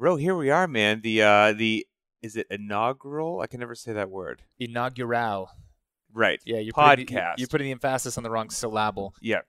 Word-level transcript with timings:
Ro, 0.00 0.16
here 0.16 0.34
we 0.34 0.48
are, 0.48 0.66
man. 0.66 1.02
The 1.02 1.20
uh 1.20 1.52
the 1.52 1.86
is 2.22 2.34
it 2.34 2.46
inaugural? 2.50 3.40
I 3.40 3.46
can 3.46 3.60
never 3.60 3.74
say 3.74 3.92
that 3.92 4.08
word. 4.08 4.40
Inaugural. 4.58 5.50
Right. 6.10 6.40
Yeah, 6.46 6.56
you're 6.56 6.72
podcast. 6.72 6.88
Putting 6.88 7.06
the, 7.06 7.34
you're 7.36 7.48
putting 7.48 7.66
the 7.66 7.72
emphasis 7.72 8.16
on 8.16 8.24
the 8.24 8.30
wrong 8.30 8.48
syllable. 8.48 9.14
Yeah, 9.20 9.40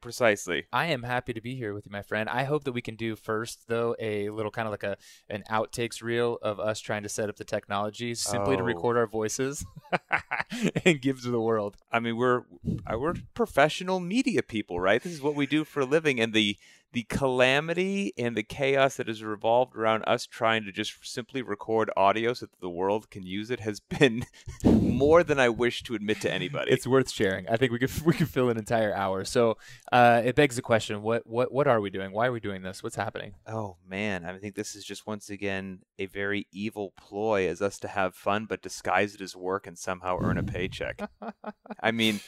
precisely. 0.00 0.64
I 0.72 0.86
am 0.86 1.02
happy 1.02 1.34
to 1.34 1.42
be 1.42 1.56
here 1.56 1.74
with 1.74 1.84
you, 1.84 1.92
my 1.92 2.00
friend. 2.00 2.30
I 2.30 2.44
hope 2.44 2.64
that 2.64 2.72
we 2.72 2.80
can 2.80 2.96
do 2.96 3.16
first, 3.16 3.68
though, 3.68 3.94
a 4.00 4.30
little 4.30 4.50
kind 4.50 4.66
of 4.66 4.72
like 4.72 4.82
a 4.82 4.96
an 5.28 5.44
outtakes 5.50 6.02
reel 6.02 6.38
of 6.40 6.58
us 6.58 6.80
trying 6.80 7.02
to 7.02 7.10
set 7.10 7.28
up 7.28 7.36
the 7.36 7.44
technology 7.44 8.14
simply 8.14 8.54
oh. 8.54 8.58
to 8.58 8.62
record 8.62 8.96
our 8.96 9.06
voices 9.06 9.62
and 10.86 11.02
give 11.02 11.20
to 11.20 11.30
the 11.30 11.40
world. 11.40 11.76
I 11.92 12.00
mean, 12.00 12.16
we're 12.16 12.44
we're 12.90 13.14
professional 13.34 14.00
media 14.00 14.42
people, 14.42 14.80
right? 14.80 15.02
This 15.02 15.12
is 15.12 15.20
what 15.20 15.34
we 15.34 15.44
do 15.44 15.64
for 15.64 15.80
a 15.80 15.84
living, 15.84 16.18
and 16.18 16.32
the 16.32 16.56
the 16.92 17.04
calamity 17.04 18.12
and 18.18 18.36
the 18.36 18.42
chaos 18.42 18.96
that 18.96 19.08
has 19.08 19.22
revolved 19.22 19.74
around 19.74 20.04
us 20.06 20.26
trying 20.26 20.64
to 20.64 20.72
just 20.72 20.94
simply 21.02 21.40
record 21.40 21.90
audio 21.96 22.34
so 22.34 22.46
that 22.46 22.60
the 22.60 22.68
world 22.68 23.10
can 23.10 23.24
use 23.24 23.50
it 23.50 23.60
has 23.60 23.80
been 23.98 24.24
more 24.64 25.24
than 25.24 25.40
I 25.40 25.48
wish 25.48 25.82
to 25.84 25.94
admit 25.94 26.20
to 26.22 26.32
anybody. 26.32 26.70
It's 26.70 26.86
worth 26.86 27.10
sharing. 27.10 27.48
I 27.48 27.56
think 27.56 27.72
we 27.72 27.78
could 27.78 27.90
we 28.04 28.12
could 28.12 28.28
fill 28.28 28.50
an 28.50 28.58
entire 28.58 28.94
hour. 28.94 29.24
So 29.24 29.56
uh, 29.90 30.22
it 30.24 30.36
begs 30.36 30.56
the 30.56 30.62
question: 30.62 31.02
what 31.02 31.26
what 31.26 31.52
what 31.52 31.66
are 31.66 31.80
we 31.80 31.90
doing? 31.90 32.12
Why 32.12 32.26
are 32.26 32.32
we 32.32 32.40
doing 32.40 32.62
this? 32.62 32.82
What's 32.82 32.96
happening? 32.96 33.34
Oh 33.46 33.76
man, 33.86 34.24
I 34.24 34.36
think 34.38 34.54
this 34.54 34.74
is 34.74 34.84
just 34.84 35.06
once 35.06 35.30
again 35.30 35.80
a 35.98 36.06
very 36.06 36.46
evil 36.52 36.92
ploy 36.96 37.48
as 37.48 37.62
us 37.62 37.78
to 37.80 37.88
have 37.88 38.14
fun 38.14 38.46
but 38.46 38.62
disguise 38.62 39.14
it 39.14 39.20
as 39.20 39.34
work 39.34 39.66
and 39.66 39.78
somehow 39.78 40.18
earn 40.20 40.38
a 40.38 40.42
paycheck. 40.42 41.08
I 41.80 41.90
mean, 41.90 42.20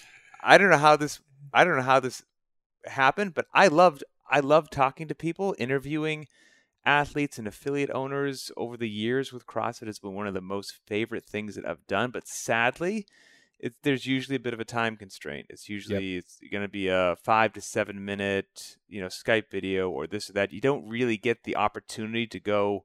I 0.42 0.58
don't 0.58 0.70
know 0.70 0.78
how 0.78 0.96
this 0.96 1.20
I 1.52 1.64
don't 1.64 1.76
know 1.76 1.82
how 1.82 2.00
this 2.00 2.22
happened, 2.86 3.34
but 3.34 3.46
I 3.52 3.68
loved 3.68 4.04
I 4.30 4.40
love 4.40 4.70
talking 4.70 5.08
to 5.08 5.14
people, 5.14 5.54
interviewing 5.58 6.26
athletes 6.86 7.38
and 7.38 7.48
affiliate 7.48 7.90
owners 7.90 8.50
over 8.56 8.76
the 8.76 8.88
years 8.88 9.32
with 9.32 9.46
CrossFit 9.46 9.86
has 9.86 9.98
been 9.98 10.14
one 10.14 10.26
of 10.26 10.34
the 10.34 10.40
most 10.40 10.74
favorite 10.86 11.24
things 11.24 11.54
that 11.54 11.66
I've 11.66 11.86
done. 11.86 12.10
But 12.10 12.28
sadly, 12.28 13.06
it, 13.58 13.74
there's 13.82 14.06
usually 14.06 14.36
a 14.36 14.40
bit 14.40 14.54
of 14.54 14.60
a 14.60 14.64
time 14.64 14.96
constraint. 14.96 15.46
It's 15.48 15.68
usually 15.68 16.14
yep. 16.14 16.24
it's 16.24 16.38
going 16.50 16.62
to 16.62 16.68
be 16.68 16.88
a 16.88 17.16
five 17.22 17.52
to 17.54 17.60
seven 17.60 18.04
minute, 18.04 18.76
you 18.88 19.00
know, 19.00 19.08
Skype 19.08 19.50
video 19.50 19.88
or 19.88 20.06
this 20.06 20.28
or 20.28 20.34
that. 20.34 20.52
You 20.52 20.60
don't 20.60 20.88
really 20.88 21.16
get 21.16 21.44
the 21.44 21.56
opportunity 21.56 22.26
to 22.26 22.40
go 22.40 22.84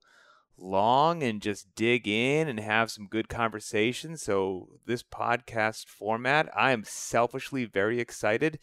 long 0.57 1.23
and 1.23 1.41
just 1.41 1.73
dig 1.75 2.07
in 2.07 2.47
and 2.47 2.59
have 2.59 2.91
some 2.91 3.07
good 3.07 3.29
conversation. 3.29 4.17
So 4.17 4.69
this 4.85 5.03
podcast 5.03 5.87
format, 5.87 6.49
I 6.55 6.71
am 6.71 6.83
selfishly 6.85 7.65
very 7.65 7.99
excited 7.99 8.59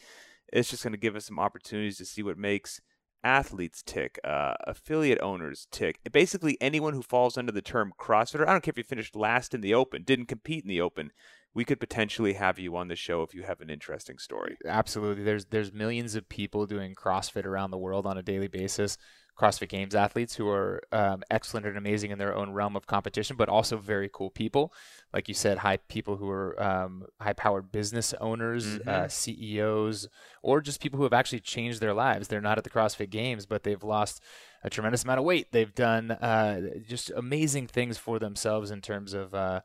it's 0.53 0.71
just 0.71 0.83
going 0.83 0.93
to 0.93 0.99
give 0.99 1.17
us 1.17 1.27
some 1.27 1.39
opportunities 1.39 1.99
to 1.99 2.05
see 2.05 2.23
what 2.23 2.39
makes 2.39 2.81
athletes 3.25 3.83
tick, 3.85 4.21
uh, 4.25 4.55
affiliate 4.65 5.21
owners 5.21 5.67
tick. 5.71 5.99
Basically, 6.13 6.57
anyone 6.61 6.95
who 6.95 7.03
falls 7.03 7.37
under 7.37 7.53
the 7.53 7.63
term 7.63 7.93
CrossFitter. 8.01 8.47
I 8.47 8.53
don't 8.53 8.63
care 8.63 8.73
if 8.73 8.79
you 8.79 8.85
finished 8.85 9.17
last 9.17 9.53
in 9.53 9.61
the 9.61 9.75
Open, 9.75 10.05
didn't 10.05 10.27
compete 10.27 10.65
in 10.65 10.69
the 10.69 10.81
Open. 10.81 11.11
We 11.53 11.65
could 11.65 11.81
potentially 11.81 12.35
have 12.35 12.59
you 12.59 12.77
on 12.77 12.89
the 12.89 12.97
show 12.97 13.23
if 13.23 13.35
you 13.35 13.43
have 13.43 13.61
an 13.61 13.71
interesting 13.71 14.19
story. 14.19 14.57
Absolutely. 14.67 15.25
There's 15.25 15.47
there's 15.47 15.73
millions 15.73 16.15
of 16.15 16.29
people 16.29 16.67
doing 16.67 16.95
CrossFit 16.95 17.47
around 17.47 17.71
the 17.71 17.79
world 17.79 18.07
on 18.07 18.19
a 18.19 18.23
daily 18.23 18.49
basis. 18.49 18.99
CrossFit 19.37 19.69
Games 19.69 19.95
athletes 19.95 20.35
who 20.35 20.49
are 20.49 20.83
um, 20.93 21.23
excellent 21.31 21.67
and 21.67 21.77
amazing 21.77 22.11
in 22.11 22.19
their 22.19 22.35
own 22.35 22.53
realm 22.53 22.75
of 22.75 22.87
competition, 22.87 23.37
but 23.37 23.49
also 23.49 23.77
very 23.77 24.09
cool 24.13 24.31
people. 24.31 24.73
Like 25.13 25.29
you 25.29 25.35
said, 25.35 25.59
high 25.59 25.77
people 25.77 26.17
who 26.17 26.31
are 26.31 26.61
um, 26.63 27.05
high 27.21 27.35
powered 27.35 27.71
business 27.71 28.15
owners, 28.21 28.67
mm-hmm. 28.67 28.89
uh, 28.89 29.09
CEOs, 29.09 30.09
or 30.43 30.61
just 30.61 30.81
people 30.81 30.97
who 30.97 31.05
have 31.05 31.13
actually 31.13 31.41
changed 31.41 31.81
their 31.81 31.93
lives. 31.93 32.29
They're 32.29 32.41
not 32.41 32.57
at 32.57 32.65
the 32.65 32.71
CrossFit 32.71 33.11
Games, 33.11 33.45
but 33.45 33.63
they've 33.63 33.83
lost 33.83 34.23
a 34.65 34.71
tremendous 34.71 35.05
amount 35.05 35.19
of 35.19 35.27
weight. 35.27 35.53
They've 35.53 35.75
done 35.75 36.13
uh, 36.13 36.61
just 36.89 37.11
amazing 37.11 37.67
things 37.67 37.99
for 37.99 38.19
themselves 38.19 38.71
in 38.71 38.81
terms 38.81 39.13
of 39.13 39.35
uh, 39.35 39.61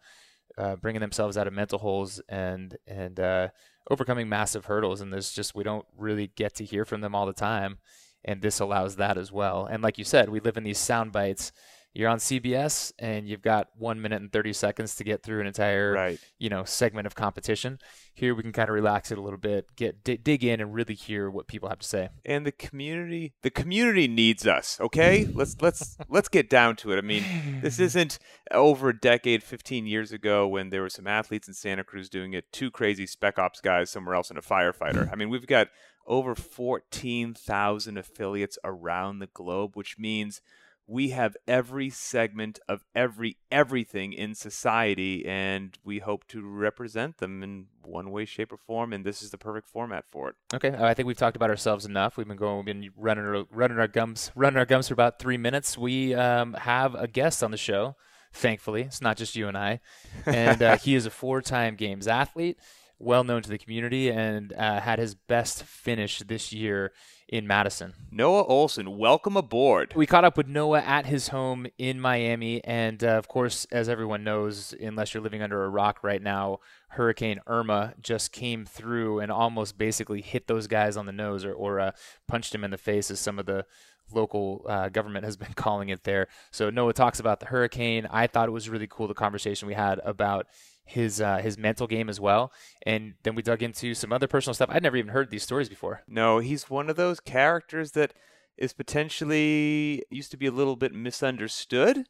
uh 0.58 0.76
bringing 0.76 1.00
themselves 1.00 1.38
out 1.38 1.48
of 1.48 1.54
mental 1.54 1.80
holes 1.80 2.22
and 2.28 2.78
and 2.86 3.22
uh, 3.22 3.48
overcoming 3.90 4.28
massive 4.28 4.66
hurdles. 4.66 5.00
And 5.00 5.14
there's 5.14 5.32
just 5.32 5.56
we 5.56 5.64
don't 5.64 5.86
really 5.98 6.28
get 6.36 6.56
to 6.56 6.66
hear 6.66 6.84
from 6.84 7.00
them 7.00 7.16
all 7.16 7.26
the 7.26 7.32
time 7.32 7.78
and 8.24 8.42
this 8.42 8.60
allows 8.60 8.98
that 8.98 9.18
as 9.18 9.32
well. 9.32 9.66
And 9.66 9.82
like 9.82 9.98
you 9.98 10.04
said, 10.04 10.30
we 10.30 10.40
live 10.40 10.58
in 10.58 10.64
these 10.64 10.78
sound 10.78 11.12
bites. 11.12 11.52
You're 11.94 12.10
on 12.10 12.20
CBS 12.20 12.94
and 13.00 13.28
you've 13.28 13.42
got 13.42 13.68
one 13.78 14.02
minute 14.02 14.22
and 14.22 14.32
30 14.32 14.54
seconds 14.54 14.96
to 14.96 15.04
get 15.04 15.24
through 15.24 15.42
an 15.42 15.48
entire, 15.48 15.92
right. 15.92 16.20
you 16.40 16.48
know, 16.48 16.64
segment 16.64 17.06
of 17.06 17.16
competition. 17.16 17.80
Here 18.14 18.34
we 18.34 18.44
can 18.44 18.54
kind 18.54 18.70
of 18.70 18.76
relax 18.76 19.12
it 19.12 19.18
a 19.18 19.22
little 19.22 19.40
bit, 19.40 19.76
get 19.76 20.02
d- 20.02 20.16
dig 20.16 20.46
in 20.46 20.62
and 20.62 20.74
really 20.74 20.94
hear 20.94 21.30
what 21.30 21.48
people 21.48 21.68
have 21.68 21.80
to 21.80 21.88
say. 21.88 22.08
And 22.26 22.46
the 22.46 22.54
community, 22.54 23.34
the 23.42 23.50
community 23.50 24.08
needs 24.08 24.48
us. 24.48 24.80
Okay, 24.80 25.28
let's 25.34 25.58
let's 25.62 25.98
let's 26.08 26.30
get 26.30 26.50
down 26.50 26.78
to 26.78 26.94
it. 26.94 26.98
I 26.98 27.02
mean, 27.02 27.26
this 27.62 27.78
isn't 27.80 28.20
over 28.52 28.90
a 28.90 28.98
decade, 28.98 29.44
15 29.44 29.86
years 29.86 30.14
ago 30.14 30.48
when 30.48 30.70
there 30.70 30.82
were 30.82 30.90
some 30.90 31.08
athletes 31.08 31.50
in 31.50 31.54
Santa 31.54 31.84
Cruz 31.84 32.10
doing 32.10 32.34
it, 32.34 32.54
two 32.54 32.72
crazy 32.72 33.06
spec 33.06 33.38
ops 33.38 33.60
guys 33.60 33.90
somewhere 33.90 34.16
else, 34.16 34.30
and 34.30 34.40
a 34.40 34.42
firefighter. 34.42 35.12
I 35.12 35.16
mean, 35.16 35.30
we've 35.30 35.48
got 35.48 35.68
over 36.12 36.36
14,000 36.36 37.98
affiliates 37.98 38.60
around 38.66 39.20
the 39.20 39.28
globe, 39.28 39.76
which 39.76 39.98
means 39.98 40.42
we 40.86 41.12
have 41.12 41.38
every 41.48 41.90
segment 41.90 42.60
of 42.68 42.84
every 42.94 43.38
everything 43.50 44.12
in 44.12 44.36
society 44.36 45.26
and 45.26 45.78
we 45.86 46.00
hope 46.00 46.28
to 46.28 46.46
represent 46.46 47.20
them 47.20 47.42
in 47.42 47.68
one 47.84 48.12
way 48.12 48.26
shape 48.26 48.52
or 48.52 48.58
form 48.58 48.92
and 48.92 49.06
this 49.06 49.22
is 49.22 49.30
the 49.30 49.38
perfect 49.38 49.70
format 49.70 50.04
for 50.12 50.28
it. 50.28 50.36
Okay 50.54 50.76
i 50.78 50.94
think 50.94 51.08
we've 51.08 51.16
talked 51.16 51.38
about 51.38 51.50
ourselves 51.50 51.86
enough. 51.86 52.18
We've 52.18 52.28
been 52.28 52.36
going 52.36 52.58
we've 52.58 52.66
been 52.66 52.90
running 52.98 53.24
our, 53.24 53.46
running 53.50 53.80
our 53.80 53.88
gums 53.88 54.32
running 54.36 54.58
our 54.58 54.66
gums 54.66 54.90
for 54.90 54.94
about 54.94 55.18
three 55.18 55.38
minutes. 55.38 55.78
We 55.78 56.14
um, 56.14 56.56
have 56.56 56.94
a 56.94 57.08
guest 57.08 57.42
on 57.42 57.52
the 57.52 57.58
show 57.58 57.96
thankfully. 58.34 58.82
It's 58.82 59.02
not 59.02 59.16
just 59.16 59.36
you 59.36 59.48
and 59.48 59.58
i. 59.58 59.80
And 60.26 60.62
uh, 60.62 60.78
he 60.84 60.96
is 60.96 61.06
a 61.06 61.10
four-time 61.10 61.76
games 61.76 62.08
athlete 62.08 62.58
well 63.02 63.24
known 63.24 63.42
to 63.42 63.50
the 63.50 63.58
community 63.58 64.10
and 64.10 64.54
uh, 64.54 64.80
had 64.80 65.00
his 65.00 65.16
best 65.16 65.64
finish 65.64 66.20
this 66.20 66.54
year 66.54 66.92
in 67.28 67.48
Madison. 67.48 67.94
Noah 68.12 68.46
Ohlsen, 68.46 68.98
welcome 68.98 69.38
aboard. 69.38 69.94
We 69.96 70.06
caught 70.06 70.26
up 70.26 70.36
with 70.36 70.48
Noah 70.48 70.82
at 70.82 71.06
his 71.06 71.30
home 71.30 71.66
in 71.78 72.00
Miami. 72.00 72.64
And 72.64 73.04
uh, 73.04 73.12
of 73.12 73.28
course, 73.30 73.66
as 73.72 73.88
everyone 73.88 74.24
knows, 74.24 74.74
unless 74.80 75.14
you're 75.14 75.24
living 75.24 75.42
under 75.42 75.64
a 75.64 75.70
rock 75.70 76.04
right 76.04 76.22
now, 76.22 76.60
Hurricane 76.90 77.40
Irma 77.48 77.94
just 78.02 78.34
came 78.34 78.66
through 78.66 79.20
and 79.20 79.32
almost 79.32 79.78
basically 79.78 80.22
hit 80.22 80.48
those 80.48 80.68
guys 80.68 80.98
on 80.98 81.06
the 81.06 81.14
nose 81.14 81.46
or, 81.46 81.54
or 81.54 81.80
uh, 81.80 81.92
punched 82.28 82.54
him 82.54 82.66
in 82.66 82.72
the 82.72 82.78
face, 82.78 83.10
as 83.10 83.20
some 83.20 83.40
of 83.40 83.46
the 83.46 83.66
local 84.14 84.66
uh, 84.68 84.90
government 84.90 85.24
has 85.24 85.38
been 85.38 85.54
calling 85.54 85.90
it 85.90 86.04
there. 86.04 86.28
So 86.52 86.70
Noah 86.70 86.94
talks 86.94 87.20
about 87.20 87.40
the 87.40 87.46
hurricane. 87.48 88.08
I 88.12 88.28
thought 88.28 88.50
it 88.50 88.52
was 88.52 88.70
really 88.70 88.88
cool 88.88 89.08
the 89.08 89.14
conversation 89.14 89.68
we 89.68 89.74
had 89.74 90.00
about 90.04 90.48
his 90.84 91.22
uh, 91.22 91.38
his 91.38 91.58
mental 91.58 91.88
game 91.88 92.10
as 92.10 92.20
well. 92.20 92.52
And 92.86 93.14
then 93.24 93.36
we 93.36 93.42
dug 93.42 93.64
into 93.64 93.94
some 93.94 94.12
other 94.12 94.28
personal 94.28 94.54
stuff. 94.54 94.70
I'd 94.72 94.84
never 94.84 94.98
even 94.98 95.12
heard 95.12 95.30
these 95.30 95.44
stories 95.44 95.70
before. 95.70 96.02
No, 96.08 96.40
he's 96.40 96.70
one 96.70 96.90
of 96.90 96.96
those 96.96 97.20
characters 97.20 97.92
that 97.92 98.14
is 98.58 98.74
potentially 98.74 100.04
used 100.10 100.32
to 100.32 100.38
be 100.38 100.48
a 100.48 100.52
little 100.52 100.76
bit 100.76 100.94
misunderstood. 100.94 102.06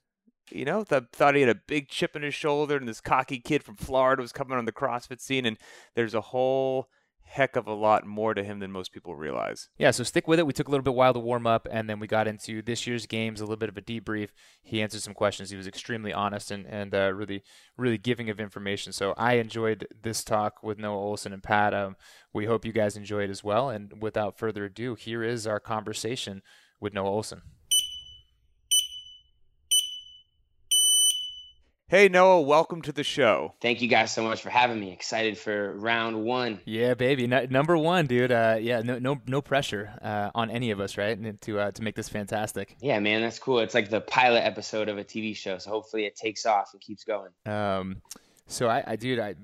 You 0.52 0.66
know, 0.66 0.84
th- 0.84 1.04
thought 1.14 1.36
he 1.36 1.42
had 1.42 1.50
a 1.50 1.62
big 1.68 1.88
chip 1.88 2.16
in 2.16 2.24
his 2.24 2.34
shoulder, 2.34 2.76
and 2.76 2.88
this 2.88 3.00
cocky 3.00 3.40
kid 3.40 3.64
from 3.64 3.76
Florida 3.76 4.22
was 4.22 4.34
coming 4.34 4.58
on 4.58 4.66
the 4.66 4.74
CrossFit 4.74 5.22
scene, 5.22 5.46
and 5.46 5.58
there's 5.96 6.14
a 6.14 6.22
whole 6.22 6.90
heck 7.32 7.56
of 7.56 7.66
a 7.66 7.74
lot 7.74 8.06
more 8.06 8.34
to 8.34 8.44
him 8.44 8.60
than 8.60 8.74
most 8.74 8.92
people 8.92 9.16
realize. 9.16 9.70
Yeah, 9.78 9.92
so 9.92 10.04
stick 10.04 10.28
with 10.28 10.38
it. 10.38 10.46
We 10.46 10.52
took 10.52 10.68
a 10.68 10.72
little 10.72 10.84
bit 10.84 10.94
while 10.94 11.14
to 11.14 11.20
warm 11.20 11.48
up, 11.48 11.66
and 11.72 11.90
then 11.90 11.98
we 11.98 12.06
got 12.06 12.28
into 12.28 12.62
this 12.62 12.86
year's 12.86 13.06
games, 13.06 13.40
a 13.40 13.46
little 13.46 13.56
bit 13.56 13.70
of 13.70 13.78
a 13.78 13.82
debrief. 13.82 14.30
He 14.62 14.82
answered 14.82 15.02
some 15.02 15.14
questions. 15.14 15.50
He 15.50 15.56
was 15.56 15.66
extremely 15.66 16.12
honest 16.12 16.52
and, 16.52 16.66
and 16.66 16.94
uh, 16.94 17.14
really, 17.14 17.44
really 17.78 17.98
giving 17.98 18.30
of 18.30 18.42
information. 18.42 18.92
So 18.92 19.14
I 19.18 19.36
enjoyed 19.36 19.88
this 20.02 20.26
talk 20.26 20.62
with 20.62 20.78
Noah 20.78 21.16
Ohlsen 21.16 21.32
and 21.34 21.42
Pat. 21.42 21.74
Um, 21.74 21.96
we 22.34 22.48
hope 22.48 22.66
you 22.66 22.74
guys 22.74 22.98
enjoy 22.98 23.24
it 23.24 23.30
as 23.30 23.46
well. 23.46 23.70
And 23.70 24.02
without 24.02 24.38
further 24.38 24.66
ado, 24.66 24.96
here 24.96 25.24
is 25.24 25.48
our 25.48 25.62
conversation 25.62 26.42
with 26.82 26.94
Noah 26.94 27.12
Ohlsen. 27.12 27.44
Hey, 31.92 32.08
Noah, 32.08 32.40
welcome 32.40 32.82
to 32.84 32.94
the 32.94 33.04
show. 33.04 33.54
Thank 33.60 33.82
you 33.82 33.90
guys 33.90 34.14
so 34.14 34.24
much 34.24 34.42
for 34.42 34.50
having 34.50 34.80
me. 34.80 34.94
Excited 34.94 35.38
for 35.38 35.74
round 35.74 36.24
one. 36.24 36.62
Yeah, 36.64 36.94
baby, 36.94 37.28
no, 37.28 37.46
number 37.50 37.78
one, 37.78 38.08
dude. 38.08 38.32
Uh, 38.32 38.56
yeah, 38.62 38.80
no, 38.80 38.98
no, 38.98 39.20
no 39.28 39.42
pressure 39.42 39.92
uh, 40.02 40.32
on 40.34 40.50
any 40.50 40.72
of 40.72 40.80
us, 40.80 40.98
right? 40.98 41.42
To 41.42 41.60
uh, 41.60 41.72
to 41.72 41.84
make 41.84 41.96
this 41.96 42.08
fantastic. 42.08 42.78
Yeah, 42.80 42.98
man, 43.00 43.22
that's 43.22 43.40
cool. 43.40 43.60
It's 43.60 43.74
like 43.74 43.90
the 43.90 44.00
pilot 44.00 44.40
episode 44.46 44.88
of 44.88 45.00
a 45.00 45.04
TV 45.04 45.36
show, 45.36 45.58
so 45.58 45.70
hopefully 45.70 46.06
it 46.06 46.16
takes 46.16 46.46
off 46.46 46.70
and 46.72 46.82
keeps 46.82 47.04
going. 47.04 47.32
Um, 47.46 48.02
so 48.48 48.70
I, 48.70 48.84
I 48.88 48.96
dude, 48.96 49.20
I 49.20 49.36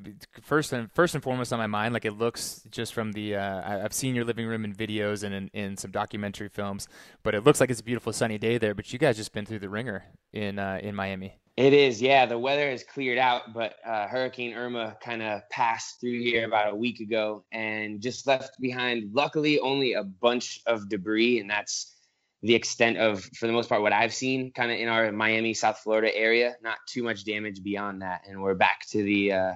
first 0.41 0.71
and 0.71 0.89
first 0.93 1.15
and 1.15 1.23
foremost 1.25 1.51
on 1.51 1.59
my 1.59 1.67
mind, 1.67 1.93
like 1.93 2.05
it 2.05 2.13
looks 2.13 2.61
just 2.71 2.93
from 2.93 3.11
the 3.11 3.35
uh, 3.35 3.83
I've 3.83 3.91
seen 3.91 4.15
your 4.15 4.23
living 4.23 4.47
room 4.47 4.63
in 4.63 4.73
videos 4.73 5.23
and 5.23 5.35
in, 5.35 5.49
in 5.49 5.75
some 5.75 5.91
documentary 5.91 6.47
films, 6.47 6.87
but 7.23 7.35
it 7.35 7.43
looks 7.43 7.59
like 7.59 7.69
it's 7.69 7.81
a 7.81 7.83
beautiful 7.83 8.13
sunny 8.13 8.37
day 8.37 8.57
there. 8.57 8.73
But 8.73 8.93
you 8.93 8.99
guys 8.99 9.17
just 9.17 9.33
been 9.33 9.45
through 9.45 9.59
the 9.59 9.69
ringer 9.69 10.05
in 10.31 10.59
uh, 10.59 10.79
in 10.81 10.95
Miami. 10.95 11.39
It 11.57 11.73
is, 11.73 11.99
yeah. 11.99 12.27
The 12.27 12.37
weather 12.37 12.69
has 12.69 12.83
cleared 12.83 13.17
out, 13.17 13.51
but 13.51 13.77
uh, 13.83 14.07
Hurricane 14.07 14.53
Irma 14.53 14.95
kind 15.01 15.23
of 15.23 15.41
passed 15.49 15.99
through 15.99 16.19
here 16.19 16.45
about 16.45 16.71
a 16.71 16.75
week 16.75 16.99
ago 16.99 17.45
and 17.51 17.99
just 17.99 18.27
left 18.27 18.51
behind, 18.61 19.11
luckily, 19.15 19.59
only 19.59 19.93
a 19.93 20.03
bunch 20.03 20.61
of 20.67 20.87
debris, 20.87 21.39
and 21.39 21.49
that's 21.49 21.95
the 22.43 22.53
extent 22.53 22.99
of, 22.99 23.23
for 23.23 23.47
the 23.47 23.53
most 23.53 23.69
part, 23.69 23.81
what 23.81 23.91
I've 23.91 24.13
seen 24.13 24.51
kind 24.51 24.71
of 24.71 24.77
in 24.77 24.87
our 24.87 25.11
Miami, 25.11 25.55
South 25.55 25.79
Florida 25.79 26.15
area. 26.15 26.55
Not 26.61 26.77
too 26.87 27.01
much 27.01 27.25
damage 27.25 27.63
beyond 27.63 28.03
that. 28.03 28.21
And 28.29 28.39
we're 28.43 28.53
back 28.53 28.87
to 28.89 29.01
the 29.01 29.33
uh, 29.33 29.53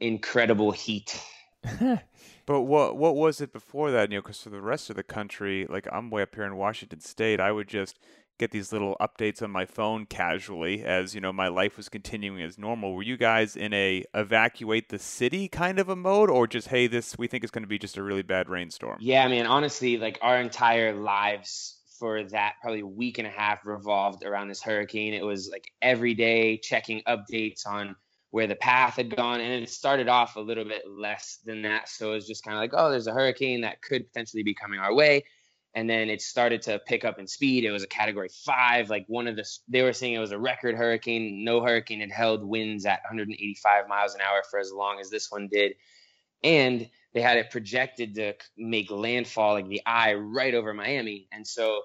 incredible 0.00 0.72
heat. 0.72 1.22
but 2.46 2.62
what 2.62 2.96
what 2.96 3.14
was 3.14 3.40
it 3.40 3.52
before 3.52 3.92
that? 3.92 4.10
You 4.10 4.16
know, 4.16 4.22
because 4.22 4.42
for 4.42 4.50
the 4.50 4.60
rest 4.60 4.90
of 4.90 4.96
the 4.96 5.04
country, 5.04 5.66
like 5.68 5.86
I'm 5.92 6.10
way 6.10 6.22
up 6.22 6.34
here 6.34 6.44
in 6.44 6.56
Washington 6.56 7.00
State, 7.00 7.38
I 7.38 7.52
would 7.52 7.68
just 7.68 8.00
get 8.40 8.50
these 8.52 8.72
little 8.72 8.96
updates 9.02 9.42
on 9.42 9.50
my 9.50 9.66
phone 9.66 10.06
casually 10.06 10.82
as 10.82 11.14
you 11.14 11.20
know 11.20 11.30
my 11.32 11.48
life 11.48 11.76
was 11.76 11.90
continuing 11.90 12.40
as 12.40 12.56
normal. 12.56 12.94
Were 12.94 13.02
you 13.02 13.18
guys 13.18 13.54
in 13.54 13.74
a 13.74 14.02
evacuate 14.14 14.88
the 14.88 14.98
city 14.98 15.46
kind 15.46 15.78
of 15.78 15.90
a 15.90 15.94
mode 15.94 16.30
or 16.30 16.46
just 16.46 16.68
hey 16.68 16.86
this 16.86 17.18
we 17.18 17.26
think 17.26 17.44
is 17.44 17.50
going 17.50 17.64
to 17.64 17.68
be 17.68 17.78
just 17.78 17.98
a 17.98 18.02
really 18.02 18.22
bad 18.22 18.48
rainstorm 18.48 18.96
yeah 19.00 19.24
I 19.24 19.28
mean 19.28 19.44
honestly 19.44 19.98
like 19.98 20.18
our 20.22 20.40
entire 20.40 20.94
lives 20.94 21.76
for 21.98 22.24
that 22.24 22.54
probably 22.62 22.82
week 22.82 23.18
and 23.18 23.26
a 23.26 23.30
half 23.30 23.66
revolved 23.66 24.24
around 24.24 24.48
this 24.48 24.62
hurricane. 24.62 25.12
It 25.12 25.24
was 25.24 25.50
like 25.50 25.70
every 25.82 26.14
day 26.14 26.56
checking 26.56 27.02
updates 27.06 27.66
on 27.66 27.94
where 28.30 28.46
the 28.46 28.56
path 28.56 28.94
had 28.94 29.14
gone 29.14 29.42
and 29.42 29.62
it 29.62 29.68
started 29.68 30.08
off 30.08 30.36
a 30.36 30.40
little 30.40 30.64
bit 30.64 30.82
less 30.88 31.40
than 31.44 31.60
that. 31.62 31.90
So 31.90 32.12
it 32.12 32.14
was 32.14 32.26
just 32.26 32.42
kind 32.42 32.56
of 32.56 32.62
like 32.62 32.72
oh 32.72 32.90
there's 32.90 33.06
a 33.06 33.12
hurricane 33.12 33.60
that 33.60 33.82
could 33.82 34.06
potentially 34.06 34.42
be 34.42 34.54
coming 34.54 34.80
our 34.80 34.94
way 34.94 35.24
and 35.74 35.88
then 35.88 36.08
it 36.08 36.20
started 36.20 36.62
to 36.62 36.80
pick 36.86 37.04
up 37.04 37.18
in 37.18 37.26
speed. 37.26 37.64
It 37.64 37.70
was 37.70 37.84
a 37.84 37.88
category 37.88 38.28
five. 38.44 38.90
Like 38.90 39.04
one 39.06 39.26
of 39.28 39.36
the, 39.36 39.44
they 39.68 39.82
were 39.82 39.92
saying 39.92 40.14
it 40.14 40.18
was 40.18 40.32
a 40.32 40.38
record 40.38 40.74
hurricane. 40.74 41.44
No 41.44 41.60
hurricane 41.62 42.00
had 42.00 42.10
held 42.10 42.44
winds 42.44 42.86
at 42.86 43.00
185 43.04 43.88
miles 43.88 44.14
an 44.14 44.20
hour 44.20 44.42
for 44.50 44.58
as 44.58 44.72
long 44.72 44.98
as 45.00 45.10
this 45.10 45.30
one 45.30 45.48
did. 45.48 45.74
And 46.42 46.88
they 47.12 47.20
had 47.20 47.38
it 47.38 47.50
projected 47.50 48.14
to 48.16 48.34
make 48.56 48.90
landfall, 48.90 49.54
like 49.54 49.68
the 49.68 49.82
eye, 49.86 50.14
right 50.14 50.54
over 50.54 50.74
Miami. 50.74 51.28
And 51.32 51.46
so 51.46 51.82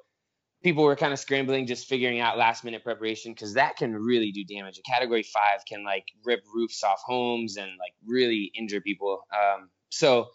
people 0.64 0.84
were 0.84 0.96
kind 0.96 1.14
of 1.14 1.20
scrambling, 1.20 1.68
just 1.68 1.88
figuring 1.88 2.20
out 2.20 2.40
last 2.40 2.64
minute 2.64 2.84
preparation 2.84 3.34
because 3.34 3.54
that 3.54 3.76
can 3.76 3.94
really 3.94 4.32
do 4.32 4.44
damage. 4.44 4.80
A 4.80 4.82
category 4.82 5.22
five 5.22 5.60
can 5.68 5.84
like 5.84 6.06
rip 6.24 6.42
roofs 6.54 6.84
off 6.84 7.02
homes 7.06 7.58
and 7.58 7.70
like 7.80 7.94
really 8.04 8.52
injure 8.56 8.82
people. 8.82 9.28
Um, 9.32 9.70
so, 9.90 10.30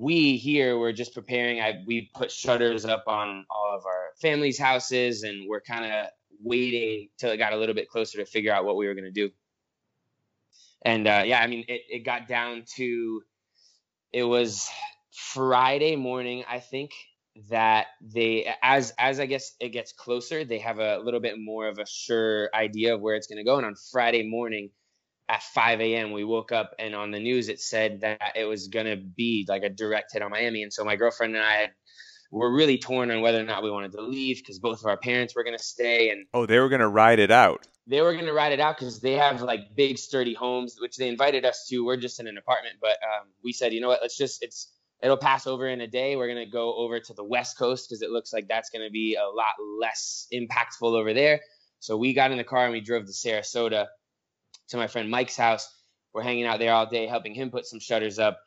we 0.00 0.38
here 0.38 0.78
were 0.78 0.94
just 0.94 1.12
preparing. 1.12 1.60
I 1.60 1.82
we 1.86 2.10
put 2.14 2.32
shutters 2.32 2.86
up 2.86 3.04
on 3.06 3.44
all 3.50 3.76
of 3.76 3.84
our 3.84 4.12
families' 4.20 4.58
houses, 4.58 5.24
and 5.24 5.46
we're 5.46 5.60
kind 5.60 5.84
of 5.84 6.06
waiting 6.42 7.10
till 7.18 7.30
it 7.30 7.36
got 7.36 7.52
a 7.52 7.56
little 7.56 7.74
bit 7.74 7.90
closer 7.90 8.16
to 8.16 8.24
figure 8.24 8.50
out 8.50 8.64
what 8.64 8.76
we 8.76 8.86
were 8.86 8.94
going 8.94 9.04
to 9.04 9.10
do. 9.10 9.30
And 10.82 11.06
uh, 11.06 11.22
yeah, 11.26 11.42
I 11.42 11.46
mean, 11.48 11.66
it, 11.68 11.82
it 11.90 11.98
got 12.06 12.28
down 12.28 12.64
to 12.76 13.22
it 14.10 14.24
was 14.24 14.70
Friday 15.12 15.96
morning, 15.96 16.44
I 16.48 16.60
think, 16.60 16.92
that 17.50 17.88
they 18.00 18.50
as 18.62 18.94
as 18.98 19.20
I 19.20 19.26
guess 19.26 19.54
it 19.60 19.68
gets 19.68 19.92
closer, 19.92 20.46
they 20.46 20.60
have 20.60 20.78
a 20.78 20.98
little 21.00 21.20
bit 21.20 21.38
more 21.38 21.68
of 21.68 21.78
a 21.78 21.84
sure 21.86 22.48
idea 22.54 22.94
of 22.94 23.02
where 23.02 23.16
it's 23.16 23.26
going 23.26 23.36
to 23.36 23.44
go. 23.44 23.58
And 23.58 23.66
on 23.66 23.74
Friday 23.92 24.26
morning, 24.26 24.70
at 25.30 25.44
5 25.44 25.80
a.m. 25.80 26.10
we 26.10 26.24
woke 26.24 26.50
up 26.50 26.74
and 26.80 26.92
on 26.92 27.12
the 27.12 27.20
news 27.20 27.48
it 27.48 27.60
said 27.60 28.00
that 28.00 28.32
it 28.34 28.46
was 28.46 28.66
going 28.66 28.86
to 28.86 28.96
be 28.96 29.46
like 29.48 29.62
a 29.62 29.68
direct 29.68 30.12
hit 30.12 30.22
on 30.22 30.32
Miami. 30.32 30.64
And 30.64 30.72
so 30.72 30.84
my 30.84 30.96
girlfriend 30.96 31.36
and 31.36 31.44
I 31.44 31.52
had, 31.52 31.70
were 32.32 32.52
really 32.52 32.78
torn 32.78 33.12
on 33.12 33.20
whether 33.22 33.40
or 33.40 33.44
not 33.44 33.62
we 33.62 33.70
wanted 33.70 33.92
to 33.92 34.02
leave 34.02 34.38
because 34.38 34.58
both 34.58 34.80
of 34.80 34.86
our 34.86 34.96
parents 34.96 35.36
were 35.36 35.44
going 35.44 35.56
to 35.56 35.62
stay. 35.62 36.10
And 36.10 36.26
oh, 36.34 36.46
they 36.46 36.58
were 36.58 36.68
going 36.68 36.80
to 36.80 36.88
ride 36.88 37.20
it 37.20 37.30
out. 37.30 37.66
They 37.86 38.00
were 38.00 38.12
going 38.12 38.26
to 38.26 38.32
ride 38.32 38.52
it 38.52 38.60
out 38.60 38.76
because 38.76 39.00
they 39.00 39.12
have 39.12 39.40
like 39.42 39.74
big 39.76 39.98
sturdy 39.98 40.34
homes, 40.34 40.76
which 40.80 40.96
they 40.96 41.08
invited 41.08 41.44
us 41.44 41.66
to. 41.68 41.84
We're 41.84 41.96
just 41.96 42.18
in 42.18 42.26
an 42.26 42.36
apartment, 42.36 42.76
but 42.80 42.98
um, 43.02 43.28
we 43.42 43.52
said, 43.52 43.72
you 43.72 43.80
know 43.80 43.88
what? 43.88 44.00
Let's 44.02 44.16
just 44.16 44.42
it's 44.42 44.72
it'll 45.00 45.16
pass 45.16 45.46
over 45.46 45.68
in 45.68 45.80
a 45.80 45.88
day. 45.88 46.16
We're 46.16 46.32
going 46.32 46.44
to 46.44 46.50
go 46.50 46.74
over 46.74 47.00
to 47.00 47.14
the 47.14 47.24
West 47.24 47.56
Coast 47.56 47.88
because 47.88 48.02
it 48.02 48.10
looks 48.10 48.32
like 48.32 48.48
that's 48.48 48.70
going 48.70 48.86
to 48.86 48.92
be 48.92 49.16
a 49.16 49.26
lot 49.26 49.54
less 49.80 50.26
impactful 50.32 50.82
over 50.82 51.14
there. 51.14 51.40
So 51.80 51.96
we 51.96 52.14
got 52.14 52.30
in 52.30 52.38
the 52.38 52.44
car 52.44 52.64
and 52.64 52.72
we 52.72 52.80
drove 52.80 53.06
to 53.06 53.12
Sarasota 53.12 53.86
to 54.70 54.76
my 54.76 54.86
friend 54.86 55.10
Mike's 55.10 55.36
house. 55.36 55.68
We're 56.12 56.22
hanging 56.22 56.46
out 56.46 56.58
there 56.58 56.72
all 56.72 56.86
day, 56.86 57.06
helping 57.06 57.34
him 57.34 57.50
put 57.50 57.66
some 57.66 57.80
shutters 57.80 58.18
up. 58.18 58.40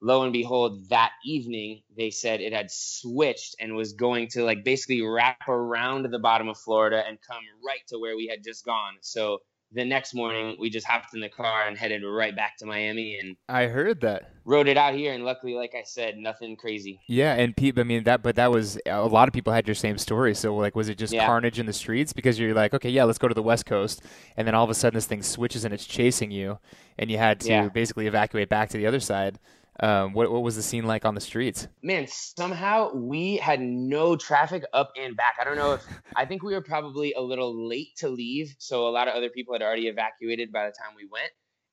Lo 0.00 0.22
and 0.22 0.32
behold, 0.32 0.88
that 0.90 1.10
evening 1.24 1.82
they 1.96 2.10
said 2.10 2.40
it 2.40 2.52
had 2.52 2.70
switched 2.70 3.56
and 3.58 3.74
was 3.74 3.94
going 3.94 4.28
to 4.28 4.44
like 4.44 4.62
basically 4.64 5.02
wrap 5.02 5.48
around 5.48 6.08
the 6.08 6.18
bottom 6.20 6.48
of 6.48 6.56
Florida 6.56 7.02
and 7.06 7.18
come 7.20 7.42
right 7.66 7.80
to 7.88 7.98
where 7.98 8.16
we 8.16 8.28
had 8.28 8.44
just 8.44 8.64
gone. 8.64 8.94
So 9.00 9.38
the 9.72 9.84
next 9.84 10.14
morning 10.14 10.56
we 10.58 10.70
just 10.70 10.86
hopped 10.86 11.14
in 11.14 11.20
the 11.20 11.28
car 11.28 11.66
and 11.66 11.76
headed 11.76 12.02
right 12.02 12.34
back 12.34 12.56
to 12.56 12.66
Miami 12.66 13.18
and 13.18 13.36
I 13.48 13.66
heard 13.66 14.00
that. 14.00 14.32
Rode 14.44 14.66
it 14.66 14.78
out 14.78 14.94
here 14.94 15.12
and 15.12 15.24
luckily 15.24 15.54
like 15.54 15.74
I 15.74 15.82
said 15.84 16.16
nothing 16.16 16.56
crazy. 16.56 17.00
Yeah, 17.06 17.34
and 17.34 17.54
people 17.54 17.82
I 17.82 17.84
mean 17.84 18.04
that 18.04 18.22
but 18.22 18.36
that 18.36 18.50
was 18.50 18.78
a 18.86 19.06
lot 19.06 19.28
of 19.28 19.34
people 19.34 19.52
had 19.52 19.68
your 19.68 19.74
same 19.74 19.98
story. 19.98 20.34
So 20.34 20.56
like 20.56 20.74
was 20.74 20.88
it 20.88 20.96
just 20.96 21.12
yeah. 21.12 21.26
carnage 21.26 21.58
in 21.58 21.66
the 21.66 21.72
streets 21.72 22.12
because 22.12 22.38
you're 22.38 22.54
like 22.54 22.72
okay, 22.72 22.90
yeah, 22.90 23.04
let's 23.04 23.18
go 23.18 23.28
to 23.28 23.34
the 23.34 23.42
west 23.42 23.66
coast 23.66 24.02
and 24.36 24.46
then 24.46 24.54
all 24.54 24.64
of 24.64 24.70
a 24.70 24.74
sudden 24.74 24.96
this 24.96 25.06
thing 25.06 25.22
switches 25.22 25.64
and 25.64 25.74
it's 25.74 25.84
chasing 25.84 26.30
you 26.30 26.58
and 26.98 27.10
you 27.10 27.18
had 27.18 27.40
to 27.40 27.48
yeah. 27.48 27.68
basically 27.68 28.06
evacuate 28.06 28.48
back 28.48 28.70
to 28.70 28.78
the 28.78 28.86
other 28.86 29.00
side. 29.00 29.38
Um, 29.80 30.12
what, 30.12 30.30
what 30.30 30.42
was 30.42 30.56
the 30.56 30.62
scene 30.62 30.84
like 30.84 31.04
on 31.04 31.14
the 31.14 31.20
streets? 31.20 31.68
Man, 31.82 32.06
somehow 32.08 32.92
we 32.92 33.36
had 33.36 33.60
no 33.60 34.16
traffic 34.16 34.64
up 34.72 34.92
and 34.96 35.16
back. 35.16 35.36
I 35.40 35.44
don't 35.44 35.56
know 35.56 35.74
if 35.74 35.86
I 36.16 36.24
think 36.24 36.42
we 36.42 36.54
were 36.54 36.60
probably 36.60 37.12
a 37.12 37.20
little 37.20 37.68
late 37.68 37.96
to 37.98 38.08
leave, 38.08 38.56
so 38.58 38.88
a 38.88 38.90
lot 38.90 39.06
of 39.06 39.14
other 39.14 39.30
people 39.30 39.54
had 39.54 39.62
already 39.62 39.86
evacuated 39.86 40.52
by 40.52 40.66
the 40.66 40.72
time 40.72 40.96
we 40.96 41.06
went. 41.10 41.30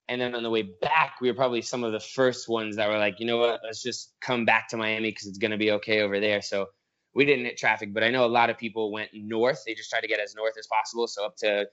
And 0.07 0.21
then 0.21 0.35
on 0.35 0.43
the 0.43 0.51
way 0.51 0.61
back, 0.81 1.15
we 1.19 1.31
were 1.31 1.35
probably 1.35 1.63
some 1.63 1.83
of 1.83 1.91
the 1.91 1.99
first 1.99 2.47
ones 2.47 2.75
that 2.75 2.89
were 2.89 2.99
like, 2.99 3.19
you 3.19 3.25
know 3.25 3.37
what, 3.37 3.61
let's 3.63 3.81
just 3.81 4.13
come 4.21 4.45
back 4.45 4.69
to 4.69 4.77
Miami 4.77 5.09
because 5.09 5.25
it's 5.25 5.39
gonna 5.39 5.57
be 5.57 5.71
okay 5.71 6.01
over 6.01 6.19
there. 6.19 6.43
So 6.43 6.67
we 7.15 7.25
didn't 7.25 7.45
hit 7.45 7.57
traffic, 7.57 7.91
but 7.91 8.03
I 8.03 8.11
know 8.11 8.23
a 8.23 8.27
lot 8.27 8.51
of 8.51 8.57
people 8.57 8.91
went 8.91 9.09
north. 9.13 9.63
They 9.65 9.73
just 9.73 9.89
tried 9.89 10.01
to 10.01 10.07
get 10.07 10.19
as 10.19 10.35
north 10.35 10.53
as 10.59 10.67
possible, 10.67 11.07
so 11.07 11.25
up 11.25 11.37
to 11.37 11.67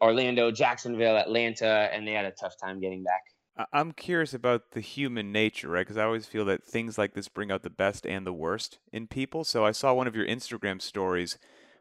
Orlando, 0.00 0.52
Jacksonville, 0.52 1.16
Atlanta, 1.16 1.88
and 1.92 2.06
they 2.06 2.12
had 2.12 2.24
a 2.24 2.30
tough 2.32 2.54
time 2.62 2.78
getting 2.78 3.02
back. 3.02 3.22
I'm 3.72 3.92
curious 3.92 4.32
about 4.32 4.70
the 4.70 4.80
human 4.80 5.30
nature, 5.30 5.68
right? 5.68 5.82
Because 5.82 5.98
I 5.98 6.04
always 6.04 6.26
feel 6.26 6.44
that 6.46 6.64
things 6.64 6.96
like 6.96 7.14
this 7.14 7.28
bring 7.28 7.50
out 7.50 7.62
the 7.62 7.70
best 7.70 8.06
and 8.06 8.26
the 8.26 8.32
worst 8.32 8.78
in 8.92 9.06
people. 9.06 9.44
So 9.44 9.64
I 9.64 9.72
saw 9.72 9.92
one 9.92 10.06
of 10.06 10.16
your 10.16 10.26
Instagram 10.26 10.80
stories 10.80 11.38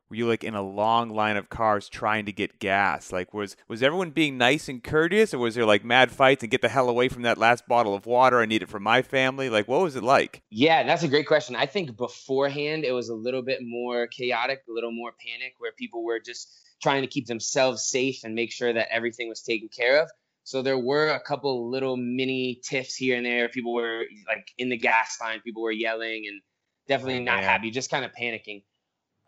where 0.08 0.18
you 0.18 0.28
like 0.28 0.44
in 0.44 0.54
a 0.54 0.62
long 0.62 1.10
line 1.10 1.38
of 1.38 1.50
cars 1.50 1.88
trying 1.88 2.26
to 2.26 2.34
get 2.34 2.60
gas. 2.60 3.14
Like 3.14 3.34
was 3.34 3.56
was 3.70 3.82
everyone 3.82 4.10
being 4.12 4.38
nice 4.38 4.68
and 4.68 4.84
courteous, 4.84 5.34
or 5.34 5.40
was 5.40 5.56
there 5.56 5.66
like 5.66 5.86
mad 5.86 6.12
fights 6.12 6.44
and 6.44 6.52
get 6.52 6.62
the 6.62 6.68
hell 6.68 6.90
away 6.90 7.08
from 7.08 7.22
that 7.22 7.38
last 7.38 7.66
bottle 7.68 7.96
of 7.96 8.06
water 8.06 8.42
I 8.42 8.46
need 8.46 8.64
it 8.64 8.70
for 8.70 8.80
my 8.80 9.02
family? 9.02 9.50
Like 9.50 9.70
what 9.70 9.82
was 9.82 9.96
it 9.96 10.04
like? 10.04 10.42
Yeah, 10.50 10.84
that's 10.84 11.04
a 11.04 11.08
great 11.08 11.28
question. 11.28 11.56
I 11.56 11.68
think 11.68 11.96
beforehand 11.96 12.84
it 12.84 12.92
was 12.92 13.08
a 13.08 13.16
little 13.16 13.42
bit 13.42 13.60
more 13.62 14.08
chaotic, 14.08 14.64
a 14.68 14.74
little 14.74 14.92
more 14.92 15.14
panic, 15.14 15.54
where 15.60 15.72
people 15.72 16.04
were 16.04 16.20
just 16.20 16.52
trying 16.82 17.04
to 17.04 17.08
keep 17.08 17.28
themselves 17.28 17.84
safe 17.84 18.26
and 18.26 18.36
make 18.36 18.52
sure 18.52 18.74
that 18.74 18.90
everything 18.92 19.30
was 19.30 19.42
taken 19.42 19.70
care 19.70 20.02
of 20.02 20.10
so 20.44 20.62
there 20.62 20.78
were 20.78 21.10
a 21.10 21.20
couple 21.20 21.70
little 21.70 21.98
mini 21.98 22.60
tiffs 22.64 22.96
here 22.96 23.18
and 23.18 23.26
there. 23.26 23.50
People 23.50 23.74
were 23.74 24.04
like 24.28 24.48
in 24.58 24.70
the 24.70 24.78
gas 24.78 25.18
line, 25.22 25.40
people 25.42 25.62
were 25.62 25.72
yelling 25.72 26.26
and 26.28 26.42
definitely 26.88 27.20
oh, 27.20 27.24
not 27.24 27.44
happy, 27.44 27.72
just 27.72 27.92
kind 27.92 28.06
of 28.06 28.12
panicking. 28.12 28.64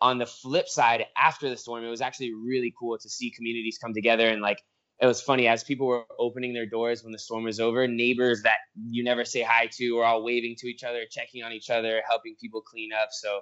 On 0.01 0.17
the 0.17 0.25
flip 0.25 0.67
side, 0.67 1.05
after 1.15 1.49
the 1.49 1.55
storm, 1.55 1.83
it 1.83 1.89
was 1.89 2.01
actually 2.01 2.33
really 2.33 2.73
cool 2.77 2.97
to 2.97 3.09
see 3.09 3.31
communities 3.31 3.77
come 3.81 3.93
together 3.93 4.27
and 4.27 4.41
like 4.41 4.61
it 4.99 5.05
was 5.05 5.21
funny 5.21 5.47
as 5.47 5.63
people 5.63 5.87
were 5.87 6.05
opening 6.19 6.53
their 6.53 6.65
doors 6.65 7.03
when 7.03 7.11
the 7.11 7.19
storm 7.19 7.43
was 7.43 7.59
over. 7.59 7.87
Neighbors 7.87 8.43
that 8.43 8.57
you 8.75 9.03
never 9.03 9.25
say 9.25 9.41
hi 9.41 9.67
to 9.73 9.91
were 9.93 10.05
all 10.05 10.23
waving 10.23 10.55
to 10.59 10.67
each 10.67 10.83
other, 10.83 11.03
checking 11.09 11.43
on 11.43 11.51
each 11.51 11.69
other, 11.69 12.01
helping 12.07 12.35
people 12.39 12.61
clean 12.61 12.91
up. 12.93 13.09
So 13.11 13.41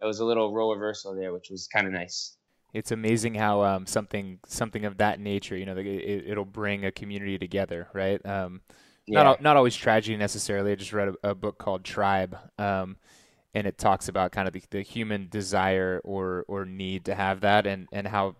it 0.00 0.06
was 0.06 0.20
a 0.20 0.24
little 0.24 0.54
role 0.54 0.72
reversal 0.72 1.14
there, 1.14 1.32
which 1.32 1.50
was 1.50 1.68
kind 1.68 1.86
of 1.86 1.92
nice 1.92 2.36
it's 2.72 2.90
amazing 2.90 3.34
how 3.34 3.62
um, 3.62 3.86
something 3.86 4.38
something 4.46 4.84
of 4.84 4.96
that 4.98 5.20
nature, 5.20 5.56
you 5.56 5.66
know, 5.66 5.76
it, 5.76 6.36
will 6.36 6.44
bring 6.44 6.84
a 6.84 6.92
community 6.92 7.38
together, 7.38 7.88
right? 7.92 8.24
Um, 8.24 8.62
yeah. 9.06 9.22
Not 9.22 9.42
not 9.42 9.56
always 9.56 9.76
tragedy 9.76 10.16
necessarily. 10.16 10.72
I 10.72 10.74
just 10.76 10.92
read 10.92 11.08
a, 11.08 11.30
a 11.30 11.34
book 11.34 11.58
called 11.58 11.84
Tribe, 11.84 12.36
um, 12.58 12.96
and 13.52 13.66
it 13.66 13.76
talks 13.76 14.08
about 14.08 14.32
kind 14.32 14.46
of 14.46 14.54
the, 14.54 14.62
the 14.70 14.82
human 14.82 15.28
desire 15.28 16.00
or 16.04 16.44
or 16.48 16.64
need 16.64 17.04
to 17.06 17.14
have 17.14 17.40
that, 17.40 17.66
and 17.66 17.88
and 17.92 18.06
how 18.06 18.36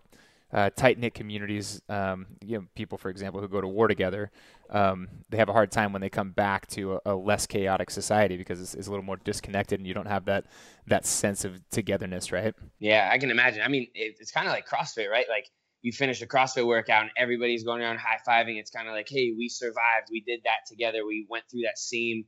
uh, 0.53 0.71
tight 0.71 0.99
knit 0.99 1.15
communities, 1.15 1.81
um, 1.89 2.27
you 2.45 2.59
know, 2.59 2.65
people, 2.75 2.99
for 2.99 3.09
example, 3.09 3.41
who 3.41 3.49
go 3.49 3.61
to 3.61 3.69
war 3.69 3.89
together, 3.89 4.31
um, 4.71 5.09
they 5.31 5.39
have 5.39 5.49
a 5.49 5.53
hard 5.53 5.71
time 5.71 5.93
when 5.93 6.03
they 6.03 6.11
come 6.11 6.31
back 6.31 6.67
to 6.67 6.95
a, 6.95 7.01
a 7.07 7.15
less 7.15 7.47
chaotic 7.47 7.91
society 7.91 8.37
because 8.37 8.61
it's, 8.61 8.75
it's, 8.75 8.87
a 8.87 8.91
little 8.91 9.05
more 9.05 9.17
disconnected, 9.17 9.81
and 9.81 9.87
you 9.87 9.95
don't 9.95 10.07
have 10.07 10.27
that 10.27 10.47
that 10.87 11.07
sense 11.07 11.45
of 11.45 11.61
togetherness, 11.71 12.33
right? 12.33 12.55
Yeah, 12.79 13.09
I 13.13 13.19
can 13.19 13.31
imagine. 13.31 13.63
I 13.63 13.69
mean, 13.69 13.89
it, 13.95 14.17
it's 14.19 14.31
kind 14.31 14.47
of 14.47 14.53
like 14.53 14.67
CrossFit, 14.67 15.09
right? 15.09 15.27
Like 15.29 15.47
you 15.83 15.93
finish 15.93 16.23
a 16.23 16.27
CrossFit 16.27 16.67
workout 16.67 17.03
and 17.03 17.11
everybody's 17.17 17.65
going 17.65 17.83
around 17.83 17.99
high 17.99 18.19
fiving. 18.27 18.59
It's 18.59 18.71
kind 18.71 18.89
of 18.89 18.95
like, 18.95 19.09
hey, 19.11 19.35
we 19.37 19.49
survived. 19.49 20.09
We 20.11 20.21
did 20.21 20.41
that 20.45 20.67
together. 20.69 21.05
We 21.05 21.27
went 21.29 21.45
through 21.51 21.63
that 21.63 21.77
same 21.77 22.25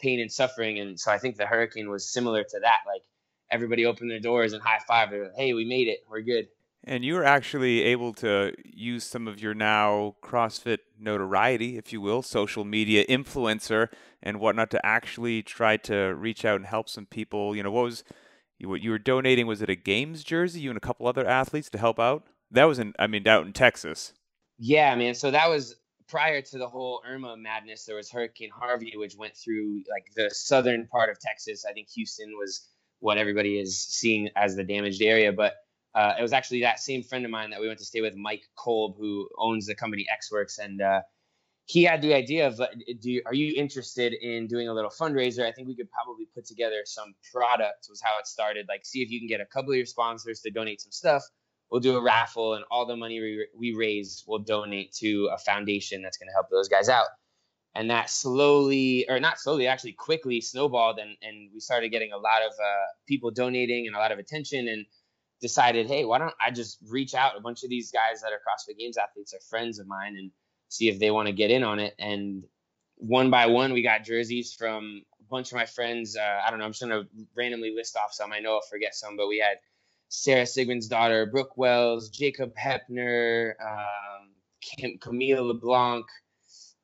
pain 0.00 0.20
and 0.20 0.30
suffering, 0.30 0.78
and 0.78 0.98
so 0.98 1.10
I 1.10 1.18
think 1.18 1.36
the 1.36 1.46
hurricane 1.46 1.90
was 1.90 2.12
similar 2.12 2.42
to 2.42 2.60
that. 2.62 2.80
Like 2.86 3.02
everybody 3.50 3.86
opened 3.86 4.10
their 4.10 4.20
doors 4.20 4.52
and 4.52 4.62
high 4.62 4.80
five. 4.86 5.10
They're 5.10 5.24
like, 5.24 5.36
hey, 5.36 5.54
we 5.54 5.64
made 5.64 5.88
it. 5.88 6.00
We're 6.08 6.22
good. 6.22 6.48
And 6.88 7.04
you 7.04 7.14
were 7.14 7.24
actually 7.24 7.82
able 7.82 8.12
to 8.14 8.52
use 8.64 9.02
some 9.02 9.26
of 9.26 9.40
your 9.40 9.54
now 9.54 10.14
CrossFit 10.22 10.78
notoriety, 10.98 11.76
if 11.76 11.92
you 11.92 12.00
will, 12.00 12.22
social 12.22 12.64
media 12.64 13.04
influencer 13.06 13.88
and 14.22 14.38
whatnot, 14.38 14.70
to 14.70 14.86
actually 14.86 15.42
try 15.42 15.76
to 15.78 16.14
reach 16.14 16.44
out 16.44 16.56
and 16.56 16.66
help 16.66 16.88
some 16.88 17.06
people. 17.06 17.56
You 17.56 17.64
know, 17.64 17.72
what 17.72 17.84
was 17.84 18.04
what 18.62 18.80
you 18.82 18.90
were 18.90 18.98
donating 18.98 19.48
was 19.48 19.62
it 19.62 19.68
a 19.68 19.74
games 19.74 20.22
jersey? 20.22 20.60
You 20.60 20.70
and 20.70 20.76
a 20.76 20.80
couple 20.80 21.08
other 21.08 21.26
athletes 21.26 21.68
to 21.70 21.78
help 21.78 21.98
out. 21.98 22.24
That 22.52 22.64
was 22.64 22.78
in 22.78 22.94
I 23.00 23.08
mean 23.08 23.26
out 23.26 23.44
in 23.44 23.52
Texas. 23.52 24.12
Yeah, 24.58 24.94
man. 24.94 25.14
So 25.14 25.32
that 25.32 25.50
was 25.50 25.74
prior 26.08 26.40
to 26.40 26.58
the 26.58 26.68
whole 26.68 27.02
Irma 27.04 27.36
madness. 27.36 27.84
There 27.84 27.96
was 27.96 28.10
Hurricane 28.10 28.50
Harvey, 28.54 28.92
which 28.96 29.16
went 29.16 29.36
through 29.36 29.82
like 29.90 30.06
the 30.14 30.30
southern 30.32 30.86
part 30.86 31.10
of 31.10 31.18
Texas. 31.18 31.64
I 31.68 31.72
think 31.72 31.88
Houston 31.90 32.32
was 32.38 32.68
what 33.00 33.18
everybody 33.18 33.58
is 33.58 33.82
seeing 33.82 34.30
as 34.36 34.54
the 34.54 34.64
damaged 34.64 35.02
area, 35.02 35.32
but 35.32 35.54
uh, 35.96 36.12
it 36.18 36.22
was 36.22 36.34
actually 36.34 36.60
that 36.60 36.78
same 36.78 37.02
friend 37.02 37.24
of 37.24 37.30
mine 37.30 37.48
that 37.50 37.60
we 37.60 37.66
went 37.66 37.78
to 37.78 37.84
stay 37.86 38.02
with, 38.02 38.14
Mike 38.14 38.42
Kolb, 38.54 38.96
who 38.98 39.28
owns 39.38 39.64
the 39.66 39.74
company 39.74 40.04
XWorks, 40.12 40.58
and 40.58 40.82
uh, 40.82 41.00
he 41.64 41.84
had 41.84 42.02
the 42.02 42.12
idea 42.12 42.46
of, 42.46 42.60
uh, 42.60 42.66
do 43.00 43.10
you, 43.10 43.22
are 43.24 43.34
you 43.34 43.54
interested 43.56 44.12
in 44.12 44.46
doing 44.46 44.68
a 44.68 44.74
little 44.74 44.90
fundraiser? 44.90 45.46
I 45.46 45.52
think 45.52 45.68
we 45.68 45.74
could 45.74 45.88
probably 45.90 46.26
put 46.34 46.44
together 46.44 46.82
some 46.84 47.14
product. 47.32 47.86
Was 47.88 48.02
how 48.02 48.18
it 48.20 48.26
started. 48.26 48.66
Like, 48.68 48.84
see 48.84 49.00
if 49.00 49.10
you 49.10 49.18
can 49.18 49.26
get 49.26 49.40
a 49.40 49.46
couple 49.46 49.72
of 49.72 49.76
your 49.78 49.86
sponsors 49.86 50.40
to 50.40 50.50
donate 50.50 50.82
some 50.82 50.92
stuff. 50.92 51.22
We'll 51.70 51.80
do 51.80 51.96
a 51.96 52.02
raffle, 52.02 52.54
and 52.54 52.64
all 52.70 52.86
the 52.86 52.94
money 52.94 53.18
we, 53.18 53.46
we 53.58 53.74
raise, 53.74 54.22
we'll 54.28 54.40
donate 54.40 54.92
to 55.00 55.30
a 55.32 55.38
foundation 55.38 56.02
that's 56.02 56.18
going 56.18 56.28
to 56.28 56.34
help 56.34 56.50
those 56.50 56.68
guys 56.68 56.90
out. 56.90 57.06
And 57.74 57.90
that 57.90 58.10
slowly, 58.10 59.06
or 59.08 59.18
not 59.18 59.40
slowly, 59.40 59.66
actually 59.66 59.92
quickly 59.92 60.42
snowballed, 60.42 60.98
and 60.98 61.16
and 61.22 61.50
we 61.54 61.60
started 61.60 61.88
getting 61.88 62.12
a 62.12 62.18
lot 62.18 62.42
of 62.42 62.52
uh, 62.52 62.86
people 63.08 63.30
donating 63.30 63.86
and 63.86 63.96
a 63.96 63.98
lot 63.98 64.12
of 64.12 64.18
attention, 64.18 64.68
and 64.68 64.86
decided, 65.40 65.86
hey, 65.86 66.04
why 66.04 66.18
don't 66.18 66.34
I 66.40 66.50
just 66.50 66.78
reach 66.88 67.14
out? 67.14 67.36
A 67.36 67.40
bunch 67.40 67.62
of 67.62 67.70
these 67.70 67.90
guys 67.90 68.22
that 68.22 68.32
are 68.32 68.36
CrossFit 68.38 68.78
Games 68.78 68.96
athletes 68.96 69.34
are 69.34 69.40
friends 69.40 69.78
of 69.78 69.86
mine, 69.86 70.16
and 70.16 70.30
see 70.68 70.88
if 70.88 70.98
they 70.98 71.10
want 71.10 71.26
to 71.26 71.32
get 71.32 71.50
in 71.50 71.62
on 71.62 71.78
it. 71.78 71.94
And 71.98 72.44
one 72.96 73.30
by 73.30 73.46
one, 73.46 73.72
we 73.72 73.82
got 73.82 74.04
jerseys 74.04 74.54
from 74.54 75.02
a 75.20 75.24
bunch 75.30 75.52
of 75.52 75.56
my 75.56 75.66
friends. 75.66 76.16
Uh, 76.16 76.40
I 76.44 76.50
don't 76.50 76.58
know. 76.58 76.64
I'm 76.64 76.72
just 76.72 76.82
gonna 76.82 77.04
randomly 77.34 77.74
list 77.74 77.96
off 77.96 78.12
some. 78.12 78.32
I 78.32 78.40
know 78.40 78.54
I'll 78.54 78.62
forget 78.62 78.94
some, 78.94 79.16
but 79.16 79.28
we 79.28 79.38
had 79.38 79.58
Sara 80.08 80.44
Sigmundsdottir, 80.44 81.30
Brooke 81.30 81.56
Wells, 81.56 82.08
Jacob 82.08 82.54
Heppner, 82.56 83.54
um, 83.60 84.30
Kim, 84.60 84.98
Camille 84.98 85.46
LeBlanc, 85.46 86.06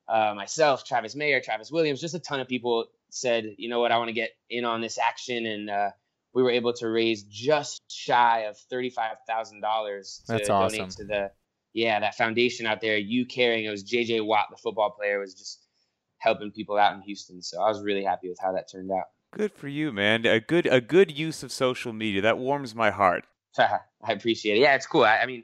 uh, 0.07 0.33
myself, 0.35 0.85
Travis 0.85 1.15
Mayer, 1.15 1.41
Travis 1.41 1.71
Williams. 1.71 2.01
Just 2.01 2.15
a 2.15 2.19
ton 2.19 2.39
of 2.39 2.47
people 2.47 2.85
said, 3.09 3.55
you 3.57 3.69
know 3.69 3.79
what, 3.79 3.91
I 3.91 3.97
want 3.97 4.09
to 4.09 4.13
get 4.13 4.31
in 4.49 4.65
on 4.65 4.81
this 4.81 4.97
action, 4.97 5.45
and 5.45 5.69
uh, 5.69 5.89
we 6.33 6.43
were 6.43 6.51
able 6.51 6.73
to 6.73 6.87
raise 6.87 7.23
just 7.23 7.81
shy 7.89 8.41
of 8.41 8.57
thirty-five 8.57 9.17
thousand 9.27 9.61
dollars 9.61 10.21
to 10.27 10.33
That's 10.33 10.47
donate 10.47 10.89
to 10.91 11.05
the 11.05 11.31
yeah 11.73 11.99
that 11.99 12.15
foundation 12.15 12.65
out 12.65 12.81
there. 12.81 12.97
You 12.97 13.25
caring 13.25 13.65
it 13.65 13.69
was 13.69 13.83
JJ 13.83 14.25
Watt, 14.25 14.47
the 14.49 14.57
football 14.57 14.91
player, 14.91 15.19
was 15.19 15.33
just 15.33 15.65
helping 16.17 16.51
people 16.51 16.77
out 16.77 16.95
in 16.95 17.01
Houston. 17.01 17.41
So 17.41 17.61
I 17.61 17.69
was 17.69 17.81
really 17.81 18.03
happy 18.03 18.29
with 18.29 18.39
how 18.41 18.53
that 18.53 18.71
turned 18.71 18.91
out. 18.91 19.05
Good 19.31 19.51
for 19.53 19.67
you, 19.67 19.91
man. 19.91 20.25
A 20.25 20.39
good 20.39 20.65
a 20.65 20.81
good 20.81 21.11
use 21.11 21.43
of 21.43 21.51
social 21.51 21.93
media. 21.93 22.21
That 22.21 22.37
warms 22.37 22.73
my 22.75 22.91
heart. 22.91 23.25
I 23.57 23.79
appreciate 24.11 24.57
it. 24.57 24.61
Yeah, 24.61 24.75
it's 24.75 24.87
cool. 24.87 25.03
I, 25.03 25.19
I 25.19 25.25
mean, 25.25 25.43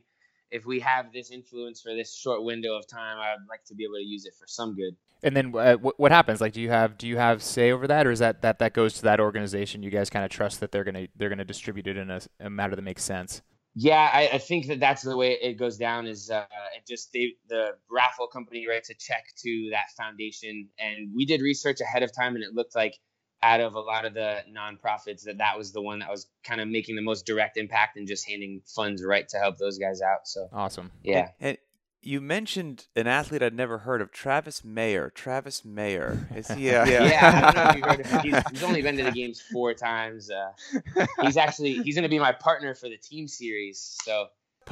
if 0.52 0.66
we 0.66 0.80
have 0.80 1.12
this 1.14 1.32
influence 1.32 1.82
for 1.82 1.94
this 1.94 2.16
short 2.16 2.44
window 2.44 2.76
of 2.76 2.88
time, 2.88 3.18
I'd 3.18 3.48
like 3.48 3.64
to 3.66 3.76
be 3.76 3.84
able 3.84 3.96
to 3.96 4.04
use 4.04 4.26
it 4.26 4.34
for 4.40 4.48
some 4.48 4.76
good. 4.76 4.96
And 5.22 5.36
then 5.36 5.54
uh, 5.56 5.76
what, 5.76 6.00
what 6.00 6.12
happens? 6.12 6.40
Like, 6.40 6.54
do 6.54 6.62
you 6.62 6.70
have 6.70 6.98
do 6.98 7.08
you 7.08 7.18
have 7.18 7.44
say 7.44 7.72
over 7.72 7.88
that, 7.88 8.08
or 8.08 8.12
is 8.12 8.20
that 8.20 8.42
that 8.42 8.60
that 8.60 8.74
goes 8.74 8.94
to 8.96 9.02
that 9.04 9.20
organization? 9.20 9.84
You 9.84 9.90
guys 9.90 10.10
kind 10.10 10.24
of 10.24 10.32
trust 10.32 10.60
that 10.62 10.72
they're 10.72 10.84
gonna 10.84 11.08
they're 11.16 11.30
gonna 11.30 11.46
distribute 11.46 11.88
it 11.88 11.98
in 11.98 12.10
a, 12.10 12.22
a 12.40 12.50
matter 12.50 12.76
that 12.76 12.82
makes 12.82 13.04
sense. 13.04 13.42
Yeah, 13.76 14.10
I, 14.12 14.30
I 14.34 14.38
think 14.40 14.68
that 14.68 14.80
that's 14.80 15.04
the 15.04 15.16
way 15.16 15.38
it 15.42 15.54
goes 15.54 15.78
down. 15.78 16.08
Is 16.08 16.30
uh, 16.30 16.46
it 16.76 16.88
just 16.88 17.12
they, 17.14 17.34
the 17.50 17.72
raffle 17.92 18.28
company 18.28 18.66
writes 18.68 18.90
a 18.90 18.94
check 18.94 19.26
to 19.44 19.70
that 19.72 19.92
foundation, 19.98 20.70
and 20.80 21.14
we 21.16 21.26
did 21.26 21.42
research 21.42 21.80
ahead 21.82 22.04
of 22.04 22.16
time, 22.16 22.36
and 22.36 22.44
it 22.44 22.54
looked 22.54 22.76
like 22.76 22.96
out 23.42 23.62
of 23.62 23.76
a 23.76 23.80
lot 23.80 24.06
of 24.06 24.14
the 24.14 24.40
nonprofits 24.54 25.24
that 25.24 25.38
that 25.38 25.58
was 25.58 25.72
the 25.72 25.82
one 25.82 26.00
that 26.00 26.10
was 26.10 26.28
kind 26.44 26.60
of 26.60 26.68
making 26.68 26.96
the 26.96 27.02
most 27.02 27.26
direct 27.26 27.58
impact 27.58 27.96
and 27.96 28.08
just 28.08 28.28
handing 28.28 28.62
funds 28.76 29.04
right 29.04 29.30
to 29.30 29.38
help 29.38 29.58
those 29.58 29.78
guys 29.78 30.02
out. 30.02 30.28
So 30.28 30.50
Awesome. 30.52 30.92
yeah, 31.04 31.30
And 31.40 31.58
you 32.02 32.22
mentioned 32.22 32.88
an 32.96 33.08
athlete 33.08 33.44
I'd 33.44 33.54
never 33.54 33.80
heard 33.80 34.02
of, 34.02 34.12
Travis 34.12 34.64
Mayer. 34.64 35.10
Travis 35.10 35.66
Mayer. 35.66 36.28
Is 36.36 36.50
he? 36.50 36.70
Uh, 36.70 36.86
yeah. 36.90 37.42
I 37.44 37.52
don't 37.52 37.56
know 37.56 37.70
if 37.70 37.76
you've 37.76 37.86
heard 37.86 38.00
of 38.00 38.06
him. 38.06 38.22
He's, 38.22 38.44
he's 38.52 38.64
only 38.64 38.82
been 38.82 38.98
to 38.98 39.04
the 39.04 39.12
games 39.12 39.42
four 39.42 39.74
times. 39.74 40.30
Uh, 40.32 40.52
he's 41.22 41.38
actually 41.38 41.74
he's 41.84 41.96
going 41.96 42.04
to 42.04 42.10
be 42.10 42.20
my 42.20 42.32
partner 42.32 42.74
for 42.74 42.90
the 42.90 42.98
team 42.98 43.28
series. 43.28 43.98
So 44.04 44.28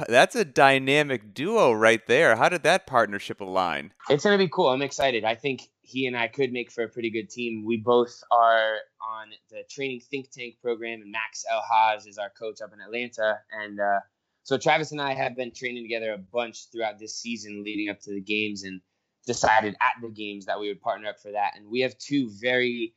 That's 0.08 0.36
a 0.36 0.44
dynamic 0.44 1.34
duo 1.34 1.72
right 1.72 2.06
there. 2.06 2.36
How 2.36 2.48
did 2.48 2.62
that 2.62 2.86
partnership 2.86 3.40
align? 3.40 3.92
it's 4.08 4.24
going 4.24 4.38
to 4.38 4.44
be 4.44 4.48
cool. 4.48 4.68
I'm 4.68 4.82
excited. 4.82 5.24
I 5.24 5.34
think 5.34 5.68
he 5.82 6.06
and 6.06 6.16
I 6.16 6.28
could 6.28 6.52
make 6.52 6.70
for 6.70 6.84
a 6.84 6.88
pretty 6.88 7.10
good 7.10 7.30
team. 7.30 7.64
We 7.66 7.76
both 7.78 8.22
are 8.30 8.76
on 9.02 9.28
the 9.50 9.62
training 9.70 10.00
think 10.00 10.30
tank 10.30 10.56
program, 10.62 11.00
and 11.02 11.10
Max 11.10 11.44
El-Hag 11.50 12.06
is 12.06 12.18
our 12.18 12.30
coach 12.30 12.60
up 12.62 12.72
in 12.72 12.80
Atlanta. 12.80 13.38
And 13.52 13.80
uh, 13.80 14.00
so 14.48 14.56
Travis 14.56 14.92
and 14.92 15.00
I 15.02 15.12
have 15.12 15.36
been 15.36 15.52
training 15.52 15.84
together 15.84 16.10
a 16.10 16.16
bunch 16.16 16.70
throughout 16.72 16.98
this 16.98 17.14
season 17.14 17.64
leading 17.64 17.90
up 17.90 18.00
to 18.00 18.14
the 18.14 18.20
games, 18.22 18.62
and 18.64 18.80
decided 19.26 19.76
at 19.78 20.00
the 20.00 20.08
games 20.08 20.46
that 20.46 20.58
we 20.58 20.68
would 20.68 20.80
partner 20.80 21.10
up 21.10 21.20
for 21.20 21.32
that. 21.32 21.52
And 21.54 21.68
we 21.68 21.80
have 21.80 21.98
two 21.98 22.30
very 22.30 22.94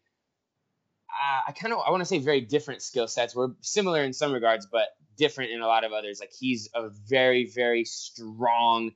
uh, 1.10 1.42
I 1.50 1.52
kind 1.52 1.74
of 1.74 1.80
I 1.86 1.92
want 1.92 2.00
to 2.00 2.06
say 2.06 2.20
very 2.20 2.40
different 2.40 2.82
skill 2.82 3.06
sets. 3.06 3.36
We're 3.36 3.50
similar 3.60 4.02
in 4.02 4.14
some 4.14 4.32
regards, 4.32 4.66
but 4.66 4.88
different 5.18 5.52
in 5.52 5.60
a 5.60 5.68
lot 5.68 5.84
of 5.84 5.92
others. 5.92 6.22
Like 6.22 6.32
he's 6.32 6.70
a 6.74 6.88
very 7.10 7.52
very 7.54 7.84
strong 7.84 8.92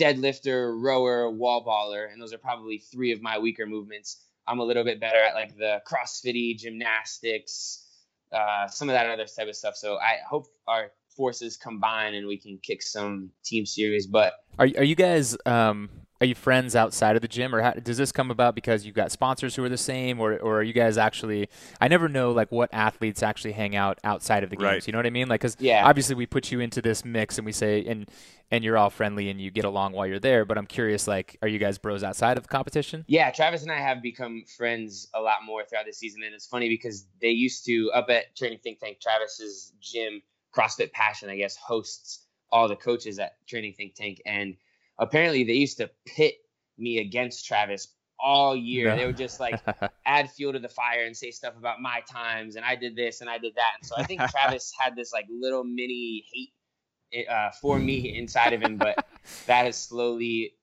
deadlifter, 0.00 0.74
rower, 0.82 1.30
wall 1.30 1.62
baller, 1.62 2.10
and 2.10 2.22
those 2.22 2.32
are 2.32 2.38
probably 2.38 2.78
three 2.78 3.12
of 3.12 3.20
my 3.20 3.38
weaker 3.38 3.66
movements. 3.66 4.24
I'm 4.46 4.60
a 4.60 4.64
little 4.64 4.82
bit 4.82 4.98
better 4.98 5.22
at 5.22 5.34
like 5.34 5.58
the 5.58 5.82
CrossFitty 5.86 6.56
gymnastics, 6.56 7.84
uh, 8.32 8.66
some 8.68 8.88
of 8.88 8.94
that 8.94 9.10
other 9.10 9.26
type 9.26 9.48
of 9.48 9.56
stuff. 9.56 9.76
So 9.76 9.98
I 9.98 10.20
hope 10.26 10.46
our 10.66 10.90
forces 11.18 11.56
combine 11.56 12.14
and 12.14 12.26
we 12.26 12.38
can 12.38 12.58
kick 12.62 12.80
some 12.80 13.30
team 13.44 13.66
series. 13.66 14.06
But 14.06 14.34
Are 14.58 14.68
are 14.78 14.84
you 14.84 14.94
guys 14.94 15.36
um 15.44 15.90
are 16.20 16.26
you 16.26 16.34
friends 16.34 16.74
outside 16.74 17.14
of 17.14 17.22
the 17.22 17.28
gym, 17.28 17.54
or 17.54 17.62
how, 17.62 17.72
does 17.74 17.96
this 17.96 18.10
come 18.10 18.32
about 18.32 18.56
because 18.56 18.84
you've 18.84 18.96
got 18.96 19.12
sponsors 19.12 19.54
who 19.54 19.62
are 19.62 19.68
the 19.68 19.76
same, 19.78 20.18
or 20.18 20.36
or 20.38 20.58
are 20.58 20.62
you 20.64 20.72
guys 20.72 20.98
actually? 20.98 21.48
I 21.80 21.86
never 21.88 22.08
know 22.08 22.32
like 22.32 22.50
what 22.50 22.70
athletes 22.72 23.22
actually 23.22 23.52
hang 23.52 23.76
out 23.76 23.98
outside 24.02 24.42
of 24.42 24.50
the 24.50 24.56
games. 24.56 24.64
Right. 24.72 24.86
You 24.86 24.92
know 24.92 24.98
what 24.98 25.06
I 25.06 25.10
mean? 25.10 25.28
Like, 25.28 25.42
because 25.42 25.56
Yeah. 25.60 25.86
obviously 25.86 26.16
we 26.16 26.26
put 26.26 26.50
you 26.50 26.58
into 26.60 26.82
this 26.82 27.04
mix 27.04 27.38
and 27.38 27.46
we 27.46 27.52
say 27.52 27.84
and 27.84 28.08
and 28.50 28.64
you're 28.64 28.76
all 28.76 28.90
friendly 28.90 29.30
and 29.30 29.40
you 29.40 29.50
get 29.52 29.64
along 29.64 29.92
while 29.92 30.06
you're 30.08 30.18
there. 30.18 30.44
But 30.44 30.58
I'm 30.58 30.66
curious, 30.66 31.06
like, 31.06 31.36
are 31.42 31.48
you 31.48 31.58
guys 31.60 31.78
bros 31.78 32.02
outside 32.02 32.36
of 32.36 32.42
the 32.42 32.48
competition? 32.48 33.04
Yeah, 33.06 33.30
Travis 33.30 33.62
and 33.62 33.70
I 33.70 33.78
have 33.78 34.02
become 34.02 34.42
friends 34.56 35.08
a 35.14 35.20
lot 35.20 35.44
more 35.46 35.62
throughout 35.66 35.86
the 35.86 35.92
season, 35.92 36.22
and 36.24 36.34
it's 36.34 36.46
funny 36.46 36.68
because 36.68 37.06
they 37.22 37.28
used 37.30 37.64
to 37.66 37.92
up 37.94 38.06
at 38.10 38.34
Training 38.36 38.58
Think 38.64 38.80
Tank. 38.80 38.98
Travis's 39.00 39.72
gym, 39.80 40.20
CrossFit 40.56 40.92
Passion, 40.92 41.30
I 41.30 41.36
guess, 41.36 41.56
hosts 41.56 42.24
all 42.50 42.68
the 42.68 42.76
coaches 42.76 43.18
at 43.18 43.32
Training 43.46 43.74
Think 43.74 43.94
Tank, 43.94 44.22
and 44.24 44.56
apparently 44.98 45.44
they 45.44 45.54
used 45.54 45.78
to 45.78 45.90
pit 46.06 46.34
me 46.78 46.98
against 46.98 47.46
Travis 47.46 47.88
all 48.20 48.56
year. 48.56 48.88
No. 48.88 48.96
They 48.96 49.06
would 49.06 49.16
just 49.16 49.40
like 49.40 49.60
add 50.06 50.30
fuel 50.30 50.52
to 50.52 50.58
the 50.58 50.68
fire 50.68 51.04
and 51.04 51.16
say 51.16 51.30
stuff 51.30 51.56
about 51.56 51.80
my 51.80 52.00
times 52.10 52.56
and 52.56 52.64
I 52.64 52.74
did 52.74 52.96
this 52.96 53.20
and 53.20 53.30
I 53.30 53.38
did 53.38 53.54
that. 53.54 53.72
And 53.78 53.86
so 53.86 53.94
I 53.96 54.04
think 54.04 54.20
Travis 54.30 54.72
had 54.78 54.96
this 54.96 55.12
like 55.12 55.26
little 55.30 55.64
mini 55.64 56.24
hate 56.32 57.28
uh, 57.28 57.50
for 57.60 57.78
me 57.78 58.16
inside 58.16 58.52
of 58.52 58.62
him, 58.62 58.76
but 58.76 59.06
that 59.46 59.66
has 59.66 59.76
slowly 59.76 60.54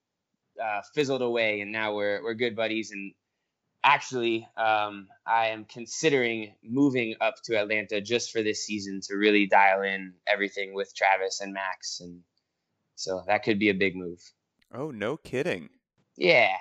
uh, 0.62 0.82
fizzled 0.94 1.22
away, 1.22 1.62
and 1.62 1.72
now 1.72 1.96
we're 1.96 2.24
we're 2.24 2.34
good 2.34 2.56
buddies. 2.56 2.92
And 2.92 3.14
actually, 3.86 4.50
um, 4.58 5.08
I 5.26 5.48
am 5.48 5.64
considering 5.66 6.56
moving 6.64 7.16
up 7.22 7.36
to 7.46 7.58
Atlanta 7.58 8.02
just 8.02 8.32
for 8.32 8.42
this 8.42 8.66
season 8.66 9.00
to 9.08 9.16
really 9.16 9.46
dial 9.46 9.84
in 9.84 10.16
everything 10.28 10.74
with 10.74 10.94
Travis 10.96 11.40
and 11.40 11.54
Max, 11.54 12.02
and 12.02 12.22
so 12.96 13.24
that 13.28 13.44
could 13.44 13.60
be 13.60 13.70
a 13.70 13.74
big 13.74 13.96
move. 13.96 14.20
Oh, 14.74 14.90
no 14.92 15.18
kidding. 15.18 15.70
Yeah, 16.18 16.56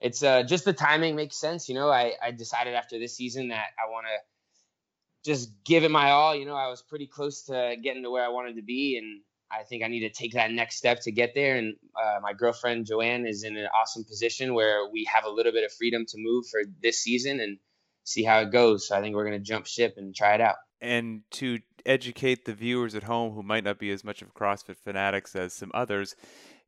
it's 0.00 0.22
uh, 0.22 0.42
just 0.42 0.64
the 0.64 0.72
timing 0.72 1.14
makes 1.14 1.36
sense. 1.36 1.68
You 1.68 1.76
know, 1.76 1.88
I, 1.88 2.14
I 2.22 2.32
decided 2.32 2.74
after 2.74 2.98
this 2.98 3.16
season 3.16 3.48
that 3.48 3.66
I 3.78 3.90
want 3.90 4.06
to 4.06 5.30
just 5.30 5.50
give 5.64 5.84
it 5.84 5.90
my 5.90 6.10
all. 6.10 6.34
You 6.34 6.46
know, 6.46 6.56
I 6.56 6.68
was 6.68 6.82
pretty 6.82 7.06
close 7.06 7.44
to 7.44 7.76
getting 7.80 8.02
to 8.02 8.10
where 8.10 8.24
I 8.24 8.28
wanted 8.28 8.56
to 8.56 8.62
be, 8.62 8.98
and 8.98 9.20
I 9.50 9.62
think 9.62 9.84
I 9.84 9.88
need 9.88 10.00
to 10.00 10.10
take 10.10 10.32
that 10.32 10.50
next 10.50 10.76
step 10.76 11.00
to 11.02 11.12
get 11.12 11.32
there. 11.34 11.56
And 11.56 11.76
uh, 11.94 12.18
my 12.20 12.32
girlfriend 12.32 12.86
Joanne 12.86 13.26
is 13.26 13.44
in 13.44 13.56
an 13.56 13.68
awesome 13.74 14.04
position 14.04 14.54
where 14.54 14.88
we 14.90 15.08
have 15.12 15.24
a 15.24 15.30
little 15.30 15.52
bit 15.52 15.64
of 15.64 15.72
freedom 15.72 16.04
to 16.08 16.16
move 16.18 16.46
for 16.50 16.60
this 16.82 17.02
season 17.02 17.40
and 17.40 17.58
see 18.04 18.24
how 18.24 18.40
it 18.40 18.50
goes. 18.50 18.88
So 18.88 18.96
I 18.96 19.00
think 19.00 19.14
we're 19.14 19.24
gonna 19.24 19.38
jump 19.38 19.66
ship 19.66 19.94
and 19.96 20.14
try 20.14 20.34
it 20.34 20.40
out. 20.40 20.56
And 20.80 21.22
to 21.32 21.60
educate 21.84 22.44
the 22.44 22.52
viewers 22.52 22.94
at 22.94 23.04
home 23.04 23.32
who 23.32 23.42
might 23.42 23.64
not 23.64 23.78
be 23.78 23.90
as 23.90 24.04
much 24.04 24.20
of 24.20 24.34
CrossFit 24.34 24.76
fanatics 24.76 25.34
as 25.36 25.52
some 25.52 25.70
others, 25.72 26.16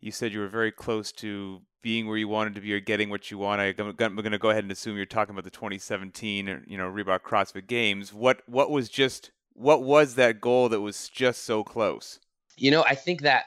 you 0.00 0.12
said 0.12 0.32
you 0.32 0.40
were 0.40 0.48
very 0.48 0.72
close 0.72 1.12
to 1.12 1.62
being 1.82 2.06
where 2.06 2.16
you 2.16 2.28
wanted 2.28 2.54
to 2.54 2.60
be 2.60 2.72
or 2.72 2.80
getting 2.80 3.10
what 3.10 3.30
you 3.30 3.38
want. 3.38 3.60
I'm 3.60 3.94
going 3.94 4.32
to 4.32 4.38
go 4.38 4.50
ahead 4.50 4.64
and 4.64 4.72
assume 4.72 4.96
you're 4.96 5.06
talking 5.06 5.34
about 5.34 5.44
the 5.44 5.50
2017, 5.50 6.48
uh, 6.48 6.58
you 6.66 6.76
know, 6.76 6.90
Reebok 6.90 7.20
CrossFit 7.20 7.66
Games. 7.66 8.12
What 8.12 8.42
what 8.46 8.70
was 8.70 8.88
just 8.88 9.30
what 9.54 9.82
was 9.82 10.14
that 10.14 10.40
goal 10.40 10.68
that 10.68 10.80
was 10.80 11.08
just 11.08 11.44
so 11.44 11.64
close? 11.64 12.20
You 12.58 12.70
know, 12.70 12.84
I 12.84 12.94
think 12.94 13.22
that 13.22 13.46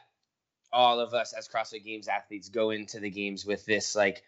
all 0.73 0.99
of 0.99 1.13
us 1.13 1.33
as 1.33 1.47
CrossFit 1.47 1.83
Games 1.83 2.07
athletes 2.07 2.49
go 2.49 2.69
into 2.69 2.99
the 2.99 3.09
games 3.09 3.45
with 3.45 3.65
this 3.65 3.95
like 3.95 4.23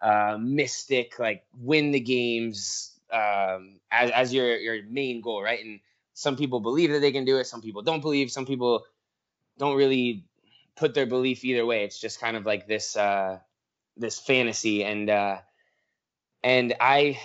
uh, 0.00 0.36
mystic, 0.40 1.18
like 1.18 1.44
win 1.58 1.90
the 1.90 2.00
games 2.00 2.98
um, 3.12 3.80
as, 3.90 4.10
as 4.10 4.34
your 4.34 4.56
your 4.56 4.82
main 4.88 5.20
goal, 5.20 5.42
right? 5.42 5.64
And 5.64 5.80
some 6.14 6.36
people 6.36 6.60
believe 6.60 6.90
that 6.90 7.00
they 7.00 7.12
can 7.12 7.24
do 7.24 7.38
it, 7.38 7.46
some 7.46 7.62
people 7.62 7.82
don't 7.82 8.00
believe, 8.00 8.30
some 8.30 8.46
people 8.46 8.84
don't 9.58 9.76
really 9.76 10.24
put 10.76 10.94
their 10.94 11.06
belief 11.06 11.44
either 11.44 11.66
way. 11.66 11.84
It's 11.84 12.00
just 12.00 12.20
kind 12.20 12.36
of 12.36 12.46
like 12.46 12.66
this 12.66 12.96
uh, 12.96 13.38
this 13.96 14.18
fantasy, 14.18 14.84
and 14.84 15.10
uh, 15.10 15.38
and 16.42 16.74
I 16.80 17.18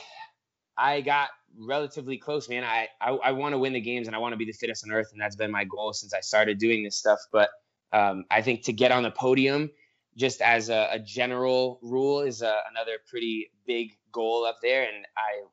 I 0.77 1.01
got 1.01 1.29
relatively 1.59 2.17
close, 2.17 2.49
man. 2.49 2.63
I 2.63 2.87
I, 3.01 3.11
I 3.11 3.31
want 3.31 3.53
to 3.53 3.59
win 3.59 3.73
the 3.73 3.81
games, 3.81 4.07
and 4.07 4.15
I 4.15 4.19
want 4.19 4.33
to 4.33 4.37
be 4.37 4.45
the 4.45 4.53
fittest 4.53 4.85
on 4.85 4.91
earth, 4.91 5.09
and 5.11 5.21
that's 5.21 5.35
been 5.35 5.51
my 5.51 5.63
goal 5.65 5.93
since 5.93 6.13
I 6.13 6.21
started 6.21 6.57
doing 6.57 6.83
this 6.83 6.97
stuff. 6.97 7.19
But 7.31 7.49
um, 7.91 8.25
I 8.31 8.41
think 8.41 8.63
to 8.63 8.73
get 8.73 8.91
on 8.91 9.03
the 9.03 9.11
podium, 9.11 9.71
just 10.17 10.41
as 10.41 10.69
a, 10.69 10.89
a 10.91 10.99
general 10.99 11.79
rule, 11.81 12.21
is 12.21 12.41
a, 12.41 12.55
another 12.71 12.97
pretty 13.09 13.51
big 13.65 13.91
goal 14.11 14.45
up 14.45 14.57
there, 14.61 14.83
and 14.83 15.05
I 15.17 15.45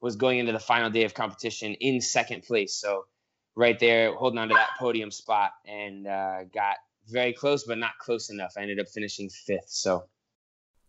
was 0.00 0.16
going 0.16 0.38
into 0.38 0.52
the 0.52 0.60
final 0.60 0.90
day 0.90 1.04
of 1.04 1.14
competition 1.14 1.74
in 1.74 2.00
second 2.00 2.42
place. 2.42 2.74
So 2.74 3.06
right 3.54 3.78
there, 3.78 4.14
holding 4.14 4.38
on 4.38 4.48
to 4.48 4.54
that 4.54 4.70
podium 4.78 5.10
spot, 5.10 5.52
and 5.66 6.06
uh, 6.06 6.44
got 6.54 6.76
very 7.08 7.32
close, 7.32 7.64
but 7.64 7.78
not 7.78 7.92
close 8.00 8.30
enough. 8.30 8.54
I 8.56 8.62
ended 8.62 8.80
up 8.80 8.88
finishing 8.88 9.30
fifth. 9.30 9.68
So 9.68 10.04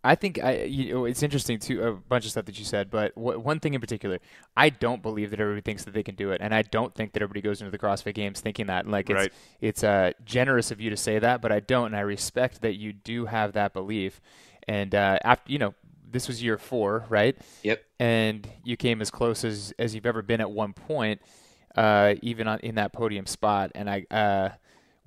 I 0.08 0.16
think 0.16 0.42
I, 0.44 0.64
you 0.64 0.94
know, 0.94 1.06
it's 1.06 1.22
interesting 1.22 1.60
too. 1.60 1.84
A 1.84 1.92
bunch 1.92 2.24
of 2.26 2.32
stuff 2.32 2.46
that 2.46 2.58
you 2.58 2.64
said, 2.66 2.90
but 2.90 3.14
w- 3.16 3.38
one 3.40 3.60
thing 3.60 3.74
in 3.74 3.82
particular, 3.82 4.20
I 4.56 4.70
don't 4.70 5.02
believe 5.02 5.32
that 5.32 5.40
everybody 5.40 5.62
thinks 5.62 5.84
that 5.84 5.94
they 5.94 6.04
can 6.04 6.16
do 6.16 6.32
it, 6.32 6.40
and 6.42 6.56
I 6.56 6.62
don't 6.62 6.96
think 6.96 7.12
that 7.14 7.22
everybody 7.22 7.42
goes 7.42 7.62
into 7.62 7.72
the 7.72 7.78
CrossFit 7.78 8.14
Games 8.14 8.40
thinking 8.40 8.68
that. 8.68 8.88
Like 8.88 9.10
it's 9.10 9.18
Right. 9.18 9.34
it's 9.60 9.84
uh, 9.84 10.14
generous 10.24 10.72
of 10.72 10.80
you 10.80 10.90
to 10.90 10.98
say 10.98 11.20
that, 11.20 11.42
but 11.42 11.52
I 11.52 11.60
don't, 11.60 11.88
and 11.88 11.96
I 11.96 12.02
respect 12.02 12.62
that 12.62 12.76
you 12.76 12.94
do 12.94 13.26
have 13.26 13.54
that 13.54 13.74
belief. 13.74 14.22
And 14.68 14.96
uh, 14.96 15.20
after 15.24 15.52
you 15.52 15.60
know, 15.60 15.74
this 16.10 16.28
was 16.30 16.42
year 16.42 16.58
four, 16.58 17.06
right? 17.10 17.38
Yep. 17.64 17.84
And 18.00 18.48
you 18.64 18.78
came 18.78 19.02
as 19.02 19.12
close 19.12 19.44
as 19.44 19.74
as 19.78 19.94
you've 19.94 20.06
ever 20.06 20.22
been 20.22 20.40
at 20.40 20.50
one 20.50 20.72
point, 20.74 21.22
uh, 21.76 22.16
even 22.22 22.48
on 22.48 22.60
in 22.60 22.76
that 22.76 22.94
podium 22.94 23.26
spot. 23.26 23.72
And 23.76 23.90
I. 23.90 24.06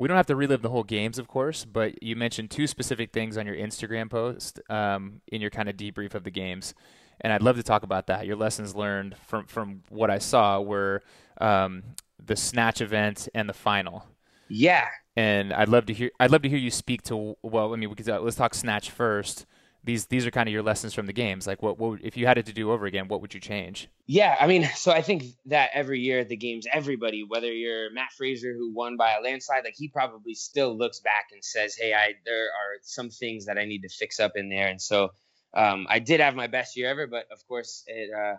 We 0.00 0.09
don't 0.09 0.16
have 0.16 0.28
to 0.28 0.35
relive 0.37 0.62
the 0.62 0.71
whole 0.71 0.83
games, 0.83 1.19
of 1.19 1.28
course, 1.28 1.66
but 1.66 2.02
you 2.02 2.16
mentioned 2.16 2.50
two 2.50 2.66
specific 2.66 3.12
things 3.12 3.37
on 3.37 3.45
your 3.45 3.54
Instagram 3.54 4.09
post 4.09 4.59
um, 4.71 5.21
in 5.26 5.42
your 5.42 5.50
kind 5.50 5.69
of 5.69 5.76
debrief 5.76 6.14
of 6.14 6.25
the 6.25 6.30
games, 6.30 6.73
and 7.21 7.35
I'd 7.35 7.42
love 7.42 7.57
to 7.57 7.62
talk 7.62 7.83
about 7.83 8.07
that. 8.07 8.25
Your 8.25 8.37
lessons 8.37 8.75
learned 8.75 9.14
from 9.26 9.45
from 9.45 9.83
what 9.90 10.09
I 10.09 10.16
saw 10.16 10.59
were 10.59 11.02
um, 11.38 11.83
the 12.25 12.35
snatch 12.35 12.80
event 12.80 13.28
and 13.35 13.47
the 13.47 13.52
final, 13.52 14.07
yeah, 14.49 14.87
and 15.16 15.52
I'd 15.52 15.69
love 15.69 15.85
to 15.85 15.92
hear 15.92 16.11
I'd 16.19 16.30
love 16.30 16.40
to 16.42 16.49
hear 16.49 16.57
you 16.57 16.71
speak 16.71 17.02
to 17.02 17.37
well, 17.42 17.75
I 17.75 17.76
mean, 17.76 17.90
we 17.90 17.95
could, 17.95 18.09
uh, 18.09 18.21
let's 18.21 18.37
talk 18.37 18.54
snatch 18.54 18.90
first. 18.90 19.45
These 19.82 20.06
these 20.06 20.26
are 20.26 20.30
kind 20.30 20.49
of 20.49 20.52
your 20.52 20.62
lessons 20.62 20.92
from 20.92 21.06
the 21.06 21.12
games. 21.12 21.46
Like, 21.46 21.62
what, 21.62 21.78
what 21.78 22.00
if 22.02 22.16
you 22.16 22.26
had 22.26 22.37
it 22.37 22.46
to 22.46 22.52
do 22.52 22.70
over 22.70 22.87
again? 22.87 23.08
What 23.08 23.22
would 23.22 23.32
you 23.32 23.40
change? 23.40 23.88
Yeah, 24.06 24.37
I 24.38 24.46
mean, 24.46 24.68
so 24.75 24.92
I 24.92 25.02
think 25.02 25.25
that 25.46 25.70
every 25.72 26.00
year 26.00 26.20
at 26.20 26.28
the 26.28 26.37
games, 26.37 26.66
everybody, 26.72 27.25
whether 27.26 27.52
you're 27.52 27.90
Mat 27.92 28.10
Fraser 28.16 28.52
who 28.52 28.72
won 28.75 28.96
by 28.96 29.12
a 29.12 29.22
landslide, 29.22 29.64
like 29.64 29.75
he 29.76 29.88
probably 29.88 30.34
still 30.34 30.76
looks 30.76 31.00
back 31.00 31.26
and 31.32 31.44
says, 31.44 31.75
"Hey, 31.75 31.94
I 31.94 32.14
there 32.26 32.44
are 32.44 32.78
some 32.82 33.10
things 33.10 33.46
that 33.46 33.58
I 33.58 33.64
need 33.64 33.82
to 33.82 33.88
fix 33.88 34.20
up 34.20 34.32
in 34.34 34.49
there." 34.49 34.68
And 34.68 34.80
so 34.80 35.10
um, 35.54 35.87
I 35.88 35.99
did 35.99 36.20
have 36.20 36.34
my 36.34 36.46
best 36.46 36.76
year 36.76 36.88
ever, 36.88 37.06
but 37.06 37.25
of 37.32 37.46
course 37.49 37.82
it 37.87 38.10
uh, 38.12 38.37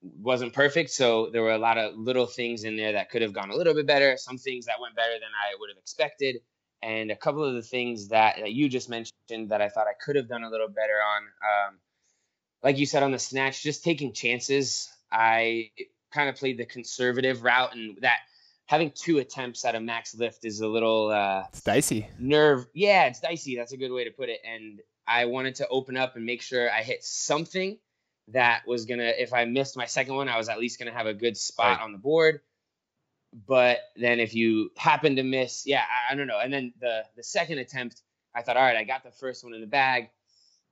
wasn't 0.00 0.52
perfect. 0.52 0.90
So 0.90 1.30
there 1.30 1.42
were 1.42 1.52
a 1.52 1.58
lot 1.58 1.78
of 1.78 1.96
little 1.96 2.26
things 2.26 2.64
in 2.64 2.76
there 2.76 2.92
that 2.92 3.10
could 3.10 3.22
have 3.22 3.32
gone 3.32 3.50
a 3.50 3.56
little 3.56 3.74
bit 3.74 3.86
better. 3.86 4.16
Some 4.16 4.38
things 4.38 4.66
that 4.66 4.80
went 4.80 4.96
better 4.96 5.14
than 5.14 5.22
I 5.22 5.54
would 5.58 5.70
have 5.70 5.78
expected, 5.78 6.36
and 6.82 7.10
a 7.10 7.16
couple 7.16 7.44
of 7.44 7.54
the 7.54 7.62
things 7.62 8.08
that, 8.08 8.36
that 8.40 8.52
you 8.52 8.68
just 8.68 8.88
mentioned 8.88 9.48
that 9.50 9.60
I 9.60 9.68
thought 9.68 9.86
I 9.86 9.94
could 10.04 10.16
have 10.16 10.28
done 10.28 10.44
a 10.44 10.50
little 10.50 10.68
better 10.68 10.94
on. 10.94 11.22
Um, 11.22 11.78
like 12.62 12.78
you 12.78 12.86
said 12.86 13.02
on 13.02 13.12
the 13.12 13.18
snatch, 13.18 13.62
just 13.62 13.84
taking 13.84 14.12
chances. 14.12 14.88
I 15.10 15.70
kind 16.12 16.28
of 16.28 16.36
played 16.36 16.58
the 16.58 16.66
conservative 16.66 17.42
route, 17.42 17.74
and 17.74 17.98
that 18.02 18.18
having 18.66 18.90
two 18.94 19.18
attempts 19.18 19.64
at 19.64 19.74
a 19.74 19.80
max 19.80 20.14
lift 20.14 20.44
is 20.44 20.60
a 20.60 20.68
little 20.68 21.08
uh, 21.10 21.44
It's 21.50 21.62
dicey. 21.62 22.06
nerve. 22.18 22.66
Yeah, 22.74 23.06
it's 23.06 23.20
dicey. 23.20 23.56
That's 23.56 23.72
a 23.72 23.76
good 23.76 23.92
way 23.92 24.04
to 24.04 24.10
put 24.10 24.28
it. 24.28 24.40
And 24.44 24.80
I 25.06 25.24
wanted 25.26 25.56
to 25.56 25.68
open 25.68 25.96
up 25.96 26.16
and 26.16 26.24
make 26.26 26.42
sure 26.42 26.70
I 26.70 26.82
hit 26.82 27.02
something 27.04 27.78
that 28.28 28.62
was 28.66 28.84
gonna. 28.84 29.12
If 29.18 29.32
I 29.32 29.44
missed 29.46 29.76
my 29.76 29.86
second 29.86 30.14
one, 30.16 30.28
I 30.28 30.36
was 30.36 30.48
at 30.48 30.58
least 30.58 30.78
gonna 30.78 30.92
have 30.92 31.06
a 31.06 31.14
good 31.14 31.36
spot 31.36 31.78
Right. 31.78 31.80
on 31.84 31.92
the 31.92 31.98
board. 31.98 32.40
But 33.32 33.78
then 33.96 34.20
if 34.20 34.34
you 34.34 34.70
happen 34.76 35.16
to 35.16 35.22
miss, 35.22 35.66
yeah, 35.66 35.82
I, 35.82 36.12
I 36.12 36.16
don't 36.16 36.26
know. 36.26 36.38
And 36.38 36.52
then 36.52 36.72
the 36.80 37.04
the 37.16 37.22
second 37.22 37.58
attempt, 37.58 38.02
I 38.34 38.42
thought, 38.42 38.56
all 38.56 38.62
right, 38.62 38.76
I 38.76 38.84
got 38.84 39.04
the 39.04 39.10
first 39.10 39.44
one 39.44 39.54
in 39.54 39.60
the 39.60 39.66
bag. 39.66 40.10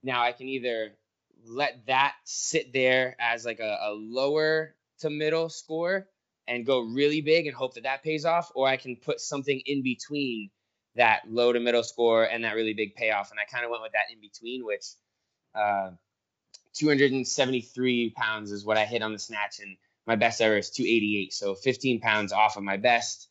Now 0.03 0.23
I 0.23 0.33
can 0.33 0.49
either 0.49 0.93
let 1.45 1.87
that 1.87 2.15
sit 2.25 2.73
there 2.73 3.17
as 3.21 3.45
like 3.45 3.61
a, 3.61 3.79
a 3.83 3.93
lower 3.93 4.75
to 5.01 5.11
middle 5.11 5.49
score 5.49 6.09
and 6.49 6.65
go 6.65 6.81
really 6.81 7.21
big 7.21 7.47
and 7.47 7.55
hope 7.55 7.75
that 7.75 7.85
that 7.85 8.03
pays 8.03 8.25
off, 8.25 8.51
or 8.55 8.69
I 8.69 8.77
can 8.77 8.97
put 8.97 9.21
something 9.21 9.61
in 9.67 9.83
between 9.83 10.51
that 10.95 11.23
low 11.29 11.53
to 11.53 11.61
middle 11.61 11.83
score 11.83 12.25
and 12.25 12.45
that 12.45 12.55
really 12.55 12.73
big 12.75 12.95
payoff. 12.95 13.31
And 13.31 13.41
I 13.41 13.45
kind 13.45 13.65
of 13.65 13.71
went 13.71 13.83
with 13.83 13.93
that 13.93 14.13
in 14.13 14.21
between, 14.21 14.65
which 14.65 14.85
uh, 15.55 15.91
273 16.75 18.11
pounds 18.17 18.53
is 18.53 18.65
what 18.65 18.77
I 18.77 18.85
hit 18.85 19.03
on 19.03 19.13
the 19.13 19.19
snatch, 19.19 19.61
and 19.61 19.77
my 20.07 20.17
best 20.17 20.41
ever 20.41 20.57
is 20.57 20.71
288. 20.71 21.33
So 21.33 21.55
15 21.55 22.01
pounds 22.01 22.33
off 22.33 22.57
of 22.57 22.63
my 22.63 22.77
best. 22.77 23.29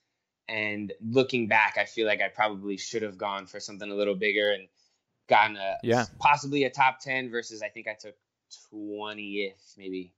And 0.48 0.94
looking 1.02 1.48
back, 1.48 1.78
I 1.80 1.86
feel 1.86 2.06
like 2.06 2.22
I 2.22 2.28
probably 2.28 2.78
should 2.78 3.02
have 3.02 3.18
gone 3.18 3.48
for 3.48 3.60
something 3.60 3.90
a 3.90 3.96
little 3.96 4.16
bigger 4.16 4.52
and 4.52 4.68
gotten 5.28 5.58
a 5.58 5.78
Yeah. 5.82 6.06
possibly 6.20 6.66
a 6.66 6.70
top 6.70 7.00
10 7.00 7.32
versus 7.32 7.62
I 7.64 7.70
think 7.70 7.88
I 7.88 7.96
took 8.00 8.16
20th, 8.72 9.78
maybe 9.78 10.14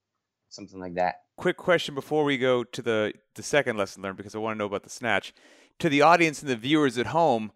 something 0.50 0.80
like 0.80 0.96
that. 0.96 1.22
quick 1.38 1.58
question 1.58 1.94
before 1.96 2.24
we 2.24 2.38
go 2.38 2.64
to 2.64 2.82
the 2.82 3.14
the 3.36 3.44
second 3.44 3.78
lesson 3.78 4.02
learned 4.02 4.18
because 4.18 4.34
I 4.36 4.40
want 4.40 4.56
to 4.56 4.58
know 4.58 4.66
about 4.66 4.84
the 4.84 4.90
snatch. 4.90 5.34
To 5.80 5.90
the 5.90 6.02
audience 6.02 6.42
and 6.42 6.50
the 6.50 6.56
viewers 6.56 6.98
at 6.98 7.08
home, 7.08 7.52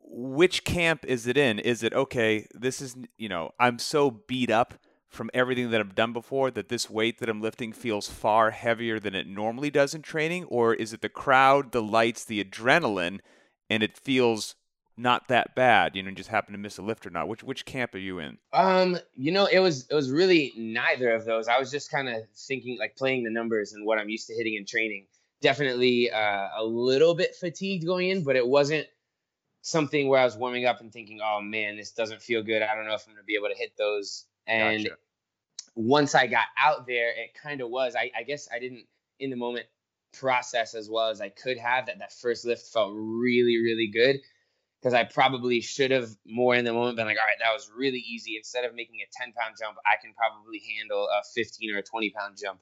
which 0.00 0.64
camp 0.64 1.04
is 1.06 1.26
it 1.26 1.36
in? 1.36 1.58
Is 1.60 1.82
it 1.82 1.94
okay, 1.94 2.46
this 2.52 2.80
is 2.82 2.96
you 3.16 3.28
know, 3.28 3.52
I'm 3.58 3.78
so 3.78 4.10
beat 4.10 4.50
up 4.50 4.74
from 5.12 5.30
everything 5.34 5.70
that 5.70 5.80
I've 5.80 5.94
done 5.94 6.12
before 6.12 6.50
that 6.52 6.70
this 6.70 6.88
weight 6.88 7.18
that 7.18 7.28
I'm 7.28 7.42
lifting 7.42 7.72
feels 7.72 8.08
far 8.08 8.50
heavier 8.50 8.98
than 8.98 9.14
it 9.14 9.26
normally 9.26 9.70
does 9.70 9.94
in 9.94 10.00
training 10.00 10.44
or 10.44 10.74
is 10.74 10.92
it 10.92 11.02
the 11.02 11.08
crowd, 11.10 11.72
the 11.72 11.82
lights, 11.82 12.24
the 12.24 12.42
adrenaline 12.42 13.20
and 13.68 13.82
it 13.82 13.96
feels 13.96 14.54
not 14.96 15.28
that 15.28 15.54
bad, 15.54 15.96
you 15.96 16.02
know, 16.02 16.10
just 16.10 16.30
happen 16.30 16.52
to 16.52 16.58
miss 16.58 16.78
a 16.78 16.82
lift 16.82 17.06
or 17.06 17.10
not? 17.10 17.28
Which 17.28 17.42
which 17.42 17.64
camp 17.64 17.94
are 17.94 17.98
you 17.98 18.18
in? 18.18 18.38
Um, 18.52 18.98
you 19.14 19.32
know, 19.32 19.46
it 19.46 19.58
was 19.58 19.86
it 19.90 19.94
was 19.94 20.10
really 20.10 20.52
neither 20.56 21.10
of 21.10 21.24
those. 21.24 21.46
I 21.48 21.58
was 21.58 21.70
just 21.70 21.90
kind 21.90 22.08
of 22.08 22.22
thinking 22.34 22.78
like 22.78 22.96
playing 22.96 23.24
the 23.24 23.30
numbers 23.30 23.74
and 23.74 23.84
what 23.86 23.98
I'm 23.98 24.08
used 24.08 24.26
to 24.28 24.34
hitting 24.34 24.54
in 24.54 24.64
training. 24.64 25.06
Definitely 25.40 26.10
uh, 26.10 26.48
a 26.56 26.64
little 26.64 27.14
bit 27.14 27.34
fatigued 27.34 27.84
going 27.84 28.10
in, 28.10 28.24
but 28.24 28.36
it 28.36 28.46
wasn't 28.46 28.86
something 29.60 30.08
where 30.08 30.20
I 30.20 30.24
was 30.24 30.36
warming 30.36 30.66
up 30.66 30.80
and 30.80 30.92
thinking, 30.92 31.20
"Oh 31.22 31.40
man, 31.42 31.76
this 31.76 31.92
doesn't 31.92 32.22
feel 32.22 32.42
good. 32.42 32.62
I 32.62 32.74
don't 32.74 32.86
know 32.86 32.94
if 32.94 33.06
I'm 33.06 33.14
gonna 33.14 33.24
be 33.24 33.34
able 33.34 33.48
to 33.48 33.58
hit 33.58 33.76
those." 33.76 34.26
And 34.46 34.84
Gotcha. 34.84 34.96
once 35.74 36.14
I 36.14 36.26
got 36.26 36.46
out 36.58 36.86
there, 36.86 37.10
it 37.10 37.34
kind 37.40 37.60
of 37.60 37.70
was. 37.70 37.94
I, 37.96 38.10
I 38.16 38.22
guess 38.22 38.48
I 38.52 38.58
didn't 38.58 38.84
in 39.20 39.30
the 39.30 39.36
moment 39.36 39.66
process 40.12 40.74
as 40.74 40.90
well 40.90 41.08
as 41.08 41.20
I 41.20 41.28
could 41.28 41.58
have. 41.58 41.86
That 41.86 41.98
that 42.00 42.12
first 42.12 42.44
lift 42.44 42.66
felt 42.66 42.92
really 42.94 43.58
really 43.58 43.88
good 43.88 44.20
because 44.82 44.94
I 44.94 45.04
probably 45.04 45.60
should 45.60 45.92
have 45.92 46.10
more 46.26 46.56
in 46.56 46.64
the 46.64 46.72
moment 46.72 46.96
been 46.96 47.06
like, 47.06 47.16
all 47.16 47.26
right, 47.26 47.38
that 47.40 47.52
was 47.52 47.70
really 47.74 48.00
easy. 48.00 48.36
Instead 48.36 48.64
of 48.64 48.74
making 48.74 48.96
a 48.96 49.24
10 49.24 49.32
pound 49.32 49.54
jump, 49.58 49.76
I 49.86 50.00
can 50.02 50.12
probably 50.12 50.60
handle 50.76 51.08
a 51.08 51.22
15 51.34 51.74
or 51.74 51.78
a 51.78 51.82
20 51.82 52.10
pound 52.10 52.36
jump. 52.42 52.58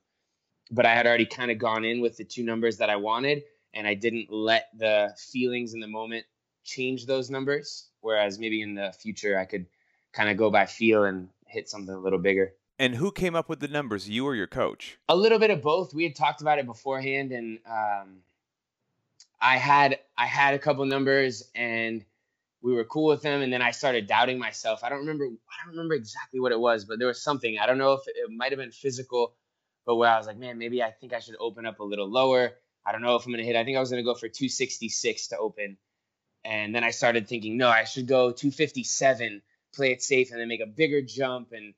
But 0.71 0.87
I 0.87 0.95
had 0.95 1.07
already 1.07 1.27
kind 1.27 1.51
of 1.51 1.59
gone 1.59 1.85
in 1.85 2.01
with 2.01 2.17
the 2.17 2.25
two 2.25 2.45
numbers 2.45 2.77
that 2.77 2.91
I 2.91 2.97
wanted, 2.97 3.43
and 3.75 3.87
I 3.87 3.95
didn't 3.95 4.31
let 4.31 4.69
the 4.77 5.17
feelings 5.33 5.73
in 5.73 5.81
the 5.81 5.89
moment 5.89 6.27
change 6.63 7.07
those 7.07 7.31
numbers. 7.31 7.89
Whereas 8.03 8.39
maybe 8.39 8.61
in 8.61 8.75
the 8.75 8.93
future, 8.93 9.39
I 9.39 9.47
could 9.47 9.67
kind 10.13 10.29
of 10.29 10.37
go 10.37 10.51
by 10.51 10.67
feel 10.67 11.05
and 11.05 11.29
hit 11.51 11.69
something 11.69 11.95
a 11.95 11.99
little 11.99 12.19
bigger. 12.19 12.55
And 12.79 12.95
who 12.95 13.13
came 13.13 13.35
up 13.35 13.49
with 13.49 13.61
the 13.61 13.69
numbers, 13.69 14.09
you 14.09 14.25
or 14.25 14.35
your 14.35 14.47
coach? 14.47 14.99
A 15.09 15.17
little 15.17 15.39
bit 15.39 15.51
of 15.51 15.61
both. 15.61 15.93
We 15.93 16.05
had 16.05 16.17
talked 16.17 16.41
about 16.41 16.59
it 16.59 16.65
beforehand, 16.65 17.31
and 17.31 17.59
um, 17.71 18.23
I 19.41 19.59
had 19.59 19.99
I 20.17 20.27
had 20.27 20.55
a 20.55 20.59
couple 20.59 20.87
numbers, 20.87 21.51
and 21.55 22.03
we 22.63 22.73
were 22.73 22.85
cool 22.85 23.09
with 23.09 23.21
them. 23.21 23.43
And 23.43 23.53
then 23.53 23.61
I 23.61 23.73
started 23.73 24.07
doubting 24.07 24.39
myself. 24.39 24.83
I 24.83 24.89
don't 24.89 25.01
remember 25.01 25.27
I 25.27 25.65
don't 25.65 25.73
remember 25.73 25.95
exactly 25.95 26.41
what 26.41 26.53
it 26.53 26.61
was, 26.61 26.87
but 26.87 26.99
there 26.99 27.09
was 27.09 27.23
something. 27.23 27.59
I 27.59 27.67
don't 27.67 27.77
know 27.77 27.93
if 27.93 28.09
it, 28.09 28.15
it 28.17 28.31
might 28.31 28.53
have 28.53 28.59
been 28.59 28.71
physical, 28.71 29.35
but 29.85 29.97
where 29.97 30.09
I 30.09 30.17
was 30.17 30.27
like, 30.27 30.39
man, 30.39 30.57
maybe 30.57 30.83
I 30.83 30.91
think 30.91 31.13
I 31.13 31.21
should 31.21 31.37
open 31.39 31.67
up 31.67 31.81
a 31.81 31.85
little 31.85 32.09
lower. 32.09 32.53
I 32.87 32.93
don't 32.93 33.03
know 33.03 33.17
if 33.17 33.27
I'm 33.27 33.33
gonna 33.33 33.45
hit. 33.45 33.57
I 33.57 33.65
think 33.65 33.77
I 33.77 33.81
was 33.81 33.91
gonna 33.91 34.03
go 34.03 34.15
for 34.15 34.29
266 34.29 35.29
to 35.29 35.39
open, 35.39 35.77
and 36.47 36.75
then 36.75 36.83
I 36.83 36.93
started 36.93 37.29
thinking, 37.29 37.59
no, 37.59 37.69
I 37.69 37.85
should 37.85 38.07
go 38.07 38.31
257, 38.31 39.43
play 39.75 39.93
it 39.93 40.03
safe, 40.03 40.31
and 40.31 40.41
then 40.41 40.49
make 40.49 40.61
a 40.61 40.67
bigger 40.67 41.03
jump 41.03 41.53
and 41.53 41.75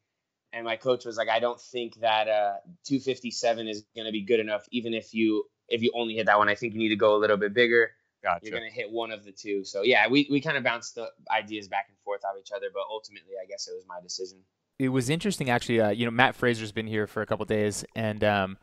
and 0.55 0.67
my 0.67 0.77
coach 0.77 1.07
was 1.07 1.17
like, 1.17 1.31
I 1.31 1.41
don't 1.41 1.59
think 1.59 1.95
that 2.01 2.29
uh, 2.29 2.57
257 2.85 3.69
is 3.69 3.85
going 3.97 4.05
to 4.05 4.13
be 4.13 4.21
good 4.23 4.39
enough, 4.39 4.67
even 4.71 4.93
if 4.93 5.15
you 5.15 5.45
if 5.69 5.81
you 5.83 5.91
only 5.95 6.15
hit 6.15 6.27
that 6.27 6.39
one. 6.39 6.49
I 6.49 6.55
think 6.55 6.75
you 6.75 6.79
need 6.79 6.91
to 6.91 6.97
go 6.97 7.17
a 7.17 7.19
little 7.19 7.39
bit 7.39 7.55
bigger. 7.55 7.93
Gotcha. 8.23 8.41
You're 8.43 8.59
going 8.59 8.71
to 8.71 8.75
hit 8.75 8.91
one 8.91 9.11
of 9.11 9.25
the 9.25 9.33
two. 9.33 9.65
So 9.65 9.83
yeah, 9.83 10.09
we 10.09 10.29
we 10.31 10.41
kind 10.41 10.57
of 10.57 10.63
bounced 10.65 10.95
the 10.95 11.09
ideas 11.31 11.69
back 11.69 11.87
and 11.89 11.97
forth 12.05 12.21
off 12.25 12.37
each 12.39 12.53
other, 12.55 12.67
but 12.73 12.83
ultimately, 12.91 13.33
I 13.43 13.47
guess 13.47 13.67
it 13.67 13.73
was 13.75 13.85
my 13.87 14.01
decision. 14.03 14.39
it 14.79 14.89
was 14.89 15.09
interesting 15.11 15.49
actually 15.51 15.81
uh, 15.81 15.91
you 15.91 16.05
know 16.05 16.11
mat 16.11 16.35
fraser's 16.35 16.73
been 16.73 16.87
here 16.87 17.07
for 17.07 17.23
a 17.23 17.27
couple 17.27 17.45
days 17.45 17.85
and 17.95 18.25
um, 18.25 18.59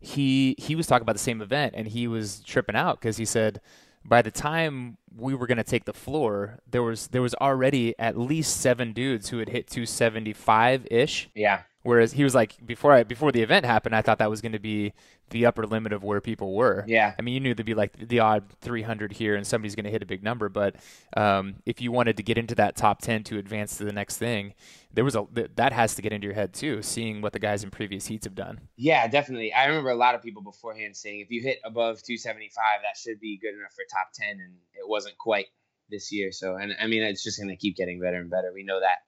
he 0.00 0.54
he 0.58 0.74
was 0.74 0.86
talking 0.86 1.02
about 1.02 1.12
the 1.14 1.18
same 1.18 1.40
event 1.40 1.74
and 1.76 1.88
he 1.88 2.08
was 2.08 2.40
tripping 2.40 2.76
out 2.76 3.00
because 3.00 3.16
he 3.16 3.24
said 3.24 3.60
by 4.04 4.22
the 4.22 4.30
time 4.30 4.96
we 5.16 5.34
were 5.34 5.46
going 5.46 5.58
to 5.58 5.64
take 5.64 5.84
the 5.84 5.92
floor, 5.92 6.58
there 6.70 6.82
was 6.82 7.08
there 7.08 7.22
was 7.22 7.34
already 7.34 7.94
at 7.98 8.18
least 8.18 8.60
seven 8.60 8.92
dudes 8.92 9.28
who 9.28 9.38
had 9.38 9.48
hit 9.48 9.66
275 9.68 10.86
ish. 10.90 11.28
Yeah. 11.34 11.62
Whereas 11.82 12.12
he 12.12 12.24
was 12.24 12.34
like 12.34 12.64
before 12.66 12.92
I 12.92 13.04
before 13.04 13.32
the 13.32 13.40
event 13.40 13.64
happened, 13.64 13.94
I 13.96 14.02
thought 14.02 14.18
that 14.18 14.28
was 14.28 14.42
going 14.42 14.52
to 14.52 14.58
be 14.58 14.92
the 15.30 15.46
upper 15.46 15.66
limit 15.66 15.92
of 15.92 16.04
where 16.04 16.20
people 16.20 16.54
were. 16.54 16.84
Yeah. 16.86 17.14
I 17.18 17.22
mean, 17.22 17.32
you 17.32 17.40
knew 17.40 17.54
there'd 17.54 17.64
be 17.64 17.74
like 17.74 18.08
the 18.08 18.18
odd 18.18 18.44
300 18.60 19.12
here, 19.12 19.34
and 19.34 19.46
somebody's 19.46 19.74
going 19.74 19.84
to 19.84 19.90
hit 19.90 20.02
a 20.02 20.06
big 20.06 20.22
number. 20.22 20.50
But 20.50 20.76
um, 21.16 21.56
if 21.64 21.80
you 21.80 21.90
wanted 21.90 22.18
to 22.18 22.22
get 22.22 22.36
into 22.36 22.54
that 22.56 22.76
top 22.76 23.00
10 23.00 23.24
to 23.24 23.38
advance 23.38 23.78
to 23.78 23.84
the 23.84 23.92
next 23.92 24.18
thing, 24.18 24.52
there 24.92 25.04
was 25.04 25.16
a 25.16 25.26
that 25.54 25.72
has 25.72 25.94
to 25.94 26.02
get 26.02 26.12
into 26.12 26.26
your 26.26 26.34
head 26.34 26.52
too, 26.52 26.82
seeing 26.82 27.22
what 27.22 27.32
the 27.32 27.38
guys 27.38 27.64
in 27.64 27.70
previous 27.70 28.06
heats 28.06 28.26
have 28.26 28.34
done. 28.34 28.60
Yeah, 28.76 29.08
definitely. 29.08 29.54
I 29.54 29.64
remember 29.64 29.90
a 29.90 29.96
lot 29.96 30.14
of 30.14 30.22
people 30.22 30.42
beforehand 30.42 30.96
saying 30.96 31.20
if 31.20 31.30
you 31.30 31.40
hit 31.40 31.60
above 31.64 32.02
275, 32.02 32.52
that 32.82 32.98
should 32.98 33.20
be 33.20 33.38
good 33.38 33.54
enough 33.54 33.72
for 33.72 33.84
top 33.90 34.08
10, 34.14 34.28
and 34.32 34.54
it 34.74 34.86
wasn't 34.86 35.16
quite 35.16 35.46
this 35.88 36.12
year. 36.12 36.30
So, 36.30 36.56
and 36.56 36.74
I 36.78 36.88
mean, 36.88 37.02
it's 37.02 37.24
just 37.24 37.38
going 37.38 37.48
to 37.48 37.56
keep 37.56 37.76
getting 37.76 38.00
better 38.00 38.18
and 38.18 38.30
better. 38.30 38.52
We 38.54 38.64
know 38.64 38.80
that 38.80 38.98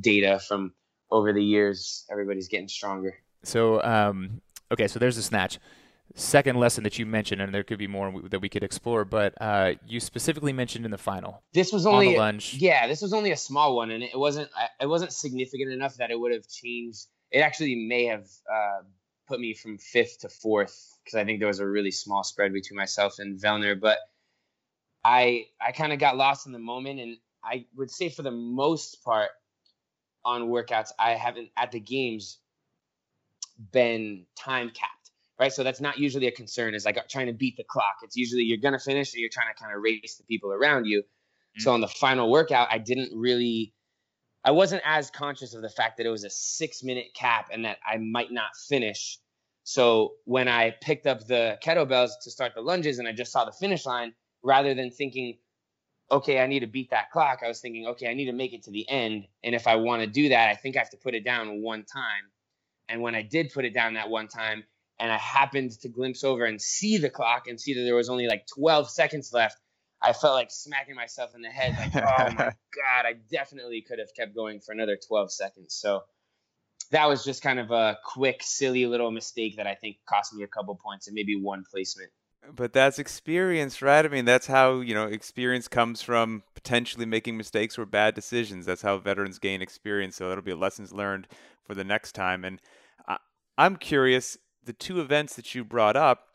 data 0.00 0.38
from 0.38 0.72
over 1.10 1.32
the 1.32 1.42
years. 1.42 2.04
Everybody's 2.10 2.48
getting 2.48 2.68
stronger. 2.68 3.14
So, 3.42 3.82
um, 3.82 4.40
okay, 4.72 4.88
so 4.88 4.98
there's 4.98 5.16
the 5.16 5.22
snatch. 5.22 5.58
Second 6.16 6.60
lesson 6.60 6.84
that 6.84 6.98
you 6.98 7.06
mentioned, 7.06 7.40
and 7.40 7.52
there 7.52 7.64
could 7.64 7.78
be 7.78 7.86
more 7.86 8.12
that 8.30 8.40
we 8.40 8.48
could 8.48 8.62
explore, 8.62 9.04
but 9.04 9.34
uh, 9.40 9.72
you 9.86 9.98
specifically 9.98 10.52
mentioned 10.52 10.84
in 10.84 10.90
the 10.90 10.98
final. 10.98 11.42
This 11.52 11.72
was 11.72 11.86
only 11.86 12.08
on 12.08 12.12
the 12.12 12.18
lunge. 12.18 12.54
Yeah, 12.54 12.86
this 12.86 13.02
was 13.02 13.12
only 13.12 13.32
a 13.32 13.36
small 13.36 13.74
one, 13.74 13.90
and 13.90 14.02
it 14.02 14.16
wasn't 14.16 14.48
it 14.80 14.86
wasn't 14.86 15.12
significant 15.12 15.72
enough 15.72 15.96
that 15.96 16.10
it 16.10 16.20
would 16.20 16.32
have 16.32 16.46
changed. 16.46 17.06
It 17.32 17.40
actually 17.40 17.74
may 17.88 18.04
have 18.04 18.26
uh, 18.52 18.82
put 19.26 19.40
me 19.40 19.54
from 19.54 19.78
fifth 19.78 20.20
to 20.20 20.28
fourth 20.28 20.96
because 21.02 21.16
I 21.16 21.24
think 21.24 21.40
there 21.40 21.48
was 21.48 21.58
a 21.58 21.66
really 21.66 21.90
small 21.90 22.22
spread 22.22 22.52
between 22.52 22.76
myself 22.76 23.18
and 23.18 23.40
Vellner. 23.40 23.80
But 23.80 23.98
I 25.04 25.46
I 25.60 25.72
kind 25.72 25.92
of 25.92 25.98
got 25.98 26.16
lost 26.16 26.46
in 26.46 26.52
the 26.52 26.60
moment, 26.60 27.00
and 27.00 27.16
I 27.42 27.66
would 27.74 27.90
say 27.90 28.08
for 28.08 28.22
the 28.22 28.30
most 28.30 29.02
part 29.02 29.30
on 30.24 30.48
workouts, 30.48 30.90
I 30.98 31.12
haven't 31.12 31.50
at 31.56 31.72
the 31.72 31.80
games 31.80 32.38
been 33.72 34.26
time 34.38 34.68
capped, 34.68 35.10
right? 35.38 35.52
So 35.52 35.62
that's 35.62 35.80
not 35.80 35.98
usually 35.98 36.26
a 36.26 36.32
concern. 36.32 36.74
Is 36.74 36.84
like 36.84 36.98
trying 37.08 37.26
to 37.26 37.32
beat 37.32 37.56
the 37.56 37.64
clock. 37.64 37.96
It's 38.02 38.16
usually 38.16 38.42
you're 38.42 38.58
gonna 38.58 38.78
finish, 38.78 39.12
and 39.14 39.20
you're 39.20 39.30
trying 39.30 39.52
to 39.54 39.60
kind 39.60 39.74
of 39.74 39.82
race 39.82 40.16
the 40.16 40.24
people 40.24 40.52
around 40.52 40.86
you. 40.86 41.00
Mm-hmm. 41.00 41.60
So 41.62 41.72
on 41.72 41.80
the 41.80 41.88
final 41.88 42.30
workout, 42.30 42.68
I 42.70 42.78
didn't 42.78 43.10
really. 43.18 43.72
I 44.46 44.50
wasn't 44.50 44.82
as 44.84 45.10
conscious 45.10 45.54
of 45.54 45.62
the 45.62 45.70
fact 45.70 45.96
that 45.96 46.06
it 46.06 46.10
was 46.10 46.24
a 46.24 46.30
six 46.30 46.82
minute 46.82 47.14
cap 47.14 47.48
and 47.50 47.64
that 47.64 47.78
I 47.86 47.96
might 47.96 48.30
not 48.30 48.50
finish. 48.68 49.18
So 49.62 50.16
when 50.24 50.48
I 50.48 50.74
picked 50.82 51.06
up 51.06 51.26
the 51.26 51.58
kettlebells 51.64 52.10
to 52.24 52.30
start 52.30 52.52
the 52.54 52.60
lunges 52.60 52.98
and 52.98 53.08
I 53.08 53.12
just 53.12 53.32
saw 53.32 53.46
the 53.46 53.52
finish 53.52 53.86
line, 53.86 54.12
rather 54.42 54.74
than 54.74 54.90
thinking, 54.90 55.38
okay, 56.14 56.40
I 56.40 56.46
need 56.46 56.60
to 56.60 56.66
beat 56.66 56.90
that 56.90 57.10
clock, 57.10 57.40
I 57.44 57.48
was 57.48 57.60
thinking, 57.60 57.86
okay, 57.88 58.08
I 58.08 58.14
need 58.14 58.26
to 58.26 58.32
make 58.32 58.52
it 58.52 58.62
to 58.64 58.70
the 58.70 58.88
end. 58.88 59.26
And 59.42 59.54
if 59.54 59.66
I 59.66 59.76
want 59.76 60.02
to 60.02 60.06
do 60.06 60.28
that, 60.28 60.48
I 60.48 60.54
think 60.54 60.76
I 60.76 60.78
have 60.78 60.90
to 60.90 60.96
put 60.96 61.14
it 61.14 61.24
down 61.24 61.60
one 61.60 61.84
time. 61.84 62.30
And 62.88 63.02
when 63.02 63.14
I 63.14 63.22
did 63.22 63.52
put 63.52 63.64
it 63.64 63.74
down 63.74 63.94
that 63.94 64.08
one 64.08 64.28
time, 64.28 64.64
and 65.00 65.10
I 65.10 65.18
happened 65.18 65.72
to 65.80 65.88
glimpse 65.88 66.22
over 66.22 66.44
and 66.44 66.62
see 66.62 66.98
the 66.98 67.10
clock 67.10 67.48
and 67.48 67.60
see 67.60 67.74
that 67.74 67.82
there 67.82 67.96
was 67.96 68.08
only 68.08 68.28
like 68.28 68.46
12 68.54 68.88
seconds 68.88 69.32
left, 69.32 69.58
I 70.00 70.12
felt 70.12 70.34
like 70.34 70.50
smacking 70.52 70.94
myself 70.94 71.34
in 71.34 71.42
the 71.42 71.48
head, 71.48 71.76
like, 71.76 71.96
oh 71.96 72.32
my 72.34 72.44
God, 72.74 73.06
I 73.06 73.14
definitely 73.30 73.80
could 73.80 73.98
have 73.98 74.14
kept 74.14 74.36
going 74.36 74.60
for 74.60 74.70
another 74.70 74.96
12 74.96 75.32
seconds. 75.32 75.74
So 75.74 76.02
that 76.92 77.08
was 77.08 77.24
just 77.24 77.42
kind 77.42 77.58
of 77.58 77.72
a 77.72 77.98
quick, 78.04 78.42
silly 78.42 78.86
little 78.86 79.10
mistake 79.10 79.56
that 79.56 79.66
I 79.66 79.74
think 79.74 79.96
cost 80.08 80.32
me 80.32 80.44
a 80.44 80.46
couple 80.46 80.76
points 80.76 81.08
and 81.08 81.14
maybe 81.14 81.34
one 81.34 81.64
placement. 81.68 82.10
But 82.52 82.72
that's 82.72 82.98
experience, 82.98 83.80
right? 83.80 84.04
I 84.04 84.08
mean, 84.08 84.24
that's 84.24 84.46
how, 84.46 84.80
you 84.80 84.94
know, 84.94 85.06
experience 85.06 85.68
comes 85.68 86.02
from 86.02 86.42
potentially 86.54 87.06
making 87.06 87.36
mistakes 87.36 87.78
or 87.78 87.86
bad 87.86 88.14
decisions. 88.14 88.66
That's 88.66 88.82
how 88.82 88.98
veterans 88.98 89.38
gain 89.38 89.62
experience. 89.62 90.16
So 90.16 90.28
that'll 90.28 90.44
be 90.44 90.54
lessons 90.54 90.92
learned 90.92 91.26
for 91.64 91.74
the 91.74 91.84
next 91.84 92.12
time. 92.12 92.44
And 92.44 92.60
I, 93.08 93.18
I'm 93.56 93.76
curious, 93.76 94.36
the 94.64 94.72
two 94.72 95.00
events 95.00 95.36
that 95.36 95.54
you 95.54 95.64
brought 95.64 95.96
up 95.96 96.26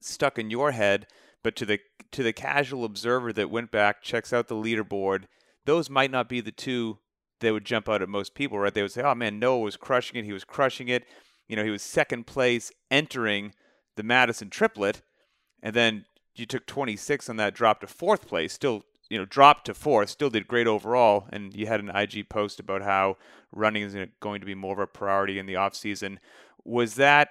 stuck 0.00 0.38
in 0.38 0.50
your 0.50 0.72
head, 0.72 1.06
but 1.42 1.56
to 1.56 1.66
the 1.66 1.78
to 2.12 2.22
the 2.22 2.32
casual 2.32 2.84
observer 2.84 3.32
that 3.32 3.50
went 3.50 3.70
back, 3.70 4.02
checks 4.02 4.32
out 4.32 4.48
the 4.48 4.54
leaderboard, 4.54 5.24
those 5.64 5.90
might 5.90 6.10
not 6.10 6.28
be 6.28 6.40
the 6.40 6.52
two 6.52 6.98
that 7.40 7.52
would 7.52 7.64
jump 7.64 7.88
out 7.88 8.02
at 8.02 8.08
most 8.08 8.34
people, 8.34 8.58
right? 8.58 8.72
They 8.72 8.82
would 8.82 8.92
say, 8.92 9.02
"Oh 9.02 9.14
man, 9.14 9.38
Noah 9.38 9.58
was 9.60 9.76
crushing 9.76 10.18
it. 10.18 10.24
He 10.24 10.32
was 10.32 10.44
crushing 10.44 10.88
it. 10.88 11.04
You 11.48 11.56
know, 11.56 11.64
he 11.64 11.70
was 11.70 11.82
second 11.82 12.26
place 12.26 12.70
entering 12.90 13.54
the 13.96 14.02
Madison 14.02 14.50
triplet." 14.50 15.02
And 15.64 15.74
then 15.74 16.04
you 16.36 16.46
took 16.46 16.66
26 16.66 17.28
on 17.28 17.36
that 17.38 17.54
drop 17.54 17.80
to 17.80 17.88
fourth 17.88 18.28
place 18.28 18.52
still 18.52 18.84
you 19.08 19.18
know 19.18 19.24
dropped 19.24 19.66
to 19.66 19.74
fourth 19.74 20.10
still 20.10 20.30
did 20.30 20.46
great 20.46 20.66
overall. 20.66 21.26
And 21.32 21.54
you 21.56 21.66
had 21.66 21.80
an 21.80 21.90
ig 21.96 22.28
post 22.28 22.60
about 22.60 22.82
how 22.82 23.16
running 23.50 23.82
is 23.82 23.96
going 24.20 24.40
to 24.40 24.46
be 24.46 24.54
more 24.54 24.74
of 24.74 24.78
a 24.78 24.86
priority 24.86 25.38
in 25.38 25.46
the 25.46 25.56
off 25.56 25.74
season 25.74 26.20
was 26.64 26.94
that 26.96 27.30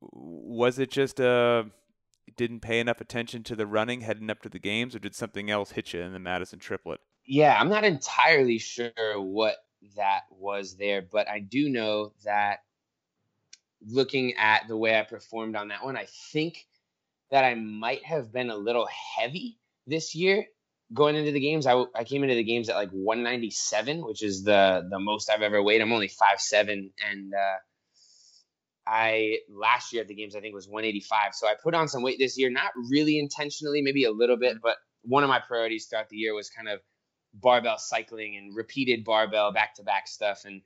was 0.00 0.78
it 0.78 0.90
just 0.90 1.20
uh 1.20 1.64
didn't 2.36 2.60
pay 2.60 2.78
enough 2.78 3.00
attention 3.00 3.42
to 3.42 3.56
the 3.56 3.66
running 3.66 4.02
heading 4.02 4.30
up 4.30 4.42
to 4.42 4.48
the 4.48 4.58
games 4.58 4.94
or 4.94 4.98
did 4.98 5.14
something 5.14 5.50
else 5.50 5.72
hit 5.72 5.92
you 5.92 6.00
in 6.00 6.12
the 6.12 6.18
madison 6.18 6.58
triplet? 6.58 7.00
Yeah 7.26 7.58
i'm 7.58 7.68
not 7.68 7.84
entirely 7.84 8.58
sure 8.58 8.90
what 9.16 9.56
that 9.96 10.22
was 10.30 10.76
there 10.76 11.02
but 11.02 11.28
i 11.28 11.40
do 11.40 11.68
know 11.68 12.12
that 12.24 12.58
looking 13.86 14.34
at 14.36 14.68
the 14.68 14.76
way 14.76 14.98
i 14.98 15.02
performed 15.02 15.56
on 15.56 15.68
that 15.68 15.84
one 15.84 15.96
i 15.96 16.06
think 16.32 16.66
that 17.30 17.44
I 17.44 17.54
might 17.54 18.04
have 18.04 18.32
been 18.32 18.50
a 18.50 18.56
little 18.56 18.88
heavy 19.16 19.58
this 19.86 20.14
year 20.14 20.46
going 20.92 21.16
into 21.16 21.32
the 21.32 21.40
games. 21.40 21.66
I, 21.66 21.84
I 21.94 22.04
came 22.04 22.22
into 22.22 22.34
the 22.34 22.44
games 22.44 22.68
at 22.68 22.76
like 22.76 22.90
197, 22.90 24.04
which 24.04 24.22
is 24.22 24.44
the 24.44 24.86
the 24.90 24.98
most 24.98 25.30
I've 25.30 25.42
ever 25.42 25.62
weighed. 25.62 25.80
I'm 25.80 25.92
only 25.92 26.08
five 26.08 26.40
seven, 26.40 26.90
and 27.10 27.32
uh, 27.34 27.56
I 28.86 29.38
last 29.50 29.92
year 29.92 30.02
at 30.02 30.08
the 30.08 30.14
games 30.14 30.34
I 30.34 30.40
think 30.40 30.54
was 30.54 30.68
185. 30.68 31.34
So 31.34 31.46
I 31.46 31.54
put 31.62 31.74
on 31.74 31.88
some 31.88 32.02
weight 32.02 32.18
this 32.18 32.38
year, 32.38 32.50
not 32.50 32.72
really 32.90 33.18
intentionally, 33.18 33.82
maybe 33.82 34.04
a 34.04 34.10
little 34.10 34.36
bit, 34.36 34.58
but 34.62 34.76
one 35.02 35.22
of 35.22 35.28
my 35.28 35.40
priorities 35.40 35.86
throughout 35.86 36.08
the 36.08 36.16
year 36.16 36.34
was 36.34 36.50
kind 36.50 36.68
of 36.68 36.80
barbell 37.34 37.78
cycling 37.78 38.36
and 38.36 38.56
repeated 38.56 39.04
barbell 39.04 39.52
back 39.52 39.74
to 39.74 39.82
back 39.82 40.08
stuff, 40.08 40.44
and 40.44 40.62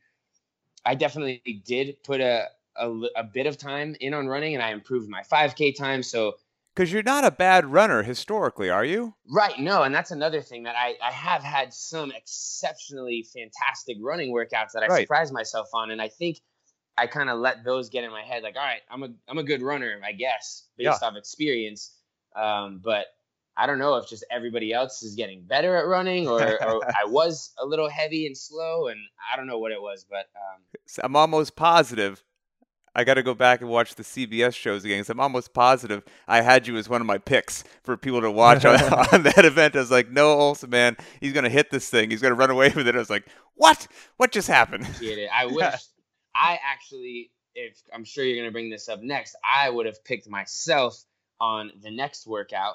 I 0.85 0.94
definitely 0.94 1.62
did 1.64 2.03
put 2.05 2.20
a, 2.20 2.46
a, 2.77 2.90
a 3.16 3.25
bit 3.25 3.46
of 3.46 3.59
time 3.59 3.96
in 4.01 4.14
on 4.14 4.27
running, 4.27 4.55
and 4.55 4.62
I 4.62 4.72
improved 4.72 5.09
my 5.09 5.22
5K 5.22 5.77
time. 5.77 6.03
So 6.03 6.35
because 6.75 6.93
you're 6.93 7.03
not 7.03 7.25
a 7.25 7.31
bad 7.31 7.67
runner 7.67 8.03
historically, 8.03 8.71
are 8.71 8.85
you? 8.85 9.15
Right. 9.29 9.59
No, 9.59 9.83
and 9.83 9.95
that's 9.95 10.11
another 10.11 10.41
thing 10.41 10.63
that 10.65 10.75
I, 10.77 10.97
I 11.03 11.11
have 11.11 11.43
had 11.43 11.73
some 11.73 12.13
exceptionally 12.13 13.27
fantastic 13.35 13.99
running 14.01 14.33
workouts 14.33 14.73
that 14.75 14.83
I 14.83 14.87
right. 14.87 15.01
surprised 15.03 15.33
myself 15.33 15.69
on, 15.75 15.91
and 15.91 16.01
I 16.01 16.09
think 16.09 16.41
I 16.97 17.07
kind 17.07 17.31
of 17.31 17.39
let 17.39 17.65
those 17.65 17.89
get 17.89 18.05
in 18.05 18.11
my 18.11 18.23
head. 18.23 18.43
Like, 18.43 18.57
all 18.57 18.63
right, 18.63 18.81
I'm 18.91 19.03
a 19.03 19.09
I'm 19.29 19.39
a 19.39 19.45
good 19.45 19.63
runner, 19.63 20.01
I 20.05 20.13
guess, 20.13 20.69
based 20.77 21.01
yeah. 21.03 21.09
off 21.09 21.17
experience. 21.17 21.95
Um, 22.35 22.81
but 22.83 23.07
I 23.57 23.67
don't 23.67 23.79
know 23.79 23.97
if 23.97 24.09
just 24.09 24.25
everybody 24.31 24.73
else 24.73 25.03
is 25.03 25.15
getting 25.15 25.43
better 25.43 25.77
at 25.77 25.87
running, 25.87 26.27
or, 26.27 26.41
or 26.65 26.85
I 26.87 27.05
was 27.05 27.53
a 27.59 27.67
little 27.67 27.89
heavy 27.89 28.27
and 28.27 28.37
slow, 28.37 28.89
and 28.89 28.99
I 29.33 29.37
don't 29.37 29.47
know 29.47 29.59
what 29.59 29.73
it 29.73 29.81
was, 29.81 30.07
but 30.09 30.27
um, 30.37 30.63
I'm 31.03 31.17
almost 31.17 31.55
positive 31.57 32.25
I 32.94 33.05
got 33.05 33.14
to 33.14 33.22
go 33.22 33.35
back 33.35 33.61
and 33.61 33.70
watch 33.70 33.94
the 33.94 34.02
CBS 34.02 34.55
shows 34.55 34.85
again. 34.85 34.98
Cause 34.98 35.11
I'm 35.11 35.20
almost 35.20 35.55
positive 35.55 36.02
I 36.28 36.42
had 36.42 36.66
you 36.66 36.76
as 36.76 36.88
one 36.88 37.00
of 37.00 37.07
my 37.07 37.18
picks 37.18 37.64
for 37.83 37.96
people 37.96 38.20
to 38.20 38.31
watch 38.31 38.64
on, 38.64 38.81
on, 39.12 39.22
that 39.22 39.44
event. 39.44 39.76
I 39.76 39.81
was 39.81 39.90
like, 39.90 40.11
no, 40.11 40.37
Ohlsen, 40.37 40.68
man, 40.68 40.96
he's 41.20 41.33
gonna 41.33 41.48
hit 41.48 41.70
this 41.70 41.88
thing. 41.88 42.11
He's 42.11 42.20
gonna 42.20 42.35
run 42.35 42.50
away 42.50 42.70
with 42.74 42.87
it. 42.87 42.94
I 42.94 42.98
was 42.98 43.11
like, 43.11 43.26
what? 43.55 43.87
What 44.16 44.33
just 44.33 44.48
happened? 44.48 44.87
Get 45.00 45.18
it? 45.18 45.31
I 45.33 45.46
wish 45.50 45.74
I 46.35 46.59
actually, 46.64 47.31
if 47.55 47.81
I'm 47.94 48.05
sure 48.05 48.24
you're 48.24 48.38
gonna 48.38 48.52
bring 48.52 48.70
this 48.70 48.88
up 48.88 49.02
next, 49.02 49.37
I 49.42 49.70
would 49.70 49.87
have 49.87 50.05
picked 50.05 50.28
myself 50.28 51.02
on 51.40 51.72
the 51.83 51.90
next 51.90 52.26
workout, 52.26 52.74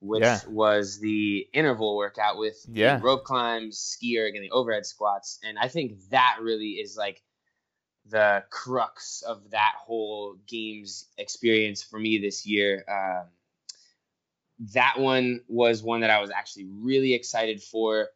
which 0.00 0.22
yeah. 0.22 0.40
was 0.48 0.98
the 0.98 1.46
interval 1.52 1.96
workout 1.96 2.38
with 2.38 2.56
yeah. 2.68 2.98
rope 3.02 3.24
climbs, 3.24 3.78
ski 3.78 4.18
erg, 4.18 4.34
and 4.34 4.44
the 4.44 4.50
overhead 4.50 4.86
squats. 4.86 5.38
And 5.44 5.58
I 5.58 5.68
think 5.68 5.98
that 6.10 6.38
really 6.40 6.72
is 6.72 6.96
like 6.96 7.22
the 8.10 8.44
crux 8.50 9.22
of 9.22 9.50
that 9.50 9.74
whole 9.78 10.36
games 10.46 11.06
experience 11.16 11.82
for 11.82 11.98
me 11.98 12.18
this 12.18 12.46
year. 12.46 12.84
Um, 12.88 13.28
that 14.74 14.98
one 14.98 15.40
was 15.48 15.82
one 15.82 16.00
that 16.00 16.10
I 16.10 16.20
was 16.20 16.30
actually 16.30 16.66
really 16.66 17.14
excited 17.14 17.62
for 17.62 18.08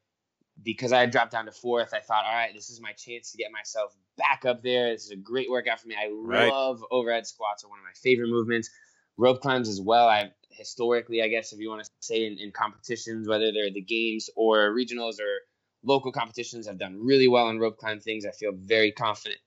because 0.62 0.92
I 0.92 1.00
had 1.00 1.10
dropped 1.10 1.32
down 1.32 1.46
to 1.46 1.52
fourth. 1.52 1.94
I 1.94 2.00
thought, 2.00 2.26
all 2.26 2.34
right, 2.34 2.52
this 2.54 2.70
is 2.70 2.80
my 2.80 2.92
chance 2.92 3.32
to 3.32 3.38
get 3.38 3.50
myself 3.50 3.94
back 4.16 4.44
up 4.44 4.62
there. 4.62 4.90
This 4.90 5.04
is 5.04 5.10
a 5.10 5.16
great 5.16 5.50
workout 5.50 5.80
for 5.80 5.88
me. 5.88 5.96
I 5.96 6.10
right. 6.12 6.50
love 6.50 6.84
overhead 6.90 7.26
squats; 7.26 7.64
are 7.64 7.68
one 7.68 7.78
of 7.78 7.84
my 7.84 7.94
favorite 7.94 8.28
movements. 8.28 8.70
Rope 9.16 9.40
climbs 9.40 9.68
as 9.68 9.80
well. 9.80 10.08
I 10.08 10.32
historically, 10.50 11.22
I 11.22 11.28
guess, 11.28 11.52
if 11.52 11.60
you 11.60 11.70
want 11.70 11.84
to 11.84 11.90
say 12.00 12.26
in, 12.26 12.38
in 12.38 12.52
competitions, 12.52 13.28
whether 13.28 13.52
they're 13.52 13.72
the 13.72 13.80
games 13.80 14.28
or 14.36 14.74
regionals 14.74 15.20
or 15.20 15.40
local 15.82 16.12
competitions, 16.12 16.68
I've 16.68 16.78
done 16.78 16.98
really 17.00 17.28
well 17.28 17.48
in 17.48 17.58
rope 17.58 17.78
climb 17.78 18.00
things. 18.00 18.26
I 18.26 18.32
feel 18.32 18.52
very 18.54 18.92
confident 18.92 19.40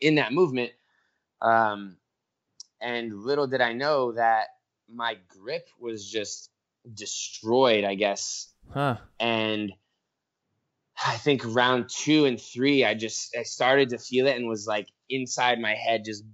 in 0.00 0.16
that 0.16 0.32
movement. 0.32 0.72
Um, 1.40 1.96
And 2.80 3.22
little 3.22 3.46
did 3.46 3.60
I 3.60 3.72
know 3.74 4.12
that 4.12 4.46
my 4.88 5.16
grip 5.28 5.68
was 5.78 6.08
just 6.10 6.50
destroyed, 6.92 7.84
I 7.84 7.94
guess. 7.94 8.48
Huh. 8.72 8.96
And 9.18 9.72
I 11.06 11.16
think 11.16 11.42
round 11.44 11.88
two 11.88 12.24
and 12.24 12.40
three, 12.40 12.84
I 12.84 12.94
just 12.94 13.36
I 13.36 13.42
started 13.42 13.90
to 13.90 13.98
feel 13.98 14.26
it 14.26 14.36
and 14.36 14.48
was 14.48 14.66
like 14.66 14.88
inside 15.08 15.60
my 15.60 15.74
head 15.74 16.04
just 16.04 16.24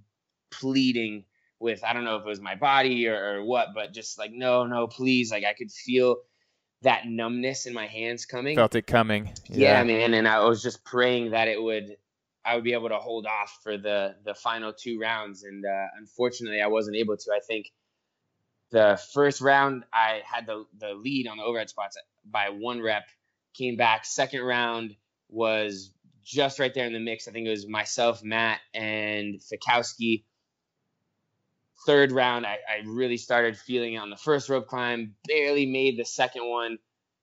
pleading 0.51 1.25
with 1.59 1.83
I 1.83 1.93
don't 1.93 2.03
know 2.03 2.17
if 2.17 2.25
it 2.25 2.29
was 2.29 2.41
my 2.41 2.55
body 2.55 3.07
or, 3.07 3.39
or 3.39 3.43
what, 3.43 3.69
but 3.73 3.93
just 3.93 4.17
like 4.17 4.31
no, 4.31 4.65
no, 4.65 4.87
please. 4.87 5.31
Like 5.31 5.43
I 5.45 5.53
could 5.53 5.71
feel 5.71 6.17
that 6.83 7.07
numbness 7.07 7.65
in 7.65 7.73
my 7.73 7.87
hands 7.87 8.25
coming. 8.25 8.55
Felt 8.55 8.75
it 8.75 8.87
coming. 8.87 9.31
Yeah, 9.49 9.83
man, 9.83 10.13
and 10.13 10.27
I 10.27 10.43
was 10.45 10.61
just 10.61 10.83
praying 10.83 11.31
that 11.31 11.47
it 11.47 11.61
would 11.61 11.97
I 12.47 12.55
would 12.55 12.63
be 12.63 12.73
able 12.73 12.89
to 12.89 12.97
hold 12.97 13.25
off 13.25 13.59
for 13.61 13.77
the 13.77 14.15
the 14.23 14.33
final 14.33 14.73
two 14.73 14.99
rounds, 14.99 15.43
and 15.43 15.65
uh, 15.65 15.87
unfortunately, 15.99 16.61
I 16.61 16.67
wasn't 16.67 16.95
able 16.95 17.17
to. 17.17 17.31
I 17.31 17.39
think 17.45 17.67
the 18.71 18.99
first 19.13 19.41
round 19.41 19.83
I 19.93 20.21
had 20.23 20.45
the 20.45 20.65
the 20.79 20.93
lead 20.93 21.27
on 21.27 21.37
the 21.37 21.43
overhead 21.43 21.69
squats 21.69 21.97
by 22.25 22.49
one 22.49 22.81
rep. 22.81 23.03
Came 23.53 23.75
back. 23.75 24.05
Second 24.05 24.41
round 24.43 24.95
was 25.29 25.91
just 26.23 26.59
right 26.59 26.73
there 26.73 26.85
in 26.85 26.93
the 26.93 26.99
mix. 26.99 27.27
I 27.27 27.31
think 27.31 27.47
it 27.47 27.51
was 27.51 27.67
myself, 27.67 28.23
Matt, 28.23 28.59
and 28.73 29.39
Fikowski. 29.41 30.23
Third 31.85 32.11
round, 32.11 32.45
I, 32.45 32.57
I 32.69 32.83
really 32.85 33.17
started 33.17 33.57
feeling 33.57 33.93
it 33.93 33.97
on 33.97 34.09
the 34.09 34.17
first 34.17 34.49
rope 34.49 34.67
climb. 34.67 35.15
Barely 35.27 35.65
made 35.65 35.97
the 35.97 36.05
second 36.05 36.47
one. 36.49 36.77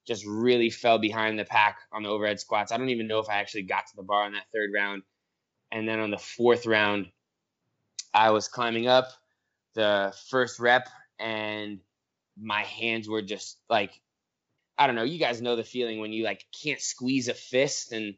Just 0.07 0.25
really 0.27 0.71
fell 0.71 0.99
behind 0.99 1.39
the 1.39 1.45
pack 1.45 1.79
on 1.93 2.03
the 2.03 2.09
overhead 2.09 2.41
squats. 2.41 2.73
I 2.73 2.77
don't 2.79 2.91
even 2.91 3.07
know 3.07 3.21
if 3.21 3.29
I 3.29 3.35
actually 3.35 3.63
got 3.63 3.87
to 3.87 3.97
the 3.97 4.03
bar 4.03 4.25
on 4.25 4.33
that 4.33 4.47
third 4.53 4.71
round. 4.75 5.03
And 5.75 5.89
then 5.89 5.99
on 5.99 6.13
the 6.13 6.19
fourth 6.19 6.67
round, 6.67 7.09
I 8.15 8.31
was 8.31 8.47
climbing 8.47 8.87
up 8.87 9.09
the 9.75 10.15
first 10.31 10.61
rep 10.61 10.89
and 11.19 11.81
my 12.41 12.63
hands 12.63 13.09
were 13.09 13.23
just 13.23 13.59
like 13.69 14.01
I 14.79 14.87
don't 14.87 14.97
know, 14.97 15.05
you 15.05 15.19
guys 15.19 15.43
know 15.43 15.57
the 15.57 15.65
feeling 15.65 16.01
when 16.01 16.13
you 16.13 16.25
like 16.25 16.45
can't 16.63 16.81
squeeze 16.81 17.29
a 17.29 17.35
fist 17.35 17.93
and 17.93 18.15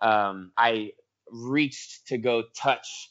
um, 0.00 0.52
I 0.56 0.92
reached 1.30 2.06
to 2.08 2.18
go 2.18 2.44
touch 2.56 3.10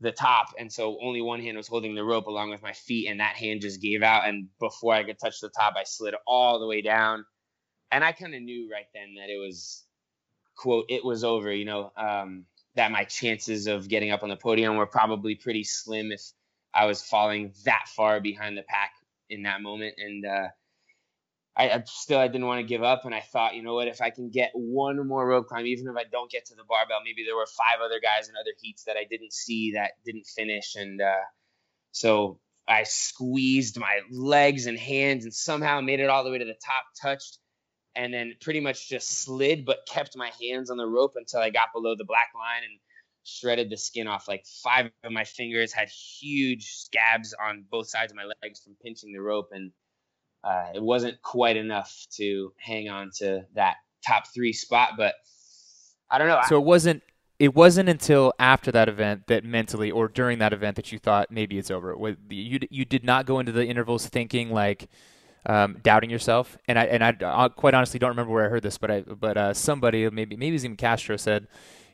the 0.00 0.12
top 0.12 0.48
and 0.58 0.72
so 0.72 0.98
only 1.02 1.22
one 1.22 1.40
hand 1.40 1.56
was 1.56 1.68
holding 1.68 1.94
the 1.94 2.04
rope 2.04 2.26
along 2.26 2.50
with 2.50 2.62
my 2.62 2.72
feet 2.72 3.08
and 3.08 3.20
that 3.20 3.36
hand 3.36 3.60
just 3.62 3.80
gave 3.80 4.02
out 4.02 4.28
and 4.28 4.48
before 4.60 4.94
I 4.94 5.04
could 5.04 5.18
touch 5.18 5.40
the 5.40 5.50
top 5.50 5.74
I 5.76 5.84
slid 5.84 6.14
all 6.26 6.60
the 6.60 6.66
way 6.66 6.80
down. 6.80 7.24
And 7.90 8.04
I 8.04 8.12
kind 8.12 8.34
of 8.34 8.42
knew 8.42 8.68
right 8.72 8.86
then 8.94 9.14
that 9.18 9.30
it 9.30 9.38
was 9.38 9.84
quote 10.56 10.86
it 10.88 11.04
was 11.04 11.24
over 11.24 11.52
you 11.52 11.64
know 11.64 11.92
um, 11.96 12.44
that 12.76 12.92
my 12.92 13.04
chances 13.04 13.66
of 13.66 13.88
getting 13.88 14.10
up 14.10 14.22
on 14.22 14.28
the 14.28 14.36
podium 14.36 14.76
were 14.76 14.86
probably 14.86 15.34
pretty 15.34 15.64
slim 15.64 16.12
if 16.12 16.22
I 16.72 16.86
was 16.86 17.02
falling 17.02 17.52
that 17.64 17.86
far 17.88 18.20
behind 18.20 18.56
the 18.56 18.62
pack 18.62 18.92
in 19.28 19.42
that 19.42 19.62
moment. 19.62 19.94
And 19.98 20.24
uh, 20.26 20.48
I, 21.56 21.70
I, 21.70 21.82
still 21.86 22.18
I 22.18 22.28
didn't 22.28 22.46
want 22.46 22.60
to 22.60 22.66
give 22.66 22.82
up, 22.82 23.06
and 23.06 23.14
I 23.14 23.20
thought, 23.20 23.54
you 23.54 23.62
know 23.62 23.74
what, 23.74 23.88
if 23.88 24.02
I 24.02 24.10
can 24.10 24.28
get 24.28 24.50
one 24.54 25.04
more 25.08 25.26
rope 25.26 25.48
climb, 25.48 25.66
even 25.66 25.88
if 25.88 25.96
I 25.96 26.04
don't 26.10 26.30
get 26.30 26.44
to 26.46 26.54
the 26.54 26.64
barbell, 26.68 27.00
maybe 27.02 27.24
there 27.24 27.34
were 27.34 27.46
five 27.46 27.80
other 27.82 27.98
guys 27.98 28.28
in 28.28 28.34
other 28.36 28.52
heats 28.60 28.84
that 28.84 28.96
I 28.96 29.04
didn't 29.04 29.32
see 29.32 29.72
that 29.72 29.92
didn't 30.04 30.26
finish, 30.26 30.76
and 30.76 31.00
uh, 31.00 31.24
so 31.92 32.38
I 32.68 32.82
squeezed 32.82 33.78
my 33.78 34.00
legs 34.10 34.66
and 34.66 34.78
hands 34.78 35.24
and 35.24 35.32
somehow 35.32 35.80
made 35.80 36.00
it 36.00 36.10
all 36.10 36.24
the 36.24 36.30
way 36.30 36.38
to 36.38 36.44
the 36.44 36.52
top, 36.52 36.84
touched, 37.00 37.38
and 37.96 38.12
then 38.12 38.34
pretty 38.40 38.60
much 38.60 38.88
just 38.88 39.08
slid, 39.22 39.64
but 39.64 39.78
kept 39.88 40.16
my 40.16 40.30
hands 40.40 40.70
on 40.70 40.76
the 40.76 40.86
rope 40.86 41.14
until 41.16 41.40
I 41.40 41.50
got 41.50 41.72
below 41.72 41.96
the 41.96 42.04
black 42.04 42.30
line 42.34 42.62
and 42.62 42.78
shredded 43.24 43.70
the 43.70 43.76
skin 43.76 44.06
off. 44.06 44.28
Like 44.28 44.44
five 44.62 44.90
of 45.02 45.12
my 45.12 45.24
fingers 45.24 45.72
had 45.72 45.88
huge 45.88 46.66
scabs 46.66 47.34
on 47.42 47.64
both 47.70 47.88
sides 47.88 48.12
of 48.12 48.16
my 48.16 48.30
legs 48.42 48.60
from 48.60 48.76
pinching 48.82 49.12
the 49.12 49.20
rope, 49.20 49.48
and 49.52 49.72
uh, 50.44 50.66
it 50.74 50.82
wasn't 50.82 51.20
quite 51.22 51.56
enough 51.56 52.06
to 52.16 52.52
hang 52.58 52.88
on 52.88 53.10
to 53.16 53.46
that 53.54 53.76
top 54.06 54.28
three 54.32 54.52
spot. 54.52 54.90
But 54.96 55.14
I 56.10 56.18
don't 56.18 56.28
know. 56.28 56.40
So 56.48 56.56
it 56.58 56.64
wasn't. 56.64 57.02
It 57.38 57.54
wasn't 57.54 57.88
until 57.88 58.32
after 58.38 58.72
that 58.72 58.88
event 58.88 59.26
that 59.26 59.44
mentally, 59.44 59.90
or 59.90 60.08
during 60.08 60.38
that 60.38 60.52
event, 60.52 60.76
that 60.76 60.92
you 60.92 60.98
thought 60.98 61.30
maybe 61.30 61.58
it's 61.58 61.70
over. 61.70 61.96
You 62.28 62.60
you 62.70 62.84
did 62.84 63.04
not 63.04 63.26
go 63.26 63.40
into 63.40 63.52
the 63.52 63.66
intervals 63.66 64.06
thinking 64.06 64.50
like. 64.50 64.88
Um, 65.48 65.78
doubting 65.80 66.10
yourself, 66.10 66.58
and 66.66 66.76
I 66.76 66.84
and 66.86 67.04
I, 67.04 67.16
I, 67.22 67.48
quite 67.48 67.72
honestly 67.72 68.00
don't 68.00 68.10
remember 68.10 68.32
where 68.32 68.46
I 68.46 68.48
heard 68.48 68.64
this, 68.64 68.78
but 68.78 68.90
I 68.90 69.02
but 69.02 69.36
uh, 69.36 69.54
somebody 69.54 70.10
maybe 70.10 70.34
maybe 70.34 70.48
it 70.48 70.52
was 70.54 70.64
even 70.64 70.76
Castro 70.76 71.16
said 71.16 71.46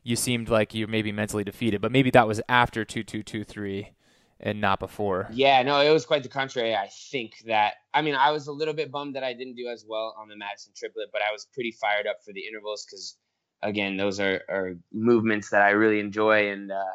you 0.03 0.17
seemed 0.17 0.49
like 0.49 0.75
you 0.75 0.87
maybe 0.87 1.13
mentally 1.13 1.45
defeated, 1.45 1.81
but 1.81 1.93
maybe 1.93 2.11
that 2.11 2.27
was 2.27 2.41
after 2.49 2.85
two 2.85 3.03
two 3.03 3.23
two 3.23 3.45
three 3.45 3.93
and 4.41 4.61
not 4.61 4.81
before. 4.81 5.29
Yeah, 5.33 5.63
no, 5.63 5.81
it 5.81 5.91
was 5.91 6.05
quite 6.05 6.25
the 6.25 6.29
contrary. 6.29 6.75
I 6.75 6.89
think 7.11 7.35
that 7.47 7.75
I 7.95 8.03
mean 8.03 8.15
I 8.15 8.31
was 8.33 8.49
a 8.49 8.53
little 8.53 8.75
bit 8.75 8.91
bummed 8.91 9.15
that 9.15 9.23
I 9.23 9.33
didn't 9.33 9.55
do 9.55 9.69
as 9.69 9.85
well 9.89 10.15
on 10.19 10.29
the 10.29 10.37
Madison 10.37 10.73
triplet, 10.77 11.11
but 11.13 11.23
I 11.23 11.33
was 11.33 11.47
pretty 11.55 11.73
fired 11.73 12.07
up 12.07 12.17
for 12.25 12.33
the 12.33 12.47
intervals 12.47 12.85
because 12.85 13.17
again 13.63 13.97
those 13.97 14.19
are, 14.19 14.43
are 14.49 14.75
movements 14.93 15.51
that 15.51 15.63
I 15.63 15.71
really 15.71 16.01
enjoy 16.01 16.51
and 16.51 16.73
uh, 16.73 16.95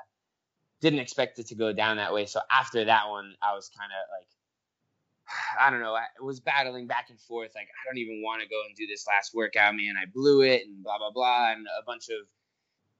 didn't 0.82 1.00
expect 1.00 1.40
it 1.40 1.48
to 1.48 1.56
go 1.56 1.72
down 1.72 1.98
that 1.98 2.14
way. 2.14 2.26
So 2.26 2.42
after 2.52 2.84
that 2.86 3.08
one, 3.10 3.34
I 3.42 3.56
was 3.56 3.70
kind 3.70 3.92
of 3.92 4.20
like. 4.20 4.28
I 5.60 5.70
don't 5.70 5.82
know. 5.82 5.96
I 5.96 6.06
was 6.22 6.40
battling 6.40 6.88
back 6.88 7.08
and 7.10 7.20
forth. 7.20 7.52
Like, 7.56 7.68
I 7.68 7.90
don't 7.90 7.98
even 7.98 8.22
want 8.24 8.42
to 8.42 8.48
go 8.48 8.62
and 8.68 8.76
do 8.76 8.88
this 8.88 9.06
last 9.08 9.34
workout, 9.34 9.76
man. 9.76 9.96
I 10.02 10.06
blew 10.14 10.42
it 10.42 10.64
and 10.66 10.84
blah, 10.84 10.98
blah, 10.98 11.12
blah. 11.12 11.52
And 11.52 11.66
a 11.80 11.84
bunch 11.86 12.10
of 12.10 12.28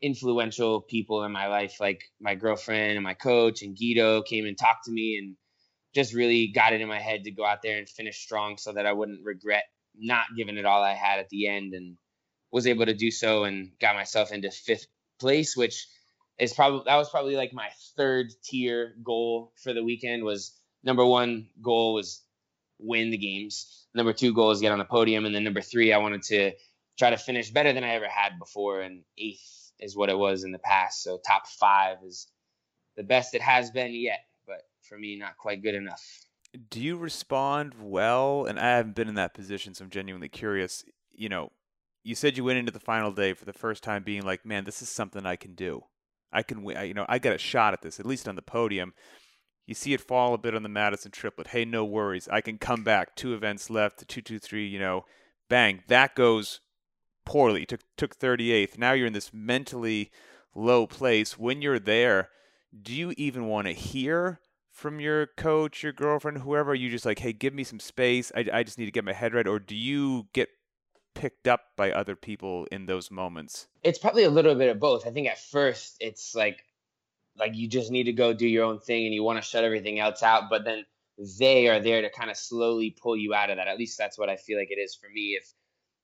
influential 0.02 0.82
people 0.82 1.24
in 1.24 1.32
my 1.32 1.48
life, 1.48 1.80
like 1.80 2.04
my 2.20 2.36
girlfriend 2.36 2.94
and 2.94 3.04
my 3.04 3.14
coach 3.14 3.62
and 3.62 3.78
Guido 3.78 4.22
came 4.22 4.46
and 4.46 4.58
talked 4.58 4.86
to 4.86 4.92
me 4.92 5.18
and 5.18 5.36
just 5.96 6.14
really 6.14 6.48
got 6.48 6.74
it 6.74 6.82
in 6.82 6.88
my 6.88 7.00
head 7.00 7.24
to 7.24 7.32
go 7.32 7.46
out 7.46 7.62
there 7.64 7.78
and 7.78 7.90
finish 7.90 8.20
strong 8.22 8.58
so 8.58 8.74
that 8.74 8.86
I 8.86 8.94
wouldn't 8.94 9.26
regret 9.26 9.64
not 9.96 10.26
giving 10.36 10.58
it 10.58 10.66
all 10.66 10.84
I 10.84 10.94
had 10.94 11.20
at 11.20 11.30
the 11.30 11.48
end 11.48 11.74
and 11.74 11.98
was 12.52 12.68
able 12.68 12.86
to 12.86 12.94
do 12.94 13.10
so 13.10 13.46
and 13.46 13.72
got 13.82 13.96
myself 13.96 14.32
into 14.32 14.52
fifth 14.52 14.86
place, 15.20 15.58
which 15.58 15.88
is 16.38 16.54
probably 16.54 16.84
that 16.86 16.96
was 16.98 17.10
probably 17.10 17.36
like 17.36 17.52
my 17.54 17.70
third 17.96 18.28
tier 18.44 18.94
goal 19.04 19.54
for 19.64 19.74
the 19.74 19.84
weekend 19.84 20.24
was 20.24 20.54
number 20.88 21.06
one 21.06 21.50
goal 21.62 21.94
was 21.94 22.24
win 22.80 23.12
the 23.12 23.18
games. 23.18 23.86
Number 23.94 24.14
two 24.14 24.34
goal 24.34 24.52
is 24.52 24.62
get 24.62 24.72
on 24.72 24.80
the 24.80 24.86
podium. 24.86 25.26
And 25.26 25.36
then 25.36 25.44
number 25.44 25.62
three, 25.62 25.92
I 25.94 25.98
wanted 25.98 26.24
to 26.24 26.54
try 26.98 27.12
to 27.12 27.18
finish 27.18 27.52
better 27.52 27.74
than 27.74 27.84
I 27.84 27.90
ever 27.90 28.08
had 28.08 28.40
before 28.40 28.82
and 28.82 29.04
eighth 29.18 29.72
is 29.80 29.96
what 29.96 30.10
it 30.10 30.18
was 30.18 30.44
in 30.44 30.52
the 30.52 30.60
past. 30.60 31.04
So 31.04 31.20
top 31.24 31.48
five 31.48 31.98
is 32.04 32.28
the 32.96 33.04
best 33.04 33.36
it 33.36 33.42
has 33.42 33.70
been 33.70 33.94
yet, 33.94 34.22
but 34.48 34.62
for 34.82 34.98
me, 34.98 35.18
not 35.18 35.38
quite 35.38 35.62
good 35.62 35.76
enough. 35.76 36.02
Do 36.70 36.80
you 36.80 36.98
respond 36.98 37.74
well? 37.80 38.46
And 38.46 38.60
I 38.60 38.78
haven't 38.78 38.96
been 38.96 39.10
in 39.10 39.16
that 39.16 39.36
position, 39.36 39.76
so 39.76 39.84
I'm 39.84 39.92
genuinely 39.92 40.30
curious. 40.30 40.84
You 41.12 41.30
know, 41.30 41.52
you 42.04 42.16
said 42.16 42.38
you 42.38 42.44
went 42.46 42.58
into 42.58 42.72
the 42.72 42.80
final 42.80 43.12
day 43.12 43.34
for 43.34 43.46
the 43.46 43.54
first 43.54 43.84
time 43.84 44.04
being 44.04 44.24
like, 44.24 44.46
man, 44.46 44.64
this 44.64 44.82
is 44.82 44.90
something 44.90 45.26
I 45.26 45.36
can 45.36 45.54
do. 45.54 45.84
I 46.32 46.42
can 46.42 46.64
win. 46.64 46.84
You 46.88 46.94
know, 46.94 47.06
I 47.08 47.20
got 47.20 47.36
a 47.36 47.38
shot 47.38 47.74
at 47.74 47.82
this, 47.82 48.00
at 48.00 48.06
least 48.06 48.28
on 48.28 48.36
the 48.36 48.42
podium. 48.42 48.94
You 49.68 49.76
see 49.76 49.94
it 49.94 50.02
fall 50.02 50.34
a 50.34 50.38
bit 50.38 50.56
on 50.56 50.64
the 50.64 50.70
Madison 50.70 51.12
triplet. 51.12 51.48
Hey, 51.48 51.66
no 51.66 51.84
worries. 51.84 52.30
I 52.32 52.40
can 52.40 52.58
come 52.58 52.84
back. 52.84 53.16
Two 53.16 53.34
events 53.34 53.70
left, 53.70 54.00
the 54.00 54.06
two, 54.06 54.22
two, 54.22 54.40
three. 54.40 54.66
You 54.66 54.80
know, 54.80 55.06
bang. 55.50 55.84
That 55.88 56.16
goes 56.16 56.62
poorly. 57.26 57.66
Took 57.66 57.82
took 57.98 58.18
38th. 58.18 58.78
Now 58.78 58.94
you're 58.94 59.08
in 59.08 59.14
this 59.14 59.34
mentally 59.34 60.10
low 60.56 60.88
place. 60.88 61.38
When 61.38 61.62
you're 61.62 61.80
there, 61.80 62.30
do 62.82 62.94
you 62.94 63.14
even 63.18 63.48
want 63.48 63.68
to 63.68 63.74
hear 63.74 64.40
from 64.72 65.02
your 65.02 65.28
coach, 65.28 65.84
your 65.84 65.92
girlfriend, 65.92 66.40
whoever? 66.40 66.72
Are 66.72 66.76
you 66.76 66.90
just 66.90 67.06
like, 67.06 67.20
hey, 67.20 67.34
give 67.34 67.54
me 67.54 67.66
some 67.66 67.82
space. 67.82 68.32
I, 68.36 68.46
I 68.54 68.64
just 68.64 68.78
need 68.78 68.86
to 68.86 68.92
get 68.92 69.04
my 69.04 69.14
head 69.14 69.34
right. 69.34 69.48
Or 69.48 69.60
do 69.60 69.76
you 69.76 70.28
get 70.32 70.48
picked 71.14 71.48
up 71.48 71.62
by 71.76 71.92
other 71.92 72.16
people 72.16 72.68
in 72.72 72.86
those 72.86 73.12
moments? 73.12 73.68
It's 73.84 74.00
probably 74.00 74.24
a 74.24 74.30
little 74.30 74.56
bit 74.56 74.70
of 74.70 74.80
both. 74.80 75.06
I 75.06 75.10
think 75.10 75.28
at 75.28 75.40
first 75.40 75.98
it's 76.00 76.36
like 76.36 76.64
like 77.38 77.56
you 77.56 77.68
just 77.68 77.92
need 77.92 78.06
to 78.06 78.14
go 78.14 78.34
do 78.34 78.48
your 78.48 78.66
own 78.66 78.80
thing 78.80 79.06
and 79.06 79.14
you 79.14 79.24
want 79.24 79.38
to 79.38 79.48
shut 79.48 79.64
everything 79.64 80.00
else 80.00 80.24
out, 80.24 80.50
but 80.50 80.66
then 80.66 80.86
they 81.40 81.68
are 81.68 81.80
there 81.80 82.02
to 82.02 82.10
kind 82.10 82.30
of 82.30 82.38
slowly 82.38 82.96
pull 83.02 83.18
you 83.18 83.34
out 83.34 83.50
of 83.50 83.58
that. 83.58 83.68
At 83.68 83.78
least 83.78 83.98
that's 83.98 84.18
what 84.18 84.30
I 84.30 84.38
feel 84.38 84.58
like 84.58 84.72
it 84.72 84.80
is 84.80 84.96
for 84.96 85.10
me. 85.10 85.38
If 85.40 85.54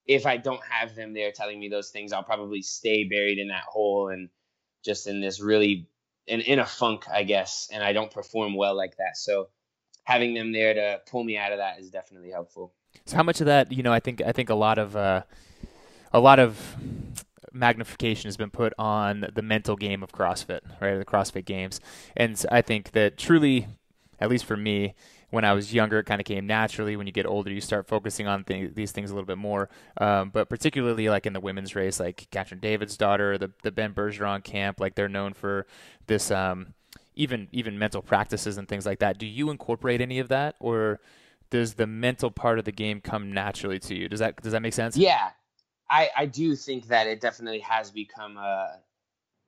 if 0.05 0.25
I 0.25 0.37
don't 0.37 0.63
have 0.69 0.95
them 0.95 1.13
there 1.13 1.31
telling 1.31 1.59
me 1.59 1.69
those 1.69 1.89
things, 1.89 2.11
I'll 2.11 2.23
probably 2.23 2.61
stay 2.61 3.05
buried 3.05 3.37
in 3.37 3.47
that 3.47 3.63
hole 3.63 4.09
and 4.09 4.29
just 4.83 5.07
in 5.07 5.21
this 5.21 5.39
really 5.39 5.87
in, 6.27 6.41
in 6.41 6.59
a 6.59 6.65
funk, 6.65 7.05
I 7.11 7.23
guess, 7.23 7.69
and 7.71 7.83
I 7.83 7.93
don't 7.93 8.11
perform 8.11 8.55
well 8.55 8.75
like 8.75 8.97
that. 8.97 9.17
So 9.17 9.49
having 10.03 10.33
them 10.33 10.51
there 10.51 10.73
to 10.73 11.01
pull 11.09 11.23
me 11.23 11.37
out 11.37 11.51
of 11.51 11.59
that 11.59 11.79
is 11.79 11.89
definitely 11.89 12.31
helpful. 12.31 12.73
So 13.05 13.15
how 13.15 13.23
much 13.23 13.39
of 13.39 13.47
that, 13.47 13.71
you 13.71 13.83
know, 13.83 13.93
I 13.93 13.99
think 13.99 14.21
I 14.21 14.31
think 14.31 14.49
a 14.49 14.55
lot 14.55 14.77
of 14.77 14.95
uh, 14.95 15.23
a 16.11 16.19
lot 16.19 16.39
of 16.39 16.75
magnification 17.53 18.27
has 18.27 18.37
been 18.37 18.49
put 18.49 18.73
on 18.77 19.25
the 19.33 19.41
mental 19.41 19.75
game 19.75 20.03
of 20.03 20.11
CrossFit, 20.11 20.61
right? 20.81 20.97
The 20.97 21.05
CrossFit 21.05 21.45
Games, 21.45 21.79
and 22.17 22.43
I 22.51 22.61
think 22.61 22.91
that 22.91 23.17
truly, 23.17 23.67
at 24.19 24.29
least 24.29 24.45
for 24.45 24.57
me, 24.57 24.95
when 25.29 25.45
I 25.45 25.53
was 25.53 25.73
younger, 25.73 25.99
it 25.99 26.03
kind 26.03 26.21
of 26.21 26.25
came 26.25 26.45
naturally. 26.45 26.95
When 26.95 27.07
you 27.07 27.13
get 27.13 27.25
older, 27.25 27.51
you 27.51 27.61
start 27.61 27.87
focusing 27.87 28.27
on 28.27 28.43
th- 28.43 28.75
these 28.75 28.91
things 28.91 29.09
a 29.09 29.15
little 29.15 29.25
bit 29.25 29.39
more. 29.39 29.67
Um, 29.99 30.29
but 30.29 30.47
particularly 30.47 31.09
like 31.09 31.25
in 31.25 31.33
the 31.33 31.39
women's 31.39 31.75
race, 31.75 31.99
like 31.99 32.27
Katrin 32.29 32.59
Davidsdottir, 32.59 33.39
the 33.39 33.51
the 33.63 33.71
Ben 33.71 33.93
Bergeron 33.93 34.43
camp, 34.43 34.79
like 34.79 34.95
they're 34.95 35.09
known 35.09 35.33
for 35.33 35.65
this. 36.07 36.29
Um, 36.31 36.73
even 37.15 37.47
even 37.51 37.77
mental 37.77 38.01
practices 38.01 38.57
and 38.57 38.67
things 38.67 38.85
like 38.85 38.99
that. 38.99 39.17
Do 39.17 39.25
you 39.25 39.49
incorporate 39.49 40.01
any 40.01 40.19
of 40.19 40.29
that, 40.29 40.55
or 40.59 40.99
does 41.49 41.75
the 41.75 41.87
mental 41.87 42.31
part 42.31 42.59
of 42.59 42.65
the 42.65 42.71
game 42.71 43.01
come 43.01 43.31
naturally 43.31 43.79
to 43.79 43.95
you? 43.95 44.09
Does 44.09 44.19
that 44.19 44.41
does 44.41 44.51
that 44.53 44.61
make 44.61 44.73
sense? 44.73 44.97
Yeah, 44.97 45.29
I 45.93 46.09
I 46.17 46.25
do 46.25 46.55
think 46.55 46.87
that 46.87 47.05
it 47.05 47.21
definitely 47.21 47.59
has 47.59 47.91
become 47.91 48.37
a 48.37 48.79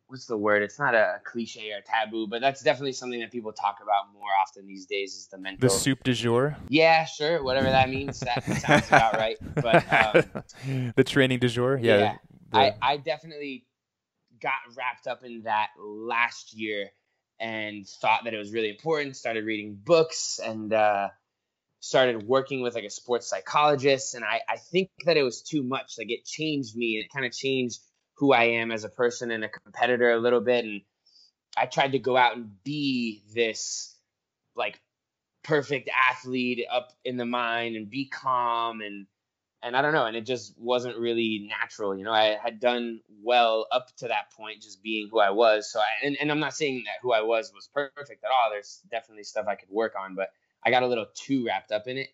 what's 0.07 0.27
the 0.27 0.37
word? 0.37 0.61
It's 0.61 0.77
not 0.77 0.93
a 0.93 1.19
cliche 1.23 1.71
or 1.71 1.77
a 1.77 1.81
taboo, 1.81 2.27
but 2.27 2.39
that's 2.39 2.61
definitely 2.61 2.91
something 2.93 3.19
that 3.21 3.31
people 3.31 3.51
talk 3.51 3.79
about 3.81 4.13
more 4.13 4.29
often 4.41 4.67
these 4.67 4.85
days 4.85 5.15
is 5.15 5.27
the 5.27 5.39
mental. 5.39 5.67
The 5.67 5.73
soup 5.73 6.03
du 6.03 6.13
jour. 6.13 6.55
Yeah, 6.69 7.05
sure, 7.05 7.43
whatever 7.43 7.71
that 7.71 7.89
means. 7.89 8.19
That 8.19 8.43
sounds 8.61 8.87
about 8.87 9.15
right. 9.15 9.37
But 9.55 9.91
um, 9.91 10.93
the 10.95 11.03
training 11.03 11.39
du 11.39 11.49
jour. 11.49 11.79
Yeah. 11.81 11.97
Yeah. 11.97 12.15
the- 12.51 12.57
I, 12.57 12.75
I 12.81 12.97
definitely 12.97 13.65
got 14.39 14.53
wrapped 14.77 15.07
up 15.07 15.23
in 15.23 15.43
that 15.43 15.69
last 15.79 16.53
year 16.53 16.91
and 17.39 17.87
thought 17.87 18.25
that 18.25 18.33
it 18.35 18.37
was 18.37 18.53
really 18.53 18.69
important. 18.69 19.15
Started 19.15 19.45
reading 19.45 19.79
books 19.83 20.39
and 20.43 20.71
uh, 20.71 21.09
started 21.85 22.27
working 22.27 22.61
with 22.61 22.73
like 22.73 22.83
a 22.83 22.89
sports 22.89 23.27
psychologist. 23.29 24.15
And 24.15 24.25
I, 24.25 24.41
I 24.49 24.57
think 24.57 24.89
that 25.05 25.17
it 25.17 25.23
was 25.23 25.43
too 25.43 25.61
much. 25.61 25.95
Like 25.99 26.09
it 26.09 26.25
changed 26.25 26.75
me. 26.75 26.97
It 26.97 27.13
kind 27.13 27.27
of 27.27 27.31
changed 27.31 27.79
who 28.15 28.33
I 28.33 28.45
am 28.45 28.71
as 28.71 28.85
a 28.85 28.89
person 28.89 29.29
and 29.29 29.43
a 29.43 29.49
competitor 29.49 30.11
a 30.11 30.17
little 30.17 30.41
bit. 30.41 30.65
And 30.65 30.81
I 31.55 31.67
tried 31.67 31.91
to 31.91 31.99
go 31.99 32.17
out 32.17 32.37
and 32.37 32.49
be 32.63 33.21
this 33.35 33.95
like 34.55 34.79
perfect 35.43 35.87
athlete 36.09 36.65
up 36.71 36.91
in 37.03 37.17
the 37.17 37.25
mind 37.25 37.75
and 37.75 37.87
be 37.87 38.05
calm 38.05 38.81
and 38.81 39.05
and 39.61 39.75
I 39.75 39.81
don't 39.81 39.93
know, 39.93 40.05
and 40.05 40.15
it 40.15 40.27
just 40.27 40.53
wasn't 40.59 40.95
really 40.99 41.49
natural. 41.49 41.97
You 41.97 42.03
know, 42.03 42.11
I 42.11 42.37
had 42.43 42.59
done 42.59 43.01
well 43.23 43.65
up 43.71 43.87
to 43.97 44.09
that 44.09 44.29
point, 44.37 44.61
just 44.61 44.83
being 44.83 45.09
who 45.09 45.19
I 45.19 45.31
was. 45.31 45.71
So, 45.71 45.79
I, 45.79 46.05
and, 46.05 46.15
and 46.21 46.31
I'm 46.31 46.39
not 46.39 46.53
saying 46.53 46.83
that 46.85 47.01
who 47.01 47.13
I 47.13 47.21
was 47.21 47.51
was 47.51 47.67
perfect 47.73 48.23
at 48.23 48.29
all. 48.29 48.51
There's 48.51 48.81
definitely 48.91 49.23
stuff 49.23 49.47
I 49.47 49.55
could 49.55 49.71
work 49.71 49.93
on, 49.99 50.13
but 50.13 50.29
I 50.65 50.71
got 50.71 50.83
a 50.83 50.87
little 50.87 51.07
too 51.13 51.45
wrapped 51.45 51.71
up 51.71 51.87
in 51.87 51.97
it. 51.97 52.09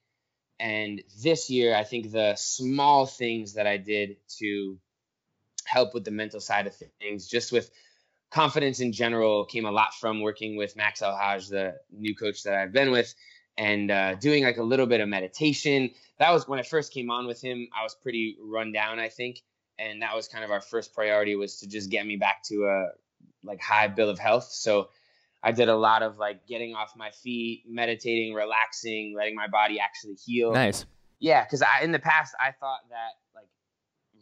And 0.60 1.02
this 1.24 1.50
year, 1.50 1.76
I 1.76 1.84
think 1.84 2.12
the 2.12 2.36
small 2.36 3.06
things 3.06 3.54
that 3.54 3.66
I 3.66 3.78
did 3.78 4.18
to 4.38 4.78
help 5.66 5.94
with 5.94 6.04
the 6.04 6.12
mental 6.12 6.40
side 6.40 6.68
of 6.68 6.76
things, 6.76 7.28
just 7.28 7.52
with 7.52 7.72
confidence 8.30 8.80
in 8.80 8.92
general, 8.92 9.46
came 9.46 9.66
a 9.66 9.72
lot 9.72 9.94
from 9.96 10.22
working 10.22 10.58
with 10.58 10.76
Max 10.76 11.02
El-Hag, 11.02 11.42
the 11.44 11.76
new 11.92 12.16
coach 12.16 12.44
that 12.44 12.54
I've 12.54 12.72
been 12.72 12.92
with, 12.92 13.14
and 13.58 13.90
uh, 13.90 14.16
doing 14.16 14.44
like 14.44 14.58
a 14.58 14.64
little 14.64 14.86
bit 14.86 15.02
of 15.02 15.10
meditation. 15.10 15.92
That 16.20 16.32
was 16.32 16.48
when 16.48 16.60
I 16.60 16.64
first 16.64 16.94
came 16.94 17.10
on 17.10 17.26
with 17.26 17.42
him. 17.42 17.68
I 17.78 17.84
was 17.84 17.96
pretty 17.96 18.38
run 18.40 18.72
down, 18.72 19.00
I 19.00 19.10
think, 19.10 19.42
and 19.80 20.04
that 20.04 20.16
was 20.16 20.28
kind 20.28 20.44
of 20.44 20.52
our 20.52 20.62
first 20.62 20.94
priority 20.94 21.36
was 21.36 21.60
to 21.62 21.68
just 21.68 21.90
get 21.90 22.06
me 22.06 22.18
back 22.18 22.44
to 22.44 22.66
a 22.66 22.90
like 23.44 23.62
high 23.62 23.88
bill 23.88 24.10
of 24.10 24.20
health. 24.20 24.50
So 24.52 24.90
I 25.44 25.52
did 25.52 25.70
a 25.70 25.76
lot 25.76 26.04
of 26.04 26.18
like 26.18 26.46
getting 26.48 26.76
off 26.76 26.94
my 26.96 27.12
feet, 27.24 27.64
meditating, 27.68 28.34
relaxing, 28.34 29.16
letting 29.18 29.36
my 29.36 29.48
body 29.48 29.80
actually 29.80 30.16
heal. 30.16 30.52
nice. 30.54 30.86
Yeah, 31.20 31.44
because 31.44 31.62
I 31.62 31.84
in 31.84 31.92
the 31.92 32.00
past 32.00 32.36
I 32.40 32.52
thought 32.52 32.82
that 32.90 33.12
like 33.36 33.48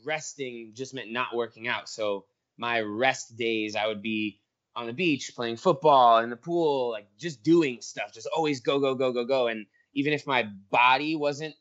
resting 0.06 0.72
just 0.76 0.94
meant 0.94 1.12
not 1.12 1.36
working 1.36 1.68
out. 1.68 1.90
So 1.90 2.26
my 2.58 2.82
rest 2.82 3.38
days 3.38 3.76
I 3.76 3.88
would 3.88 4.02
be 4.02 4.40
on 4.76 4.86
the 4.86 4.94
beach 4.94 5.34
playing 5.36 5.58
football 5.58 6.20
in 6.20 6.30
the 6.30 6.36
pool, 6.36 6.92
like 6.92 7.08
just 7.18 7.44
doing 7.44 7.82
stuff, 7.82 8.14
just 8.14 8.28
always 8.36 8.62
go 8.62 8.80
go 8.80 8.96
go 8.96 9.12
go 9.12 9.26
go. 9.26 9.48
And 9.48 9.66
even 9.94 10.14
if 10.14 10.28
my 10.28 10.48
body 10.70 11.16
wasn't 11.16 11.56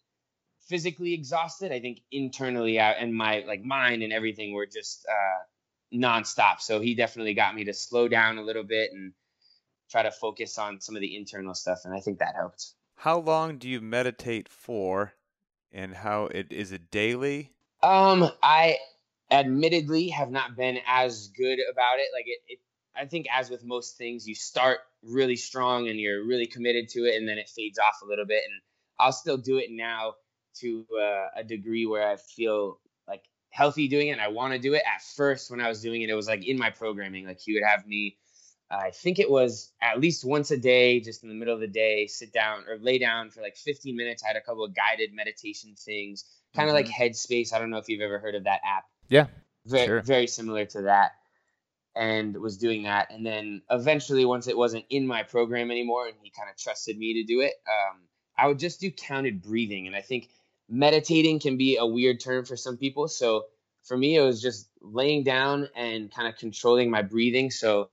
physically 0.68 1.14
exhausted, 1.14 1.72
I 1.72 1.80
think 1.80 2.00
internally 2.12 2.78
I, 2.78 2.92
and 2.92 3.14
my 3.14 3.44
like 3.46 3.62
mind 3.62 4.02
and 4.02 4.12
everything 4.12 4.52
were 4.54 4.66
just 4.66 5.06
uh, 5.08 5.96
nonstop. 5.96 6.60
So 6.60 6.80
he 6.80 6.94
definitely 6.94 7.34
got 7.34 7.54
me 7.54 7.64
to 7.64 7.74
slow 7.74 8.06
down 8.06 8.38
a 8.38 8.42
little 8.42 8.64
bit 8.64 8.90
and 8.92 9.12
try 9.90 10.02
to 10.02 10.10
focus 10.10 10.58
on 10.58 10.80
some 10.80 10.96
of 10.96 11.00
the 11.00 11.16
internal 11.16 11.54
stuff, 11.54 11.80
and 11.84 11.94
I 11.94 12.00
think 12.00 12.18
that 12.18 12.34
helped. 12.36 12.72
How 12.96 13.18
long 13.18 13.58
do 13.58 13.68
you 13.68 13.80
meditate 13.80 14.48
for, 14.48 15.12
and 15.72 15.94
how 15.94 16.26
it 16.26 16.52
is 16.52 16.72
it 16.72 16.90
daily? 16.90 17.52
Um, 17.82 18.30
I 18.42 18.78
admittedly 19.30 20.08
have 20.08 20.30
not 20.30 20.56
been 20.56 20.78
as 20.86 21.28
good 21.28 21.58
about 21.70 21.98
it. 21.98 22.08
Like 22.12 22.26
it, 22.26 22.38
it, 22.48 22.58
I 22.96 23.06
think 23.06 23.26
as 23.32 23.50
with 23.50 23.64
most 23.64 23.96
things, 23.96 24.26
you 24.26 24.34
start 24.34 24.80
really 25.02 25.36
strong 25.36 25.88
and 25.88 25.98
you're 25.98 26.24
really 26.24 26.46
committed 26.46 26.88
to 26.90 27.04
it, 27.04 27.16
and 27.16 27.28
then 27.28 27.38
it 27.38 27.48
fades 27.48 27.78
off 27.78 28.00
a 28.02 28.06
little 28.06 28.26
bit. 28.26 28.42
And 28.44 28.60
I'll 28.98 29.12
still 29.12 29.36
do 29.36 29.58
it 29.58 29.68
now 29.70 30.14
to 30.60 30.84
uh, 31.00 31.26
a 31.36 31.44
degree 31.44 31.86
where 31.86 32.08
I 32.08 32.16
feel 32.16 32.80
like 33.06 33.22
healthy 33.50 33.88
doing 33.88 34.08
it, 34.08 34.12
and 34.12 34.20
I 34.20 34.28
want 34.28 34.54
to 34.54 34.58
do 34.58 34.74
it. 34.74 34.82
At 34.84 35.02
first, 35.16 35.50
when 35.50 35.60
I 35.60 35.68
was 35.68 35.80
doing 35.80 36.02
it, 36.02 36.10
it 36.10 36.14
was 36.14 36.26
like 36.26 36.46
in 36.46 36.58
my 36.58 36.70
programming. 36.70 37.26
Like 37.26 37.40
he 37.40 37.54
would 37.54 37.62
have 37.64 37.86
me. 37.86 38.16
I 38.70 38.90
think 38.90 39.18
it 39.18 39.30
was 39.30 39.72
at 39.80 39.98
least 40.00 40.24
once 40.24 40.50
a 40.50 40.56
day, 40.58 41.00
just 41.00 41.22
in 41.22 41.28
the 41.28 41.34
middle 41.34 41.54
of 41.54 41.60
the 41.60 41.66
day, 41.66 42.06
sit 42.06 42.32
down 42.32 42.64
or 42.68 42.78
lay 42.78 42.98
down 42.98 43.30
for 43.30 43.40
like 43.40 43.56
15 43.56 43.96
minutes. 43.96 44.22
I 44.22 44.28
had 44.28 44.36
a 44.36 44.42
couple 44.42 44.64
of 44.64 44.74
guided 44.74 45.14
meditation 45.14 45.74
things, 45.76 46.24
kind 46.54 46.68
of 46.68 46.74
like 46.74 46.86
Headspace. 46.86 47.52
I 47.52 47.58
don't 47.58 47.70
know 47.70 47.78
if 47.78 47.88
you've 47.88 48.02
ever 48.02 48.18
heard 48.18 48.34
of 48.34 48.44
that 48.44 48.60
app 48.64 48.84
Yeah. 49.08 49.26
very, 49.64 49.86
Sure. 49.86 50.02
very 50.02 50.26
similar 50.26 50.66
to 50.66 50.82
that 50.82 51.12
and 51.96 52.36
was 52.36 52.58
doing 52.58 52.84
that 52.84 53.10
and 53.10 53.24
then 53.26 53.62
eventually 53.70 54.24
once 54.24 54.46
it 54.46 54.56
wasn't 54.56 54.84
in 54.90 55.06
my 55.06 55.22
program 55.22 55.70
anymore 55.70 56.06
and 56.06 56.14
he 56.22 56.30
kind 56.30 56.48
of 56.48 56.56
trusted 56.56 56.96
me 56.96 57.14
to 57.14 57.24
do 57.24 57.40
it 57.40 57.54
um, 57.66 57.98
i 58.36 58.46
would 58.46 58.58
just 58.58 58.78
do 58.80 58.90
counted 58.90 59.42
breathing 59.42 59.86
and 59.86 59.96
i 59.96 60.00
think 60.00 60.28
meditating 60.68 61.40
can 61.40 61.56
be 61.56 61.76
a 61.76 61.86
weird 61.86 62.20
term 62.20 62.44
for 62.44 62.56
some 62.56 62.76
people 62.76 63.08
so 63.08 63.46
for 63.82 63.96
me 63.96 64.14
it 64.16 64.20
was 64.20 64.40
just 64.40 64.68
laying 64.80 65.24
down 65.24 65.68
and 65.74 66.10
kind 66.12 66.28
of 66.28 66.36
controlling 66.36 66.90
my 66.90 67.02
breathing 67.02 67.50
so 67.50 67.88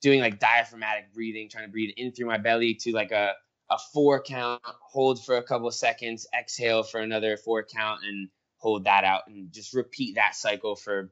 doing 0.00 0.20
like 0.20 0.38
diaphragmatic 0.38 1.12
breathing 1.12 1.48
trying 1.48 1.64
to 1.64 1.70
breathe 1.70 1.92
in 1.96 2.12
through 2.12 2.26
my 2.26 2.38
belly 2.38 2.74
to 2.74 2.92
like 2.92 3.12
a, 3.12 3.34
a 3.70 3.78
four 3.92 4.22
count 4.22 4.60
hold 4.64 5.24
for 5.24 5.36
a 5.36 5.42
couple 5.42 5.68
of 5.68 5.74
seconds 5.74 6.26
exhale 6.38 6.82
for 6.82 7.00
another 7.00 7.36
four 7.36 7.62
count 7.64 8.00
and 8.04 8.28
hold 8.56 8.84
that 8.84 9.04
out 9.04 9.22
and 9.26 9.52
just 9.52 9.74
repeat 9.74 10.16
that 10.16 10.34
cycle 10.34 10.76
for 10.76 11.10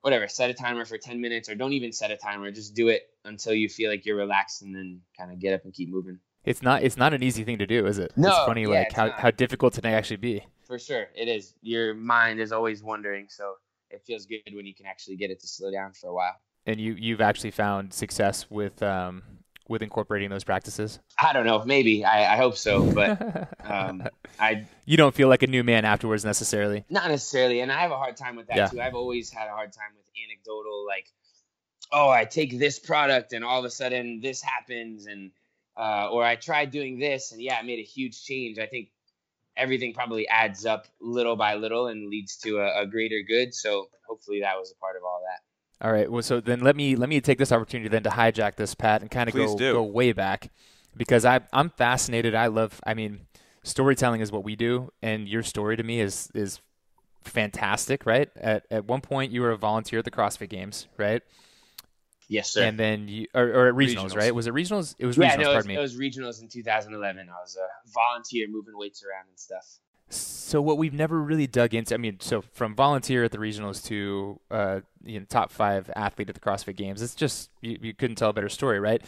whatever 0.00 0.28
set 0.28 0.48
a 0.48 0.54
timer 0.54 0.84
for 0.84 0.96
10 0.96 1.20
minutes 1.20 1.48
or 1.48 1.54
don't 1.54 1.72
even 1.72 1.92
set 1.92 2.10
a 2.10 2.16
timer 2.16 2.50
just 2.50 2.74
do 2.74 2.88
it 2.88 3.02
until 3.24 3.52
you 3.52 3.68
feel 3.68 3.90
like 3.90 4.06
you're 4.06 4.16
relaxed 4.16 4.62
and 4.62 4.74
then 4.74 5.00
kind 5.18 5.32
of 5.32 5.38
get 5.38 5.52
up 5.54 5.64
and 5.64 5.74
keep 5.74 5.88
moving 5.88 6.18
It's 6.44 6.62
not 6.62 6.82
it's 6.82 6.96
not 6.96 7.12
an 7.14 7.22
easy 7.22 7.44
thing 7.44 7.58
to 7.58 7.66
do, 7.66 7.86
is 7.86 7.98
it? 7.98 8.12
No, 8.16 8.28
it's 8.28 8.38
funny 8.46 8.62
yeah, 8.62 8.68
like 8.68 8.86
it's 8.86 8.96
how, 8.96 9.06
not. 9.06 9.20
how 9.20 9.30
difficult 9.30 9.76
it 9.76 9.82
can 9.82 9.92
actually 9.92 10.16
be. 10.16 10.44
for 10.66 10.78
sure 10.78 11.08
it 11.14 11.28
is 11.28 11.54
your 11.62 11.94
mind 11.94 12.40
is 12.40 12.52
always 12.52 12.82
wondering 12.82 13.26
so 13.28 13.54
it 13.90 14.02
feels 14.06 14.24
good 14.26 14.40
when 14.52 14.66
you 14.66 14.74
can 14.74 14.86
actually 14.86 15.16
get 15.16 15.30
it 15.30 15.40
to 15.40 15.46
slow 15.48 15.70
down 15.72 15.92
for 15.92 16.08
a 16.08 16.14
while 16.14 16.36
And 16.68 16.78
you 16.78 16.92
you've 16.98 17.22
actually 17.22 17.50
found 17.50 17.94
success 17.94 18.46
with 18.50 18.82
um 18.82 19.22
with 19.68 19.82
incorporating 19.82 20.30
those 20.30 20.44
practices. 20.44 20.98
i 21.18 21.32
don't 21.32 21.44
know 21.46 21.62
maybe 21.64 22.04
i, 22.04 22.34
I 22.34 22.36
hope 22.36 22.56
so 22.56 22.90
but 22.90 23.10
um, 23.64 24.02
i 24.40 24.66
you 24.86 24.96
don't 24.96 25.14
feel 25.14 25.28
like 25.28 25.42
a 25.42 25.46
new 25.46 25.62
man 25.64 25.84
afterwards 25.84 26.24
necessarily. 26.24 26.84
not 26.88 27.08
necessarily 27.08 27.60
and 27.60 27.70
i 27.72 27.80
have 27.80 27.90
a 27.90 27.96
hard 27.96 28.16
time 28.16 28.36
with 28.36 28.46
that 28.48 28.56
Yeah. 28.56 28.66
too 28.68 28.80
i've 28.80 28.94
always 28.94 29.30
had 29.30 29.48
a 29.48 29.50
hard 29.52 29.72
time 29.72 29.92
with 29.96 30.06
anecdotal 30.24 30.86
like 30.86 31.06
oh 31.92 32.08
i 32.10 32.24
take 32.24 32.58
this 32.58 32.78
product 32.78 33.32
and 33.34 33.44
all 33.44 33.58
of 33.58 33.64
a 33.64 33.70
sudden 33.70 34.20
this 34.22 34.40
happens 34.42 35.06
and 35.06 35.32
uh, 35.76 36.08
or 36.10 36.24
i 36.24 36.34
tried 36.36 36.70
doing 36.70 36.98
this 36.98 37.32
and 37.32 37.40
yeah 37.42 37.58
it 37.60 37.64
made 37.66 37.78
a 37.78 37.82
huge 37.96 38.24
change 38.24 38.58
i 38.58 38.66
think 38.66 38.88
everything 39.56 39.92
probably 39.92 40.26
adds 40.28 40.64
up 40.66 40.86
little 41.00 41.36
by 41.36 41.54
little 41.56 41.88
and 41.88 42.08
leads 42.08 42.36
to 42.38 42.58
a, 42.58 42.82
a 42.82 42.86
greater 42.86 43.20
good 43.22 43.52
so 43.54 43.88
hopefully 44.06 44.40
that 44.40 44.56
was 44.58 44.70
a 44.72 44.76
part 44.80 44.96
of 44.96 45.02
all 45.02 45.20
that 45.26 45.40
All 45.80 45.92
right. 45.92 46.10
Well, 46.10 46.22
so 46.22 46.40
then 46.40 46.60
let 46.60 46.74
me 46.76 46.96
let 46.96 47.08
me 47.08 47.20
take 47.20 47.38
this 47.38 47.52
opportunity 47.52 47.88
then 47.88 48.02
to 48.02 48.10
hijack 48.10 48.56
this, 48.56 48.74
Pat, 48.74 49.00
and 49.00 49.10
kind 49.10 49.28
of 49.28 49.34
Please 49.34 49.52
go 49.52 49.56
do. 49.58 49.72
go 49.74 49.82
way 49.82 50.12
back 50.12 50.50
because 50.96 51.24
I 51.24 51.40
I'm 51.52 51.70
fascinated. 51.70 52.34
I 52.34 52.48
love. 52.48 52.80
I 52.84 52.94
mean, 52.94 53.20
storytelling 53.62 54.20
is 54.20 54.32
what 54.32 54.42
we 54.44 54.56
do, 54.56 54.92
and 55.02 55.28
your 55.28 55.42
story 55.42 55.76
to 55.76 55.82
me 55.84 56.00
is 56.00 56.30
is 56.34 56.60
fantastic. 57.24 58.06
Right. 58.06 58.28
At 58.36 58.66
at 58.70 58.86
one 58.86 59.00
point, 59.02 59.30
you 59.32 59.40
were 59.42 59.50
a 59.52 59.56
volunteer 59.56 60.00
at 60.00 60.04
the 60.04 60.10
CrossFit 60.10 60.48
Games, 60.48 60.88
right? 60.96 61.22
yes 62.30 62.50
sir 62.50 62.62
And 62.62 62.78
then 62.78 63.08
you 63.08 63.26
or, 63.32 63.44
or 63.48 63.68
at 63.68 63.74
regionals, 63.74 64.10
Regionals. 64.10 64.16
right? 64.16 64.34
Was 64.34 64.46
it 64.46 64.52
regionals? 64.52 64.94
It 64.98 65.06
was 65.06 65.16
yeah 65.16 65.34
regionals. 65.34 65.38
no, 65.38 65.42
it 65.42 65.46
was, 65.46 65.54
pardon 65.54 65.68
me. 65.68 65.74
it 65.76 65.80
was 65.80 65.96
regionals 65.96 66.42
in 66.42 66.48
2011 66.48 67.26
i 67.26 67.32
was 67.40 67.56
a 67.56 67.66
volunteer 67.90 68.46
moving 68.50 68.76
weights 68.76 69.02
around 69.02 69.24
and 69.30 69.38
stuff 69.38 69.64
So 70.10 70.62
what 70.62 70.78
we've 70.78 70.94
never 70.94 71.20
really 71.20 71.46
dug 71.46 71.74
into, 71.74 71.94
I 71.94 71.98
mean, 71.98 72.18
so 72.20 72.40
from 72.40 72.74
volunteer 72.74 73.24
at 73.24 73.32
the 73.32 73.38
regionals 73.38 73.84
to 73.86 74.40
uh, 74.50 74.80
you 75.04 75.20
know, 75.20 75.26
top 75.28 75.50
five 75.50 75.90
athlete 75.94 76.30
at 76.30 76.34
the 76.34 76.40
CrossFit 76.40 76.76
Games, 76.76 77.02
it's 77.02 77.14
just 77.14 77.50
you, 77.60 77.78
you 77.82 77.94
couldn't 77.94 78.16
tell 78.16 78.30
a 78.30 78.32
better 78.32 78.48
story, 78.48 78.80
right? 78.80 79.02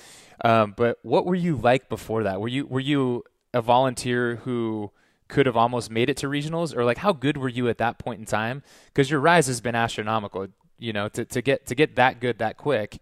Um, 0.44 0.74
but 0.76 0.98
what 1.02 1.24
were 1.24 1.34
you 1.34 1.56
like 1.56 1.88
before 1.88 2.24
that? 2.24 2.40
Were 2.40 2.48
you 2.48 2.66
were 2.66 2.80
you 2.80 3.24
a 3.54 3.62
volunteer 3.62 4.36
who 4.36 4.90
could 5.28 5.46
have 5.46 5.56
almost 5.56 5.90
made 5.90 6.10
it 6.10 6.16
to 6.18 6.26
regionals, 6.26 6.76
or 6.76 6.84
like 6.84 6.98
how 6.98 7.12
good 7.12 7.36
were 7.38 7.48
you 7.48 7.68
at 7.68 7.78
that 7.78 7.98
point 7.98 8.20
in 8.20 8.26
time? 8.26 8.62
Because 8.86 9.10
your 9.10 9.20
rise 9.20 9.46
has 9.46 9.60
been 9.60 9.74
astronomical, 9.74 10.48
you 10.78 10.92
know, 10.92 11.08
to, 11.08 11.24
to 11.24 11.40
get 11.40 11.66
to 11.66 11.74
get 11.74 11.96
that 11.96 12.20
good 12.20 12.38
that 12.38 12.58
quick. 12.58 12.98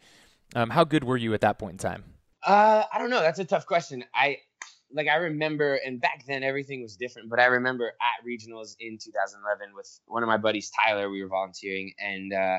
Um, 0.54 0.70
how 0.70 0.84
good 0.84 1.02
were 1.04 1.16
you 1.16 1.34
at 1.34 1.40
that 1.40 1.58
point 1.58 1.72
in 1.72 1.78
time? 1.78 2.04
Uh, 2.46 2.84
I 2.92 2.98
don't 2.98 3.10
know. 3.10 3.20
That's 3.20 3.40
a 3.40 3.44
tough 3.44 3.66
question. 3.66 4.04
I 4.14 4.38
like 4.92 5.08
I 5.08 5.16
remember, 5.16 5.74
and 5.74 6.00
back 6.00 6.24
then 6.26 6.42
everything 6.42 6.82
was 6.82 6.96
different. 6.96 7.28
But 7.28 7.40
I 7.40 7.46
remember 7.46 7.88
at 7.88 8.26
regionals 8.26 8.76
in 8.80 8.98
2011 8.98 9.74
with 9.74 10.00
one 10.06 10.22
of 10.22 10.28
my 10.28 10.36
buddies, 10.36 10.70
Tyler. 10.70 11.10
We 11.10 11.22
were 11.22 11.28
volunteering, 11.28 11.92
and 11.98 12.32
uh, 12.32 12.58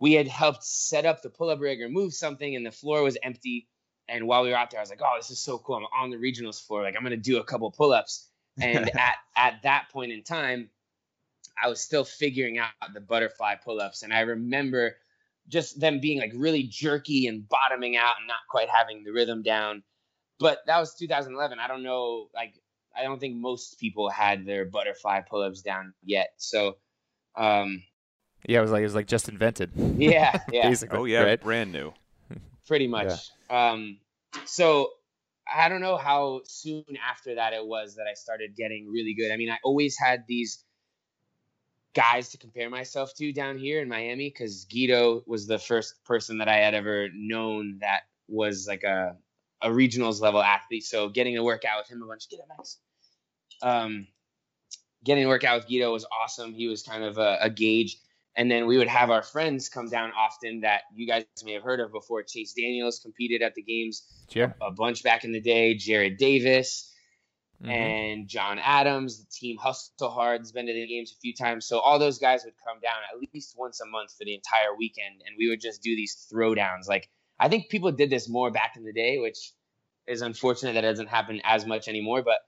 we 0.00 0.12
had 0.14 0.28
helped 0.28 0.64
set 0.64 1.06
up 1.06 1.22
the 1.22 1.30
pull 1.30 1.50
up 1.50 1.60
rig 1.60 1.80
or 1.80 1.88
move 1.88 2.14
something, 2.14 2.56
and 2.56 2.64
the 2.64 2.72
floor 2.72 3.02
was 3.02 3.18
empty. 3.22 3.68
And 4.08 4.26
while 4.26 4.42
we 4.42 4.50
were 4.50 4.56
out 4.56 4.70
there, 4.70 4.80
I 4.80 4.82
was 4.82 4.90
like, 4.90 5.02
"Oh, 5.02 5.14
this 5.18 5.30
is 5.30 5.38
so 5.38 5.58
cool! 5.58 5.76
I'm 5.76 5.84
on 6.04 6.10
the 6.10 6.16
regionals 6.16 6.64
floor. 6.64 6.82
Like, 6.82 6.94
I'm 6.96 7.02
gonna 7.02 7.16
do 7.16 7.38
a 7.38 7.44
couple 7.44 7.70
pull 7.70 7.92
ups." 7.92 8.28
And 8.60 8.88
at 8.98 9.16
at 9.36 9.62
that 9.64 9.88
point 9.92 10.12
in 10.12 10.22
time, 10.22 10.70
I 11.62 11.68
was 11.68 11.80
still 11.80 12.04
figuring 12.04 12.58
out 12.58 12.70
the 12.94 13.00
butterfly 13.00 13.56
pull 13.56 13.80
ups, 13.80 14.02
and 14.02 14.12
I 14.12 14.20
remember 14.20 14.96
just 15.48 15.80
them 15.80 16.00
being 16.00 16.18
like 16.18 16.32
really 16.34 16.62
jerky 16.62 17.26
and 17.26 17.48
bottoming 17.48 17.96
out 17.96 18.14
and 18.18 18.28
not 18.28 18.38
quite 18.50 18.68
having 18.68 19.02
the 19.02 19.12
rhythm 19.12 19.42
down. 19.42 19.82
But 20.38 20.60
that 20.66 20.78
was 20.78 20.94
2011. 20.94 21.58
I 21.58 21.66
don't 21.68 21.82
know, 21.82 22.28
like 22.34 22.54
I 22.96 23.02
don't 23.02 23.20
think 23.20 23.36
most 23.36 23.78
people 23.78 24.08
had 24.08 24.46
their 24.46 24.64
butterfly 24.64 25.20
pull-ups 25.28 25.62
down 25.62 25.94
yet. 26.04 26.32
So, 26.36 26.76
um, 27.36 27.82
yeah, 28.46 28.58
it 28.58 28.62
was 28.62 28.70
like 28.70 28.80
it 28.80 28.84
was 28.84 28.94
like 28.94 29.06
just 29.06 29.28
invented. 29.28 29.72
Yeah, 29.96 30.40
yeah. 30.52 30.74
oh 30.90 31.04
yeah, 31.04 31.22
right? 31.22 31.40
brand 31.40 31.72
new. 31.72 31.92
Pretty 32.66 32.86
much. 32.86 33.30
Yeah. 33.50 33.70
Um, 33.70 33.98
so 34.44 34.90
I 35.52 35.68
don't 35.68 35.80
know 35.80 35.96
how 35.96 36.42
soon 36.44 36.84
after 37.08 37.34
that 37.36 37.52
it 37.52 37.66
was 37.66 37.96
that 37.96 38.06
I 38.10 38.14
started 38.14 38.54
getting 38.56 38.90
really 38.90 39.14
good. 39.14 39.32
I 39.32 39.36
mean, 39.36 39.50
I 39.50 39.58
always 39.64 39.96
had 39.98 40.24
these 40.28 40.64
guys 41.94 42.28
to 42.30 42.38
compare 42.38 42.68
myself 42.68 43.14
to 43.16 43.32
down 43.32 43.58
here 43.58 43.80
in 43.80 43.88
Miami 43.88 44.28
because 44.28 44.66
Guido 44.66 45.22
was 45.26 45.46
the 45.46 45.58
first 45.58 46.04
person 46.04 46.38
that 46.38 46.48
I 46.48 46.56
had 46.56 46.74
ever 46.74 47.08
known 47.14 47.78
that 47.80 48.02
was 48.28 48.66
like 48.68 48.84
a 48.84 49.16
a 49.62 49.68
regionals 49.68 50.20
level 50.20 50.42
athlete. 50.42 50.84
So 50.84 51.08
getting 51.08 51.34
to 51.34 51.42
work 51.42 51.64
out 51.64 51.80
with 51.80 51.88
him 51.88 52.02
a 52.02 52.06
bunch, 52.06 52.28
get 52.28 52.40
it, 52.40 52.46
Max. 52.48 52.78
Um, 53.62 54.06
getting 55.04 55.24
to 55.24 55.28
work 55.28 55.44
out 55.44 55.60
with 55.60 55.68
Guido 55.68 55.92
was 55.92 56.06
awesome. 56.22 56.52
He 56.52 56.68
was 56.68 56.82
kind 56.82 57.04
of 57.04 57.18
a, 57.18 57.38
a 57.42 57.50
gauge. 57.50 57.98
And 58.36 58.48
then 58.48 58.66
we 58.66 58.78
would 58.78 58.88
have 58.88 59.10
our 59.10 59.22
friends 59.22 59.68
come 59.68 59.88
down 59.88 60.12
often 60.16 60.60
that 60.60 60.82
you 60.94 61.08
guys 61.08 61.24
may 61.44 61.54
have 61.54 61.64
heard 61.64 61.80
of 61.80 61.90
before. 61.90 62.22
Chase 62.22 62.52
Daniels 62.52 63.00
competed 63.00 63.42
at 63.42 63.54
the 63.54 63.62
games 63.62 64.06
sure. 64.30 64.54
a, 64.60 64.66
a 64.66 64.70
bunch 64.70 65.02
back 65.02 65.24
in 65.24 65.32
the 65.32 65.40
day. 65.40 65.74
Jared 65.74 66.18
Davis 66.18 66.94
mm-hmm. 67.60 67.70
and 67.70 68.28
John 68.28 68.60
Adams. 68.60 69.18
The 69.18 69.26
team 69.32 69.56
Hustle 69.56 70.10
Hard's 70.10 70.52
been 70.52 70.66
to 70.66 70.72
the 70.72 70.86
games 70.86 71.12
a 71.16 71.20
few 71.20 71.34
times. 71.34 71.66
So 71.66 71.80
all 71.80 71.98
those 71.98 72.18
guys 72.18 72.44
would 72.44 72.54
come 72.64 72.78
down 72.80 72.98
at 73.12 73.28
least 73.34 73.54
once 73.58 73.80
a 73.80 73.86
month 73.86 74.12
for 74.16 74.24
the 74.24 74.34
entire 74.34 74.76
weekend, 74.78 75.22
and 75.26 75.34
we 75.36 75.48
would 75.48 75.60
just 75.60 75.82
do 75.82 75.96
these 75.96 76.28
throwdowns. 76.32 76.86
Like 76.86 77.08
I 77.38 77.48
think 77.48 77.68
people 77.68 77.92
did 77.92 78.10
this 78.10 78.28
more 78.28 78.50
back 78.50 78.74
in 78.76 78.84
the 78.84 78.92
day, 78.92 79.18
which 79.18 79.52
is 80.06 80.22
unfortunate 80.22 80.74
that 80.74 80.84
it 80.84 80.90
doesn't 80.90 81.08
happen 81.08 81.40
as 81.44 81.66
much 81.66 81.88
anymore. 81.88 82.22
But 82.22 82.40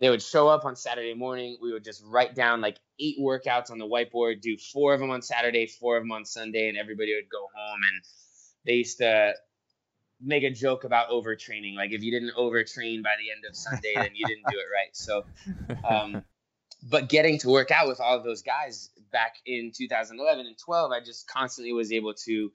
they 0.00 0.10
would 0.10 0.22
show 0.22 0.48
up 0.48 0.64
on 0.64 0.76
Saturday 0.76 1.14
morning. 1.14 1.58
We 1.60 1.72
would 1.72 1.84
just 1.84 2.02
write 2.06 2.34
down 2.34 2.60
like 2.60 2.78
eight 3.00 3.16
workouts 3.20 3.70
on 3.70 3.78
the 3.78 3.86
whiteboard, 3.86 4.40
do 4.40 4.56
four 4.56 4.94
of 4.94 5.00
them 5.00 5.10
on 5.10 5.22
Saturday, 5.22 5.66
four 5.66 5.96
of 5.96 6.02
them 6.02 6.12
on 6.12 6.24
Sunday, 6.24 6.68
and 6.68 6.78
everybody 6.78 7.14
would 7.14 7.30
go 7.30 7.48
home. 7.54 7.80
And 7.82 8.02
they 8.64 8.74
used 8.74 8.98
to 8.98 9.34
make 10.20 10.44
a 10.44 10.50
joke 10.50 10.84
about 10.84 11.10
overtraining. 11.10 11.74
Like 11.74 11.92
if 11.92 12.02
you 12.02 12.10
didn't 12.10 12.34
overtrain 12.36 13.02
by 13.02 13.14
the 13.18 13.30
end 13.30 13.44
of 13.48 13.56
Sunday, 13.56 13.94
then 13.94 14.10
you 14.14 14.26
didn't 14.26 14.44
do 14.50 14.58
it 14.58 14.66
right. 14.74 14.94
So, 14.94 15.24
um, 15.88 16.22
but 16.82 17.08
getting 17.08 17.38
to 17.40 17.48
work 17.48 17.70
out 17.70 17.88
with 17.88 18.00
all 18.00 18.16
of 18.16 18.24
those 18.24 18.42
guys 18.42 18.90
back 19.10 19.36
in 19.46 19.72
2011 19.76 20.46
and 20.46 20.56
12, 20.58 20.92
I 20.92 21.00
just 21.00 21.26
constantly 21.28 21.72
was 21.72 21.92
able 21.92 22.14
to 22.14 22.52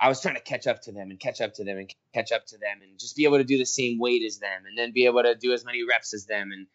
I 0.00 0.08
was 0.08 0.22
trying 0.22 0.36
to 0.36 0.40
catch 0.40 0.66
up 0.66 0.80
to 0.82 0.92
them 0.92 1.10
and 1.10 1.20
catch 1.20 1.42
up 1.42 1.54
to 1.54 1.64
them 1.64 1.76
and 1.76 1.94
catch 2.14 2.32
up 2.32 2.46
to 2.46 2.58
them 2.58 2.78
and 2.82 2.98
just 2.98 3.16
be 3.16 3.24
able 3.24 3.36
to 3.36 3.44
do 3.44 3.58
the 3.58 3.66
same 3.66 3.98
weight 3.98 4.22
as 4.26 4.38
them 4.38 4.64
and 4.66 4.76
then 4.76 4.92
be 4.92 5.04
able 5.04 5.22
to 5.22 5.34
do 5.34 5.52
as 5.52 5.64
many 5.64 5.84
reps 5.86 6.14
as 6.14 6.24
them. 6.24 6.52
And 6.52 6.66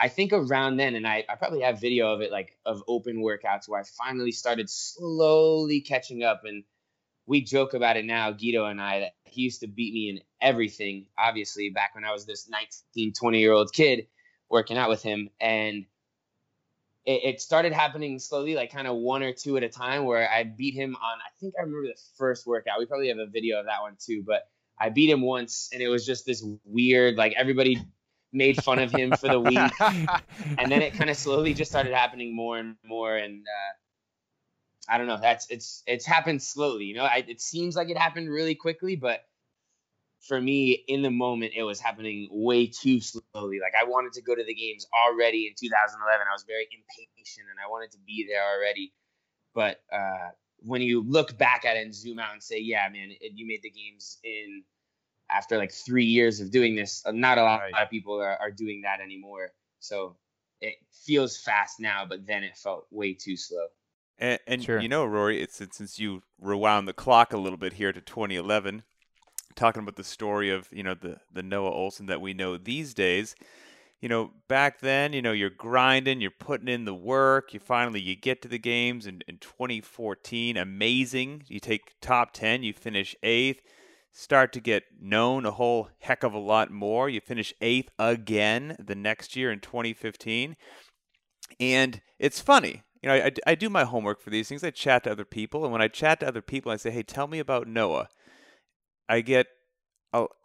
I 0.00 0.08
think 0.08 0.32
around 0.32 0.78
then, 0.78 0.96
and 0.96 1.06
I, 1.06 1.24
I 1.28 1.36
probably 1.36 1.60
have 1.60 1.80
video 1.80 2.12
of 2.12 2.22
it 2.22 2.32
like 2.32 2.58
of 2.66 2.82
open 2.88 3.22
workouts 3.22 3.68
where 3.68 3.80
I 3.80 3.84
finally 3.84 4.32
started 4.32 4.68
slowly 4.68 5.80
catching 5.80 6.24
up. 6.24 6.42
And 6.44 6.64
we 7.24 7.40
joke 7.40 7.74
about 7.74 7.96
it 7.96 8.04
now, 8.04 8.32
Guido 8.32 8.64
and 8.64 8.80
I, 8.80 9.00
that 9.00 9.12
he 9.24 9.42
used 9.42 9.60
to 9.60 9.68
beat 9.68 9.94
me 9.94 10.08
in 10.10 10.20
everything, 10.40 11.06
obviously, 11.16 11.70
back 11.70 11.94
when 11.94 12.04
I 12.04 12.10
was 12.10 12.26
this 12.26 12.48
19, 12.48 13.12
20 13.12 13.38
year 13.38 13.52
old 13.52 13.72
kid 13.72 14.08
working 14.50 14.76
out 14.76 14.90
with 14.90 15.04
him. 15.04 15.30
And 15.40 15.86
it, 17.04 17.24
it 17.24 17.40
started 17.40 17.72
happening 17.72 18.18
slowly, 18.18 18.54
like 18.54 18.72
kind 18.72 18.86
of 18.86 18.96
one 18.96 19.22
or 19.22 19.32
two 19.32 19.56
at 19.56 19.62
a 19.62 19.68
time, 19.68 20.04
where 20.04 20.30
I 20.30 20.44
beat 20.44 20.74
him 20.74 20.94
on. 20.96 21.18
I 21.18 21.30
think 21.40 21.54
I 21.58 21.62
remember 21.62 21.88
the 21.88 22.00
first 22.16 22.46
workout. 22.46 22.78
We 22.78 22.86
probably 22.86 23.08
have 23.08 23.18
a 23.18 23.26
video 23.26 23.58
of 23.58 23.66
that 23.66 23.82
one 23.82 23.96
too, 23.98 24.22
but 24.26 24.48
I 24.78 24.88
beat 24.88 25.10
him 25.10 25.22
once, 25.22 25.70
and 25.72 25.82
it 25.82 25.88
was 25.88 26.06
just 26.06 26.26
this 26.26 26.44
weird, 26.64 27.16
like 27.16 27.34
everybody 27.36 27.82
made 28.32 28.62
fun 28.62 28.78
of 28.78 28.90
him 28.90 29.12
for 29.12 29.28
the 29.28 29.40
week, 29.40 29.58
and 30.58 30.70
then 30.70 30.82
it 30.82 30.94
kind 30.94 31.10
of 31.10 31.16
slowly 31.16 31.54
just 31.54 31.70
started 31.70 31.92
happening 31.92 32.34
more 32.34 32.58
and 32.58 32.76
more, 32.84 33.16
and 33.16 33.42
uh, 33.42 34.92
I 34.92 34.98
don't 34.98 35.06
know. 35.06 35.18
That's 35.20 35.50
it's 35.50 35.82
it's 35.86 36.06
happened 36.06 36.42
slowly. 36.42 36.84
You 36.84 36.94
know, 36.94 37.04
I, 37.04 37.24
it 37.26 37.40
seems 37.40 37.76
like 37.76 37.88
it 37.88 37.98
happened 37.98 38.30
really 38.30 38.54
quickly, 38.54 38.96
but 38.96 39.24
for 40.22 40.40
me 40.40 40.84
in 40.86 41.02
the 41.02 41.10
moment 41.10 41.52
it 41.56 41.64
was 41.64 41.80
happening 41.80 42.28
way 42.30 42.66
too 42.66 43.00
slowly. 43.00 43.58
Like 43.60 43.74
i 43.78 43.84
wanted 43.84 44.12
to 44.14 44.22
go 44.22 44.34
to 44.34 44.44
the 44.44 44.54
games 44.54 44.86
already 44.94 45.46
in 45.48 45.54
2011 45.58 46.26
i 46.28 46.32
was 46.32 46.44
very 46.46 46.66
impatient 46.70 47.46
and 47.50 47.58
i 47.64 47.68
wanted 47.68 47.90
to 47.92 47.98
be 48.06 48.26
there 48.28 48.42
already. 48.42 48.92
But 49.54 49.82
uh, 49.92 50.30
when 50.60 50.80
you 50.80 51.02
look 51.02 51.36
back 51.36 51.66
at 51.66 51.76
it 51.76 51.84
and 51.84 51.94
zoom 51.94 52.18
out 52.18 52.32
and 52.32 52.42
say 52.42 52.60
yeah 52.60 52.88
man 52.88 53.10
it, 53.20 53.32
you 53.34 53.46
made 53.46 53.62
the 53.62 53.70
games 53.70 54.18
in 54.24 54.62
after 55.28 55.58
like 55.58 55.72
three 55.72 56.04
years 56.04 56.40
of 56.40 56.50
doing 56.50 56.76
this 56.76 57.02
uh, 57.04 57.12
not 57.12 57.38
a 57.38 57.42
lot, 57.42 57.60
right. 57.60 57.72
a 57.72 57.76
lot 57.76 57.82
of 57.82 57.90
people 57.90 58.20
are, 58.20 58.36
are 58.40 58.50
doing 58.50 58.82
that 58.82 59.00
anymore. 59.00 59.52
So 59.80 60.16
it 60.60 60.74
feels 61.04 61.36
fast 61.36 61.80
now 61.80 62.06
but 62.08 62.26
then 62.26 62.44
it 62.44 62.56
felt 62.56 62.86
way 62.90 63.14
too 63.14 63.36
slow. 63.36 63.66
And, 64.18 64.38
and 64.46 64.62
sure. 64.62 64.78
you 64.78 64.88
know 64.88 65.04
rory 65.04 65.42
it's, 65.42 65.60
it's 65.60 65.78
since 65.78 65.98
you 65.98 66.22
rewound 66.40 66.86
the 66.86 66.92
clock 66.92 67.32
a 67.32 67.38
little 67.38 67.56
bit 67.56 67.72
here 67.72 67.92
to 67.92 68.00
2011 68.00 68.84
talking 69.54 69.82
about 69.82 69.96
the 69.96 70.04
story 70.04 70.50
of 70.50 70.68
you 70.72 70.82
know 70.82 70.94
the 70.94 71.18
the 71.32 71.42
Noah 71.42 71.72
Ohlsen 71.72 72.06
that 72.08 72.20
we 72.20 72.34
know 72.34 72.56
these 72.56 72.94
days. 72.94 73.34
You 74.00 74.08
know, 74.08 74.32
back 74.48 74.80
then, 74.80 75.12
you 75.12 75.22
know, 75.22 75.30
you're 75.30 75.48
grinding, 75.48 76.20
you're 76.20 76.32
putting 76.32 76.66
in 76.66 76.86
the 76.86 76.94
work. 76.94 77.54
You 77.54 77.60
finally 77.60 78.00
you 78.00 78.16
get 78.16 78.42
to 78.42 78.48
the 78.48 78.58
games 78.58 79.06
in, 79.06 79.22
in 79.28 79.38
2014. 79.38 80.56
Amazing. 80.56 81.44
You 81.46 81.60
take 81.60 81.94
top 82.00 82.32
10, 82.32 82.64
you 82.64 82.72
finish 82.72 83.14
eighth, 83.22 83.62
start 84.10 84.52
to 84.54 84.60
get 84.60 84.82
known 85.00 85.46
a 85.46 85.52
whole 85.52 85.88
heck 86.00 86.24
of 86.24 86.34
a 86.34 86.38
lot 86.38 86.72
more. 86.72 87.08
You 87.08 87.20
finish 87.20 87.54
eighth 87.60 87.92
again 87.96 88.74
the 88.84 88.96
next 88.96 89.36
year 89.36 89.52
in 89.52 89.60
2015. 89.60 90.56
And 91.60 92.00
it's 92.18 92.40
funny. 92.40 92.82
You 93.02 93.08
know, 93.08 93.14
I, 93.14 93.32
I 93.46 93.54
do 93.54 93.70
my 93.70 93.84
homework 93.84 94.20
for 94.20 94.30
these 94.30 94.48
things. 94.48 94.64
I 94.64 94.70
chat 94.70 95.04
to 95.04 95.12
other 95.12 95.24
people. 95.24 95.62
And 95.62 95.72
when 95.72 95.82
I 95.82 95.86
chat 95.86 96.18
to 96.20 96.28
other 96.28 96.42
people, 96.42 96.72
I 96.72 96.76
say, 96.76 96.90
hey, 96.90 97.04
tell 97.04 97.28
me 97.28 97.38
about 97.38 97.68
Noah 97.68 98.08
I 99.08 99.20
get 99.20 99.46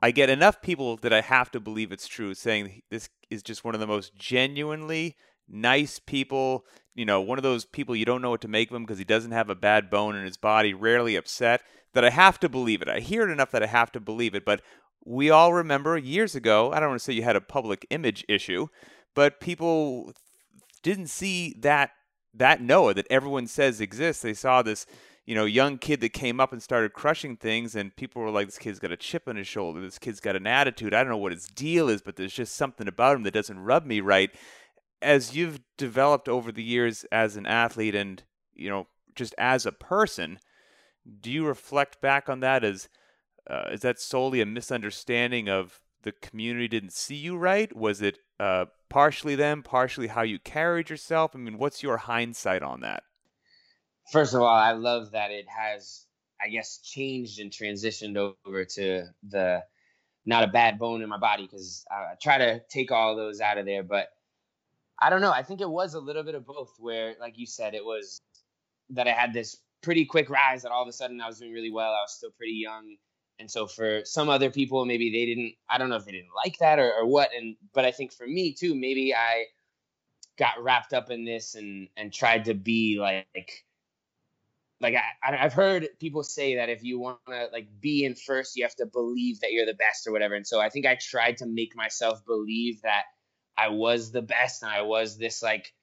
I 0.01 0.12
get 0.12 0.30
enough 0.30 0.62
people 0.62 0.95
that 0.97 1.12
I 1.12 1.20
have 1.20 1.51
to 1.51 1.60
believe 1.60 1.91
it's 1.91 2.08
true 2.08 2.34
saying 2.34 2.84
this 2.89 3.10
is 3.30 3.43
just 3.43 3.66
one 3.66 3.74
of 3.74 3.82
the 3.82 3.88
most 3.88 4.16
genuinely 4.16 5.18
nice 5.49 5.99
people, 5.99 6.66
you 6.95 7.05
know, 7.05 7.20
one 7.20 7.38
of 7.38 7.43
those 7.43 7.66
people 7.66 7.95
you 7.95 8.05
don't 8.05 8.22
know 8.22 8.30
what 8.30 8.41
to 8.41 8.47
make 8.47 8.70
of 8.70 8.76
him 8.76 8.84
because 8.84 8.97
he 8.97 9.03
doesn't 9.03 9.32
have 9.32 9.49
a 9.49 9.55
bad 9.55 9.89
bone 9.89 10.16
in 10.16 10.24
his 10.24 10.38
body, 10.38 10.74
rarely 10.74 11.18
upset, 11.18 11.62
that 11.93 12.05
I 12.05 12.10
have 12.10 12.39
to 12.39 12.49
believe 12.49 12.82
it. 12.82 12.88
I 12.88 12.99
hear 12.99 13.28
it 13.28 13.32
enough 13.32 13.51
that 13.51 13.64
I 13.64 13.68
have 13.68 13.91
to 13.93 13.99
believe 13.99 14.36
it, 14.36 14.45
but 14.45 14.62
we 15.03 15.30
all 15.30 15.53
remember 15.53 15.97
years 15.97 16.36
ago, 16.36 16.72
I 16.72 16.80
don't 16.80 16.89
want 16.89 17.01
to 17.01 17.03
say 17.03 17.14
you 17.14 17.24
had 17.24 17.36
a 17.36 17.41
public 17.41 17.86
image 17.89 18.26
issue, 18.28 18.68
but 19.16 19.39
people 19.39 20.14
didn't 20.82 21.08
see 21.08 21.55
that 21.60 21.91
that 22.34 22.62
Noah 22.62 22.93
that 22.93 23.08
everyone 23.10 23.47
says 23.47 23.82
exists. 23.82 24.22
They 24.22 24.34
saw 24.34 24.62
this 24.62 24.86
you 25.28 25.36
know, 25.36 25.45
young 25.45 25.78
kid 25.78 25.99
that 25.99 26.13
came 26.13 26.39
up 26.39 26.53
and 26.53 26.63
started 26.63 26.93
crushing 26.93 27.36
things, 27.36 27.75
and 27.75 27.95
people 27.95 28.21
were 28.21 28.32
like, 28.32 28.47
"This 28.47 28.57
kid's 28.57 28.80
got 28.80 28.93
a 28.93 28.97
chip 28.97 29.28
on 29.28 29.36
his 29.36 29.45
shoulder. 29.45 29.82
This 29.82 29.99
kid's 29.99 30.21
got 30.21 30.38
an 30.38 30.47
attitude. 30.47 30.93
I 30.93 31.03
don't 31.03 31.11
know 31.11 31.17
what 31.17 31.34
his 31.34 31.47
deal 31.47 31.89
is, 31.89 32.01
but 32.01 32.15
there's 32.15 32.34
just 32.34 32.55
something 32.55 32.88
about 32.88 33.17
him 33.17 33.23
that 33.23 33.34
doesn't 33.34 33.59
rub 33.59 33.86
me 33.86 33.99
right." 33.99 34.34
As 34.99 35.36
you've 35.36 35.59
developed 35.78 36.28
over 36.28 36.51
the 36.51 36.63
years 36.63 37.03
as 37.11 37.36
an 37.36 37.45
athlete, 37.45 37.93
and 37.93 38.23
you 38.55 38.69
know, 38.69 38.88
just 39.13 39.36
as 39.38 39.65
a 39.65 39.71
person, 39.71 40.39
do 41.19 41.30
you 41.30 41.45
reflect 41.45 42.01
back 42.01 42.30
on 42.30 42.39
that 42.39 42.63
as 42.63 42.89
uh, 43.49 43.69
is 43.71 43.82
that 43.82 43.99
solely 43.99 44.41
a 44.41 44.45
misunderstanding 44.45 45.49
of 45.49 45.82
the 46.03 46.13
community 46.13 46.69
didn't 46.69 46.93
see 46.93 47.15
you 47.15 47.38
right? 47.38 47.75
Was 47.75 48.01
it 48.01 48.19
uh, 48.39 48.65
partially 48.89 49.36
them, 49.36 49.61
partially 49.61 50.07
how 50.07 50.21
you 50.21 50.39
carried 50.39 50.89
yourself? 50.89 51.32
I 51.36 51.39
mean, 51.39 51.57
what's 51.57 51.84
your 51.84 51.97
hindsight 51.97 52.63
on 52.63 52.80
that? 52.82 53.03
First 54.12 54.34
of 54.34 54.41
all, 54.41 54.47
I 54.47 54.72
love 54.72 55.12
that 55.12 55.32
it 55.32 55.45
has, 55.47 56.05
I 56.41 56.49
guess, 56.49 56.80
changed 56.80 57.39
and 57.39 57.51
transitioned 57.51 58.18
over 58.18 58.66
to 58.66 59.05
the 59.28 59.64
not 60.26 60.43
a 60.43 60.47
bad 60.47 60.78
bone 60.78 61.01
in 61.01 61.10
my 61.10 61.18
body 61.18 61.43
because 61.43 61.86
I, 61.89 62.16
try 62.22 62.38
to 62.38 62.62
take 62.70 62.91
all 62.91 63.16
those 63.16 63.39
out 63.39 63.58
of 63.58 63.66
there. 63.66 63.84
But 63.84 64.10
I 64.99 65.10
don't 65.10 65.22
know. 65.22 65.32
I 65.32 65.43
think 65.43 65.62
it 65.62 65.70
was 65.70 65.93
a 65.93 65.99
little 65.99 66.24
bit 66.24 66.36
of 66.36 66.45
both, 66.45 66.74
where, 66.80 67.16
like 67.20 67.38
you 67.38 67.45
said, 67.45 67.74
it 67.74 67.86
was 67.86 68.20
that 68.89 69.08
I 69.08 69.12
had 69.12 69.34
this 69.34 69.58
pretty 69.82 70.05
quick 70.05 70.30
rise 70.30 70.64
that 70.64 70.72
all 70.72 70.82
of 70.82 70.88
a 70.88 70.93
sudden 70.93 71.22
I 71.22 71.28
was 71.28 71.39
doing 71.39 71.53
really 71.53 71.72
well. 71.72 71.91
I 71.91 72.01
was 72.01 72.14
still 72.14 72.32
pretty 72.32 72.53
young. 72.53 72.95
And 73.39 73.49
so 73.49 73.68
for 73.68 74.01
some 74.03 74.30
other 74.30 74.49
people, 74.49 74.84
maybe 74.86 75.12
they 75.12 75.26
didn't, 75.26 75.53
I 75.70 75.78
don't 75.78 75.89
know 75.89 75.95
if 75.95 76.05
they 76.05 76.12
didn't 76.12 76.36
like 76.43 76.58
that 76.58 76.80
or, 76.80 76.91
or 76.91 77.05
what. 77.05 77.30
And, 77.38 77.55
but 77.74 77.86
I 77.86 77.91
think 77.91 78.12
for 78.12 78.26
me 78.26 78.53
too, 78.53 78.74
maybe 78.74 79.14
I 79.14 79.45
got 80.39 80.62
wrapped 80.62 80.93
up 80.93 81.12
in 81.12 81.24
this 81.24 81.55
and, 81.55 81.88
and 81.95 82.12
tried 82.12 82.45
to 82.45 82.55
be 82.55 82.97
like, 82.99 83.28
like 83.36 83.64
I, 84.84 85.01
I've 85.23 85.53
heard 85.53 85.88
people 85.99 86.23
say 86.23 86.55
that 86.55 86.69
if 86.69 86.84
you 86.84 86.99
want 86.99 87.19
to 87.28 87.47
like 87.51 87.67
be 87.80 88.05
in 88.05 88.15
first, 88.15 88.55
you 88.55 88.63
have 88.63 88.75
to 88.75 88.86
believe 88.86 89.39
that 89.39 89.51
you're 89.51 89.65
the 89.65 89.73
best 89.73 90.07
or 90.07 90.11
whatever. 90.11 90.36
And 90.36 90.45
so 90.45 90.59
I 90.59 90.69
think 90.69 90.86
I 90.86 90.95
tried 90.95 91.38
to 91.38 91.45
make 91.45 91.75
myself 91.75 92.25
believe 92.25 92.82
that 92.84 93.03
I 93.57 93.69
was 93.69 94.11
the 94.11 94.21
best 94.21 94.61
and 94.61 94.71
I 94.71 94.84
was 94.84 95.17
this 95.17 95.41
like 95.41 95.73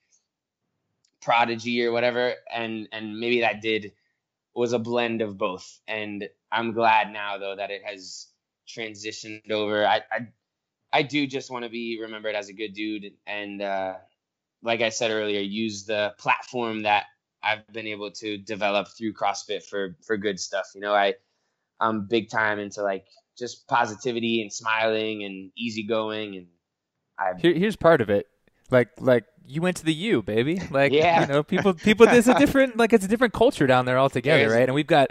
prodigy 1.21 1.85
or 1.85 1.93
whatever. 1.93 2.35
And 2.53 2.89
and 2.93 3.19
maybe 3.19 3.41
that 3.41 3.61
did 3.61 3.93
was 4.55 4.73
a 4.73 4.79
blend 4.79 5.23
of 5.23 5.37
both. 5.37 5.81
And 5.89 6.29
I'm 6.53 6.73
glad 6.73 7.13
now 7.13 7.39
though 7.39 7.57
that 7.57 7.71
it 7.71 7.83
has 7.85 8.29
transitioned 8.69 9.51
over. 9.51 9.85
I 9.85 10.03
I, 10.13 10.29
I 10.93 11.03
do 11.03 11.27
just 11.27 11.51
want 11.51 11.65
to 11.65 11.71
be 11.71 11.99
remembered 12.01 12.37
as 12.37 12.49
a 12.49 12.53
good 12.53 12.75
dude 12.75 13.13
and 13.27 13.61
uh, 13.61 13.95
like 14.63 14.81
I 14.81 14.89
said 14.89 15.11
earlier, 15.11 15.41
use 15.41 15.85
the 15.85 16.15
platform 16.17 16.83
that 16.83 17.05
I've 17.45 17.67
been 17.73 17.87
able 17.87 18.11
to 18.13 18.39
develop 18.39 18.89
through 18.89 19.13
CrossFit 19.13 19.63
for 19.63 19.97
for 20.07 20.17
good 20.17 20.41
stuff. 20.41 20.71
You 20.75 20.81
know, 20.81 20.95
I 20.95 21.15
I'm 21.81 22.07
big 22.07 22.31
time 22.31 22.59
into 22.59 22.83
like 22.83 23.07
just 23.39 23.67
positivity 23.69 24.41
and 24.43 24.53
smiling 24.53 25.25
and 25.25 25.51
easygoing 25.57 26.37
and 26.37 26.47
I 27.19 27.33
Here, 27.39 27.55
here's 27.55 27.77
part 27.77 28.01
of 28.01 28.11
it. 28.11 28.27
Like 28.71 28.89
like 28.99 29.25
you 29.47 29.61
went 29.61 29.77
to 29.79 29.85
the 29.85 29.95
U, 29.95 30.23
baby. 30.23 30.61
Like 30.71 30.93
yeah. 30.93 31.23
you 31.23 31.27
know, 31.27 31.43
people 31.43 31.75
people 31.75 32.07
there's 32.07 32.29
a 32.29 32.39
different 32.39 32.77
like 32.77 32.93
it's 32.93 33.05
a 33.05 33.09
different 33.09 33.35
culture 33.35 33.67
down 33.67 33.85
there 33.85 33.99
altogether, 33.99 34.51
right? 34.51 34.65
And 34.65 34.75
we've 34.75 34.87
got 34.87 35.11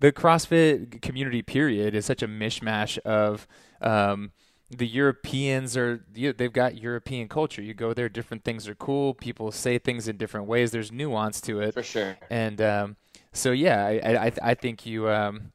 the 0.00 0.12
CrossFit 0.12 1.02
community 1.02 1.42
period 1.42 1.94
is 1.94 2.06
such 2.06 2.22
a 2.22 2.28
mishmash 2.28 2.98
of 2.98 3.46
um, 3.80 4.32
the 4.70 4.86
Europeans 4.86 5.76
are 5.76 6.04
they've 6.12 6.52
got 6.52 6.76
European 6.76 7.28
culture. 7.28 7.62
You 7.62 7.74
go 7.74 7.94
there, 7.94 8.08
different 8.08 8.44
things 8.44 8.68
are 8.68 8.74
cool. 8.74 9.14
People 9.14 9.50
say 9.50 9.78
things 9.78 10.08
in 10.08 10.16
different 10.16 10.46
ways. 10.46 10.70
There's 10.70 10.92
nuance 10.92 11.40
to 11.42 11.60
it 11.60 11.74
for 11.74 11.82
sure. 11.82 12.18
And 12.28 12.60
um, 12.60 12.96
so 13.32 13.52
yeah, 13.52 13.86
I 13.86 14.26
I, 14.26 14.32
I 14.42 14.54
think 14.54 14.84
you 14.84 15.08
um, 15.08 15.52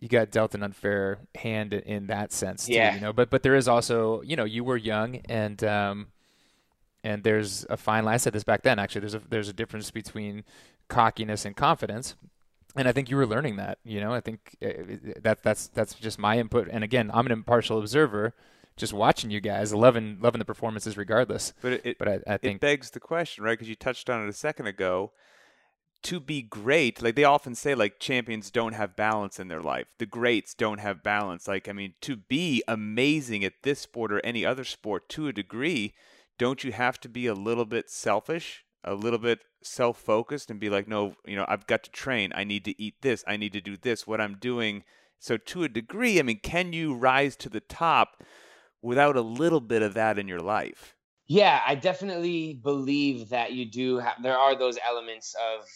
you 0.00 0.08
got 0.08 0.30
dealt 0.30 0.54
an 0.54 0.62
unfair 0.62 1.18
hand 1.34 1.74
in 1.74 2.06
that 2.06 2.32
sense. 2.32 2.66
Too, 2.66 2.74
yeah. 2.74 2.94
You 2.94 3.00
know, 3.00 3.12
but 3.12 3.28
but 3.28 3.42
there 3.42 3.54
is 3.54 3.68
also 3.68 4.22
you 4.22 4.36
know 4.36 4.44
you 4.44 4.64
were 4.64 4.78
young 4.78 5.16
and 5.26 5.62
um, 5.62 6.06
and 7.04 7.24
there's 7.24 7.66
a 7.68 7.76
fine 7.76 8.04
line. 8.06 8.14
I 8.14 8.18
said 8.18 8.32
this 8.32 8.44
back 8.44 8.62
then. 8.62 8.78
Actually, 8.78 9.02
there's 9.02 9.14
a 9.14 9.22
there's 9.28 9.48
a 9.50 9.54
difference 9.54 9.90
between 9.90 10.44
cockiness 10.88 11.44
and 11.44 11.54
confidence 11.54 12.14
and 12.76 12.86
I 12.86 12.92
think 12.92 13.10
you 13.10 13.16
were 13.16 13.26
learning 13.26 13.56
that. 13.56 13.78
You 13.84 14.00
know, 14.00 14.12
I 14.12 14.20
think 14.20 14.56
uh, 14.62 14.68
that 15.22 15.42
that's 15.42 15.68
that's 15.68 15.94
just 15.94 16.18
my 16.18 16.38
input. 16.38 16.68
And 16.70 16.84
again, 16.84 17.10
I'm 17.12 17.26
an 17.26 17.32
impartial 17.32 17.78
observer, 17.78 18.34
just 18.76 18.92
watching 18.92 19.30
you 19.30 19.40
guys, 19.40 19.72
loving 19.74 20.18
loving 20.20 20.38
the 20.38 20.44
performances 20.44 20.96
regardless. 20.96 21.52
But 21.60 21.74
it, 21.74 21.86
it 21.86 21.98
but 21.98 22.08
I, 22.08 22.20
I 22.26 22.36
think 22.36 22.56
it 22.56 22.60
begs 22.60 22.90
the 22.90 23.00
question, 23.00 23.44
right? 23.44 23.52
Because 23.52 23.68
you 23.68 23.74
touched 23.74 24.10
on 24.10 24.22
it 24.22 24.28
a 24.28 24.34
second 24.34 24.66
ago. 24.66 25.12
To 26.02 26.20
be 26.20 26.40
great, 26.40 27.02
like 27.02 27.16
they 27.16 27.24
often 27.24 27.56
say, 27.56 27.74
like 27.74 27.98
champions 27.98 28.50
don't 28.52 28.74
have 28.74 28.94
balance 28.94 29.40
in 29.40 29.48
their 29.48 29.62
life. 29.62 29.86
The 29.98 30.06
greats 30.06 30.54
don't 30.54 30.78
have 30.78 31.02
balance. 31.02 31.48
Like 31.48 31.68
I 31.68 31.72
mean, 31.72 31.94
to 32.02 32.16
be 32.16 32.62
amazing 32.68 33.44
at 33.44 33.62
this 33.62 33.80
sport 33.80 34.12
or 34.12 34.20
any 34.20 34.44
other 34.44 34.62
sport 34.62 35.08
to 35.10 35.26
a 35.26 35.32
degree, 35.32 35.94
don't 36.38 36.62
you 36.62 36.70
have 36.70 37.00
to 37.00 37.08
be 37.08 37.26
a 37.26 37.34
little 37.34 37.64
bit 37.64 37.90
selfish, 37.90 38.65
a 38.84 38.94
little 38.94 39.18
bit 39.18 39.40
self 39.62 39.98
focused 39.98 40.50
and 40.50 40.60
be 40.60 40.70
like, 40.70 40.88
no, 40.88 41.14
you 41.26 41.36
know, 41.36 41.44
I've 41.48 41.66
got 41.66 41.82
to 41.84 41.90
train. 41.90 42.32
I 42.34 42.44
need 42.44 42.64
to 42.66 42.80
eat 42.80 42.96
this. 43.02 43.24
I 43.26 43.36
need 43.36 43.52
to 43.52 43.60
do 43.60 43.76
this. 43.76 44.06
What 44.06 44.20
I'm 44.20 44.36
doing. 44.36 44.84
So, 45.18 45.36
to 45.36 45.64
a 45.64 45.68
degree, 45.68 46.18
I 46.18 46.22
mean, 46.22 46.40
can 46.42 46.72
you 46.72 46.94
rise 46.94 47.36
to 47.36 47.48
the 47.48 47.60
top 47.60 48.22
without 48.82 49.16
a 49.16 49.22
little 49.22 49.60
bit 49.60 49.82
of 49.82 49.94
that 49.94 50.18
in 50.18 50.28
your 50.28 50.40
life? 50.40 50.94
Yeah, 51.26 51.60
I 51.66 51.74
definitely 51.74 52.60
believe 52.62 53.30
that 53.30 53.52
you 53.52 53.68
do 53.68 53.98
have, 53.98 54.22
there 54.22 54.38
are 54.38 54.56
those 54.56 54.78
elements 54.86 55.34
of 55.34 55.66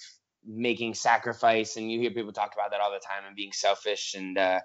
making 0.46 0.94
sacrifice. 0.94 1.76
And 1.76 1.90
you 1.90 2.00
hear 2.00 2.10
people 2.10 2.32
talk 2.32 2.52
about 2.54 2.70
that 2.70 2.80
all 2.80 2.92
the 2.92 3.00
time 3.00 3.24
and 3.26 3.34
being 3.34 3.52
selfish. 3.52 4.14
And 4.14 4.38
uh, 4.38 4.60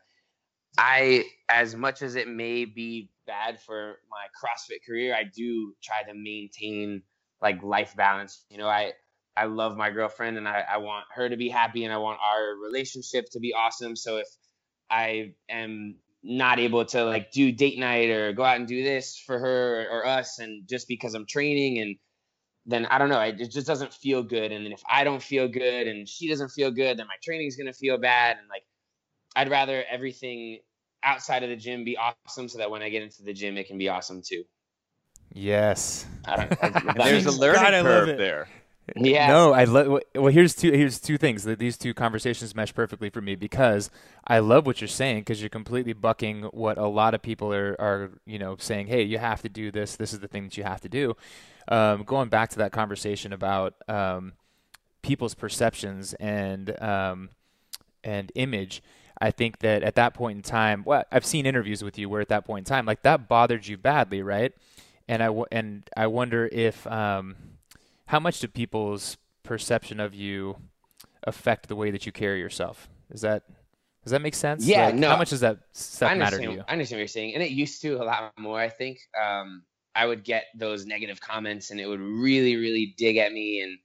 I, 0.77 1.25
as 1.49 1.75
much 1.75 2.01
as 2.01 2.15
it 2.15 2.27
may 2.27 2.65
be 2.65 3.09
bad 3.25 3.59
for 3.61 3.95
my 4.09 4.27
CrossFit 4.39 4.85
career, 4.85 5.15
I 5.15 5.23
do 5.23 5.73
try 5.83 6.03
to 6.03 6.13
maintain 6.13 7.01
like 7.41 7.61
life 7.63 7.95
balance. 7.95 8.43
You 8.49 8.57
know, 8.57 8.67
I, 8.67 8.93
I 9.37 9.45
love 9.45 9.75
my 9.75 9.89
girlfriend 9.91 10.37
and 10.37 10.47
I, 10.47 10.63
I 10.69 10.77
want 10.77 11.05
her 11.13 11.27
to 11.27 11.37
be 11.37 11.49
happy 11.49 11.83
and 11.83 11.93
I 11.93 11.97
want 11.97 12.19
our 12.21 12.55
relationship 12.55 13.29
to 13.31 13.39
be 13.39 13.53
awesome. 13.53 13.95
So 13.95 14.17
if 14.17 14.27
I 14.89 15.33
am 15.49 15.95
not 16.23 16.59
able 16.59 16.85
to 16.85 17.03
like 17.03 17.31
do 17.31 17.51
date 17.51 17.77
night 17.77 18.09
or 18.09 18.33
go 18.33 18.43
out 18.43 18.57
and 18.57 18.67
do 18.67 18.83
this 18.83 19.17
for 19.17 19.37
her 19.37 19.87
or, 19.91 20.05
us 20.05 20.39
and 20.39 20.67
just 20.67 20.87
because 20.87 21.13
I'm 21.13 21.25
training 21.25 21.79
and 21.79 21.95
then 22.65 22.85
I 22.87 22.97
don't 22.97 23.09
know, 23.09 23.19
it 23.19 23.51
just 23.51 23.67
doesn't 23.67 23.93
feel 23.93 24.23
good. 24.23 24.51
And 24.51 24.65
then 24.65 24.71
if 24.71 24.81
I 24.89 25.03
don't 25.03 25.21
feel 25.21 25.47
good 25.47 25.87
and 25.87 26.07
she 26.07 26.27
doesn't 26.27 26.49
feel 26.49 26.71
good, 26.71 26.97
then 26.97 27.07
my 27.07 27.15
training 27.23 27.47
is 27.47 27.55
gonna 27.55 27.73
feel 27.73 27.97
bad. 27.97 28.37
And 28.39 28.47
like 28.49 28.63
I'd 29.35 29.51
rather 29.51 29.83
everything 29.89 30.59
outside 31.03 31.43
of 31.43 31.49
the 31.49 31.55
gym 31.55 31.83
be 31.83 31.97
awesome 31.97 32.47
so 32.47 32.57
that 32.57 32.71
when 32.71 32.81
I 32.81 32.89
get 32.89 33.03
into 33.03 33.21
the 33.23 33.33
gym 33.33 33.57
it 33.57 33.67
can 33.67 33.77
be 33.77 33.89
awesome 33.89 34.21
too. 34.25 34.45
Yes. 35.35 36.05
There's 36.95 37.25
a 37.25 37.31
learning 37.31 37.61
God, 37.61 37.83
curve 37.83 38.17
there. 38.17 38.47
Yeah. 38.95 39.27
No, 39.27 39.51
I 39.51 39.65
love. 39.65 39.99
Well, 40.13 40.31
here's 40.31 40.55
two. 40.55 40.71
Here's 40.71 40.99
two 40.99 41.17
things. 41.17 41.43
That 41.43 41.59
these 41.59 41.77
two 41.77 41.93
conversations 41.93 42.55
mesh 42.55 42.73
perfectly 42.73 43.09
for 43.09 43.19
me 43.19 43.35
because 43.35 43.89
I 44.25 44.39
love 44.39 44.65
what 44.65 44.79
you're 44.79 44.87
saying 44.87 45.21
because 45.21 45.41
you're 45.41 45.49
completely 45.49 45.93
bucking 45.93 46.43
what 46.43 46.77
a 46.77 46.87
lot 46.87 47.13
of 47.13 47.21
people 47.21 47.51
are 47.51 47.75
are 47.79 48.11
you 48.25 48.39
know 48.39 48.55
saying. 48.59 48.87
Hey, 48.87 49.03
you 49.03 49.17
have 49.17 49.41
to 49.41 49.49
do 49.49 49.71
this. 49.71 49.95
This 49.95 50.13
is 50.13 50.19
the 50.19 50.27
thing 50.27 50.43
that 50.43 50.57
you 50.57 50.63
have 50.63 50.81
to 50.81 50.89
do. 50.89 51.17
Um, 51.67 52.03
going 52.03 52.29
back 52.29 52.49
to 52.51 52.57
that 52.59 52.71
conversation 52.71 53.33
about 53.33 53.73
um, 53.87 54.33
people's 55.01 55.33
perceptions 55.33 56.13
and 56.13 56.81
um, 56.81 57.29
and 58.03 58.31
image. 58.35 58.81
I 59.19 59.31
think 59.31 59.59
that 59.59 59.81
at 59.81 59.95
that 59.95 60.13
point 60.13 60.37
in 60.37 60.41
time, 60.43 60.83
well, 60.85 61.03
I've 61.11 61.25
seen 61.25 61.45
interviews 61.45 61.83
with 61.83 61.97
you 61.97 62.09
where 62.09 62.21
at 62.21 62.27
that 62.29 62.45
point 62.45 62.67
in 62.67 62.69
time, 62.69 62.85
like 62.85 63.01
that 63.03 63.27
bothered 63.27 63.65
you 63.65 63.77
badly, 63.77 64.21
right? 64.21 64.53
And 65.07 65.21
I 65.21 65.27
w- 65.27 65.45
and 65.51 65.87
I 65.95 66.07
wonder 66.07 66.49
if 66.51 66.87
um, 66.87 67.35
how 68.07 68.19
much 68.19 68.39
do 68.39 68.47
people's 68.47 69.17
perception 69.43 69.99
of 69.99 70.13
you 70.15 70.57
affect 71.23 71.67
the 71.67 71.75
way 71.75 71.91
that 71.91 72.05
you 72.05 72.11
carry 72.11 72.39
yourself? 72.39 72.89
Is 73.11 73.21
that 73.21 73.43
does 74.05 74.11
that 74.11 74.21
make 74.21 74.35
sense? 74.35 74.65
Yeah, 74.67 74.87
like, 74.87 74.95
no. 74.95 75.09
How 75.09 75.17
much 75.17 75.31
does 75.31 75.39
that 75.39 75.59
stuff 75.71 76.15
matter 76.15 76.37
to 76.37 76.43
you? 76.43 76.63
I 76.67 76.73
understand 76.73 76.97
what 76.97 77.01
you're 77.01 77.07
saying, 77.07 77.33
and 77.33 77.41
it 77.41 77.49
used 77.49 77.81
to 77.81 77.95
a 77.95 78.05
lot 78.05 78.33
more. 78.37 78.59
I 78.59 78.69
think 78.69 78.99
um, 79.19 79.63
I 79.95 80.05
would 80.05 80.23
get 80.23 80.45
those 80.55 80.85
negative 80.85 81.19
comments, 81.19 81.71
and 81.71 81.79
it 81.79 81.87
would 81.87 81.99
really, 81.99 82.55
really 82.55 82.93
dig 82.97 83.17
at 83.17 83.33
me, 83.33 83.61
and 83.61 83.79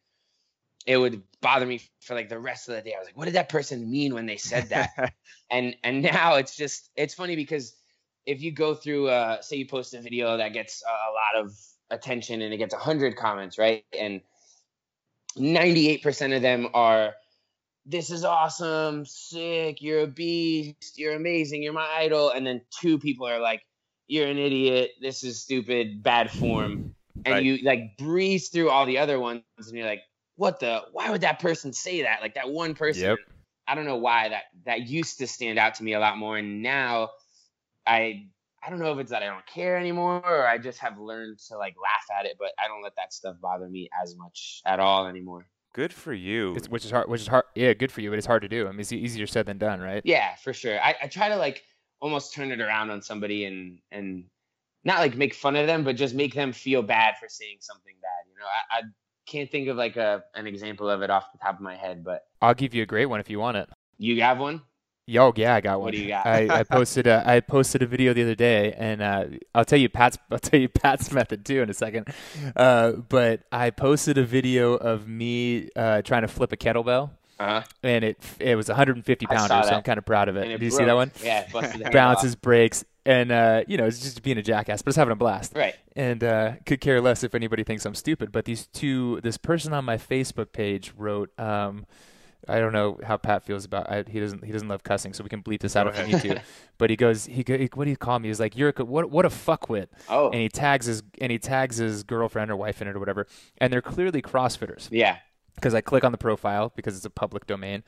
it 0.87 0.99
would 0.99 1.23
bother 1.41 1.65
me 1.65 1.81
for 2.03 2.15
like 2.15 2.29
the 2.29 2.39
rest 2.39 2.69
of 2.69 2.75
the 2.75 2.83
day. 2.83 2.95
I 2.95 2.99
was 2.99 3.09
like, 3.09 3.17
"What 3.17 3.27
did 3.27 3.35
that 3.35 3.49
person 3.49 3.91
mean 3.91 4.13
when 4.13 4.27
they 4.27 4.37
said 4.37 4.69
that?" 4.69 5.15
and 5.51 5.75
and 5.83 6.03
now 6.03 6.35
it's 6.35 6.55
just 6.55 6.91
it's 6.97 7.15
funny 7.15 7.35
because 7.35 7.75
if 8.27 8.43
you 8.43 8.53
go 8.53 8.75
through, 8.75 9.09
uh, 9.09 9.41
say, 9.43 9.57
you 9.57 9.67
post 9.67 9.95
a 9.95 10.01
video 10.01 10.37
that 10.37 10.53
gets 10.53 10.83
a, 10.87 11.39
lot 11.39 11.45
of 11.45 11.57
attention 11.91 12.43
and 12.43 12.53
it 12.53 12.59
gets 12.59 12.75
100 12.75 13.17
comments, 13.17 13.59
right? 13.59 13.85
And 13.99 14.21
98% 15.37 16.37
of 16.37 16.43
them 16.43 16.69
are, 16.75 17.15
this 17.87 18.11
is 18.11 18.25
awesome, 18.25 19.05
sick, 19.07 19.81
you're 19.81 20.01
a 20.01 20.07
beast, 20.07 20.99
you're 20.99 21.15
amazing, 21.15 21.63
you're 21.63 21.73
my 21.73 21.89
idol. 21.99 22.31
And 22.31 22.47
then 22.47 22.61
two 22.81 22.99
people 22.99 23.27
are 23.27 23.41
like, 23.41 23.63
you're 24.07 24.29
an 24.29 24.39
idiot, 24.39 24.93
this 25.01 25.25
is 25.25 25.41
stupid, 25.41 26.03
bad 26.03 26.31
form. 26.31 26.95
And 27.25 27.35
right. 27.35 27.43
you 27.43 27.59
like 27.65 27.97
breeze 27.99 28.49
through 28.49 28.71
all 28.71 28.87
the 28.87 28.99
other 28.99 29.19
ones 29.19 29.43
and 29.59 29.77
you're 29.77 29.87
like, 29.87 30.03
what 30.37 30.61
the, 30.61 30.83
why 30.93 31.11
would 31.11 31.21
that 31.21 31.39
person 31.39 31.73
say 31.73 32.03
that? 32.03 32.21
Like 32.23 32.35
that 32.35 32.49
one 32.49 32.75
person. 32.75 33.03
Yep. 33.03 33.19
I 33.67 33.75
don't 33.75 33.85
know 33.85 33.97
why 33.97 34.31
that 34.31 34.45
that 34.65 34.89
used 34.89 35.19
to 35.19 35.29
stand 35.29 35.59
out 35.59 35.77
to 35.77 35.85
me 35.85 35.93
a 35.93 36.01
lot 36.01 36.19
more. 36.19 36.37
And 36.37 36.61
now 36.61 37.11
I 37.87 38.27
I 38.63 38.71
don't 38.71 38.79
know 38.79 38.93
if 38.93 38.99
it's 38.99 39.11
that 39.11 39.23
I 39.23 39.27
don't 39.27 39.47
care 39.47 39.77
anymore 39.79 40.23
or 40.25 40.47
I 40.47 40.59
just 40.59 40.79
have 40.81 40.99
learned 40.99 41.39
to 41.49 41.57
like 41.57 41.75
laugh 41.83 42.19
at 42.19 42.27
it, 42.27 42.37
but 42.39 42.51
I 42.63 42.69
don't 42.69 42.83
let 42.83 42.95
that 42.97 43.13
stuff 43.13 43.37
bother 43.41 43.69
me 43.69 43.89
as 44.03 44.17
much 44.17 44.61
at 44.67 44.81
all 44.81 45.07
anymore. 45.07 45.47
Good 45.73 45.93
for 45.93 46.13
you. 46.13 46.55
It's, 46.57 46.69
which 46.69 46.85
is 46.85 46.91
hard. 46.91 47.09
Which 47.09 47.21
is 47.21 47.29
hard. 47.29 47.45
Yeah, 47.55 47.73
good 47.75 47.93
for 47.93 48.01
you, 48.01 48.11
but 48.11 48.19
it's 48.19 48.27
hard 48.27 48.43
to 48.43 48.49
do. 48.49 48.67
I 48.67 48.73
mean, 48.73 48.81
it's 48.81 48.93
easier 48.93 49.27
said 49.27 49.47
than 49.47 49.59
done, 49.59 49.81
right? 49.81 50.03
Yeah, 50.05 50.35
for 50.37 50.53
sure. 50.53 50.81
I, 50.81 50.97
I 51.03 51.07
try 51.07 51.29
to 51.29 51.37
like 51.37 51.63
almost 52.01 52.35
turn 52.35 52.51
it 52.51 52.61
around 52.61 52.91
on 52.91 53.03
somebody 53.03 53.45
and 53.45 53.79
and 53.93 54.25
not 54.83 54.99
like 54.99 55.17
make 55.17 55.35
fun 55.35 55.57
of 55.57 55.67
them, 55.67 55.85
but 55.85 55.97
just 55.97 56.15
make 56.15 56.35
them 56.35 56.53
feel 56.53 56.83
bad 56.83 57.17
for 57.19 57.29
saying 57.29 57.59
something 57.61 57.95
bad. 58.03 58.31
You 58.33 58.39
know, 58.41 58.47
I, 58.47 58.79
I 58.79 58.83
can't 59.27 59.51
think 59.51 59.69
of 59.69 59.77
like 59.77 59.97
a 59.97 60.25
an 60.35 60.47
example 60.47 60.91
of 60.91 61.03
it 61.03 61.11
off 61.11 61.31
the 61.33 61.39
top 61.39 61.55
of 61.55 61.61
my 61.61 61.77
head, 61.77 62.03
but 62.03 62.23
I'll 62.43 62.55
give 62.55 62.75
you 62.75 62.83
a 62.83 62.87
great 62.87 63.07
one 63.07 63.21
if 63.21 63.31
you 63.31 63.39
want 63.39 63.57
it. 63.57 63.69
You 63.99 64.21
have 64.23 64.39
one? 64.39 64.63
Yo, 65.11 65.33
yeah, 65.35 65.57
I 65.57 65.61
got 65.61 65.81
one. 65.81 65.87
What 65.87 65.95
do 65.95 66.01
you 66.01 66.07
got? 66.07 66.25
I, 66.25 66.61
I 66.61 66.63
posted 66.71 67.09
a 67.09 67.25
I 67.27 67.41
posted 67.41 67.83
a 67.83 67.87
video 67.87 68.13
the 68.13 68.23
other 68.23 68.37
day, 68.37 68.73
and 68.75 69.03
uh, 69.03 69.25
I'll 69.53 69.65
tell 69.65 69.79
you 69.79 69.89
Pat's 69.89 70.17
I'll 70.31 70.39
tell 70.39 70.61
you 70.61 70.69
Pat's 70.69 71.11
method 71.13 71.45
too 71.45 71.63
in 71.63 71.69
a 71.69 71.75
second. 71.75 72.15
Uh, 72.55 72.93
but 72.93 73.41
I 73.51 73.71
posted 73.71 74.19
a 74.19 74.25
video 74.25 74.75
of 74.75 75.09
me 75.09 75.69
uh, 75.75 76.03
trying 76.03 76.23
to 76.23 76.29
flip 76.29 76.53
a 76.53 76.57
kettlebell. 76.57 77.11
Uh-huh. 77.41 77.63
And 77.83 78.05
it 78.05 78.23
it 78.39 78.55
was 78.55 78.69
150 78.69 79.27
pounders, 79.27 79.69
so 79.69 79.75
I'm 79.75 79.83
kind 79.83 79.99
of 79.99 80.07
proud 80.07 80.29
of 80.29 80.37
it. 80.37 80.49
it 80.49 80.59
Did 80.59 80.63
you 80.63 80.71
see 80.71 80.85
that 80.85 80.95
one? 80.95 81.11
Yeah, 81.25 81.49
bounces, 81.91 82.37
breaks, 82.37 82.85
and 83.05 83.33
uh, 83.33 83.65
you 83.67 83.79
know, 83.79 83.87
it's 83.87 83.99
just 83.99 84.23
being 84.23 84.39
a 84.39 84.43
jackass, 84.43 84.83
but 84.83 84.91
it's 84.91 84.97
having 84.97 85.13
a 85.13 85.17
blast. 85.17 85.55
Right. 85.57 85.75
And 85.97 86.23
uh, 86.23 86.53
could 86.67 86.81
care 86.81 87.01
less 87.01 87.25
if 87.25 87.35
anybody 87.35 87.65
thinks 87.65 87.85
I'm 87.85 87.97
stupid. 87.97 88.31
But 88.31 88.45
these 88.45 88.69
two, 88.69 89.21
this 89.23 89.39
person 89.39 89.73
on 89.73 89.85
my 89.85 89.97
Facebook 89.97 90.53
page 90.53 90.93
wrote, 90.97 91.37
um, 91.37 91.87
I 92.49 92.59
don't 92.59 92.73
know 92.73 92.99
how 93.05 93.17
Pat 93.17 93.45
feels 93.45 93.65
about. 93.65 93.91
I, 93.91 94.05
he 94.09 94.21
doesn't. 94.21 94.45
He 94.45 94.53
doesn't 94.53 94.69
love 94.69 94.83
cussing, 94.83 95.13
so 95.13 95.23
we 95.23 95.31
can 95.31 95.43
bleep 95.43 95.61
this 95.61 95.77
out 95.77 95.85
Go 95.85 95.91
if 95.91 96.07
we 96.07 96.13
need 96.13 96.23
to. 96.23 96.43
But 96.79 96.89
he 96.89 96.97
goes. 96.97 97.27
He, 97.27 97.43
go- 97.45 97.59
what 97.75 97.85
do 97.85 97.91
you 97.91 97.97
call 97.97 98.19
me? 98.19 98.29
He's 98.29 98.41
like, 98.41 98.57
"You're 98.57 98.73
a, 98.75 98.85
what? 98.85 99.11
What 99.11 99.27
a 99.27 99.29
fuckwit." 99.29 99.89
Oh, 100.09 100.31
And 100.31 100.41
he 100.41 100.49
tags 100.49 100.87
his 100.87 101.03
and 101.21 101.31
he 101.31 101.39
tags 101.39 101.77
his 101.77 102.03
girlfriend 102.03 102.51
or 102.51 102.57
wife 102.57 102.81
in 102.81 102.89
it 102.89 102.97
or 102.97 102.99
whatever. 102.99 103.27
And 103.59 103.73
they're 103.73 103.83
clearly 103.83 104.23
CrossFitters 104.23 104.89
yeah. 104.91 105.19
because 105.55 105.75
I 105.75 105.83
click 105.83 106.05
on 106.05 106.13
the 106.13 106.19
profile 106.19 106.73
because 106.75 106.97
it's 106.97 107.05
a 107.05 107.11
public 107.11 107.47
domain. 107.47 107.85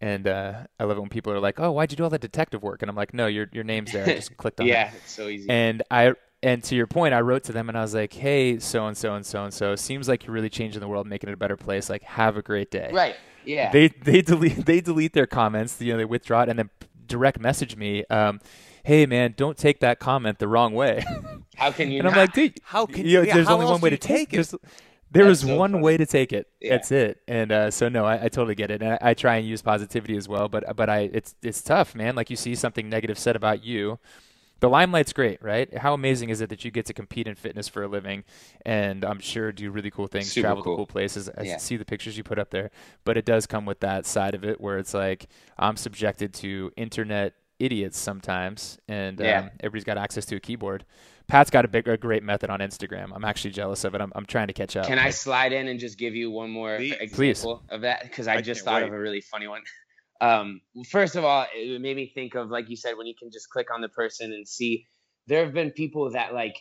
And 0.00 0.28
uh, 0.28 0.66
I 0.78 0.84
love 0.84 0.98
it 0.98 1.00
when 1.00 1.08
people 1.10 1.32
are 1.32 1.40
like, 1.40 1.58
"Oh, 1.58 1.72
why'd 1.72 1.90
you 1.90 1.96
do 1.96 2.04
all 2.04 2.10
that 2.10 2.20
detective 2.20 2.62
work?" 2.62 2.82
And 2.82 2.88
I'm 2.88 2.94
like, 2.94 3.12
"No, 3.12 3.26
your 3.26 3.48
your 3.52 3.64
name's 3.64 3.90
there. 3.90 4.04
I 4.04 4.14
just 4.14 4.36
clicked 4.36 4.60
on 4.60 4.68
it." 4.68 4.70
Yeah, 4.70 4.92
it's 4.96 5.10
so 5.10 5.26
easy. 5.26 5.50
And 5.50 5.82
I 5.90 6.14
and 6.42 6.62
to 6.64 6.74
your 6.74 6.86
point, 6.86 7.14
I 7.14 7.20
wrote 7.20 7.44
to 7.44 7.52
them 7.52 7.68
and 7.68 7.76
I 7.76 7.82
was 7.82 7.94
like, 7.94 8.12
"Hey, 8.12 8.58
so 8.58 8.86
and 8.86 8.96
so 8.96 9.14
and 9.14 9.24
so 9.26 9.44
and 9.44 9.52
so. 9.52 9.74
Seems 9.76 10.08
like 10.08 10.24
you're 10.26 10.34
really 10.34 10.50
changing 10.50 10.80
the 10.80 10.88
world, 10.88 11.06
making 11.06 11.28
it 11.30 11.32
a 11.32 11.36
better 11.36 11.56
place. 11.56 11.90
Like, 11.90 12.02
have 12.02 12.36
a 12.36 12.42
great 12.42 12.70
day." 12.70 12.90
right. 12.92 13.16
Yeah. 13.44 13.72
They 13.72 13.88
they 13.88 14.20
delete 14.20 14.56
they 14.66 14.80
delete 14.80 15.14
their 15.14 15.26
comments. 15.26 15.80
You 15.80 15.92
know, 15.92 15.98
they 15.98 16.04
withdraw 16.04 16.42
it 16.42 16.48
and 16.48 16.58
then 16.58 16.70
direct 17.06 17.40
message 17.40 17.76
me. 17.76 18.04
Um, 18.10 18.40
hey 18.84 19.06
man, 19.06 19.34
don't 19.36 19.56
take 19.56 19.80
that 19.80 19.98
comment 19.98 20.38
the 20.38 20.48
wrong 20.48 20.74
way. 20.74 21.04
How 21.56 21.72
can 21.72 21.90
you 21.90 21.98
and 22.00 22.08
I'm 22.08 22.14
not? 22.14 22.20
like, 22.20 22.32
dude, 22.34 22.58
How 22.62 22.86
can 22.86 23.06
you 23.06 23.18
know, 23.18 23.22
yeah, 23.22 23.34
there's 23.34 23.48
only 23.48 23.66
one 23.66 23.80
way 23.80 23.90
to 23.90 23.96
take 23.96 24.34
it? 24.34 24.52
There 25.10 25.24
That's 25.24 25.42
is 25.42 25.48
so 25.48 25.56
one 25.56 25.72
funny. 25.72 25.82
way 25.82 25.96
to 25.96 26.04
take 26.04 26.34
it. 26.34 26.48
Yeah. 26.60 26.72
That's 26.72 26.92
it. 26.92 27.22
And 27.26 27.50
uh, 27.50 27.70
so 27.70 27.88
no, 27.88 28.04
I, 28.04 28.24
I 28.24 28.28
totally 28.28 28.54
get 28.54 28.70
it. 28.70 28.82
And 28.82 28.92
I, 28.92 28.98
I 29.00 29.14
try 29.14 29.36
and 29.36 29.46
use 29.46 29.62
positivity 29.62 30.16
as 30.18 30.28
well. 30.28 30.48
But 30.50 30.76
but 30.76 30.90
I 30.90 31.08
it's 31.12 31.34
it's 31.42 31.62
tough, 31.62 31.94
man. 31.94 32.14
Like 32.14 32.28
you 32.28 32.36
see 32.36 32.54
something 32.54 32.90
negative 32.90 33.18
said 33.18 33.34
about 33.34 33.64
you. 33.64 33.98
The 34.60 34.68
limelight's 34.68 35.12
great, 35.12 35.42
right? 35.42 35.72
How 35.78 35.94
amazing 35.94 36.30
is 36.30 36.40
it 36.40 36.48
that 36.50 36.64
you 36.64 36.70
get 36.70 36.86
to 36.86 36.92
compete 36.94 37.28
in 37.28 37.36
fitness 37.36 37.68
for 37.68 37.82
a 37.84 37.88
living, 37.88 38.24
and 38.66 39.04
I'm 39.04 39.20
sure 39.20 39.52
do 39.52 39.70
really 39.70 39.90
cool 39.90 40.08
things, 40.08 40.32
Super 40.32 40.46
travel 40.46 40.62
cool. 40.64 40.72
to 40.74 40.76
cool 40.78 40.86
places. 40.86 41.30
I 41.36 41.42
Yeah. 41.42 41.56
see 41.58 41.76
the 41.76 41.84
pictures 41.84 42.16
you 42.16 42.24
put 42.24 42.38
up 42.40 42.50
there, 42.50 42.70
but 43.04 43.16
it 43.16 43.24
does 43.24 43.46
come 43.46 43.66
with 43.66 43.80
that 43.80 44.04
side 44.04 44.34
of 44.34 44.44
it 44.44 44.60
where 44.60 44.78
it's 44.78 44.94
like 44.94 45.28
I'm 45.58 45.76
subjected 45.76 46.34
to 46.34 46.72
internet 46.76 47.34
idiots 47.60 47.98
sometimes, 47.98 48.78
and 48.88 49.20
Yeah. 49.20 49.40
um, 49.40 49.50
everybody's 49.60 49.84
got 49.84 49.98
access 49.98 50.24
to 50.26 50.36
a 50.36 50.40
keyboard. 50.40 50.84
Pat's 51.28 51.50
got 51.50 51.64
a 51.64 51.68
big, 51.68 51.86
a 51.86 51.96
great 51.96 52.22
method 52.22 52.50
on 52.50 52.60
Instagram. 52.60 53.10
I'm 53.14 53.24
actually 53.24 53.50
jealous 53.50 53.84
of 53.84 53.94
it. 53.94 54.00
I'm, 54.00 54.12
I'm 54.16 54.24
trying 54.26 54.46
to 54.46 54.52
catch 54.54 54.76
up. 54.76 54.86
Can 54.86 54.98
I 54.98 55.10
slide 55.10 55.52
in 55.52 55.68
and 55.68 55.78
just 55.78 55.98
give 55.98 56.14
you 56.16 56.30
one 56.30 56.50
more 56.50 56.76
Please. 56.78 56.94
example 57.00 57.62
of 57.68 57.82
that? 57.82 58.02
Because 58.02 58.26
I, 58.26 58.36
I 58.36 58.40
just 58.40 58.64
thought 58.64 58.80
wait. 58.82 58.88
of 58.88 58.94
a 58.94 58.98
really 58.98 59.20
funny 59.20 59.46
one. 59.46 59.62
Um, 60.20 60.60
first 60.90 61.16
of 61.16 61.24
all, 61.24 61.46
it 61.54 61.80
made 61.80 61.96
me 61.96 62.10
think 62.12 62.34
of 62.34 62.50
like 62.50 62.68
you 62.68 62.76
said 62.76 62.96
when 62.96 63.06
you 63.06 63.14
can 63.18 63.30
just 63.30 63.50
click 63.50 63.68
on 63.72 63.80
the 63.80 63.88
person 63.88 64.32
and 64.32 64.46
see. 64.46 64.86
There 65.26 65.44
have 65.44 65.52
been 65.52 65.70
people 65.70 66.10
that 66.12 66.32
like 66.34 66.56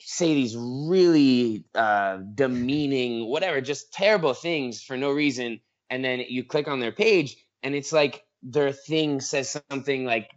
say 0.00 0.34
these 0.34 0.56
really 0.56 1.64
uh, 1.74 2.18
demeaning, 2.34 3.26
whatever, 3.26 3.60
just 3.60 3.92
terrible 3.92 4.34
things 4.34 4.82
for 4.82 4.96
no 4.96 5.10
reason, 5.10 5.60
and 5.90 6.04
then 6.04 6.20
you 6.28 6.44
click 6.44 6.68
on 6.68 6.80
their 6.80 6.92
page 6.92 7.36
and 7.62 7.74
it's 7.74 7.92
like 7.92 8.24
their 8.42 8.72
thing 8.72 9.20
says 9.20 9.56
something 9.70 10.04
like 10.04 10.30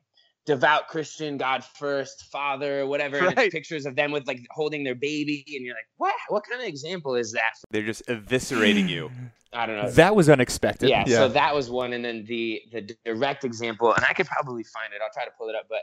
devout 0.45 0.87
Christian, 0.87 1.37
God 1.37 1.63
first, 1.63 2.25
Father, 2.31 2.85
whatever, 2.85 3.17
and 3.17 3.27
Right. 3.37 3.47
it's 3.47 3.53
pictures 3.53 3.85
of 3.85 3.95
them 3.95 4.11
with 4.11 4.27
like 4.27 4.45
holding 4.51 4.83
their 4.83 4.95
baby, 4.95 5.43
and 5.55 5.65
you're 5.65 5.75
like, 5.75 5.87
what? 5.97 6.13
What 6.29 6.43
kind 6.47 6.61
of 6.61 6.67
example 6.67 7.15
is 7.15 7.31
that? 7.33 7.53
They're 7.71 7.83
just 7.83 8.05
eviscerating 8.07 8.87
you. 8.87 9.11
I 9.53 9.65
don't 9.65 9.77
know. 9.77 9.89
That 9.91 10.15
was 10.15 10.29
unexpected. 10.29 10.89
yeah, 10.89 11.05
so 11.05 11.29
that 11.29 11.55
was 11.55 11.69
one, 11.69 11.93
and 11.93 12.03
then 12.03 12.25
the 12.25 12.61
the 12.71 12.95
direct 13.05 13.43
example, 13.43 13.93
and 13.93 14.05
I 14.07 14.13
could 14.13 14.27
probably 14.27 14.63
find 14.63 14.93
it. 14.93 15.01
I'll 15.01 15.13
try 15.13 15.25
to 15.25 15.31
pull 15.37 15.49
it 15.49 15.55
up, 15.55 15.65
but 15.69 15.81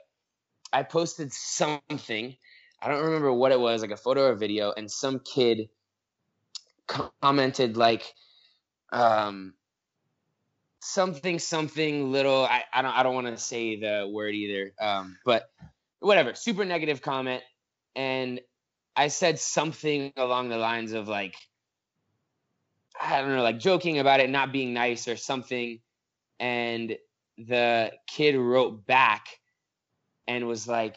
I 0.73 0.83
posted 0.83 1.33
something. 1.33 2.37
I 2.81 2.89
don't 2.89 3.05
remember 3.05 3.33
what 3.33 3.53
it 3.53 3.61
was, 3.61 3.81
like 3.83 3.91
a 3.93 3.97
photo 3.97 4.27
or 4.29 4.35
video, 4.35 4.73
and 4.77 4.91
some 4.91 5.21
kid 5.21 5.69
commented 6.87 7.77
like, 7.77 8.03
um, 8.93 9.55
something 10.83 11.39
something 11.39 12.11
little. 12.13 12.45
I, 12.45 12.65
I 12.73 12.83
don't 12.83 12.93
I 12.93 13.03
don't 13.03 13.15
want 13.15 13.29
to 13.29 13.39
say 13.39 13.81
the 13.81 14.09
word 14.11 14.35
either, 14.35 14.73
um, 14.81 15.17
but 15.25 15.45
whatever. 16.01 16.35
Super 16.35 16.65
negative 16.65 17.01
comment, 17.01 17.43
and 17.95 18.41
I 18.97 19.09
said 19.09 19.39
something 19.39 20.13
along 20.17 20.49
the 20.49 20.59
lines 20.59 20.93
of 20.93 21.09
like. 21.09 21.37
I 23.01 23.21
don't 23.21 23.35
know, 23.35 23.43
like 23.43 23.59
joking 23.59 23.99
about 23.99 24.21
it 24.21 24.29
not 24.29 24.53
being 24.53 24.75
nice 24.75 25.09
or 25.09 25.17
something. 25.17 25.81
And 26.39 26.97
the 27.39 27.91
kid 28.07 28.37
wrote 28.37 28.87
back 28.87 29.27
and 30.29 30.47
was 30.47 30.69
like, 30.69 30.97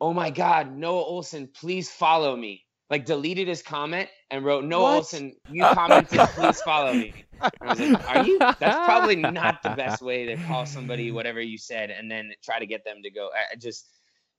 Oh 0.00 0.14
my 0.14 0.30
God, 0.30 0.74
Noah 0.74 1.04
Ohlsen, 1.04 1.52
please 1.52 1.90
follow 1.90 2.34
me. 2.34 2.64
Like 2.90 3.04
deleted 3.04 3.46
his 3.46 3.62
comment 3.62 4.08
and 4.30 4.44
wrote, 4.44 4.64
Noah 4.64 4.96
What? 4.96 5.04
Ohlsen, 5.04 5.32
you 5.46 5.66
commented, 5.66 6.20
please 6.34 6.60
follow 6.62 6.94
me. 6.94 7.14
I 7.40 7.50
was 7.62 7.80
like, 7.80 8.16
Are 8.16 8.26
you? 8.26 8.38
That's 8.38 8.58
probably 8.60 9.16
not 9.16 9.62
the 9.62 9.70
best 9.70 10.02
way 10.02 10.26
to 10.26 10.36
call 10.44 10.66
somebody 10.66 11.10
whatever 11.10 11.40
you 11.40 11.58
said 11.58 11.90
and 11.90 12.10
then 12.10 12.32
try 12.42 12.58
to 12.58 12.66
get 12.66 12.84
them 12.84 13.02
to 13.02 13.10
go. 13.10 13.30
I 13.32 13.56
just, 13.56 13.88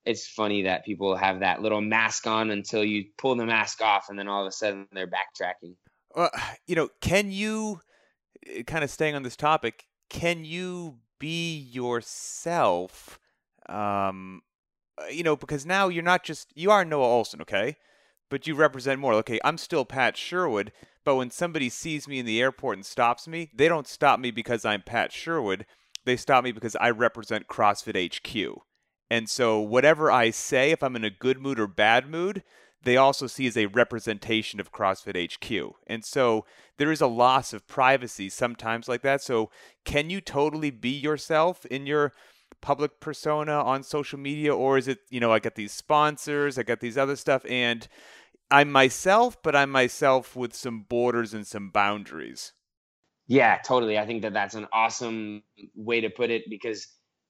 it's 0.06 0.28
funny 0.28 0.64
that 0.64 0.86
people 0.86 1.16
have 1.16 1.42
that 1.42 1.62
little 1.62 1.82
mask 1.82 2.28
on 2.28 2.52
until 2.52 2.84
you 2.84 3.06
pull 3.18 3.36
the 3.36 3.46
mask 3.46 3.82
off 3.82 4.10
and 4.10 4.18
then 4.18 4.28
all 4.28 4.42
of 4.42 4.48
a 4.48 4.52
sudden 4.52 4.88
they're 4.92 5.08
backtracking. 5.08 5.76
Well, 6.16 6.32
you 6.66 6.76
know, 6.76 6.90
can 7.02 7.32
you 7.32 7.82
kind 8.66 8.84
of 8.84 8.90
staying 8.90 9.16
on 9.16 9.24
this 9.24 9.36
topic? 9.36 9.86
Can 10.10 10.46
you 10.46 10.98
be 11.20 11.58
yourself? 11.58 13.20
Um, 13.68 14.42
uh, 15.00 15.06
you 15.08 15.24
know, 15.24 15.36
because 15.36 15.66
now 15.66 15.88
you're 15.88 16.04
not 16.04 16.24
just 16.24 16.52
you 16.56 16.72
are 16.72 16.84
Noah 16.84 17.06
Ohlsen, 17.06 17.42
okay, 17.42 17.78
but 18.30 18.48
you 18.48 18.56
represent 18.56 19.00
more. 19.00 19.14
Okay, 19.16 19.40
I'm 19.44 19.58
still 19.58 19.86
Pat 19.86 20.18
Sherwood, 20.18 20.72
but 21.04 21.16
when 21.16 21.32
somebody 21.32 21.70
sees 21.70 22.08
me 22.08 22.20
in 22.20 22.26
the 22.26 22.42
airport 22.42 22.78
and 22.78 22.86
stops 22.86 23.28
me, 23.28 23.50
they 23.54 23.68
don't 23.68 23.88
stop 23.88 24.20
me 24.20 24.32
because 24.32 24.66
I'm 24.66 24.82
Pat 24.82 25.12
Sherwood. 25.12 25.66
They 26.06 26.16
stop 26.16 26.44
me 26.44 26.52
because 26.52 26.76
I 26.78 26.90
represent 26.92 27.48
CrossFit 27.48 28.16
HQ. 28.16 28.62
And 29.12 29.30
so, 29.30 29.60
whatever 29.60 30.12
I 30.12 30.30
say, 30.30 30.72
if 30.72 30.84
I'm 30.84 30.96
in 30.96 31.04
a 31.04 31.10
good 31.10 31.40
mood 31.40 31.60
or 31.60 31.68
bad 31.68 32.10
mood, 32.10 32.44
they 32.84 32.98
also 32.98 33.28
see 33.28 33.48
as 33.48 33.58
a 33.58 33.66
representation 33.68 34.60
of 34.60 34.72
CrossFit 34.72 35.34
HQ. 35.34 35.76
And 35.88 36.06
so 36.06 36.46
there 36.78 36.92
is 36.92 37.02
a 37.02 37.08
loss 37.08 37.54
of 37.54 37.68
privacy 37.68 38.30
sometimes 38.30 38.88
like 38.88 39.02
that. 39.02 39.22
So 39.22 39.50
can 39.84 40.10
you 40.10 40.22
totally 40.22 40.72
be 40.72 40.92
yourself 40.92 41.66
in 41.66 41.86
your 41.86 42.14
public 42.62 43.00
persona 43.00 43.52
on 43.52 43.84
social 43.84 44.20
media 44.20 44.56
or 44.56 44.78
is 44.78 44.88
it, 44.88 45.00
you 45.10 45.20
know, 45.20 45.32
I 45.32 45.40
got 45.40 45.56
these 45.56 45.74
sponsors, 45.74 46.58
I 46.58 46.64
got 46.64 46.80
these 46.80 46.98
other 46.98 47.16
stuff 47.16 47.46
and 47.50 47.88
I'm 48.52 48.72
myself, 48.72 49.42
but 49.44 49.56
I'm 49.56 49.70
myself 49.72 50.36
with 50.36 50.56
some 50.56 50.82
borders 50.84 51.34
and 51.34 51.46
some 51.46 51.70
boundaries. 51.70 52.54
Yeah, 53.28 53.58
totally. 53.64 53.98
I 53.98 54.06
think 54.06 54.24
that 54.24 54.34
that's 54.34 54.56
an 54.56 54.68
awesome 54.74 55.44
way 55.76 56.02
to 56.02 56.10
put 56.10 56.32
it 56.32 56.50
because 56.50 56.88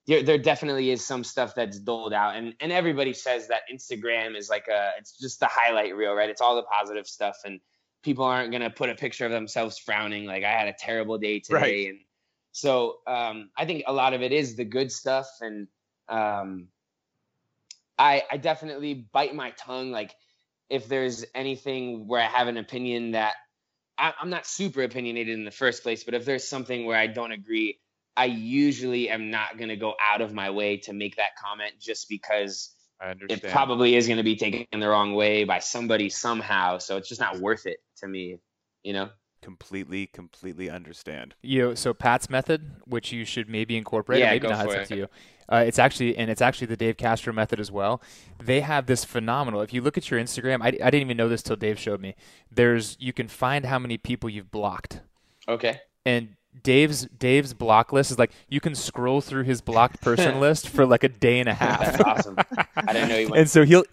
there, 0.08 0.24
there 0.24 0.38
definitely 0.38 0.92
is 0.92 1.06
some 1.06 1.24
stuff 1.24 1.54
that's 1.56 1.80
doled 1.80 2.14
out, 2.14 2.36
and 2.36 2.56
and 2.62 2.72
everybody 2.72 3.14
says 3.14 3.50
that 3.50 3.64
Instagram 3.72 4.38
is 4.38 4.50
like 4.50 4.68
a 4.70 4.92
it's 4.98 5.18
just 5.20 5.40
the 5.42 5.48
highlight 5.52 5.96
reel, 5.96 6.14
right? 6.14 6.30
It's 6.30 6.42
all 6.42 6.56
the 6.56 6.64
positive 6.64 7.06
stuff, 7.06 7.38
and 7.44 7.60
people 8.02 8.24
aren't 8.24 8.52
gonna 8.52 8.70
put 8.70 8.90
a 8.90 8.96
picture 8.96 9.26
of 9.26 9.32
themselves 9.32 9.78
frowning 9.78 10.26
like 10.26 10.44
I 10.44 10.52
had 10.52 10.68
a 10.70 10.76
terrible 10.80 11.18
day 11.18 11.40
today, 11.42 11.88
Right. 11.88 11.90
and 11.90 12.00
so 12.54 13.00
um, 13.06 13.50
I 13.58 13.66
think 13.66 13.84
a 13.86 13.94
lot 13.94 14.14
of 14.14 14.22
it 14.22 14.32
is 14.32 14.56
the 14.56 14.66
good 14.66 14.92
stuff, 14.92 15.28
and 15.42 15.68
um, 16.08 16.70
I 17.98 18.24
I 18.32 18.38
definitely 18.38 19.08
bite 19.14 19.36
my 19.36 19.52
tongue 19.52 19.92
like 19.92 20.16
if 20.70 20.88
there's 20.88 21.26
anything 21.34 22.08
where 22.08 22.22
I 22.22 22.28
have 22.28 22.48
an 22.48 22.58
opinion 22.58 23.12
that 23.12 23.34
I, 23.98 24.14
I'm 24.20 24.30
not 24.30 24.46
super 24.46 24.84
opinionated 24.84 25.38
in 25.38 25.46
the 25.46 25.52
first 25.52 25.84
place, 25.84 26.04
but 26.04 26.14
if 26.14 26.26
there's 26.26 26.48
something 26.48 26.86
where 26.86 26.98
I 26.98 27.08
don't 27.08 27.32
agree, 27.32 27.80
I 28.16 28.26
usually 28.26 29.10
am 29.10 29.32
not 29.32 29.58
going 29.58 29.70
to 29.70 29.76
go 29.76 29.94
out 30.00 30.22
of 30.22 30.34
my 30.34 30.50
way 30.50 30.78
to 30.78 30.94
make 30.94 31.18
that 31.18 31.36
comment 31.42 31.74
just 31.80 32.10
because 32.10 32.74
I 33.02 33.14
it 33.30 33.44
probably 33.50 33.96
is 33.96 34.08
going 34.08 34.18
to 34.18 34.24
be 34.24 34.36
taken 34.36 34.80
the 34.80 34.90
wrong 34.90 35.14
way 35.14 35.44
by 35.44 35.60
somebody 35.60 36.10
somehow. 36.10 36.80
So 36.80 36.98
it's 36.98 37.08
just 37.08 37.22
not 37.22 37.40
worth 37.40 37.66
it 37.66 37.78
to 37.98 38.08
me, 38.08 38.38
you 38.84 38.94
know? 38.94 39.10
Completely, 39.42 40.08
completely 40.08 40.70
understand. 40.70 41.36
You 41.42 41.60
know, 41.70 41.76
so 41.76 41.94
Pat's 41.94 42.30
method, 42.30 42.72
which 42.86 43.12
you 43.12 43.26
should 43.26 43.50
maybe 43.50 43.78
incorporate, 43.78 44.20
Yeah, 44.20 44.32
maybe 44.32 44.40
go 44.48 44.50
not, 44.50 44.66
it's 44.66 44.74
for 44.74 44.80
up 44.80 44.84
it. 44.86 44.88
to 44.90 44.96
you. 44.98 45.08
Uh, 45.52 45.64
it's 45.66 45.80
actually 45.80 46.16
and 46.16 46.30
it's 46.30 46.42
actually 46.42 46.68
the 46.68 46.78
Dave 46.78 46.96
Castro 46.96 47.34
method 47.34 47.60
as 47.60 47.72
well. 47.72 48.02
They 48.44 48.62
have 48.62 48.86
this 48.86 49.04
phenomenal. 49.04 49.62
If 49.62 49.74
you 49.74 49.82
look 49.82 49.98
at 49.98 50.12
your 50.12 50.20
Instagram, 50.20 50.62
I, 50.62 50.68
I 50.68 50.92
didn't 50.92 51.02
even 51.02 51.18
know 51.18 51.28
this 51.28 51.42
till 51.42 51.56
Dave 51.56 51.80
showed 51.80 52.00
me. 52.02 52.16
There's 52.52 52.96
you 53.00 53.14
can 53.14 53.28
find 53.28 53.66
how 53.66 53.80
many 53.80 53.98
people 53.98 54.30
you've 54.30 54.52
blocked, 54.52 55.02
Okay. 55.48 55.82
and 56.06 56.36
Dave's 56.62 57.06
Dave's 57.08 57.56
block 57.56 57.92
list 57.92 58.12
is 58.12 58.20
like 58.20 58.32
you 58.48 58.60
can 58.60 58.76
scroll 58.76 59.22
through 59.22 59.44
his 59.44 59.60
blocked 59.62 60.02
person 60.02 60.40
list 60.46 60.70
for 60.70 60.86
like 60.86 61.04
a 61.04 61.10
day 61.10 61.40
and 61.40 61.50
a 61.50 61.54
half. 61.56 61.80
That's 61.98 62.02
awesome. 62.04 62.38
I 62.76 62.94
didn't 62.94 63.10
know 63.10 63.18
you 63.18 63.28
went. 63.30 63.40
and 63.40 63.50
so 63.50 63.66
he'll 63.66 63.86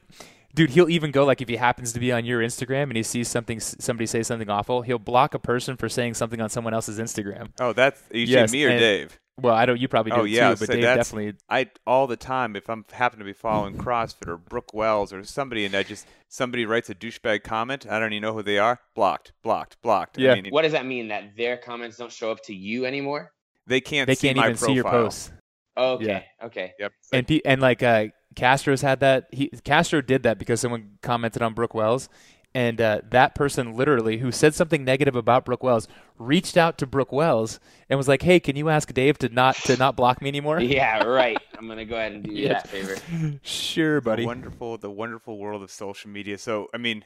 dude 0.57 0.71
he'll 0.71 0.89
even 0.91 1.13
go 1.13 1.25
like 1.25 1.41
if 1.41 1.49
he 1.49 1.55
happens 1.57 1.93
to 1.93 2.01
be 2.01 2.11
on 2.11 2.25
your 2.25 2.41
instagram 2.41 2.85
and 2.85 2.97
he 2.97 3.03
sees 3.05 3.29
something 3.29 3.61
somebody 3.61 4.07
say 4.07 4.23
something 4.25 4.51
awful 4.51 4.83
he'll 4.83 4.99
block 4.99 5.35
a 5.35 5.39
person 5.39 5.77
for 5.77 5.89
saying 5.89 6.15
something 6.15 6.41
on 6.41 6.49
someone 6.51 6.75
else's 6.75 6.99
instagram 6.99 7.51
Oh, 7.61 7.73
that's 7.73 8.03
you 8.11 8.23
Yes, 8.27 8.51
me 8.53 8.65
or 8.65 8.71
and- 8.71 8.81
Dave? 8.81 9.19
Well, 9.39 9.55
I 9.55 9.67
don't. 9.67 9.79
You 9.79 9.87
probably 9.87 10.13
do 10.13 10.21
Oh, 10.21 10.25
yeah, 10.25 10.49
too, 10.55 10.61
but 10.61 10.67
so 10.69 10.73
Dave 10.73 10.83
definitely. 10.83 11.35
I 11.51 11.69
all 11.87 12.07
the 12.07 12.17
time 12.17 12.57
if 12.57 12.71
I'm 12.71 12.87
happen 12.91 13.19
to 13.19 13.25
be 13.27 13.35
following 13.35 13.77
CrossFit 13.77 14.27
or 14.29 14.39
Brooke 14.39 14.73
Wells 14.73 15.13
or 15.13 15.23
somebody 15.25 15.67
and 15.67 15.75
I 15.75 15.83
just 15.83 16.07
somebody 16.31 16.65
writes 16.65 16.89
a 16.89 16.95
douchebag 16.95 17.45
comment, 17.45 17.87
I 17.87 17.99
don't 17.99 18.15
even 18.15 18.23
know 18.23 18.33
who 18.33 18.43
they 18.43 18.59
are. 18.59 18.81
Blocked, 18.95 19.33
blocked, 19.43 19.77
blocked. 19.83 20.17
Yeah. 20.17 20.33
I 20.33 20.41
mean, 20.41 20.51
What 20.51 20.63
does 20.63 20.73
that 20.73 20.87
mean? 20.87 21.09
That 21.09 21.37
their 21.37 21.59
comments 21.59 21.99
don't 21.99 22.11
show 22.11 22.31
up 22.31 22.43
to 22.45 22.55
you 22.55 22.87
anymore? 22.87 23.31
they 23.67 23.83
can't 23.83 24.07
They 24.07 24.15
see 24.15 24.29
can't 24.29 24.39
my 24.39 24.45
even 24.47 24.57
see 24.57 24.73
your 24.73 24.85
profile. 24.85 25.03
posts. 25.03 25.33
Okay. 25.77 26.25
Okay. 26.43 26.73
Yep. 26.79 26.93
And 27.13 27.29
pe- 27.29 27.41
and 27.45 27.61
like 27.61 27.83
uh, 27.83 28.07
Castro's 28.37 28.83
had 28.83 29.01
that. 29.01 29.27
He 29.33 29.49
Castro 29.65 30.01
did 30.01 30.23
that 30.23 30.39
because 30.39 30.61
someone 30.61 30.99
commented 31.03 31.43
on 31.43 31.55
Brooke 31.55 31.75
Wells, 31.75 32.09
and 32.55 32.81
uh, 32.81 33.01
that 33.11 33.35
person 33.35 33.75
literally 33.77 34.19
who 34.19 34.31
said 34.31 34.55
something 34.55 34.85
negative 34.85 35.17
about 35.17 35.45
Brooke 35.45 35.63
Wells 35.65 35.89
reached 36.19 36.57
out 36.57 36.79
to 36.79 36.87
Brooke 36.87 37.13
Wells 37.13 37.59
and 37.91 37.97
was 37.99 38.07
like, 38.09 38.23
"Hey, 38.23 38.39
can 38.39 38.55
you 38.55 38.69
ask 38.69 38.93
Dave 38.95 39.19
to 39.19 39.29
not 39.29 39.57
to 39.65 39.77
not 39.77 39.97
block 39.97 40.23
me 40.23 40.29
anymore?" 40.29 40.61
Yeah, 40.77 41.03
right. 41.05 41.39
I'm 41.59 41.67
gonna 41.67 41.85
go 41.85 41.97
ahead 41.97 42.13
and 42.13 42.23
do 42.23 42.31
you 42.35 42.45
Yeah. 42.47 42.53
that 42.55 42.69
favor. 42.69 42.97
sure, 43.43 44.01
buddy. 44.01 44.23
The 44.23 44.27
wonderful, 44.27 44.79
the 44.79 44.91
wonderful 44.91 45.39
world 45.39 45.63
of 45.63 45.71
social 45.71 46.11
media. 46.11 46.39
So, 46.39 46.69
I 46.75 46.79
mean, 46.79 47.05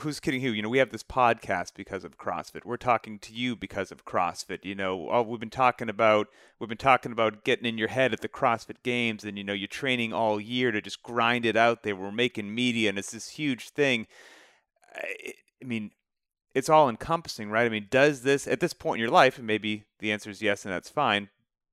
who's 0.00 0.20
kidding 0.20 0.40
who? 0.40 0.50
You 0.50 0.62
know, 0.62 0.68
we 0.68 0.78
have 0.78 0.90
this 0.90 1.02
podcast 1.02 1.74
because 1.74 2.04
of 2.04 2.18
CrossFit. 2.18 2.64
We're 2.64 2.76
talking 2.76 3.18
to 3.20 3.32
you 3.32 3.56
because 3.56 3.90
of 3.90 4.04
CrossFit. 4.04 4.64
You 4.64 4.74
know, 4.74 5.08
oh, 5.10 5.22
we've 5.22 5.40
been 5.40 5.50
talking 5.50 5.88
about 5.88 6.28
we've 6.58 6.68
been 6.68 6.78
talking 6.78 7.12
about 7.12 7.44
getting 7.44 7.66
in 7.66 7.78
your 7.78 7.88
head 7.88 8.12
at 8.12 8.20
the 8.20 8.28
CrossFit 8.28 8.82
Games, 8.82 9.24
and 9.24 9.38
you 9.38 9.44
know, 9.44 9.52
you're 9.52 9.68
training 9.68 10.12
all 10.12 10.40
year 10.40 10.70
to 10.70 10.80
just 10.80 11.02
grind 11.02 11.46
it 11.46 11.56
out 11.56 11.82
there. 11.82 11.96
We're 11.96 12.12
making 12.12 12.54
media, 12.54 12.88
and 12.88 12.98
it's 12.98 13.12
this 13.12 13.30
huge 13.30 13.70
thing. 13.70 14.06
I, 14.94 15.32
I 15.62 15.64
mean, 15.64 15.92
it's 16.54 16.68
all 16.68 16.88
encompassing, 16.88 17.50
right? 17.50 17.66
I 17.66 17.70
mean, 17.70 17.88
does 17.90 18.22
this 18.22 18.46
at 18.46 18.60
this 18.60 18.72
point 18.72 18.98
in 18.98 19.02
your 19.02 19.10
life, 19.10 19.38
and 19.38 19.46
maybe 19.46 19.84
the 19.98 20.12
answer 20.12 20.30
is 20.30 20.42
yes, 20.42 20.64
and 20.64 20.72
that's 20.72 20.90
fine. 20.90 21.28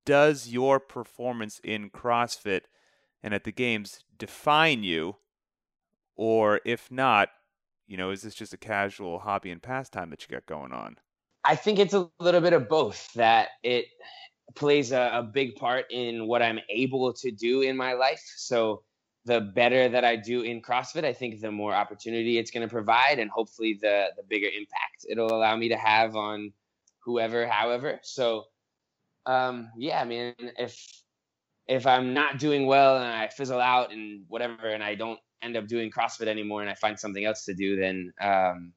Does 0.06 0.50
your 0.50 0.80
performance 0.80 1.62
in 1.64 1.90
CrossFit 1.90 2.62
and 3.22 3.34
at 3.34 3.46
the 3.46 3.52
games 3.52 4.04
define 4.18 4.84
you? 4.84 5.18
Or 6.16 6.60
if 6.66 6.92
not, 6.92 7.30
you 7.88 7.98
know, 7.98 8.12
is 8.12 8.22
this 8.22 8.36
just 8.36 8.54
a 8.54 8.58
casual 8.58 9.20
hobby 9.20 9.52
and 9.52 9.62
pastime 9.62 10.10
that 10.10 10.22
you 10.22 10.28
got 10.34 10.46
going 10.46 10.72
on? 10.72 10.98
I 11.44 11.56
think 11.56 11.80
it's 11.80 11.94
a 11.94 12.10
little 12.20 12.42
bit 12.42 12.54
of 12.54 12.70
both. 12.70 13.12
That 13.14 13.50
it 13.64 13.86
plays 14.56 14.92
a, 14.92 15.12
a 15.14 15.24
big 15.24 15.56
part 15.56 15.86
in 15.92 16.28
what 16.28 16.42
I'm 16.42 16.60
able 16.70 17.14
to 17.14 17.32
do 17.32 17.62
in 17.62 17.76
my 17.76 17.94
life. 17.94 18.24
So 18.38 18.84
the 19.26 19.42
better 19.42 19.90
that 19.90 20.04
I 20.04 20.16
do 20.16 20.42
in 20.42 20.62
CrossFit, 20.62 21.06
I 21.06 21.14
think 21.14 21.40
the 21.40 21.52
more 21.52 21.74
opportunity 21.74 22.38
it's 22.38 22.52
going 22.52 22.68
to 22.68 22.72
provide, 22.72 23.20
and 23.20 23.30
hopefully 23.30 23.78
the 23.82 24.08
the 24.18 24.24
bigger 24.24 24.48
impact 24.48 25.06
it'll 25.10 25.34
allow 25.34 25.56
me 25.56 25.70
to 25.70 25.78
have 25.78 26.16
on 26.16 26.54
whoever, 27.00 27.48
however. 27.48 28.00
So, 28.04 28.46
um, 29.26 29.70
yeah, 29.78 30.02
I 30.02 30.06
mean, 30.06 30.34
if 30.58 31.04
if 31.68 31.88
I'm 31.88 32.14
not 32.14 32.40
doing 32.40 32.66
well 32.66 32.98
and 32.98 33.06
I 33.06 33.28
fizzle 33.30 33.60
out 33.60 33.92
and 33.92 34.26
whatever, 34.28 34.68
and 34.68 34.84
I 34.84 34.96
don't 34.96 35.20
end 35.44 35.58
up 35.58 35.68
doing 35.68 35.92
CrossFit 35.92 36.28
anymore, 36.28 36.62
and 36.62 36.70
I 36.70 36.76
find 36.76 37.00
something 37.00 37.24
else 37.24 37.46
to 37.46 37.54
do, 37.54 37.76
then 37.76 38.14
um, 38.22 38.74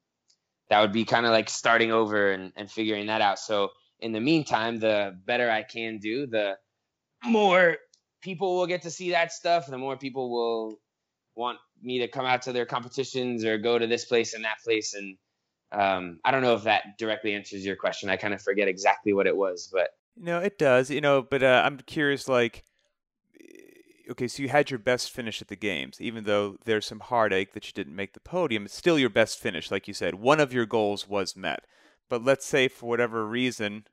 that 0.68 0.80
would 0.80 0.92
be 0.92 1.04
kind 1.04 1.26
of 1.26 1.32
like 1.32 1.48
starting 1.48 1.92
over 1.92 2.32
and, 2.32 2.52
and 2.56 2.70
figuring 2.70 3.06
that 3.06 3.20
out. 3.20 3.38
So 3.38 3.70
in 4.00 4.12
the 4.12 4.20
meantime, 4.20 4.78
the 4.78 5.16
better 5.24 5.50
I 5.50 5.62
can 5.62 5.98
do, 5.98 6.26
the 6.26 6.56
more 7.24 7.76
people 8.20 8.56
will 8.56 8.66
get 8.66 8.82
to 8.82 8.90
see 8.90 9.10
that 9.12 9.32
stuff. 9.32 9.66
The 9.66 9.78
more 9.78 9.96
people 9.96 10.30
will 10.30 10.80
want 11.34 11.58
me 11.82 12.00
to 12.00 12.08
come 12.08 12.26
out 12.26 12.42
to 12.42 12.52
their 12.52 12.66
competitions 12.66 13.44
or 13.44 13.58
go 13.58 13.78
to 13.78 13.86
this 13.86 14.04
place 14.04 14.34
and 14.34 14.44
that 14.44 14.58
place. 14.64 14.94
And 14.94 15.16
um, 15.72 16.18
I 16.24 16.30
don't 16.30 16.42
know 16.42 16.54
if 16.54 16.64
that 16.64 16.98
directly 16.98 17.34
answers 17.34 17.64
your 17.64 17.76
question. 17.76 18.10
I 18.10 18.16
kind 18.16 18.34
of 18.34 18.42
forget 18.42 18.68
exactly 18.68 19.12
what 19.12 19.26
it 19.26 19.36
was, 19.36 19.68
but 19.72 19.90
No, 20.16 20.38
it 20.40 20.58
does. 20.58 20.90
You 20.90 21.00
know, 21.00 21.22
but 21.22 21.42
uh, 21.42 21.62
I'm 21.64 21.78
curious. 21.78 22.28
Like, 22.28 22.64
okay, 24.10 24.28
so 24.28 24.42
you 24.42 24.48
had 24.48 24.70
your 24.70 24.78
best 24.78 25.10
finish 25.10 25.42
at 25.42 25.48
the 25.48 25.56
games, 25.56 26.00
even 26.00 26.24
though 26.24 26.56
there's 26.64 26.86
some 26.86 27.00
heartache 27.00 27.52
that 27.52 27.66
you 27.66 27.72
didn't 27.72 27.96
make 27.96 28.12
the 28.12 28.20
podium. 28.20 28.64
It's 28.64 28.74
still 28.74 28.98
your 28.98 29.10
best 29.10 29.38
finish, 29.38 29.70
like 29.70 29.88
you 29.88 29.94
said. 29.94 30.16
One 30.16 30.40
of 30.40 30.52
your 30.52 30.66
goals 30.66 31.08
was 31.08 31.36
met. 31.36 31.66
But 32.08 32.24
let's 32.24 32.46
say 32.46 32.68
for 32.68 32.88
whatever 32.88 33.26
reason, 33.26 33.84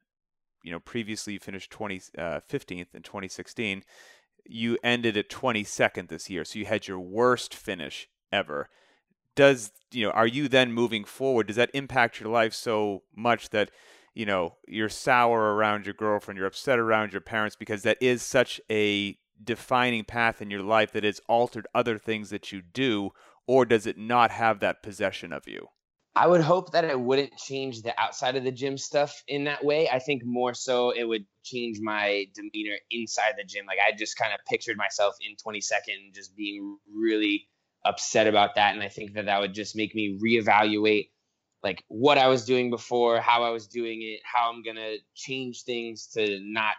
you 0.63 0.71
know, 0.71 0.79
previously 0.79 1.33
you 1.33 1.39
finished 1.39 1.71
20, 1.71 2.01
uh, 2.17 2.39
15th 2.49 2.93
in 2.93 3.01
2016. 3.01 3.83
You 4.45 4.77
ended 4.83 5.17
at 5.17 5.29
22nd 5.29 6.09
this 6.09 6.29
year, 6.29 6.45
so 6.45 6.59
you 6.59 6.65
had 6.65 6.87
your 6.87 6.99
worst 6.99 7.55
finish 7.55 8.07
ever. 8.31 8.69
Does 9.35 9.71
you 9.91 10.05
know? 10.05 10.11
Are 10.11 10.27
you 10.27 10.47
then 10.47 10.71
moving 10.71 11.05
forward? 11.05 11.47
Does 11.47 11.55
that 11.55 11.71
impact 11.73 12.19
your 12.19 12.29
life 12.29 12.53
so 12.53 13.03
much 13.15 13.49
that 13.49 13.71
you 14.13 14.25
know 14.25 14.57
you're 14.67 14.89
sour 14.89 15.55
around 15.55 15.85
your 15.85 15.95
girlfriend, 15.95 16.37
you're 16.37 16.45
upset 16.45 16.77
around 16.77 17.13
your 17.13 17.21
parents 17.21 17.55
because 17.55 17.81
that 17.81 17.97
is 17.99 18.21
such 18.21 18.61
a 18.69 19.17
defining 19.43 20.03
path 20.03 20.41
in 20.41 20.49
your 20.49 20.63
life 20.63 20.91
that 20.93 21.03
has 21.03 21.21
altered 21.27 21.67
other 21.73 21.97
things 21.97 22.29
that 22.29 22.51
you 22.51 22.61
do, 22.61 23.11
or 23.47 23.65
does 23.65 23.85
it 23.85 23.97
not 23.97 24.31
have 24.31 24.59
that 24.59 24.83
possession 24.83 25.33
of 25.33 25.47
you? 25.47 25.67
I 26.15 26.27
would 26.27 26.41
hope 26.41 26.71
that 26.73 26.85
it 26.85 26.99
wouldn't 26.99 27.35
change 27.37 27.81
the 27.81 27.99
outside 27.99 28.35
of 28.35 28.43
the 28.43 28.51
gym 28.51 28.77
stuff 28.77 29.23
in 29.27 29.45
that 29.45 29.65
way. 29.65 29.89
I 29.89 29.97
think 29.97 30.21
more 30.23 30.53
so 30.53 30.91
it 30.91 31.05
would 31.05 31.25
change 31.43 31.79
my 31.81 32.25
demeanor 32.35 32.77
inside 32.91 33.33
the 33.35 33.43
gym. 33.43 33.65
Like 33.65 33.79
I 33.85 33.95
just 33.95 34.15
kind 34.15 34.31
of 34.31 34.39
pictured 34.47 34.77
myself 34.77 35.15
in 35.21 35.35
22nd 35.35 36.13
just 36.13 36.35
being 36.35 36.77
really 36.95 37.47
upset 37.83 38.27
about 38.27 38.55
that. 38.55 38.75
And 38.75 38.83
I 38.83 38.89
think 38.89 39.13
that 39.13 39.25
that 39.25 39.41
would 39.41 39.55
just 39.55 39.75
make 39.75 39.95
me 39.95 40.19
reevaluate 40.23 41.09
like 41.63 41.83
what 41.87 42.19
I 42.19 42.27
was 42.27 42.45
doing 42.45 42.69
before, 42.69 43.19
how 43.19 43.43
I 43.43 43.49
was 43.49 43.67
doing 43.67 44.01
it, 44.03 44.19
how 44.23 44.51
I'm 44.51 44.61
going 44.61 44.75
to 44.75 44.97
change 45.15 45.63
things 45.63 46.07
to 46.13 46.39
not 46.41 46.75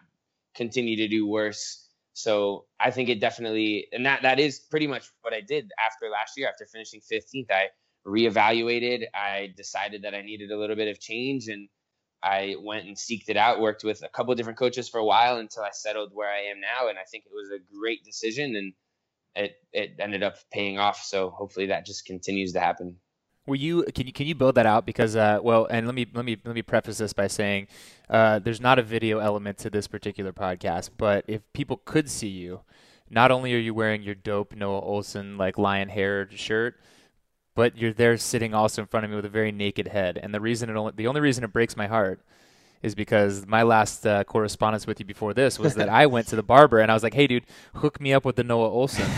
continue 0.54 0.96
to 0.98 1.08
do 1.08 1.26
worse. 1.26 1.83
So 2.14 2.66
I 2.80 2.92
think 2.92 3.10
it 3.10 3.20
definitely, 3.20 3.88
and 3.92 4.06
that, 4.06 4.22
that 4.22 4.40
is 4.40 4.60
pretty 4.60 4.86
much 4.86 5.06
what 5.22 5.34
I 5.34 5.42
did 5.42 5.72
after 5.84 6.08
last 6.10 6.38
year, 6.38 6.48
after 6.48 6.66
finishing 6.66 7.00
15th, 7.00 7.50
I 7.50 7.70
reevaluated. 8.06 9.04
I 9.14 9.52
decided 9.56 10.02
that 10.02 10.14
I 10.14 10.22
needed 10.22 10.52
a 10.52 10.58
little 10.58 10.76
bit 10.76 10.88
of 10.88 11.00
change 11.00 11.48
and 11.48 11.68
I 12.22 12.56
went 12.60 12.86
and 12.86 12.96
seeked 12.96 13.28
it 13.28 13.36
out, 13.36 13.60
worked 13.60 13.84
with 13.84 14.02
a 14.02 14.08
couple 14.08 14.34
different 14.36 14.58
coaches 14.58 14.88
for 14.88 14.98
a 14.98 15.04
while 15.04 15.38
until 15.38 15.64
I 15.64 15.70
settled 15.72 16.10
where 16.14 16.30
I 16.30 16.50
am 16.52 16.60
now. 16.60 16.88
And 16.88 16.98
I 16.98 17.04
think 17.04 17.24
it 17.26 17.32
was 17.34 17.50
a 17.50 17.62
great 17.78 18.04
decision 18.04 18.56
and 18.56 18.72
it, 19.36 19.56
it 19.72 19.96
ended 20.00 20.22
up 20.22 20.36
paying 20.52 20.78
off. 20.78 21.02
So 21.04 21.30
hopefully 21.30 21.66
that 21.66 21.86
just 21.86 22.06
continues 22.06 22.54
to 22.54 22.60
happen. 22.60 22.98
Will 23.46 23.56
you 23.56 23.84
can 23.94 24.06
you 24.06 24.12
can 24.12 24.26
you 24.26 24.34
build 24.34 24.54
that 24.54 24.66
out? 24.66 24.86
Because 24.86 25.16
uh, 25.16 25.38
well 25.42 25.66
and 25.66 25.86
let 25.86 25.94
me 25.94 26.06
let 26.14 26.24
me 26.24 26.36
let 26.44 26.54
me 26.54 26.62
preface 26.62 26.98
this 26.98 27.12
by 27.12 27.26
saying 27.26 27.68
uh, 28.08 28.38
there's 28.38 28.60
not 28.60 28.78
a 28.78 28.82
video 28.82 29.18
element 29.18 29.58
to 29.58 29.70
this 29.70 29.86
particular 29.86 30.32
podcast 30.32 30.90
but 30.96 31.24
if 31.28 31.40
people 31.52 31.80
could 31.84 32.08
see 32.08 32.28
you 32.28 32.60
not 33.10 33.30
only 33.30 33.54
are 33.54 33.58
you 33.58 33.74
wearing 33.74 34.02
your 34.02 34.14
dope 34.14 34.54
Noah 34.54 34.82
Ohlsen 34.82 35.38
like 35.38 35.58
lion 35.58 35.88
haired 35.88 36.38
shirt 36.38 36.76
but 37.54 37.76
you're 37.76 37.92
there 37.92 38.16
sitting 38.16 38.52
also 38.52 38.82
in 38.82 38.88
front 38.88 39.04
of 39.04 39.10
me 39.10 39.16
with 39.16 39.24
a 39.24 39.30
very 39.30 39.52
naked 39.52 39.88
head. 39.88 40.18
And 40.20 40.34
the 40.34 40.40
reason 40.40 40.68
it 40.68 40.76
only 40.76 40.92
the 40.96 41.06
only 41.06 41.20
reason 41.20 41.44
it 41.44 41.52
breaks 41.52 41.76
my 41.76 41.86
heart 41.86 42.20
is 42.84 42.94
because 42.94 43.46
my 43.46 43.62
last 43.62 44.06
uh, 44.06 44.22
correspondence 44.24 44.86
with 44.86 45.00
you 45.00 45.06
before 45.06 45.32
this 45.32 45.58
was 45.58 45.74
that 45.76 45.88
I 46.02 46.04
went 46.04 46.28
to 46.28 46.36
the 46.36 46.42
barber 46.42 46.80
and 46.80 46.90
I 46.90 46.94
was 46.94 47.02
like, 47.02 47.14
"Hey, 47.14 47.26
dude, 47.26 47.46
hook 47.76 47.98
me 47.98 48.12
up 48.12 48.26
with 48.26 48.36
the 48.36 48.44
Noah 48.44 48.70
Ohlsen." 48.70 49.08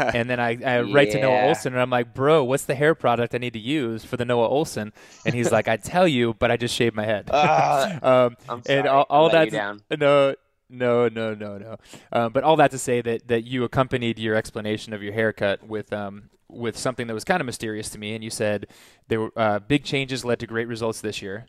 and 0.14 0.28
then 0.28 0.40
I, 0.40 0.58
I 0.64 0.80
write 0.82 1.12
to 1.12 1.20
Noah 1.20 1.42
Ohlsen 1.52 1.66
and 1.66 1.80
I'm 1.80 1.88
like, 1.90 2.12
"Bro, 2.14 2.44
what's 2.44 2.64
the 2.64 2.74
hair 2.74 2.96
product 2.96 3.34
I 3.34 3.38
need 3.38 3.52
to 3.52 3.60
use 3.60 4.04
for 4.04 4.16
the 4.16 4.24
Noah 4.24 4.48
Ohlsen?" 4.48 4.92
And 5.24 5.34
he's 5.34 5.52
like, 5.52 5.68
"I 5.68 5.76
tell 5.76 6.08
you, 6.08 6.34
but 6.34 6.50
I 6.50 6.56
just 6.56 6.74
shaved 6.74 6.96
my 6.96 7.04
head." 7.04 7.30
Ah, 7.38 8.24
um, 8.26 8.36
I'm 8.48 8.64
sorry. 8.64 8.78
and 8.80 8.88
all, 8.88 9.06
all 9.08 9.30
that 9.30 9.52
no. 9.96 10.34
No, 10.68 11.08
no, 11.08 11.32
no, 11.32 11.58
no. 11.58 11.76
Um, 12.12 12.32
but 12.32 12.42
all 12.42 12.56
that 12.56 12.72
to 12.72 12.78
say 12.78 13.00
that, 13.00 13.28
that 13.28 13.44
you 13.44 13.62
accompanied 13.62 14.18
your 14.18 14.34
explanation 14.34 14.92
of 14.92 15.00
your 15.00 15.12
haircut 15.12 15.64
with 15.64 15.92
um, 15.92 16.30
with 16.48 16.76
something 16.76 17.06
that 17.06 17.14
was 17.14 17.24
kind 17.24 17.40
of 17.40 17.46
mysterious 17.46 17.88
to 17.90 17.98
me, 17.98 18.14
and 18.14 18.24
you 18.24 18.30
said 18.30 18.66
there 19.06 19.20
were 19.20 19.32
uh, 19.36 19.58
big 19.60 19.84
changes 19.84 20.24
led 20.24 20.40
to 20.40 20.46
great 20.46 20.66
results 20.66 21.00
this 21.00 21.22
year, 21.22 21.46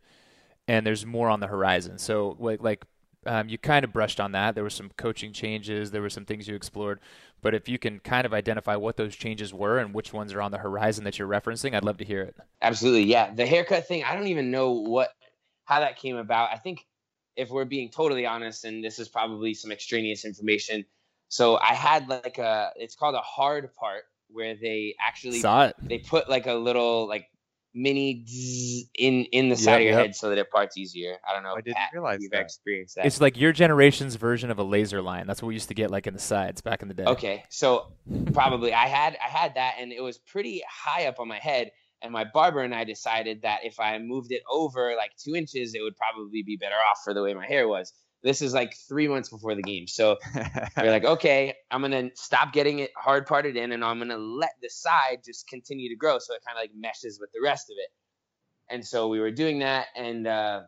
and 0.67 0.85
there's 0.85 1.05
more 1.05 1.29
on 1.29 1.39
the 1.39 1.47
horizon. 1.47 1.97
So 1.97 2.35
like 2.39 2.61
like 2.61 2.85
um, 3.25 3.49
you 3.49 3.57
kind 3.57 3.83
of 3.83 3.91
brushed 3.91 4.19
on 4.19 4.31
that. 4.31 4.55
There 4.55 4.63
were 4.63 4.69
some 4.69 4.89
coaching 4.97 5.33
changes. 5.33 5.91
There 5.91 6.01
were 6.01 6.09
some 6.09 6.25
things 6.25 6.47
you 6.47 6.55
explored. 6.55 6.99
But 7.41 7.53
if 7.53 7.67
you 7.67 7.77
can 7.77 7.99
kind 7.99 8.25
of 8.25 8.33
identify 8.33 8.75
what 8.77 8.97
those 8.97 9.15
changes 9.15 9.53
were 9.53 9.79
and 9.79 9.93
which 9.93 10.13
ones 10.13 10.33
are 10.33 10.41
on 10.41 10.51
the 10.51 10.57
horizon 10.57 11.03
that 11.03 11.19
you're 11.19 11.27
referencing, 11.27 11.75
I'd 11.75 11.83
love 11.83 11.97
to 11.97 12.05
hear 12.05 12.21
it. 12.21 12.35
Absolutely, 12.61 13.03
yeah. 13.03 13.33
The 13.33 13.45
haircut 13.45 13.87
thing, 13.87 14.03
I 14.03 14.15
don't 14.15 14.27
even 14.27 14.49
know 14.49 14.71
what 14.71 15.09
how 15.65 15.81
that 15.81 15.97
came 15.97 16.15
about. 16.15 16.49
I 16.53 16.57
think 16.57 16.85
if 17.35 17.49
we're 17.49 17.65
being 17.65 17.89
totally 17.91 18.25
honest, 18.25 18.65
and 18.65 18.83
this 18.83 18.97
is 18.97 19.09
probably 19.09 19.53
some 19.53 19.71
extraneous 19.71 20.25
information. 20.25 20.85
So 21.29 21.57
I 21.57 21.73
had 21.73 22.07
like 22.07 22.37
a 22.37 22.71
it's 22.77 22.95
called 22.95 23.15
a 23.15 23.21
hard 23.21 23.73
part 23.75 24.03
where 24.29 24.55
they 24.55 24.95
actually 25.05 25.39
Saw 25.39 25.65
it. 25.67 25.75
they 25.81 25.99
put 25.99 26.29
like 26.29 26.47
a 26.47 26.53
little 26.53 27.07
like 27.07 27.27
mini 27.77 28.87
in 28.97 29.25
in 29.25 29.49
the 29.49 29.55
side 29.55 29.71
Yep, 29.73 29.79
of 29.79 29.83
your 29.83 29.91
yep. 29.93 30.01
head 30.07 30.15
so 30.15 30.29
that 30.29 30.37
it 30.37 30.49
parts 30.49 30.77
easier. 30.77 31.17
I 31.29 31.33
don't 31.33 31.43
know. 31.43 31.53
I 31.53 31.61
didn't 31.61 31.77
Pat, 31.77 31.89
realize 31.93 32.19
you've 32.21 32.31
that. 32.31 32.41
experienced 32.41 32.95
that. 32.95 33.05
It's 33.05 33.21
like 33.21 33.37
your 33.37 33.51
generation's 33.51 34.15
version 34.15 34.49
of 34.51 34.57
a 34.59 34.63
laser 34.63 35.01
line. 35.01 35.27
That's 35.27 35.41
what 35.41 35.47
we 35.49 35.53
used 35.53 35.67
to 35.69 35.73
get 35.75 35.91
like 35.91 36.07
in 36.07 36.13
the 36.13 36.19
sides 36.19 36.61
back 36.61 36.81
in 36.81 36.87
the 36.87 36.93
day. 36.93 37.05
Okay, 37.05 37.43
so 37.49 37.91
probably 38.33 38.73
I 38.73 38.87
had 38.87 39.15
I 39.23 39.29
had 39.29 39.55
that, 39.55 39.75
and 39.79 39.91
it 39.91 40.01
was 40.01 40.17
pretty 40.17 40.63
high 40.67 41.05
up 41.07 41.19
on 41.19 41.27
my 41.27 41.39
head. 41.39 41.71
And 42.03 42.11
my 42.13 42.25
barber 42.25 42.61
and 42.61 42.75
I 42.75 42.83
decided 42.83 43.41
that 43.41 43.61
if 43.63 43.79
I 43.79 43.97
moved 43.97 44.31
it 44.31 44.43
over 44.51 44.93
like 44.95 45.11
two 45.17 45.35
inches, 45.35 45.73
it 45.73 45.81
would 45.81 45.95
probably 45.97 46.43
be 46.43 46.55
better 46.55 46.75
off 46.75 46.99
for 47.03 47.13
the 47.15 47.23
way 47.23 47.33
my 47.33 47.45
hair 47.45 47.67
was. 47.67 47.91
This 48.23 48.41
is 48.41 48.53
like 48.53 48.75
three 48.87 49.07
months 49.07 49.29
before 49.29 49.55
the 49.55 49.61
game. 49.61 49.87
So 49.87 50.17
we're 50.77 50.91
like, 50.91 51.05
okay, 51.05 51.53
I'm 51.71 51.81
gonna 51.81 52.09
stop 52.15 52.51
getting 52.51 52.79
it 52.79 52.91
hard 52.97 53.27
parted 53.27 53.55
in, 53.55 53.71
and 53.71 53.83
I'm 53.83 53.99
gonna 53.99 54.17
let 54.17 54.51
the 54.61 54.69
side 54.69 55.19
just 55.23 55.47
continue 55.47 55.89
to 55.89 55.95
grow, 55.95 56.19
so 56.19 56.33
it 56.33 56.41
kind 56.45 56.57
of 56.57 56.61
like 56.61 56.71
meshes 56.75 57.19
with 57.19 57.31
the 57.33 57.41
rest 57.43 57.69
of 57.69 57.75
it. 57.77 57.89
And 58.69 58.85
so 58.85 59.07
we 59.07 59.19
were 59.19 59.31
doing 59.31 59.59
that, 59.59 59.87
and 59.95 60.27
uh, 60.27 60.61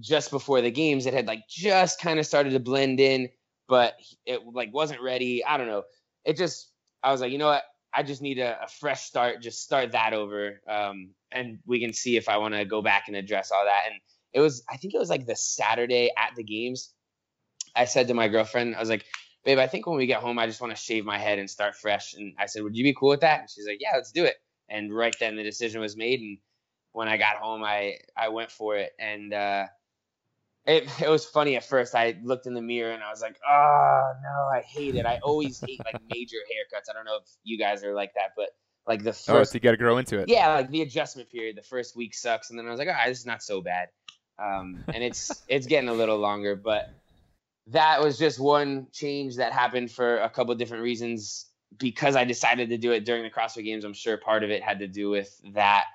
just 0.00 0.30
before 0.30 0.60
the 0.60 0.70
games, 0.70 1.06
it 1.06 1.14
had 1.14 1.26
like 1.26 1.42
just 1.48 2.00
kind 2.00 2.18
of 2.18 2.26
started 2.26 2.50
to 2.50 2.60
blend 2.60 3.00
in, 3.00 3.28
but 3.68 3.94
it 4.26 4.40
like 4.52 4.72
wasn't 4.72 5.02
ready. 5.02 5.44
I 5.44 5.56
don't 5.56 5.68
know. 5.68 5.84
It 6.24 6.36
just 6.36 6.70
I 7.02 7.12
was 7.12 7.20
like, 7.20 7.32
you 7.32 7.38
know 7.38 7.46
what? 7.46 7.64
I 7.92 8.02
just 8.02 8.22
need 8.22 8.38
a, 8.38 8.64
a 8.64 8.68
fresh 8.68 9.02
start. 9.02 9.40
Just 9.40 9.62
start 9.62 9.92
that 9.92 10.14
over, 10.14 10.60
um, 10.68 11.10
and 11.30 11.58
we 11.66 11.80
can 11.80 11.92
see 11.92 12.16
if 12.16 12.28
I 12.28 12.38
want 12.38 12.54
to 12.54 12.64
go 12.64 12.82
back 12.82 13.04
and 13.06 13.16
address 13.16 13.52
all 13.52 13.64
that. 13.64 13.82
And 13.90 14.00
it 14.34 14.40
was, 14.40 14.64
I 14.68 14.76
think 14.76 14.94
it 14.94 14.98
was 14.98 15.08
like 15.08 15.26
the 15.26 15.36
Saturday 15.36 16.10
at 16.16 16.34
the 16.36 16.42
games. 16.42 16.92
I 17.74 17.84
said 17.86 18.08
to 18.08 18.14
my 18.14 18.28
girlfriend, 18.28 18.74
I 18.74 18.80
was 18.80 18.88
like, 18.88 19.04
babe, 19.44 19.58
I 19.58 19.68
think 19.68 19.86
when 19.86 19.96
we 19.96 20.06
get 20.06 20.20
home, 20.20 20.38
I 20.38 20.46
just 20.46 20.60
want 20.60 20.74
to 20.76 20.82
shave 20.82 21.04
my 21.04 21.18
head 21.18 21.38
and 21.38 21.48
start 21.48 21.76
fresh. 21.76 22.14
And 22.14 22.34
I 22.38 22.46
said, 22.46 22.62
would 22.62 22.76
you 22.76 22.84
be 22.84 22.94
cool 22.98 23.10
with 23.10 23.20
that? 23.20 23.40
And 23.40 23.50
she's 23.50 23.66
like, 23.66 23.78
yeah, 23.80 23.92
let's 23.94 24.12
do 24.12 24.24
it. 24.24 24.34
And 24.68 24.94
right 24.94 25.14
then 25.20 25.36
the 25.36 25.42
decision 25.42 25.80
was 25.80 25.96
made. 25.96 26.20
And 26.20 26.38
when 26.92 27.08
I 27.08 27.16
got 27.16 27.36
home, 27.36 27.62
I, 27.62 27.98
I 28.16 28.28
went 28.28 28.50
for 28.50 28.76
it. 28.76 28.92
And, 28.98 29.32
uh, 29.32 29.66
it, 30.66 30.88
it 31.00 31.08
was 31.10 31.26
funny 31.26 31.56
at 31.56 31.64
first. 31.64 31.94
I 31.94 32.16
looked 32.22 32.46
in 32.46 32.54
the 32.54 32.62
mirror 32.62 32.92
and 32.92 33.02
I 33.02 33.10
was 33.10 33.20
like, 33.20 33.36
oh 33.48 34.12
no, 34.22 34.58
I 34.58 34.62
hate 34.62 34.94
it. 34.94 35.04
I 35.04 35.20
always 35.22 35.60
hate 35.60 35.80
like 35.84 36.00
major 36.14 36.38
haircuts. 36.38 36.90
I 36.90 36.94
don't 36.94 37.04
know 37.04 37.18
if 37.22 37.28
you 37.44 37.58
guys 37.58 37.84
are 37.84 37.94
like 37.94 38.14
that, 38.14 38.30
but 38.36 38.48
like 38.86 39.02
the 39.02 39.12
first, 39.12 39.28
oh, 39.28 39.44
so 39.44 39.54
you 39.54 39.60
got 39.60 39.72
to 39.72 39.76
grow 39.76 39.98
into 39.98 40.18
it. 40.18 40.28
Yeah, 40.28 40.54
like 40.54 40.70
the 40.70 40.82
adjustment 40.82 41.30
period, 41.30 41.56
the 41.56 41.62
first 41.62 41.96
week 41.96 42.14
sucks, 42.14 42.50
and 42.50 42.58
then 42.58 42.66
I 42.66 42.70
was 42.70 42.78
like, 42.78 42.88
all 42.88 42.94
right, 42.94 43.08
this 43.08 43.18
is 43.18 43.26
not 43.26 43.42
so 43.42 43.60
bad. 43.60 43.88
Um, 44.38 44.84
and 44.92 45.02
it's 45.02 45.42
it's 45.48 45.66
getting 45.66 45.88
a 45.88 45.94
little 45.94 46.18
longer, 46.18 46.56
but 46.56 46.90
that 47.68 48.02
was 48.02 48.18
just 48.18 48.38
one 48.38 48.88
change 48.92 49.36
that 49.36 49.52
happened 49.52 49.90
for 49.90 50.18
a 50.18 50.28
couple 50.28 50.54
different 50.54 50.82
reasons. 50.82 51.46
Because 51.76 52.14
I 52.14 52.22
decided 52.22 52.68
to 52.68 52.78
do 52.78 52.92
it 52.92 53.04
during 53.04 53.24
the 53.24 53.30
CrossFit 53.30 53.64
Games, 53.64 53.84
I'm 53.84 53.94
sure 53.94 54.16
part 54.16 54.44
of 54.44 54.50
it 54.50 54.62
had 54.62 54.78
to 54.78 54.86
do 54.86 55.10
with 55.10 55.40
that. 55.54 55.86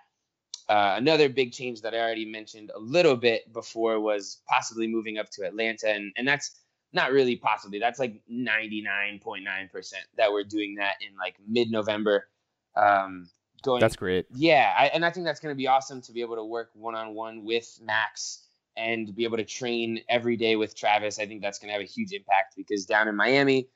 Uh, 0.68 0.96
another 0.98 1.30
big 1.30 1.54
change 1.54 1.82
that 1.82 1.96
I 1.96 2.00
already 2.00 2.26
mentioned 2.26 2.70
a 2.76 2.80
little 2.80 3.16
bit 3.16 3.52
before 3.54 4.00
was 4.00 4.42
possibly 4.48 4.88
moving 4.88 5.18
up 5.18 5.30
to 5.32 5.48
Atlanta, 5.48 5.90
and 5.90 6.12
and 6.18 6.28
that's 6.28 6.60
not 6.92 7.12
really 7.12 7.36
possibly. 7.36 7.80
That's 7.80 8.00
like 8.00 8.22
99.9% 8.32 9.94
that 10.18 10.32
we're 10.32 10.44
doing 10.44 10.76
that 10.76 10.96
in 11.02 11.16
like 11.18 11.36
mid-November. 11.48 12.28
Um, 12.76 13.30
going. 13.62 13.80
That's 13.80 13.96
great. 13.96 14.26
Yeah, 14.34 14.74
I, 14.78 14.88
and 14.88 15.06
I 15.06 15.12
think 15.12 15.26
that's 15.26 15.40
going 15.40 15.54
to 15.54 15.58
be 15.58 15.68
awesome 15.68 16.02
to 16.04 16.12
be 16.12 16.22
able 16.22 16.36
to 16.36 16.44
work 16.44 16.72
one-on-one 16.74 17.44
with 17.46 17.80
Max 17.84 18.46
and 18.78 19.14
be 19.14 19.24
able 19.24 19.38
to 19.38 19.44
train 19.44 20.02
every 20.08 20.38
day 20.38 20.56
with 20.56 20.76
Travis. 20.76 21.20
I 21.20 21.26
think 21.26 21.42
that's 21.42 21.60
going 21.60 21.70
to 21.70 21.74
have 21.74 21.82
a 21.82 21.86
huge 21.86 22.14
impact 22.14 22.56
because 22.56 22.86
down 22.86 23.08
in 23.08 23.16
Miami, 23.16 23.68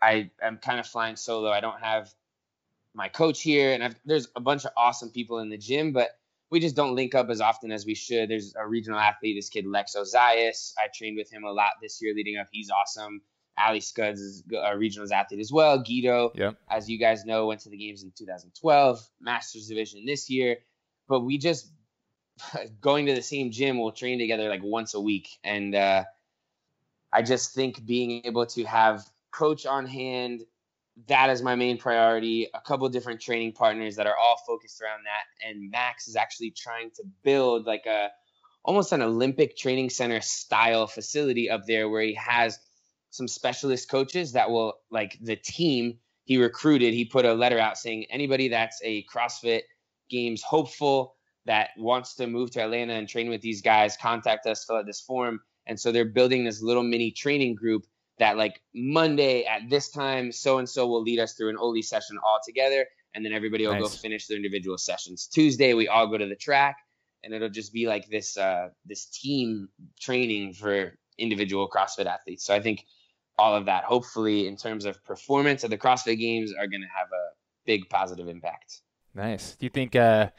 I 0.00 0.30
am 0.42 0.58
kind 0.58 0.80
of 0.80 0.86
flying 0.86 1.16
solo. 1.16 1.50
I 1.50 1.60
don't 1.60 1.80
have 1.80 2.12
my 2.94 3.08
coach 3.08 3.42
here, 3.42 3.72
and 3.72 3.84
I've, 3.84 3.96
there's 4.04 4.28
a 4.36 4.40
bunch 4.40 4.64
of 4.64 4.72
awesome 4.76 5.10
people 5.10 5.38
in 5.40 5.50
the 5.50 5.58
gym, 5.58 5.92
but 5.92 6.10
we 6.50 6.60
just 6.60 6.76
don't 6.76 6.94
link 6.94 7.14
up 7.14 7.28
as 7.28 7.40
often 7.40 7.72
as 7.72 7.84
we 7.84 7.94
should. 7.94 8.30
There's 8.30 8.54
a 8.58 8.66
regional 8.66 8.98
athlete, 8.98 9.36
this 9.36 9.48
kid 9.48 9.66
Lex 9.66 9.96
Ozias. 9.96 10.72
I 10.78 10.86
trained 10.94 11.16
with 11.16 11.30
him 11.30 11.44
a 11.44 11.52
lot 11.52 11.72
this 11.82 12.00
year 12.00 12.14
leading 12.14 12.36
up. 12.38 12.46
He's 12.50 12.70
awesome. 12.70 13.20
Ali 13.58 13.80
Scuds 13.80 14.20
is 14.20 14.42
a 14.50 14.76
regionals 14.76 15.10
athlete 15.10 15.40
as 15.40 15.50
well. 15.50 15.78
Guido, 15.78 16.32
yep. 16.34 16.56
as 16.70 16.88
you 16.88 16.98
guys 16.98 17.24
know, 17.24 17.46
went 17.46 17.60
to 17.60 17.70
the 17.70 17.76
games 17.76 18.02
in 18.02 18.12
2012, 18.16 19.08
Masters 19.20 19.68
Division 19.68 20.04
this 20.04 20.28
year. 20.28 20.58
But 21.08 21.20
we 21.20 21.38
just 21.38 21.70
going 22.80 23.06
to 23.06 23.14
the 23.14 23.22
same 23.22 23.50
gym, 23.50 23.78
we'll 23.78 23.92
train 23.92 24.18
together 24.18 24.48
like 24.48 24.62
once 24.62 24.94
a 24.94 25.00
week. 25.00 25.28
And 25.42 25.74
uh, 25.74 26.04
I 27.12 27.22
just 27.22 27.54
think 27.54 27.84
being 27.84 28.22
able 28.24 28.46
to 28.46 28.64
have 28.64 29.04
coach 29.32 29.66
on 29.66 29.86
hand, 29.86 30.42
that 31.08 31.30
is 31.30 31.42
my 31.42 31.54
main 31.54 31.78
priority. 31.78 32.48
A 32.52 32.60
couple 32.60 32.88
different 32.88 33.20
training 33.20 33.52
partners 33.52 33.96
that 33.96 34.06
are 34.06 34.16
all 34.16 34.36
focused 34.46 34.80
around 34.82 35.04
that. 35.04 35.48
And 35.48 35.70
Max 35.70 36.08
is 36.08 36.16
actually 36.16 36.50
trying 36.50 36.90
to 36.96 37.04
build 37.22 37.66
like 37.66 37.86
a 37.86 38.10
almost 38.64 38.92
an 38.92 39.00
Olympic 39.00 39.56
training 39.56 39.90
center 39.90 40.20
style 40.20 40.86
facility 40.86 41.48
up 41.48 41.62
there 41.66 41.88
where 41.88 42.02
he 42.02 42.14
has 42.14 42.58
some 43.16 43.28
specialist 43.28 43.90
coaches 43.90 44.32
that 44.32 44.50
will 44.50 44.74
like 44.90 45.18
the 45.20 45.36
team 45.36 45.98
he 46.24 46.38
recruited. 46.38 46.92
He 46.92 47.04
put 47.04 47.24
a 47.24 47.32
letter 47.32 47.58
out 47.58 47.78
saying 47.78 48.06
anybody 48.10 48.48
that's 48.48 48.80
a 48.84 49.04
CrossFit 49.04 49.62
Games 50.10 50.42
hopeful 50.42 51.14
that 51.46 51.70
wants 51.76 52.14
to 52.16 52.26
move 52.26 52.50
to 52.52 52.62
Atlanta 52.62 52.94
and 52.94 53.08
train 53.08 53.30
with 53.30 53.40
these 53.40 53.62
guys, 53.62 53.96
contact 53.96 54.46
us, 54.46 54.64
fill 54.64 54.76
out 54.76 54.86
this 54.86 55.00
form. 55.00 55.40
And 55.66 55.78
so 55.78 55.92
they're 55.92 56.04
building 56.04 56.44
this 56.44 56.60
little 56.62 56.82
mini 56.82 57.10
training 57.12 57.54
group 57.54 57.84
that 58.18 58.36
like 58.36 58.60
Monday 58.74 59.44
at 59.44 59.68
this 59.68 59.90
time, 59.90 60.32
so 60.32 60.58
and 60.58 60.68
so 60.68 60.86
will 60.86 61.02
lead 61.02 61.20
us 61.20 61.34
through 61.34 61.50
an 61.50 61.56
Oli 61.58 61.82
session 61.82 62.18
all 62.24 62.40
together, 62.44 62.86
and 63.14 63.24
then 63.24 63.32
everybody 63.32 63.66
will 63.66 63.74
nice. 63.74 63.82
go 63.82 63.88
finish 63.88 64.26
their 64.26 64.36
individual 64.36 64.78
sessions. 64.78 65.26
Tuesday 65.26 65.74
we 65.74 65.88
all 65.88 66.06
go 66.06 66.18
to 66.18 66.26
the 66.26 66.36
track, 66.36 66.76
and 67.24 67.34
it'll 67.34 67.48
just 67.48 67.72
be 67.72 67.86
like 67.86 68.08
this 68.08 68.36
uh, 68.36 68.68
this 68.84 69.06
team 69.06 69.68
training 70.00 70.54
for 70.54 70.96
individual 71.18 71.68
CrossFit 71.68 72.06
athletes. 72.06 72.44
So 72.44 72.54
I 72.54 72.60
think 72.60 72.84
all 73.38 73.54
of 73.54 73.66
that, 73.66 73.84
hopefully, 73.84 74.46
in 74.46 74.56
terms 74.56 74.84
of 74.84 75.02
performance 75.04 75.64
at 75.64 75.70
the 75.70 75.78
CrossFit 75.78 76.18
Games, 76.18 76.52
are 76.52 76.66
going 76.66 76.82
to 76.82 76.88
have 76.96 77.08
a 77.12 77.34
big 77.64 77.88
positive 77.88 78.28
impact. 78.28 78.80
Nice. 79.14 79.56
Do 79.56 79.66
you 79.66 79.70
think? 79.70 79.96
Uh 79.96 80.30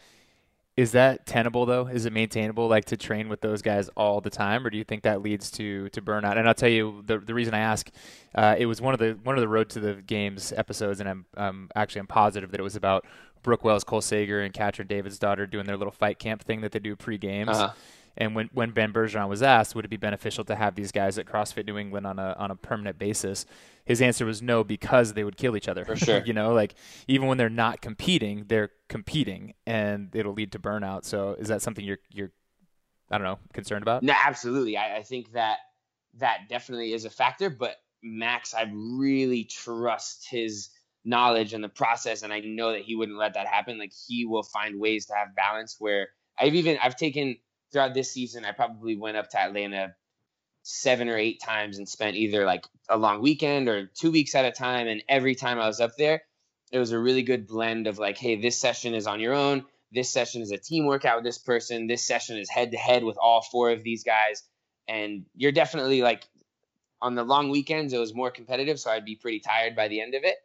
is 0.77 0.91
that 0.91 1.25
tenable 1.25 1.65
though? 1.65 1.87
Is 1.87 2.05
it 2.05 2.13
maintainable 2.13 2.67
like 2.67 2.85
to 2.85 2.97
train 2.97 3.29
with 3.29 3.41
those 3.41 3.63
guys 3.63 3.89
all 3.97 4.21
the 4.21 4.29
time, 4.29 4.65
or 4.65 4.69
do 4.69 4.77
you 4.77 4.83
think 4.83 5.01
that 5.03 5.23
leads 5.23 5.49
to 5.51 5.89
to 5.89 6.01
burnout? 6.03 6.37
And 6.37 6.47
I'll 6.47 6.53
tell 6.53 6.69
you 6.69 7.03
the 7.03 7.17
the 7.17 7.33
reason 7.33 7.55
I 7.55 7.59
ask, 7.59 7.89
uh, 8.35 8.55
it 8.57 8.67
was 8.67 8.79
one 8.79 8.93
of 8.93 8.99
the 8.99 9.17
one 9.23 9.35
of 9.35 9.41
the 9.41 9.47
Road 9.47 9.71
to 9.71 9.79
the 9.79 9.95
Games 9.95 10.53
episodes, 10.55 10.99
and 10.99 11.09
I'm 11.09 11.25
um, 11.35 11.69
actually 11.75 12.01
I'm 12.01 12.07
positive 12.07 12.51
that 12.51 12.59
it 12.59 12.63
was 12.63 12.75
about 12.75 13.07
Brooke 13.41 13.63
Wells, 13.63 13.83
Cole 13.83 14.01
Sager, 14.01 14.41
and 14.41 14.53
Katrin 14.53 14.87
Davidsdottir 14.87 15.49
doing 15.49 15.65
their 15.65 15.77
little 15.77 15.91
fight 15.91 16.19
camp 16.19 16.43
thing 16.43 16.61
that 16.61 16.71
they 16.71 16.79
do 16.79 16.95
pre 16.95 17.17
games. 17.17 17.49
Uh-huh. 17.49 17.73
And 18.17 18.33
when, 18.33 18.49
when 18.51 18.71
Ben 18.71 18.91
Bergeron 18.91 19.29
was 19.29 19.43
asked, 19.43 19.75
would 19.75 19.85
it 19.85 19.89
be 19.89 19.97
beneficial 19.97 20.43
to 20.45 20.55
have 20.55 20.73
these 20.73 20.91
guys 20.91 21.19
at 21.19 21.27
CrossFit 21.27 21.67
New 21.67 21.77
England 21.77 22.07
on 22.07 22.17
a 22.17 22.35
on 22.39 22.49
a 22.49 22.55
permanent 22.55 22.97
basis? 22.97 23.45
His 23.85 24.01
answer 24.01 24.25
was 24.25 24.41
no, 24.41 24.63
because 24.63 25.13
they 25.13 25.23
would 25.23 25.37
kill 25.37 25.55
each 25.55 25.67
other. 25.67 25.85
For 25.85 25.95
sure. 25.95 26.23
you 26.25 26.33
know, 26.33 26.53
like 26.53 26.73
even 27.07 27.27
when 27.27 27.37
they're 27.37 27.49
not 27.49 27.79
competing, 27.79 28.45
they're 28.47 28.71
competing, 28.89 29.53
and 29.67 30.09
it'll 30.15 30.33
lead 30.33 30.51
to 30.53 30.59
burnout. 30.59 31.05
So 31.05 31.35
is 31.39 31.47
that 31.49 31.61
something 31.61 31.85
you're 31.85 31.99
you're 32.11 32.31
I 33.11 33.19
don't 33.19 33.25
know 33.25 33.39
concerned 33.53 33.83
about? 33.83 34.01
No, 34.01 34.13
absolutely. 34.25 34.77
I, 34.77 34.97
I 34.97 35.03
think 35.03 35.33
that 35.33 35.59
that 36.15 36.49
definitely 36.49 36.93
is 36.93 37.05
a 37.05 37.11
factor. 37.11 37.51
But 37.51 37.75
Max, 38.01 38.55
I 38.55 38.71
really 38.73 39.43
trust 39.43 40.27
his 40.27 40.69
knowledge 41.05 41.53
and 41.53 41.63
the 41.63 41.69
process, 41.69 42.23
and 42.23 42.33
I 42.33 42.39
know 42.39 42.71
that 42.71 42.81
he 42.81 42.95
wouldn't 42.95 43.17
let 43.17 43.35
that 43.35 43.45
happen. 43.45 43.77
Like 43.77 43.93
he 44.07 44.25
will 44.25 44.43
find 44.43 44.79
ways 44.79 45.05
to 45.05 45.13
have 45.13 45.35
balance. 45.35 45.75
Where 45.77 46.09
I've 46.39 46.55
even 46.55 46.79
I've 46.81 46.95
taken 46.95 47.37
throughout 47.71 47.93
this 47.93 48.11
season, 48.11 48.45
I 48.45 48.51
probably 48.51 48.95
went 48.95 49.17
up 49.17 49.29
to 49.31 49.39
Atlanta 49.39 49.95
seven 50.63 51.07
or 51.07 51.17
eight 51.17 51.41
times 51.41 51.77
and 51.77 51.87
spent 51.87 52.17
either 52.17 52.45
like 52.45 52.65
a 52.89 52.97
long 52.97 53.21
weekend 53.21 53.69
or 53.69 53.89
two 53.93 54.11
weeks 54.11 54.35
at 54.35 54.45
a 54.45 54.51
time. 54.51 54.87
And 54.87 55.01
every 55.07 55.35
time 55.35 55.59
I 55.59 55.67
was 55.67 55.79
up 55.79 55.95
there, 55.97 56.23
it 56.71 56.79
was 56.79 56.91
a 56.91 56.99
really 56.99 57.23
good 57.23 57.47
blend 57.47 57.87
of 57.87 57.99
like, 57.99 58.17
hey, 58.17 58.35
this 58.35 58.59
session 58.59 58.93
is 58.93 59.07
on 59.07 59.19
your 59.19 59.33
own. 59.33 59.63
This 59.93 60.09
session 60.09 60.41
is 60.41 60.51
a 60.51 60.57
team 60.57 60.85
workout 60.85 61.17
with 61.17 61.23
this 61.23 61.37
person. 61.37 61.87
This 61.87 62.05
session 62.05 62.37
is 62.37 62.49
head 62.49 62.71
to 62.71 62.77
head 62.77 63.03
with 63.03 63.17
all 63.17 63.41
four 63.41 63.71
of 63.71 63.83
these 63.83 64.03
guys. 64.03 64.43
And 64.87 65.25
you're 65.35 65.53
definitely 65.53 66.01
like 66.01 66.25
on 67.01 67.15
the 67.15 67.23
long 67.23 67.49
weekends, 67.49 67.93
it 67.93 67.99
was 67.99 68.13
more 68.13 68.31
competitive. 68.31 68.79
So 68.79 68.91
I'd 68.91 69.05
be 69.05 69.15
pretty 69.15 69.39
tired 69.39 69.75
by 69.75 69.87
the 69.87 70.01
end 70.01 70.15
of 70.15 70.23
it. 70.23 70.35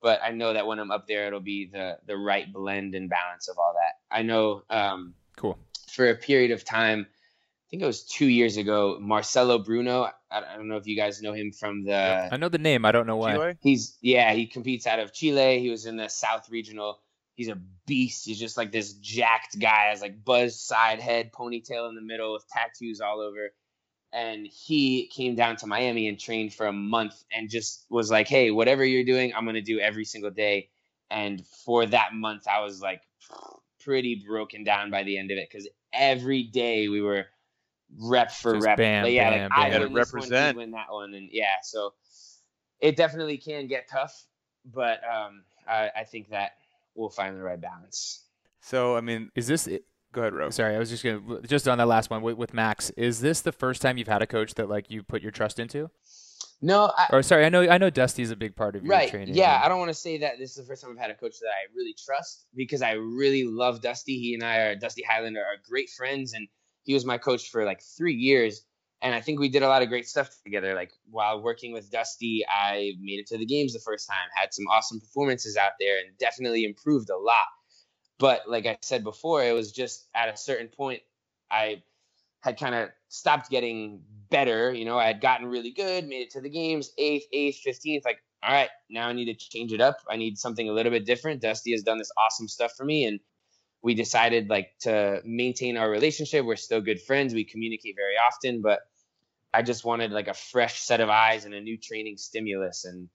But 0.00 0.20
I 0.22 0.30
know 0.30 0.52
that 0.52 0.66
when 0.66 0.78
I'm 0.78 0.90
up 0.90 1.06
there, 1.06 1.26
it'll 1.26 1.40
be 1.40 1.68
the 1.72 1.98
the 2.06 2.16
right 2.16 2.52
blend 2.52 2.94
and 2.94 3.10
balance 3.10 3.48
of 3.48 3.58
all 3.58 3.74
that. 3.74 4.16
I 4.16 4.22
know 4.22 4.62
um, 4.70 5.14
cool 5.38 5.58
for 5.88 6.10
a 6.10 6.14
period 6.14 6.52
of 6.52 6.64
time. 6.64 7.06
I 7.10 7.66
think 7.70 7.82
it 7.82 7.86
was 7.86 8.04
two 8.04 8.26
years 8.26 8.56
ago. 8.56 8.98
Marcelo 9.00 9.58
Bruno. 9.58 10.08
I 10.30 10.40
don't 10.56 10.68
know 10.68 10.76
if 10.76 10.86
you 10.86 10.96
guys 10.96 11.20
know 11.20 11.32
him 11.32 11.52
from 11.52 11.84
the. 11.84 12.28
I 12.32 12.36
know 12.36 12.48
the 12.48 12.58
name. 12.58 12.84
I 12.84 12.92
don't 12.92 13.06
know 13.06 13.16
why. 13.16 13.34
Chile? 13.34 13.54
He's 13.60 13.96
yeah. 14.00 14.32
He 14.32 14.46
competes 14.46 14.86
out 14.86 15.00
of 15.00 15.12
Chile. 15.12 15.58
He 15.58 15.68
was 15.68 15.86
in 15.86 15.96
the 15.96 16.08
South 16.08 16.48
Regional. 16.50 17.00
He's 17.34 17.48
a 17.48 17.58
beast. 17.86 18.24
He's 18.26 18.38
just 18.38 18.56
like 18.56 18.72
this 18.72 18.94
jacked 18.94 19.58
guy. 19.58 19.86
Has 19.90 20.00
like 20.00 20.24
buzz 20.24 20.60
side 20.60 21.00
head, 21.00 21.30
ponytail 21.32 21.88
in 21.88 21.94
the 21.94 22.00
middle, 22.00 22.32
with 22.32 22.46
tattoos 22.48 23.00
all 23.00 23.20
over. 23.20 23.50
And 24.12 24.46
he 24.46 25.08
came 25.08 25.34
down 25.34 25.56
to 25.56 25.66
Miami 25.66 26.08
and 26.08 26.18
trained 26.18 26.54
for 26.54 26.66
a 26.66 26.72
month, 26.72 27.22
and 27.30 27.50
just 27.50 27.84
was 27.90 28.10
like, 28.10 28.28
"Hey, 28.28 28.50
whatever 28.50 28.84
you're 28.84 29.04
doing, 29.04 29.34
I'm 29.34 29.44
gonna 29.44 29.60
do 29.60 29.78
every 29.78 30.04
single 30.04 30.30
day." 30.30 30.70
And 31.10 31.46
for 31.64 31.84
that 31.86 32.14
month, 32.14 32.46
I 32.46 32.60
was 32.60 32.80
like 32.80 33.02
pretty 33.84 34.24
broken 34.26 34.64
down 34.64 34.90
by 34.90 35.02
the 35.02 35.18
end 35.18 35.30
of 35.30 35.38
it 35.38 35.48
because 35.50 35.68
every 35.92 36.42
day 36.42 36.88
we 36.88 37.00
were 37.00 37.26
rep 37.98 38.30
for 38.30 38.54
Just 38.54 38.66
rep. 38.66 38.76
Bam, 38.76 39.04
but 39.04 39.12
yeah, 39.12 39.30
bam, 39.30 39.40
like 39.42 39.50
bam. 39.50 39.58
I 39.60 39.70
Gotta 39.70 39.84
win 39.84 39.94
this 39.94 40.12
represent. 40.14 40.32
one, 40.32 40.54
you 40.54 40.58
win 40.58 40.70
that 40.72 40.92
one, 40.92 41.14
and 41.14 41.28
yeah, 41.32 41.46
so 41.62 41.94
it 42.80 42.96
definitely 42.96 43.38
can 43.38 43.66
get 43.66 43.88
tough, 43.88 44.24
but 44.64 45.00
um, 45.04 45.42
I, 45.68 45.90
I 45.96 46.04
think 46.04 46.30
that 46.30 46.52
we'll 46.94 47.08
find 47.10 47.36
the 47.36 47.42
right 47.42 47.60
balance. 47.60 48.24
So 48.60 48.96
I 48.96 49.00
mean, 49.00 49.30
Is 49.34 49.46
this 49.46 49.66
it? 49.66 49.84
Go 50.12 50.22
ahead, 50.22 50.32
Rose. 50.32 50.54
Sorry, 50.54 50.74
I 50.74 50.78
was 50.78 50.90
just 50.90 51.04
gonna 51.04 51.42
just 51.42 51.68
on 51.68 51.78
that 51.78 51.86
last 51.86 52.10
one 52.10 52.22
with, 52.22 52.36
with 52.36 52.54
Max. 52.54 52.90
Is 52.90 53.20
this 53.20 53.40
the 53.40 53.52
first 53.52 53.82
time 53.82 53.98
you've 53.98 54.08
had 54.08 54.22
a 54.22 54.26
coach 54.26 54.54
that 54.54 54.68
like 54.68 54.90
you 54.90 55.02
put 55.02 55.22
your 55.22 55.30
trust 55.30 55.58
into? 55.58 55.90
No, 56.60 56.92
I, 56.96 57.06
Or 57.12 57.22
sorry, 57.22 57.44
I 57.44 57.50
know 57.50 57.62
I 57.68 57.78
know 57.78 57.90
Dusty's 57.90 58.30
a 58.30 58.36
big 58.36 58.56
part 58.56 58.74
of 58.74 58.84
your 58.84 58.90
right. 58.90 59.08
training. 59.08 59.34
Yeah, 59.34 59.60
I 59.62 59.68
don't 59.68 59.78
want 59.78 59.90
to 59.90 59.94
say 59.94 60.18
that 60.18 60.38
this 60.38 60.50
is 60.50 60.56
the 60.56 60.64
first 60.64 60.82
time 60.82 60.90
I've 60.90 60.98
had 60.98 61.10
a 61.10 61.14
coach 61.14 61.38
that 61.40 61.48
I 61.48 61.72
really 61.74 61.94
trust 62.04 62.46
because 62.54 62.82
I 62.82 62.92
really 62.92 63.44
love 63.44 63.80
Dusty. 63.80 64.18
He 64.18 64.34
and 64.34 64.42
I 64.42 64.56
are 64.58 64.74
Dusty 64.74 65.02
Highlander 65.02 65.40
are 65.40 65.56
great 65.68 65.88
friends, 65.90 66.32
and 66.32 66.48
he 66.82 66.94
was 66.94 67.04
my 67.04 67.16
coach 67.16 67.50
for 67.50 67.64
like 67.64 67.80
three 67.96 68.14
years. 68.14 68.62
And 69.00 69.14
I 69.14 69.20
think 69.20 69.38
we 69.38 69.48
did 69.48 69.62
a 69.62 69.68
lot 69.68 69.82
of 69.82 69.88
great 69.88 70.08
stuff 70.08 70.30
together. 70.42 70.74
Like 70.74 70.90
while 71.08 71.40
working 71.40 71.72
with 71.72 71.92
Dusty, 71.92 72.44
I 72.48 72.94
made 73.00 73.20
it 73.20 73.28
to 73.28 73.38
the 73.38 73.46
games 73.46 73.72
the 73.72 73.78
first 73.78 74.08
time, 74.08 74.28
had 74.34 74.52
some 74.52 74.66
awesome 74.66 74.98
performances 74.98 75.56
out 75.56 75.72
there, 75.78 75.98
and 76.00 76.18
definitely 76.18 76.64
improved 76.64 77.10
a 77.10 77.16
lot. 77.16 77.46
But 78.18 78.48
like 78.48 78.66
I 78.66 78.78
said 78.82 79.04
before, 79.04 79.44
it 79.44 79.52
was 79.52 79.70
just 79.70 80.08
at 80.12 80.28
a 80.28 80.36
certain 80.36 80.66
point, 80.66 81.02
I 81.52 81.84
had 82.48 82.58
kind 82.58 82.74
of 82.74 82.90
stopped 83.08 83.50
getting 83.50 84.02
better. 84.30 84.72
You 84.72 84.84
know, 84.84 84.98
I 84.98 85.06
had 85.06 85.20
gotten 85.20 85.46
really 85.46 85.70
good, 85.70 86.06
made 86.06 86.22
it 86.22 86.30
to 86.30 86.40
the 86.40 86.50
games, 86.50 86.92
eighth, 86.98 87.26
eighth, 87.32 87.58
fifteenth. 87.58 88.04
Like, 88.04 88.18
all 88.42 88.52
right, 88.52 88.70
now 88.90 89.08
I 89.08 89.12
need 89.12 89.26
to 89.26 89.34
change 89.34 89.72
it 89.72 89.80
up. 89.80 89.98
I 90.10 90.16
need 90.16 90.38
something 90.38 90.68
a 90.68 90.72
little 90.72 90.92
bit 90.92 91.06
different. 91.06 91.40
Dusty 91.40 91.72
has 91.72 91.82
done 91.82 91.98
this 91.98 92.12
awesome 92.18 92.48
stuff 92.48 92.72
for 92.76 92.84
me, 92.84 93.04
and 93.04 93.20
we 93.82 93.94
decided 93.94 94.48
like 94.48 94.70
to 94.80 95.22
maintain 95.24 95.76
our 95.76 95.90
relationship. 95.90 96.44
We're 96.44 96.56
still 96.56 96.80
good 96.80 97.00
friends. 97.00 97.34
We 97.34 97.44
communicate 97.44 97.96
very 97.96 98.16
often, 98.16 98.60
but 98.60 98.80
I 99.54 99.62
just 99.62 99.84
wanted 99.84 100.10
like 100.12 100.28
a 100.28 100.34
fresh 100.34 100.80
set 100.80 101.00
of 101.00 101.08
eyes 101.08 101.44
and 101.44 101.54
a 101.54 101.60
new 101.60 101.78
training 101.78 102.16
stimulus. 102.16 102.84
And 102.84 103.08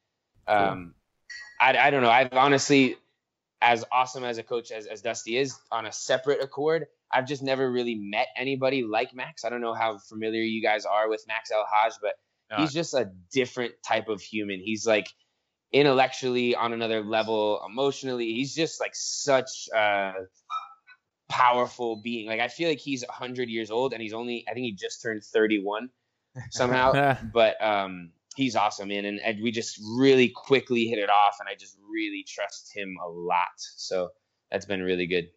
um, 0.47 0.93
I, 1.59 1.77
I 1.77 1.89
don't 1.89 2.01
know. 2.01 2.09
I've 2.09 2.33
honestly, 2.33 2.95
as 3.61 3.85
awesome 3.91 4.23
as 4.23 4.37
a 4.37 4.43
coach 4.43 4.71
as, 4.71 4.87
as 4.87 5.01
Dusty 5.01 5.37
is 5.37 5.57
on 5.71 5.85
a 5.85 5.91
separate 5.91 6.41
accord, 6.41 6.87
I've 7.13 7.27
just 7.27 7.43
never 7.43 7.71
really 7.71 7.95
met 7.95 8.27
anybody 8.37 8.83
like 8.83 9.13
Max. 9.13 9.45
I 9.45 9.49
don't 9.49 9.61
know 9.61 9.73
how 9.73 9.97
familiar 9.97 10.41
you 10.41 10.61
guys 10.61 10.85
are 10.85 11.09
with 11.09 11.23
Max 11.27 11.51
El-Hag, 11.51 11.93
but 12.01 12.13
he's 12.57 12.73
just 12.73 12.93
a 12.93 13.11
different 13.31 13.73
type 13.85 14.09
of 14.09 14.21
human. 14.21 14.59
He's 14.59 14.85
like 14.85 15.07
intellectually 15.71 16.55
on 16.55 16.73
another 16.73 17.01
level, 17.01 17.61
emotionally. 17.67 18.33
He's 18.33 18.53
just 18.53 18.79
like 18.79 18.91
such 18.93 19.67
a 19.75 20.13
powerful 21.29 22.01
being. 22.01 22.27
Like 22.27 22.39
I 22.39 22.47
feel 22.47 22.69
like 22.69 22.79
he's 22.79 23.03
100 23.03 23.49
years 23.49 23.71
old 23.71 23.93
and 23.93 24.01
he's 24.01 24.13
only 24.13 24.45
I 24.49 24.53
think 24.53 24.65
he 24.65 24.73
just 24.73 25.01
turned 25.01 25.23
31 25.23 25.89
somehow, 26.51 27.17
but 27.33 27.61
um 27.63 28.11
he's 28.35 28.55
awesome 28.55 28.87
man 28.87 29.05
and, 29.05 29.19
and 29.19 29.43
we 29.43 29.51
just 29.51 29.79
really 29.97 30.29
quickly 30.29 30.85
hit 30.85 30.97
it 30.97 31.09
off 31.09 31.37
and 31.39 31.47
I 31.47 31.53
just 31.55 31.77
really 31.91 32.25
trust 32.27 32.71
him 32.75 32.95
a 33.05 33.09
lot. 33.09 33.57
So 33.57 34.09
that's 34.51 34.65
been 34.65 34.81
really 34.81 35.07
good. 35.07 35.29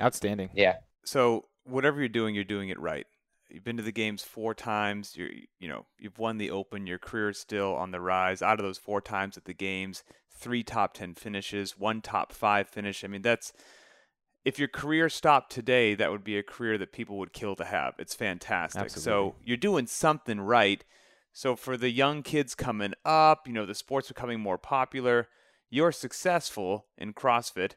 Outstanding. 0.00 0.50
Yeah. 0.54 0.76
So 1.04 1.46
whatever 1.64 2.00
you're 2.00 2.08
doing, 2.08 2.34
you're 2.34 2.44
doing 2.44 2.68
it 2.68 2.78
right. 2.80 3.06
You've 3.50 3.64
been 3.64 3.76
to 3.76 3.82
the 3.82 3.92
games 3.92 4.22
four 4.22 4.54
times. 4.54 5.14
You're, 5.16 5.28
you 5.60 5.68
know, 5.68 5.84
you've 5.98 6.18
won 6.18 6.38
the 6.38 6.50
Open. 6.50 6.86
Your 6.86 6.98
career 6.98 7.28
is 7.28 7.38
still 7.38 7.74
on 7.74 7.90
the 7.90 8.00
rise. 8.00 8.40
Out 8.40 8.58
of 8.58 8.64
those 8.64 8.78
four 8.78 9.00
times 9.02 9.36
at 9.36 9.44
the 9.44 9.52
games, 9.52 10.04
three 10.34 10.62
top 10.62 10.94
ten 10.94 11.14
finishes, 11.14 11.78
one 11.78 12.00
top 12.00 12.32
five 12.32 12.68
finish. 12.68 13.04
I 13.04 13.08
mean, 13.08 13.22
that's 13.22 13.52
if 14.44 14.58
your 14.58 14.68
career 14.68 15.08
stopped 15.08 15.52
today, 15.52 15.94
that 15.94 16.10
would 16.10 16.24
be 16.24 16.38
a 16.38 16.42
career 16.42 16.78
that 16.78 16.92
people 16.92 17.18
would 17.18 17.32
kill 17.32 17.54
to 17.56 17.64
have. 17.64 17.94
It's 17.98 18.14
fantastic. 18.14 18.80
So 19.02 19.34
you're 19.44 19.56
doing 19.56 19.86
something 19.86 20.40
right. 20.40 20.82
So 21.32 21.54
for 21.54 21.76
the 21.76 21.90
young 21.90 22.22
kids 22.22 22.54
coming 22.54 22.94
up, 23.04 23.46
you 23.46 23.52
know, 23.52 23.66
the 23.66 23.74
sport's 23.74 24.08
becoming 24.08 24.40
more 24.40 24.58
popular. 24.58 25.28
You're 25.70 25.92
successful 25.92 26.86
in 26.98 27.14
CrossFit. 27.14 27.72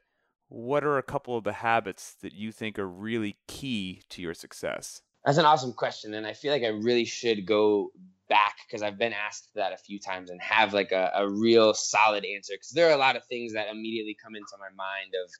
What 0.48 0.84
are 0.84 0.98
a 0.98 1.04
couple 1.04 1.38
of 1.38 1.44
the 1.44 1.54
habits 1.54 2.16
that 2.22 2.34
you 2.34 2.52
think 2.52 2.78
are 2.78 2.88
really 2.88 3.38
key 3.48 4.04
to 4.10 4.22
your 4.22 4.34
success? 4.34 5.02
That's 5.26 5.38
an 5.40 5.46
awesome 5.46 5.74
question, 5.74 6.14
and 6.14 6.28
I 6.28 6.34
feel 6.34 6.52
like 6.52 6.64
I 6.64 6.68
really 6.68 7.06
should 7.06 7.48
go 7.48 7.92
back 8.30 8.56
because 8.68 8.84
I've 8.84 8.98
been 8.98 9.14
asked 9.14 9.50
that 9.56 9.74
a 9.74 9.78
few 9.78 10.00
times 10.00 10.30
and 10.30 10.42
have 10.42 10.74
like 10.74 10.92
a, 10.92 11.12
a 11.16 11.30
real 11.30 11.74
solid 11.74 12.26
answer. 12.26 12.54
Because 12.54 12.72
there 12.72 12.90
are 12.90 12.94
a 12.94 12.98
lot 12.98 13.16
of 13.16 13.26
things 13.26 13.54
that 13.54 13.70
immediately 13.70 14.16
come 14.24 14.36
into 14.36 14.56
my 14.60 14.70
mind 14.76 15.14
of 15.24 15.32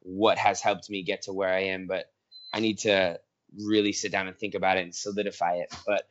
what 0.00 0.38
has 0.38 0.60
helped 0.60 0.88
me 0.88 1.02
get 1.02 1.22
to 1.22 1.32
where 1.32 1.52
I 1.52 1.64
am, 1.64 1.86
but 1.86 2.06
I 2.52 2.60
need 2.60 2.78
to 2.80 3.20
really 3.58 3.92
sit 3.92 4.12
down 4.12 4.26
and 4.28 4.36
think 4.38 4.54
about 4.54 4.78
it 4.78 4.84
and 4.84 4.94
solidify 4.94 5.56
it. 5.56 5.74
But 5.86 6.04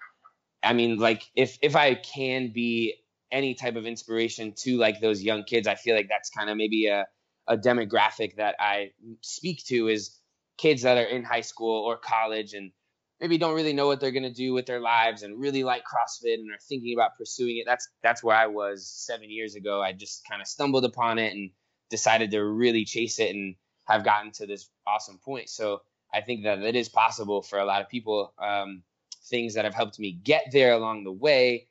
I 0.62 0.74
mean, 0.74 0.98
like 0.98 1.24
if 1.36 1.58
if 1.62 1.76
I 1.76 1.96
can 1.96 2.52
be 2.52 2.96
any 3.32 3.54
type 3.54 3.76
of 3.76 3.86
inspiration 3.86 4.54
to 4.58 4.78
like 4.78 5.00
those 5.00 5.22
young 5.24 5.44
kids, 5.44 5.68
I 5.68 5.76
feel 5.76 5.96
like 5.96 6.10
that's 6.10 6.30
kind 6.30 6.50
of 6.50 6.58
maybe 6.58 6.88
a 6.88 7.06
a 7.50 7.58
demographic 7.58 8.36
that 8.36 8.56
I 8.60 8.92
speak 9.22 9.66
to 9.66 9.88
is 9.88 10.18
kids 10.58 10.84
that 10.84 10.98
are 10.98 11.04
in 11.04 11.24
high 11.24 11.42
school 11.42 11.84
or 11.84 11.98
college 11.98 12.54
and 12.54 12.72
maybe 13.20 13.38
don't 13.38 13.56
really 13.56 13.74
know 13.74 13.88
what 13.88 14.00
they're 14.00 14.12
going 14.12 14.24
to 14.24 14.34
do 14.34 14.54
with 14.54 14.66
their 14.66 14.80
lives 14.80 15.24
and 15.24 15.40
really 15.40 15.64
like 15.64 15.82
CrossFit 15.82 16.36
and 16.36 16.52
are 16.52 16.60
thinking 16.70 16.96
about 16.96 17.18
pursuing 17.18 17.58
it. 17.58 17.64
That's 17.66 17.90
that's 18.04 18.24
where 18.24 18.36
I 18.36 18.48
was 18.48 18.88
7 18.88 19.30
years 19.30 19.56
ago. 19.56 19.82
I 19.82 19.94
just 19.94 20.28
kind 20.30 20.42
of 20.42 20.48
stumbled 20.48 20.86
upon 20.86 21.18
it 21.18 21.34
and 21.34 21.50
decided 21.90 22.32
to 22.32 22.44
really 22.44 22.86
chase 22.86 23.20
it 23.20 23.36
and 23.36 23.56
have 23.86 24.06
gotten 24.06 24.32
to 24.34 24.46
this 24.46 24.70
awesome 24.86 25.18
point. 25.18 25.50
So 25.50 25.82
I 26.14 26.22
think 26.22 26.44
that 26.44 26.60
it 26.60 26.76
is 26.76 26.88
possible 26.88 27.42
for 27.42 27.60
a 27.60 27.66
lot 27.66 27.82
of 27.82 27.90
people. 27.90 28.34
Um, 28.38 28.84
things 29.26 29.56
that 29.56 29.66
have 29.66 29.76
helped 29.76 30.00
me 30.00 30.12
get 30.12 30.46
there 30.52 30.74
along 30.74 31.04
the 31.04 31.12
way, 31.12 31.68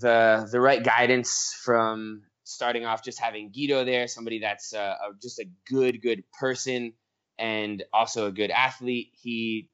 the 0.00 0.48
the 0.50 0.60
right 0.60 0.82
guidance 0.82 1.54
from 1.64 2.22
starting 2.52 2.84
off 2.84 3.04
just 3.04 3.18
having 3.18 3.50
Guido 3.50 3.84
there, 3.84 4.06
somebody 4.08 4.40
that's 4.40 4.74
uh, 4.74 4.96
a, 5.00 5.14
just 5.20 5.38
a 5.38 5.46
good 5.68 6.02
good 6.02 6.24
person 6.38 6.92
and 7.38 7.82
also 7.92 8.26
a 8.26 8.32
good 8.32 8.50
athlete. 8.50 9.10
He 9.12 9.68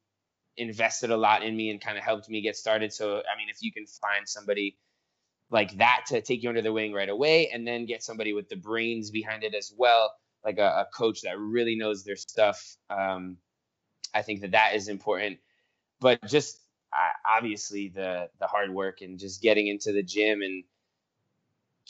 invested 0.57 1.09
a 1.09 1.17
lot 1.17 1.43
in 1.43 1.55
me 1.55 1.69
and 1.69 1.81
kind 1.81 1.97
of 1.97 2.03
helped 2.03 2.29
me 2.29 2.41
get 2.41 2.55
started. 2.55 2.93
So 2.93 3.17
I 3.17 3.37
mean, 3.37 3.49
if 3.49 3.57
you 3.61 3.71
can 3.71 3.85
find 3.85 4.27
somebody 4.27 4.77
like 5.51 5.77
that 5.77 6.05
to 6.07 6.21
take 6.21 6.43
you 6.43 6.49
under 6.49 6.61
the 6.61 6.73
wing 6.73 6.93
right 6.93 7.09
away, 7.09 7.49
and 7.49 7.67
then 7.67 7.85
get 7.85 8.03
somebody 8.03 8.33
with 8.33 8.49
the 8.49 8.55
brains 8.55 9.09
behind 9.11 9.43
it 9.43 9.55
as 9.55 9.73
well, 9.75 10.13
like 10.43 10.57
a, 10.57 10.61
a 10.61 10.87
coach 10.95 11.21
that 11.21 11.39
really 11.39 11.75
knows 11.75 12.03
their 12.03 12.15
stuff. 12.15 12.77
Um, 12.89 13.37
I 14.13 14.21
think 14.21 14.41
that 14.41 14.51
that 14.51 14.75
is 14.75 14.87
important. 14.87 15.39
But 15.99 16.25
just 16.27 16.59
uh, 16.93 17.37
obviously 17.37 17.89
the 17.93 18.29
the 18.39 18.47
hard 18.47 18.73
work 18.73 19.01
and 19.01 19.19
just 19.19 19.41
getting 19.41 19.67
into 19.67 19.91
the 19.91 20.03
gym 20.03 20.41
and 20.41 20.63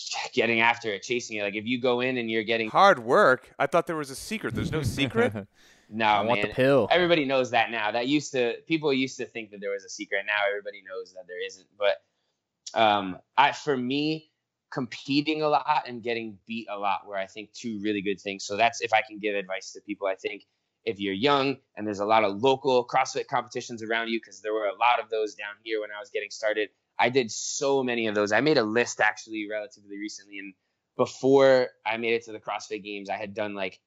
getting 0.34 0.62
after 0.62 0.92
it, 0.92 1.04
chasing 1.04 1.38
it. 1.38 1.44
Like 1.44 1.56
if 1.56 1.66
you 1.66 1.82
go 1.82 2.02
in 2.02 2.18
and 2.18 2.30
you're 2.30 2.44
getting 2.44 2.70
Hard 2.70 3.00
work. 3.00 3.52
I 3.60 3.68
thought 3.68 3.88
there 3.88 3.96
was 3.96 4.10
a 4.10 4.16
secret. 4.16 4.56
There's 4.56 4.72
no 4.72 4.84
secret. 4.84 5.34
no 5.90 6.06
I 6.06 6.22
want 6.22 6.42
man, 6.42 6.50
the 6.50 6.54
pill. 6.54 6.88
everybody 6.92 7.26
knows 7.26 7.52
that 7.52 7.72
now. 7.72 7.92
That 7.92 8.08
used 8.08 8.32
to 8.34 8.56
people 8.68 8.94
used 8.94 9.18
to 9.18 9.26
think 9.26 9.52
that 9.52 9.62
there 9.62 9.72
was 9.72 9.84
a 9.84 9.90
secret. 9.90 10.24
Now 10.26 10.48
everybody 10.48 10.84
knows 10.88 11.14
that 11.14 11.26
there 11.28 11.46
isn't. 11.46 11.68
But 11.78 12.80
um, 12.80 13.18
I 13.38 13.52
for 13.52 13.76
me, 13.76 14.32
competing 14.72 15.42
a 15.42 15.50
lot 15.50 15.84
and 15.88 16.04
getting 16.04 16.38
beat 16.46 16.68
a 16.70 16.78
lot 16.78 17.08
were 17.08 17.18
I 17.18 17.26
think 17.26 17.52
two 17.54 17.80
really 17.82 18.02
good 18.02 18.20
things. 18.22 18.46
So 18.46 18.56
that's 18.56 18.82
if 18.82 18.94
I 18.94 19.02
can 19.08 19.20
give 19.20 19.36
advice 19.36 19.72
to 19.74 19.82
people. 19.82 20.08
I 20.08 20.16
think 20.16 20.46
if 20.86 21.00
you're 21.00 21.14
young 21.14 21.58
and 21.76 21.86
there's 21.86 22.00
a 22.00 22.06
lot 22.06 22.24
of 22.24 22.42
local 22.42 22.88
CrossFit 22.88 23.28
competitions 23.28 23.84
around 23.84 24.10
you, 24.10 24.20
because 24.20 24.42
there 24.42 24.54
were 24.54 24.68
a 24.68 24.76
lot 24.76 25.00
of 25.02 25.10
those 25.10 25.36
down 25.36 25.56
here 25.64 25.82
when 25.82 25.90
I 25.96 26.00
was 26.00 26.10
getting 26.10 26.30
started. 26.30 26.70
I 27.00 27.10
did 27.10 27.32
so 27.32 27.84
many 27.84 28.08
of 28.08 28.16
those. 28.16 28.32
I 28.32 28.42
made 28.42 28.58
a 28.58 28.64
list 28.64 29.00
actually 29.00 29.48
relatively 29.50 29.98
recently, 29.98 30.40
and 30.40 30.54
before 30.98 31.70
I 31.86 31.98
made 31.98 32.14
it 32.14 32.26
to 32.26 32.34
the 32.34 32.40
CrossFit 32.40 32.84
Games, 32.84 33.10
I 33.10 33.16
had 33.16 33.34
done 33.34 33.56
like 33.56 33.80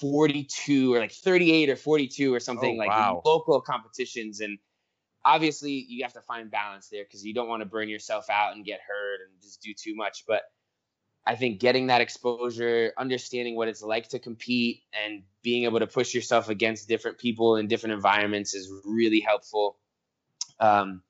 42 0.00 0.94
or 0.94 0.98
like 0.98 1.12
38 1.12 1.70
or 1.70 1.76
42 1.76 2.34
or 2.34 2.40
something 2.40 2.74
Oh, 2.74 2.78
like 2.78 2.88
wow. 2.88 3.22
local 3.24 3.60
competitions 3.60 4.40
and 4.40 4.58
obviously 5.24 5.72
you 5.88 6.04
have 6.04 6.12
to 6.12 6.20
find 6.20 6.50
balance 6.50 6.88
there 6.88 7.04
because 7.04 7.24
you 7.24 7.32
don't 7.32 7.48
want 7.48 7.62
to 7.62 7.68
burn 7.68 7.88
yourself 7.88 8.28
out 8.28 8.54
and 8.54 8.64
get 8.64 8.80
hurt 8.86 9.20
and 9.26 9.40
just 9.40 9.62
do 9.62 9.72
too 9.72 9.94
much 9.94 10.24
but 10.26 10.42
i 11.26 11.34
think 11.34 11.60
getting 11.60 11.86
that 11.86 12.00
exposure 12.00 12.92
understanding 12.98 13.56
what 13.56 13.68
it's 13.68 13.82
like 13.82 14.08
to 14.08 14.18
compete 14.18 14.82
and 14.92 15.22
being 15.42 15.64
able 15.64 15.78
to 15.78 15.86
push 15.86 16.14
yourself 16.14 16.48
against 16.48 16.88
different 16.88 17.18
people 17.18 17.56
in 17.56 17.66
different 17.66 17.94
environments 17.94 18.54
is 18.54 18.70
really 18.84 19.20
helpful 19.20 19.78
um, 20.60 21.02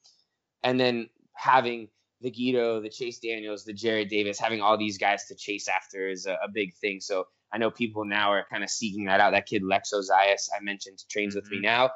and 0.63 0.79
then 0.79 1.09
having 1.35 1.89
the 2.21 2.31
Guido, 2.31 2.81
the 2.81 2.89
Chase 2.89 3.21
Daniels, 3.21 3.65
the 3.65 3.73
Jared 3.73 4.09
Davis, 4.09 4.39
having 4.39 4.61
all 4.61 4.77
these 4.77 4.99
guys 4.99 5.27
to 5.27 5.37
chase 5.37 5.69
after 5.69 6.09
is 6.09 6.27
a, 6.27 6.33
a 6.33 6.49
big 6.53 6.75
thing. 6.75 7.01
So 7.01 7.27
I 7.53 7.59
know 7.59 7.71
people 7.71 8.05
now 8.05 8.33
are 8.33 8.45
kind 8.51 8.65
of 8.65 8.71
seeking 8.71 9.05
that 9.05 9.21
out. 9.21 9.31
That 9.31 9.47
kid 9.47 9.63
Lex 9.63 9.93
Ozias, 9.95 10.49
I 10.55 10.63
mentioned, 10.63 10.99
trains 11.09 11.35
with 11.35 11.49
me 11.51 11.59
mm-hmm. 11.59 11.67
now, 11.67 11.91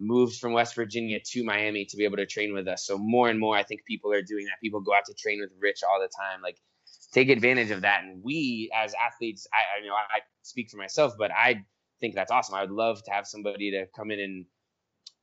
moved 0.00 0.38
from 0.38 0.52
West 0.52 0.74
Virginia 0.74 1.18
to 1.24 1.44
Miami 1.44 1.84
to 1.86 1.96
be 1.96 2.04
able 2.04 2.16
to 2.16 2.26
train 2.26 2.54
with 2.54 2.66
us. 2.68 2.86
So 2.86 2.96
more 2.98 3.28
and 3.28 3.38
more, 3.38 3.56
I 3.56 3.62
think 3.62 3.84
people 3.84 4.12
are 4.12 4.22
doing 4.22 4.46
that. 4.46 4.60
People 4.62 4.80
go 4.80 4.94
out 4.94 5.04
to 5.06 5.14
train 5.14 5.40
with 5.40 5.50
Rich 5.60 5.80
all 5.88 6.00
the 6.00 6.08
time. 6.08 6.40
Like, 6.42 6.56
take 7.12 7.28
advantage 7.28 7.70
of 7.70 7.82
that. 7.82 8.02
And 8.04 8.22
we, 8.22 8.70
as 8.74 8.94
athletes, 8.94 9.46
I, 9.52 9.78
I 9.78 9.82
you 9.82 9.88
know 9.88 9.94
I 9.94 10.20
speak 10.42 10.70
for 10.70 10.78
myself, 10.78 11.14
but 11.18 11.30
I 11.30 11.64
think 12.00 12.14
that's 12.14 12.30
awesome. 12.30 12.54
I 12.54 12.62
would 12.62 12.70
love 12.70 13.02
to 13.04 13.10
have 13.10 13.26
somebody 13.26 13.70
to 13.72 13.86
come 13.94 14.10
in 14.10 14.20
and 14.20 14.46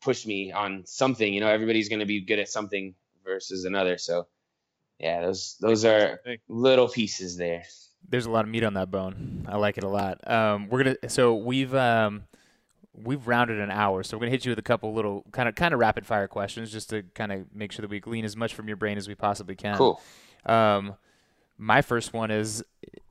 push 0.03 0.25
me 0.25 0.51
on 0.51 0.83
something. 0.85 1.33
You 1.33 1.41
know, 1.41 1.47
everybody's 1.47 1.89
going 1.89 1.99
to 1.99 2.05
be 2.05 2.21
good 2.21 2.39
at 2.39 2.49
something 2.49 2.93
versus 3.23 3.65
another. 3.65 3.97
So, 3.97 4.27
yeah, 4.99 5.21
those 5.21 5.57
those 5.59 5.85
are 5.85 6.19
little 6.47 6.87
pieces 6.87 7.37
there. 7.37 7.63
There's 8.07 8.25
a 8.25 8.31
lot 8.31 8.45
of 8.45 8.51
meat 8.51 8.63
on 8.63 8.73
that 8.75 8.91
bone. 8.91 9.45
I 9.47 9.57
like 9.57 9.77
it 9.77 9.83
a 9.83 9.89
lot. 9.89 10.29
Um, 10.29 10.69
we're 10.69 10.83
gonna. 10.83 11.09
So 11.09 11.35
we've 11.35 11.73
um, 11.73 12.23
we've 12.93 13.27
rounded 13.27 13.59
an 13.59 13.71
hour, 13.71 14.03
so 14.03 14.17
we're 14.17 14.21
gonna 14.21 14.31
hit 14.31 14.45
you 14.45 14.51
with 14.51 14.59
a 14.59 14.63
couple 14.63 14.93
little 14.93 15.25
kind 15.31 15.49
of 15.49 15.55
kind 15.55 15.73
of 15.73 15.79
rapid 15.79 16.05
fire 16.05 16.27
questions 16.27 16.71
just 16.71 16.89
to 16.89 17.03
kind 17.15 17.31
of 17.31 17.45
make 17.53 17.71
sure 17.71 17.81
that 17.81 17.89
we 17.89 17.99
glean 17.99 18.25
as 18.25 18.35
much 18.35 18.53
from 18.53 18.67
your 18.67 18.77
brain 18.77 18.97
as 18.97 19.07
we 19.07 19.15
possibly 19.15 19.55
can. 19.55 19.77
Cool. 19.77 20.01
Um, 20.45 20.95
my 21.57 21.81
first 21.81 22.13
one 22.13 22.31
is 22.31 22.63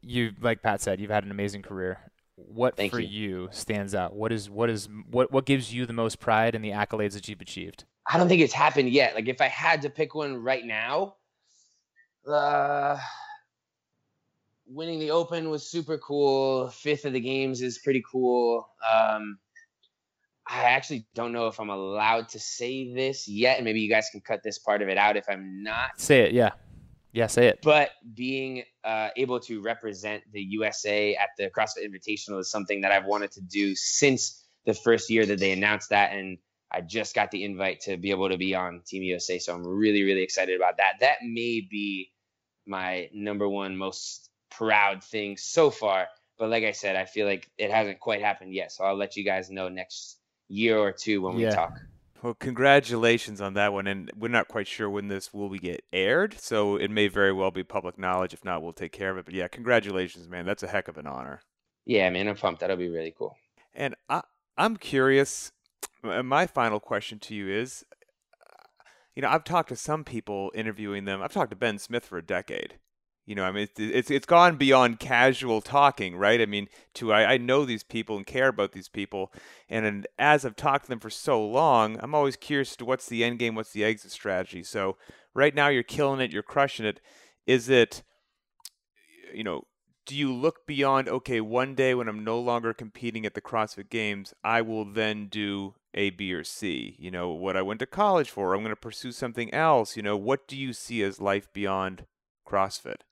you, 0.02 0.32
like 0.40 0.62
Pat 0.62 0.80
said, 0.80 1.00
you've 1.00 1.10
had 1.10 1.24
an 1.24 1.30
amazing 1.30 1.62
career. 1.62 1.98
What 2.48 2.76
Thank 2.76 2.92
for 2.92 3.00
you. 3.00 3.08
you 3.08 3.48
stands 3.52 3.94
out? 3.94 4.14
What 4.14 4.32
is 4.32 4.50
what 4.50 4.70
is 4.70 4.88
what 5.10 5.32
what 5.32 5.44
gives 5.44 5.72
you 5.72 5.86
the 5.86 5.92
most 5.92 6.18
pride 6.18 6.54
in 6.54 6.62
the 6.62 6.70
accolades 6.70 7.14
that 7.14 7.28
you've 7.28 7.40
achieved? 7.40 7.84
I 8.06 8.18
don't 8.18 8.28
think 8.28 8.42
it's 8.42 8.52
happened 8.52 8.90
yet. 8.90 9.14
Like 9.14 9.28
if 9.28 9.40
I 9.40 9.48
had 9.48 9.82
to 9.82 9.90
pick 9.90 10.14
one 10.14 10.36
right 10.36 10.64
now, 10.64 11.16
uh, 12.26 12.98
winning 14.66 14.98
the 14.98 15.10
Open 15.10 15.50
was 15.50 15.68
super 15.68 15.98
cool. 15.98 16.68
Fifth 16.68 17.04
of 17.04 17.12
the 17.12 17.20
games 17.20 17.62
is 17.62 17.78
pretty 17.78 18.02
cool. 18.10 18.68
Um, 18.88 19.38
I 20.46 20.64
actually 20.64 21.06
don't 21.14 21.32
know 21.32 21.46
if 21.46 21.60
I'm 21.60 21.70
allowed 21.70 22.28
to 22.30 22.40
say 22.40 22.92
this 22.92 23.28
yet, 23.28 23.58
and 23.58 23.64
maybe 23.64 23.80
you 23.80 23.88
guys 23.88 24.08
can 24.10 24.20
cut 24.20 24.42
this 24.42 24.58
part 24.58 24.82
of 24.82 24.88
it 24.88 24.98
out 24.98 25.16
if 25.16 25.24
I'm 25.28 25.62
not. 25.62 26.00
Say 26.00 26.22
it, 26.22 26.32
yeah, 26.32 26.50
yeah, 27.12 27.28
say 27.28 27.46
it. 27.46 27.60
But 27.62 27.90
being 28.14 28.64
uh, 28.84 29.08
able 29.16 29.40
to 29.40 29.60
represent 29.60 30.22
the 30.32 30.42
USA 30.42 31.14
at 31.14 31.30
the 31.38 31.50
CrossFit 31.50 31.86
Invitational 31.86 32.40
is 32.40 32.50
something 32.50 32.80
that 32.82 32.92
I've 32.92 33.04
wanted 33.04 33.32
to 33.32 33.40
do 33.40 33.74
since 33.76 34.44
the 34.64 34.74
first 34.74 35.10
year 35.10 35.26
that 35.26 35.38
they 35.38 35.52
announced 35.52 35.90
that, 35.90 36.12
and 36.12 36.38
I 36.70 36.80
just 36.80 37.14
got 37.14 37.30
the 37.30 37.44
invite 37.44 37.80
to 37.82 37.96
be 37.96 38.10
able 38.10 38.30
to 38.30 38.38
be 38.38 38.54
on 38.54 38.82
Team 38.86 39.02
USA. 39.02 39.38
So 39.38 39.54
I'm 39.54 39.66
really, 39.66 40.02
really 40.02 40.22
excited 40.22 40.56
about 40.56 40.78
that. 40.78 40.94
That 41.00 41.18
may 41.22 41.66
be 41.68 42.10
my 42.66 43.08
number 43.12 43.48
one 43.48 43.76
most 43.76 44.30
proud 44.50 45.02
thing 45.04 45.36
so 45.36 45.70
far. 45.70 46.08
But 46.38 46.50
like 46.50 46.64
I 46.64 46.72
said, 46.72 46.96
I 46.96 47.04
feel 47.04 47.26
like 47.26 47.50
it 47.58 47.70
hasn't 47.70 48.00
quite 48.00 48.22
happened 48.22 48.54
yet. 48.54 48.72
So 48.72 48.84
I'll 48.84 48.96
let 48.96 49.16
you 49.16 49.24
guys 49.24 49.50
know 49.50 49.68
next 49.68 50.18
year 50.48 50.78
or 50.78 50.92
two 50.92 51.22
when 51.22 51.34
we 51.34 51.42
talk. 51.54 51.78
Well, 52.22 52.34
congratulations 52.34 53.40
on 53.40 53.54
that 53.54 53.72
one, 53.72 53.88
and 53.88 54.08
we're 54.16 54.28
not 54.28 54.46
quite 54.46 54.68
sure 54.68 54.88
when 54.88 55.08
this 55.08 55.34
will 55.34 55.48
be 55.48 55.58
get 55.58 55.84
aired, 55.92 56.38
so 56.38 56.76
it 56.76 56.88
may 56.88 57.08
very 57.08 57.32
well 57.32 57.50
be 57.50 57.64
public 57.64 57.98
knowledge. 57.98 58.32
If 58.32 58.44
not, 58.44 58.62
we'll 58.62 58.72
take 58.72 58.92
care 58.92 59.10
of 59.10 59.18
it. 59.18 59.24
But 59.24 59.34
yeah, 59.34 59.48
congratulations, 59.48 60.28
man. 60.28 60.46
That's 60.46 60.62
a 60.62 60.68
heck 60.68 60.86
of 60.86 60.96
an 60.96 61.08
honor. 61.08 61.40
Yeah, 61.84 62.08
man, 62.10 62.28
I'm 62.28 62.36
pumped. 62.36 62.60
That'll 62.60 62.76
be 62.76 62.88
really 62.88 63.12
cool. 63.18 63.36
And 63.74 63.96
I, 64.08 64.22
I'm 64.56 64.76
curious. 64.76 65.50
My 66.04 66.46
final 66.46 66.78
question 66.78 67.18
to 67.20 67.34
you 67.34 67.48
is, 67.48 67.84
uh, 68.40 68.68
you 69.16 69.22
know, 69.22 69.28
I've 69.28 69.42
talked 69.42 69.70
to 69.70 69.76
some 69.76 70.04
people 70.04 70.52
interviewing 70.54 71.06
them. 71.06 71.22
I've 71.22 71.32
talked 71.32 71.50
to 71.50 71.56
Ben 71.56 71.78
Smith 71.78 72.04
for 72.04 72.18
a 72.18 72.24
decade. 72.24 72.74
You 73.24 73.36
know, 73.36 73.44
I 73.44 73.52
mean, 73.52 73.62
it's 73.62 73.78
it's, 73.78 74.10
it's 74.10 74.26
gone 74.26 74.56
beyond 74.56 74.98
casual 74.98 75.60
talking, 75.60 76.16
right? 76.16 76.40
I 76.40 76.46
mean, 76.46 76.68
to 76.94 77.12
I, 77.12 77.34
I 77.34 77.36
know 77.38 77.64
these 77.64 77.84
people 77.84 78.16
and 78.16 78.26
care 78.26 78.48
about 78.48 78.72
these 78.72 78.88
people, 78.88 79.32
and, 79.68 79.86
and 79.86 80.06
as 80.18 80.44
I've 80.44 80.56
talked 80.56 80.86
to 80.86 80.88
them 80.88 80.98
for 80.98 81.10
so 81.10 81.44
long, 81.44 81.98
I'm 82.00 82.14
always 82.14 82.36
curious 82.36 82.74
to 82.76 82.84
what's 82.84 83.06
the 83.06 83.22
end 83.22 83.38
game, 83.38 83.54
what's 83.54 83.72
the 83.72 83.84
exit 83.84 84.10
strategy. 84.10 84.64
So 84.64 84.96
right 85.34 85.54
now, 85.54 85.68
you're 85.68 85.84
killing 85.84 86.20
it, 86.20 86.32
you're 86.32 86.42
crushing 86.42 86.84
it. 86.84 87.00
Is 87.46 87.68
it, 87.68 88.02
you 89.32 89.44
know, 89.44 89.66
do 90.04 90.16
you 90.16 90.32
look 90.32 90.66
beyond 90.66 91.08
okay 91.08 91.40
one 91.40 91.74
day 91.74 91.94
when 91.94 92.08
i'm 92.08 92.24
no 92.24 92.38
longer 92.38 92.74
competing 92.74 93.24
at 93.24 93.34
the 93.34 93.40
crossfit 93.40 93.88
games 93.88 94.34
i 94.42 94.60
will 94.60 94.84
then 94.84 95.26
do 95.26 95.74
a 95.94 96.10
b 96.10 96.32
or 96.32 96.44
c 96.44 96.96
you 96.98 97.10
know 97.10 97.30
what 97.30 97.56
i 97.56 97.62
went 97.62 97.78
to 97.80 97.86
college 97.86 98.30
for 98.30 98.54
i'm 98.54 98.60
going 98.60 98.70
to 98.70 98.76
pursue 98.76 99.12
something 99.12 99.52
else 99.54 99.96
you 99.96 100.02
know 100.02 100.16
what 100.16 100.48
do 100.48 100.56
you 100.56 100.72
see 100.72 101.02
as 101.02 101.20
life 101.20 101.52
beyond 101.52 102.06
crossfit 102.46 103.02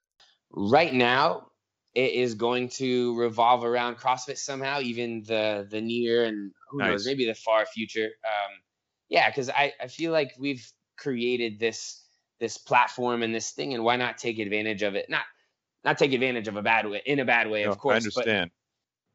right 0.53 0.93
now 0.93 1.47
it 1.93 2.13
is 2.13 2.35
going 2.35 2.69
to 2.69 3.17
revolve 3.17 3.65
around 3.65 3.97
CrossFit 3.97 4.37
somehow, 4.37 4.79
even 4.79 5.23
the 5.23 5.67
the 5.69 5.81
near 5.81 6.23
and 6.25 6.51
who 6.69 6.79
knows, 6.79 7.05
maybe 7.05 7.25
the 7.25 7.35
far 7.35 7.65
future. 7.65 8.05
Um, 8.05 8.51
yeah, 9.09 9.29
because 9.29 9.49
I, 9.49 9.73
I 9.79 9.87
feel 9.87 10.11
like 10.11 10.33
we've 10.39 10.65
created 10.97 11.59
this 11.59 12.01
this 12.39 12.57
platform 12.57 13.23
and 13.23 13.35
this 13.35 13.51
thing, 13.51 13.73
and 13.73 13.83
why 13.83 13.97
not 13.97 14.17
take 14.17 14.39
advantage 14.39 14.83
of 14.83 14.95
it? 14.95 15.09
Not 15.09 15.23
not 15.83 15.97
take 15.97 16.13
advantage 16.13 16.47
of 16.47 16.55
a 16.55 16.61
bad 16.61 16.89
way 16.89 17.01
in 17.05 17.19
a 17.19 17.25
bad 17.25 17.49
way, 17.49 17.63
of 17.63 17.77
course, 17.77 18.07
but 18.15 18.49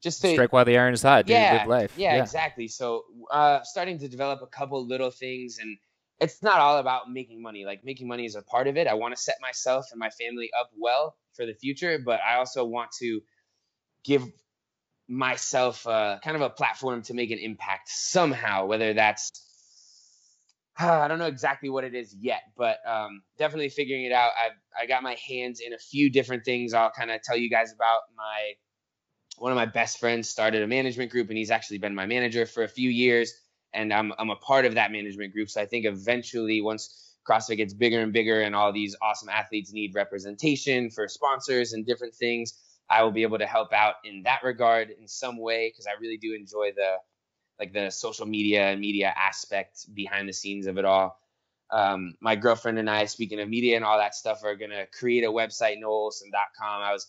just 0.02 0.20
to 0.20 0.32
Strike 0.32 0.52
while 0.52 0.66
the 0.66 0.76
iron 0.76 0.92
is 0.92 1.02
hot. 1.02 1.24
Dude. 1.24 1.32
yeah, 1.34 1.58
Live 1.60 1.68
life. 1.68 1.94
Yeah, 1.96 2.22
exactly. 2.22 2.68
So, 2.68 3.04
uh, 3.30 3.62
starting 3.62 3.98
to 4.00 4.08
develop 4.08 4.42
a 4.42 4.46
couple 4.46 4.86
little 4.86 5.10
things, 5.10 5.58
and 5.58 5.78
it's 6.20 6.42
not 6.42 6.58
all 6.58 6.76
about 6.76 7.10
making 7.10 7.40
money. 7.40 7.64
Like 7.64 7.84
making 7.84 8.06
money 8.06 8.26
is 8.26 8.36
a 8.36 8.42
part 8.42 8.66
of 8.66 8.76
it. 8.76 8.86
I 8.86 8.94
want 8.94 9.16
to 9.16 9.20
set 9.20 9.36
myself 9.40 9.86
and 9.92 9.98
my 9.98 10.10
family 10.10 10.50
up 10.58 10.70
well 10.76 11.16
for 11.36 11.46
the 11.46 11.54
future, 11.54 11.98
but 12.04 12.20
I 12.20 12.36
also 12.36 12.64
want 12.64 12.90
to 13.00 13.20
give 14.04 14.24
myself 15.08 15.86
uh, 15.86 16.18
kind 16.22 16.36
of 16.36 16.42
a 16.42 16.50
platform 16.50 17.02
to 17.02 17.14
make 17.14 17.30
an 17.30 17.38
impact 17.38 17.88
somehow. 17.88 18.66
Whether 18.66 18.94
that's 18.94 19.30
I 20.78 21.08
don't 21.08 21.18
know 21.18 21.26
exactly 21.26 21.68
what 21.68 21.84
it 21.84 21.94
is 21.94 22.14
yet, 22.20 22.42
but 22.56 22.78
um, 22.86 23.22
definitely 23.38 23.68
figuring 23.68 24.04
it 24.04 24.12
out. 24.12 24.32
I 24.36 24.82
I 24.82 24.86
got 24.86 25.02
my 25.02 25.16
hands 25.28 25.60
in 25.60 25.72
a 25.72 25.78
few 25.78 26.10
different 26.10 26.44
things. 26.44 26.74
I'll 26.74 26.90
kind 26.90 27.10
of 27.10 27.22
tell 27.22 27.36
you 27.36 27.50
guys 27.50 27.72
about 27.72 28.00
my 28.16 28.52
one 29.38 29.52
of 29.52 29.56
my 29.56 29.66
best 29.66 29.98
friends 29.98 30.28
started 30.28 30.62
a 30.62 30.66
management 30.66 31.10
group 31.10 31.28
and 31.28 31.36
he's 31.36 31.50
actually 31.50 31.78
been 31.78 31.94
my 31.94 32.06
manager 32.06 32.46
for 32.46 32.62
a 32.62 32.68
few 32.68 32.90
years 32.90 33.32
and 33.74 33.92
I'm 33.92 34.12
I'm 34.18 34.30
a 34.30 34.36
part 34.36 34.64
of 34.64 34.74
that 34.74 34.92
management 34.92 35.32
group 35.32 35.50
so 35.50 35.60
I 35.60 35.66
think 35.66 35.84
eventually 35.84 36.62
once 36.62 37.05
CrossFit 37.28 37.56
gets 37.56 37.74
bigger 37.74 38.00
and 38.00 38.12
bigger 38.12 38.42
and 38.42 38.54
all 38.54 38.72
these 38.72 38.96
awesome 39.02 39.28
athletes 39.28 39.72
need 39.72 39.94
representation 39.94 40.90
for 40.90 41.08
sponsors 41.08 41.72
and 41.72 41.86
different 41.86 42.14
things 42.14 42.54
I 42.88 43.02
will 43.02 43.10
be 43.10 43.22
able 43.22 43.38
to 43.38 43.46
help 43.46 43.72
out 43.72 43.94
in 44.04 44.22
that 44.22 44.44
regard 44.44 44.90
in 44.90 45.08
some 45.08 45.38
way 45.38 45.70
because 45.70 45.86
I 45.86 46.00
really 46.00 46.18
do 46.18 46.34
enjoy 46.34 46.72
the 46.76 46.96
like 47.58 47.72
the 47.72 47.90
social 47.90 48.26
media 48.26 48.66
and 48.66 48.80
media 48.80 49.12
aspect 49.16 49.92
behind 49.94 50.28
the 50.28 50.32
scenes 50.32 50.66
of 50.66 50.78
it 50.78 50.84
all 50.84 51.18
um, 51.70 52.14
my 52.20 52.36
girlfriend 52.36 52.78
and 52.78 52.88
I, 52.88 53.06
speaking 53.06 53.40
of 53.40 53.48
media 53.48 53.76
and 53.76 53.84
all 53.84 53.98
that 53.98 54.14
stuff, 54.14 54.44
are 54.44 54.54
gonna 54.54 54.86
create 54.86 55.24
a 55.24 55.28
website, 55.28 55.80
noahohlsen.com. 55.82 56.82
I 56.82 56.92
was 56.92 57.08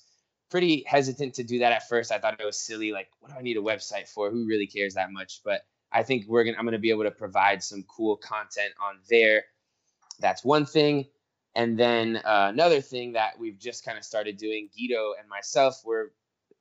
pretty 0.49 0.83
hesitant 0.87 1.35
to 1.35 1.43
do 1.43 1.59
that 1.59 1.71
at 1.71 1.87
first. 1.87 2.11
I 2.11 2.19
thought 2.19 2.39
it 2.39 2.45
was 2.45 2.59
silly. 2.59 2.91
Like, 2.91 3.09
what 3.19 3.31
do 3.31 3.37
I 3.37 3.41
need 3.41 3.57
a 3.57 3.61
website 3.61 4.07
for? 4.07 4.31
Who 4.31 4.47
really 4.47 4.67
cares 4.67 4.95
that 4.95 5.11
much? 5.11 5.41
But 5.43 5.61
I 5.91 6.03
think 6.03 6.25
we're 6.27 6.43
gonna 6.43 6.57
I'm 6.57 6.65
gonna 6.65 6.79
be 6.79 6.89
able 6.89 7.03
to 7.03 7.11
provide 7.11 7.63
some 7.63 7.83
cool 7.83 8.17
content 8.17 8.73
on 8.81 8.99
there. 9.09 9.43
That's 10.19 10.43
one 10.43 10.65
thing. 10.65 11.05
And 11.55 11.77
then 11.77 12.17
uh, 12.17 12.49
another 12.53 12.81
thing 12.81 13.13
that 13.13 13.39
we've 13.39 13.57
just 13.57 13.83
kind 13.83 13.97
of 13.97 14.03
started 14.03 14.37
doing, 14.37 14.69
Guido 14.77 15.13
and 15.19 15.27
myself, 15.27 15.81
we're 15.83 16.09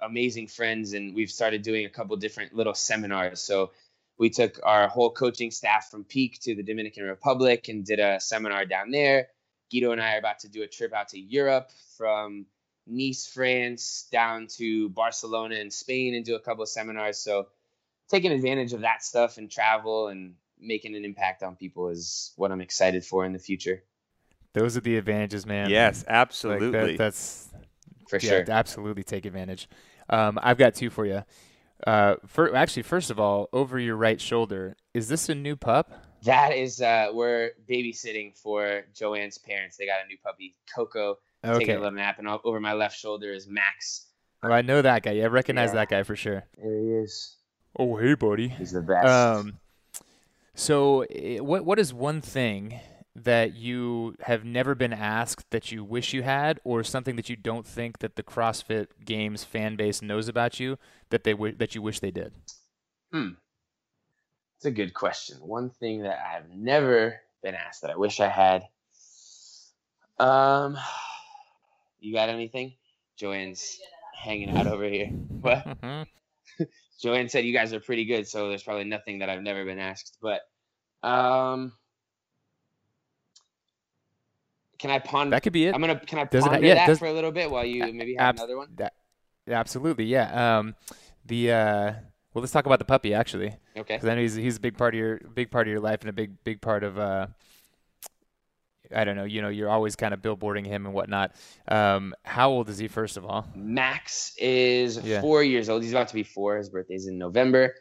amazing 0.01 0.47
friends, 0.47 0.95
and 0.95 1.15
we've 1.15 1.31
started 1.31 1.63
doing 1.63 1.85
a 1.85 1.91
couple 1.91 2.17
different 2.17 2.55
little 2.55 2.75
seminars. 2.75 3.41
So 3.41 3.73
we 4.19 4.31
took 4.31 4.59
our 4.63 4.89
whole 4.89 5.11
coaching 5.11 5.51
staff 5.51 5.91
from 5.91 6.05
Peak 6.05 6.39
to 6.43 6.55
the 6.55 6.63
Dominican 6.63 7.05
Republic 7.05 7.69
and 7.69 7.85
did 7.85 7.99
a 7.99 8.21
seminar 8.21 8.65
down 8.65 8.91
there. 8.91 9.29
Guido 9.71 9.93
and 9.93 10.01
I 10.01 10.15
are 10.15 10.19
about 10.19 10.41
to 10.41 10.49
do 10.49 10.63
a 10.63 10.67
trip 10.67 10.95
out 10.95 11.09
to 11.09 11.19
Europe 11.19 11.71
from 11.97 12.47
Nice, 12.87 13.27
France, 13.27 14.07
down 14.13 14.47
to 14.57 14.89
Barcelona 14.91 15.57
and 15.57 15.73
Spain 15.73 16.15
and 16.15 16.25
do 16.25 16.37
a 16.37 16.41
couple 16.41 16.63
of 16.63 16.69
seminars. 16.69 17.19
So 17.19 17.49
taking 18.09 18.33
advantage 18.33 18.73
of 18.73 18.83
that 18.83 19.03
stuff 19.03 19.39
and 19.39 19.51
travel 19.51 20.09
and 20.09 20.35
making 20.61 20.95
an 20.97 21.05
impact 21.05 21.43
on 21.43 21.57
people 21.57 21.89
is 21.89 22.33
what 22.37 22.51
I'm 22.53 22.61
excited 22.61 23.05
for 23.05 23.25
in 23.25 23.33
the 23.33 23.39
future. 23.39 23.83
Those 24.53 24.77
are 24.77 24.81
the 24.81 24.97
advantages, 24.97 25.45
man. 25.47 25.69
yes 25.71 25.99
Like, 26.07 26.15
absolutely 26.17 26.71
that, 26.71 26.99
that's 26.99 27.49
For 28.09 28.17
yeah, 28.19 28.29
sure. 28.31 28.45
absolutely 28.49 29.03
take 29.05 29.27
advantage. 29.27 29.69
Um, 30.09 30.39
I've 30.43 30.57
got 30.59 30.75
two 30.75 30.89
for 30.91 31.05
you. 31.05 31.25
Uh, 31.87 32.15
for, 32.27 32.55
actually, 32.57 32.85
first 32.85 33.11
of 33.11 33.21
all, 33.21 33.49
over 33.53 33.79
your 33.79 33.97
right 33.97 34.19
shoulder, 34.21 34.77
is 34.95 35.09
this 35.09 35.29
a 35.29 35.35
new 35.35 35.57
pup? 35.57 35.93
That 36.23 36.57
is 36.57 36.81
uh 36.81 37.09
we're 37.13 37.51
babysitting 37.69 38.37
for 38.37 38.85
Joanne's 38.95 39.37
parents. 39.39 39.77
They 39.77 39.85
got 39.87 40.03
a 40.03 40.09
new 40.09 40.17
puppy, 40.25 40.57
Coco, 40.75 41.19
okay. 41.45 41.59
taking 41.59 41.77
a 41.77 41.79
little 41.79 41.93
nap, 41.93 42.19
and 42.19 42.27
o- 42.27 42.41
over 42.43 42.59
my 42.59 42.73
left 42.73 42.99
shoulder 42.99 43.33
is 43.33 43.47
Max. 43.47 44.07
Well, 44.43 44.53
I 44.53 44.63
know 44.63 44.81
that 44.83 45.03
guy. 45.03 45.13
Yeah, 45.13 45.25
I 45.25 45.27
recognize 45.29 45.69
Yeah. 45.71 45.75
that 45.75 45.89
guy 45.91 46.03
for 46.03 46.17
sure. 46.17 46.45
There 46.57 46.81
he 46.81 46.89
is. 47.05 47.37
Oh, 47.79 47.97
hey, 47.97 48.15
buddy. 48.15 48.49
He's 48.49 48.73
the 48.73 48.81
best. 48.81 49.07
Um, 49.07 49.59
so 50.57 51.03
eh, 51.11 51.39
what 51.39 51.65
what 51.65 51.79
is 51.79 51.95
one 51.95 52.21
thing 52.21 52.81
that 53.15 53.55
you 53.55 54.15
have 54.21 54.45
never 54.45 54.75
been 54.75 54.93
asked 54.93 55.51
that 55.51 55.73
you 55.73 55.83
wish 55.83 56.13
you 56.13 56.23
had, 56.23 56.61
or 56.65 56.83
something 56.83 57.17
that 57.17 57.31
you 57.31 57.37
don't 57.37 57.67
think 57.67 57.99
that 58.01 58.17
the 58.17 58.23
CrossFit 58.23 58.89
Games 59.05 59.43
fan 59.45 59.77
base 59.77 60.03
knows 60.03 60.29
about 60.29 60.61
you 60.61 60.79
that 61.11 61.25
they 61.25 61.33
w- 61.33 61.55
that 61.57 61.75
you 61.75 61.81
wish 61.81 62.01
they 62.01 62.11
did? 62.11 62.33
Hmm, 63.13 63.31
it's 64.57 64.67
a 64.67 64.71
good 64.71 64.93
question. 64.93 65.39
One 65.39 65.71
thing 65.71 66.03
that 66.03 66.19
I 66.19 66.33
have 66.35 66.51
never 66.51 67.21
been 67.43 67.55
asked 67.55 67.83
that 67.83 67.91
I 67.91 67.97
wish 67.97 68.21
I 68.21 68.29
had. 68.29 68.65
Um, 70.19 70.77
you 72.01 72.13
got 72.13 72.29
anything? 72.29 72.75
Joanne's 73.17 73.79
hanging 74.15 74.51
out 74.51 74.67
over 74.67 74.85
here. 74.85 75.07
What? 75.07 75.65
Mhm. 75.65 76.07
Joanne 77.01 77.29
said 77.29 77.45
you 77.45 77.53
guys 77.53 77.73
are 77.73 77.81
pretty 77.81 78.05
good, 78.05 78.27
so 78.27 78.49
there's 78.49 78.63
probably 78.63 78.85
nothing 78.85 79.19
that 79.19 79.29
I've 79.29 79.43
never 79.43 79.65
been 79.65 79.79
asked. 79.79 80.17
But 80.23 80.41
um, 81.07 81.73
can 84.79 84.91
I 84.91 84.99
ponder? 84.99 85.31
That 85.35 85.43
could 85.43 85.53
be 85.53 85.67
it. 85.67 85.75
I'm 85.75 85.81
gonna. 85.81 85.99
Can 86.01 86.19
I 86.19 86.25
Does 86.25 86.45
it 86.45 86.49
ha- 86.49 86.53
ponder 86.55 86.67
yeah, 86.67 86.75
that 86.75 86.87
does- 86.87 86.99
for 86.99 87.07
a 87.07 87.13
little 87.13 87.33
bit 87.33 87.51
while 87.51 87.65
you 87.65 87.93
maybe 87.93 88.15
have 88.15 88.31
Abs- 88.31 88.41
another 88.41 88.57
one? 88.57 88.69
That, 88.77 88.95
absolutely, 89.49 90.05
yeah. 90.05 90.59
Um, 90.59 90.75
the 91.25 91.53
uh, 91.53 91.93
Well, 92.35 92.43
let's 92.43 92.53
talk 92.53 92.67
about 92.67 92.79
the 92.79 92.85
puppy 92.85 93.15
actually, 93.15 93.57
Okay. 93.77 93.97
because 93.97 94.09
I 94.09 94.15
know 94.15 94.21
he's 94.21 94.35
he's 94.35 94.57
a 94.57 94.61
big 94.61 94.77
part 94.77 94.95
of 94.95 94.99
your 94.99 95.19
big 95.35 95.51
part 95.51 95.67
of 95.67 95.71
your 95.71 95.81
life 95.81 96.01
and 96.01 96.11
a 96.11 96.13
big 96.13 96.43
big 96.45 96.61
part 96.61 96.85
of. 96.85 96.99
Uh, 96.99 97.29
I 98.95 99.05
don't 99.05 99.17
know. 99.17 99.25
You 99.25 99.43
know, 99.43 99.49
you're 99.49 99.69
always 99.71 99.97
kind 99.97 100.13
of 100.15 100.21
billboarding 100.21 100.67
him 100.67 100.87
and 100.87 100.95
whatnot. 100.95 101.35
Um, 101.69 102.15
how 102.25 102.51
old 102.51 102.69
is 102.69 102.79
he, 102.79 102.89
first 102.89 103.17
of 103.17 103.25
all? 103.25 103.47
Max 103.55 104.35
is 104.39 104.99
Yeah. 104.99 105.21
four 105.21 105.43
years 105.43 105.69
old. 105.69 105.83
He's 105.83 105.93
about 105.93 106.09
to 106.09 106.15
be 106.15 106.23
four. 106.23 106.57
His 106.57 106.69
birthday's 106.71 107.07
in 107.07 107.19
November, 107.19 107.75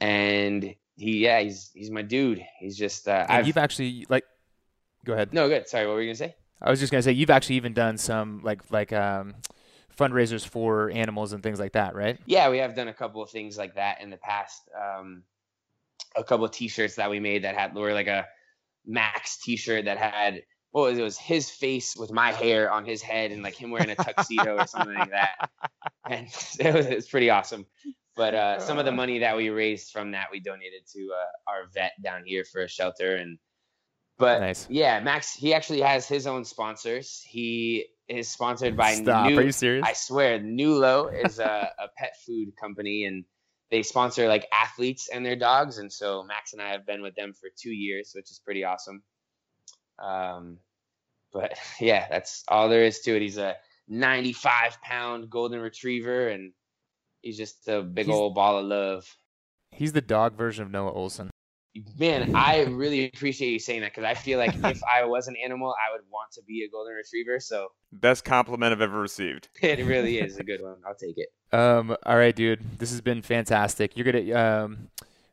and 0.00 0.74
he 0.96 1.18
yeah 1.24 1.40
he's 1.40 1.70
he's 1.74 1.90
my 1.90 2.02
dude. 2.02 2.44
He's 2.60 2.76
just 2.76 3.08
uh, 3.08 3.26
And 3.28 3.38
I've 3.38 3.46
you've 3.46 3.56
actually 3.56 4.06
like. 4.08 4.24
Go 5.04 5.14
ahead. 5.14 5.32
no 5.34 5.48
good. 5.48 5.66
Sorry, 5.68 5.86
what 5.86 5.94
were 5.94 6.00
you 6.02 6.08
gonna 6.08 6.16
say? 6.16 6.36
I 6.60 6.70
was 6.70 6.78
just 6.78 6.92
gonna 6.92 7.02
say 7.02 7.12
you've 7.12 7.30
actually 7.30 7.56
even 7.56 7.72
done 7.72 7.98
some 7.98 8.40
like 8.44 8.60
like 8.70 8.92
um, 8.92 9.34
fundraisers 9.98 10.46
for 10.46 10.90
animals 10.90 11.32
and 11.32 11.42
things 11.42 11.58
like 11.58 11.72
that, 11.72 11.94
right? 11.96 12.18
Yeah, 12.26 12.50
we 12.50 12.58
have 12.58 12.76
done 12.76 12.86
a 12.88 12.94
couple 12.94 13.20
of 13.22 13.30
things 13.30 13.58
like 13.58 13.74
that 13.74 14.00
in 14.00 14.10
the 14.10 14.16
past. 14.16 14.62
Um, 14.80 15.24
a 16.14 16.22
couple 16.22 16.44
of 16.44 16.52
T-shirts 16.52 16.96
that 16.96 17.10
we 17.10 17.18
made 17.20 17.42
that 17.44 17.56
had 17.56 17.74
were 17.74 17.92
like 17.94 18.06
a 18.06 18.26
Max 18.86 19.38
T-shirt 19.38 19.86
that 19.86 19.98
had 19.98 20.42
what 20.72 20.84
was 20.84 20.98
it? 20.98 21.02
it 21.02 21.04
was 21.04 21.18
his 21.18 21.50
face 21.50 21.94
with 21.96 22.10
my 22.10 22.32
hair 22.32 22.72
on 22.72 22.84
his 22.84 23.02
head 23.02 23.30
and 23.30 23.42
like 23.42 23.54
him 23.54 23.70
wearing 23.70 23.90
a 23.90 23.94
tuxedo 23.94 24.56
or 24.56 24.66
something 24.66 24.94
like 24.94 25.10
that, 25.10 25.50
and 26.08 26.26
it 26.58 26.74
was, 26.74 26.86
it 26.86 26.96
was 26.96 27.08
pretty 27.08 27.30
awesome. 27.30 27.66
But 28.16 28.34
uh, 28.34 28.60
some 28.60 28.78
of 28.78 28.84
the 28.84 28.92
money 28.92 29.20
that 29.20 29.36
we 29.36 29.48
raised 29.48 29.90
from 29.90 30.10
that 30.10 30.26
we 30.30 30.40
donated 30.40 30.86
to 30.94 31.08
uh, 31.14 31.50
our 31.50 31.62
vet 31.72 31.92
down 32.02 32.22
here 32.24 32.44
for 32.44 32.62
a 32.62 32.68
shelter 32.68 33.16
and. 33.16 33.38
But 34.18 34.40
Nice. 34.40 34.66
yeah, 34.70 35.00
Max, 35.00 35.32
he 35.32 35.54
actually 35.54 35.80
has 35.80 36.06
his 36.06 36.26
own 36.26 36.44
sponsors. 36.44 37.22
He 37.26 37.86
is 38.08 38.28
sponsored 38.28 38.76
by 38.76 38.94
Stop. 38.94 39.30
New, 39.30 39.38
Are 39.38 39.42
you 39.42 39.52
serious? 39.52 39.84
I 39.88 39.94
swear, 39.94 40.38
Nulo 40.38 41.10
is 41.12 41.38
a, 41.38 41.70
a 41.78 41.88
pet 41.96 42.12
food 42.24 42.52
company, 42.60 43.04
and 43.06 43.24
they 43.72 43.82
sponsor 43.82 44.28
like 44.28 44.46
athletes 44.52 45.08
and 45.12 45.24
their 45.24 45.34
dogs. 45.34 45.78
And 45.78 45.90
so 45.90 46.22
Max 46.22 46.52
and 46.52 46.60
I 46.60 46.68
have 46.72 46.86
been 46.86 47.00
with 47.00 47.16
them 47.16 47.32
for 47.32 47.48
two 47.56 47.72
years, 47.72 48.12
which 48.14 48.30
is 48.30 48.38
pretty 48.38 48.64
awesome. 48.64 49.02
Um, 49.98 50.58
but 51.32 51.58
yeah, 51.80 52.06
that's 52.08 52.44
all 52.46 52.68
there 52.68 52.84
is 52.84 53.00
to 53.00 53.16
it. 53.16 53.22
He's 53.22 53.38
a 53.38 53.56
95 53.88 54.80
pound 54.82 55.30
golden 55.30 55.58
retriever, 55.60 56.28
and 56.28 56.52
he's 57.22 57.38
just 57.38 57.66
a 57.66 57.82
big 57.82 58.06
He's- 58.06 58.16
old 58.16 58.34
ball 58.34 58.58
of 58.58 58.66
love. 58.66 59.16
He's 59.70 59.94
the 59.94 60.02
dog 60.02 60.36
version 60.36 60.64
of 60.66 60.70
Noah 60.70 60.92
Ohlsen. 60.92 61.30
Man, 61.98 62.34
I 62.34 62.64
really 62.64 63.06
appreciate 63.06 63.50
you 63.50 63.58
saying 63.58 63.80
that 63.80 63.92
because 63.94 64.04
I 64.04 64.14
feel 64.14 64.38
like 64.38 64.54
if 64.54 64.82
I 64.84 65.04
was 65.04 65.28
an 65.28 65.36
animal, 65.42 65.70
I 65.70 65.92
would 65.92 66.02
want 66.10 66.30
to 66.32 66.42
be 66.42 66.64
a 66.64 66.68
golden 66.68 66.94
retriever. 66.94 67.40
So 67.40 67.68
Best 67.92 68.24
compliment 68.24 68.72
I've 68.72 68.82
ever 68.82 69.00
received. 69.00 69.48
it 69.62 69.84
really 69.86 70.18
is 70.18 70.36
a 70.36 70.44
good 70.44 70.62
one. 70.62 70.76
I'll 70.86 70.94
take 70.94 71.16
it. 71.16 71.32
Um, 71.56 71.96
all 72.04 72.16
right, 72.16 72.34
dude. 72.34 72.78
This 72.78 72.90
has 72.90 73.00
been 73.00 73.22
fantastic. 73.22 73.96
You're 73.96 74.12
gonna 74.12 74.32
um, 74.34 74.88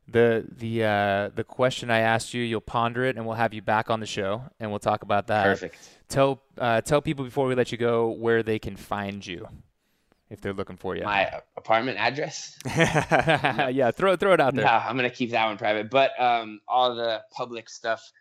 the 0.07 0.45
the 0.57 0.83
uh, 0.83 1.29
the 1.35 1.43
question 1.43 1.91
I 1.91 1.99
asked 1.99 2.33
you, 2.33 2.41
you'll 2.41 2.61
ponder 2.61 3.03
it, 3.03 3.17
and 3.17 3.25
we'll 3.25 3.35
have 3.35 3.53
you 3.53 3.61
back 3.61 3.89
on 3.89 3.99
the 3.99 4.05
show, 4.05 4.43
and 4.59 4.69
we'll 4.69 4.79
talk 4.79 5.03
about 5.03 5.27
that. 5.27 5.43
Perfect. 5.43 5.77
Tell 6.07 6.41
uh, 6.57 6.81
tell 6.81 7.01
people 7.01 7.25
before 7.25 7.47
we 7.47 7.55
let 7.55 7.71
you 7.71 7.77
go 7.77 8.09
where 8.09 8.43
they 8.43 8.59
can 8.59 8.75
find 8.75 9.25
you 9.25 9.47
if 10.30 10.41
they're 10.41 10.53
looking 10.53 10.77
for 10.77 10.95
you. 10.95 11.03
My 11.03 11.41
apartment 11.57 11.97
address. 11.97 12.57
yeah, 12.65 13.91
throw 13.91 14.15
throw 14.15 14.34
it 14.34 14.39
out 14.39 14.53
No, 14.53 14.61
there. 14.61 14.72
I'm 14.72 14.95
gonna 14.95 15.10
keep 15.10 15.31
that 15.31 15.45
one 15.45 15.57
private. 15.57 15.89
But 15.89 16.19
um, 16.19 16.61
all 16.68 16.95
the 16.95 17.22
public 17.31 17.69
stuff 17.69 18.11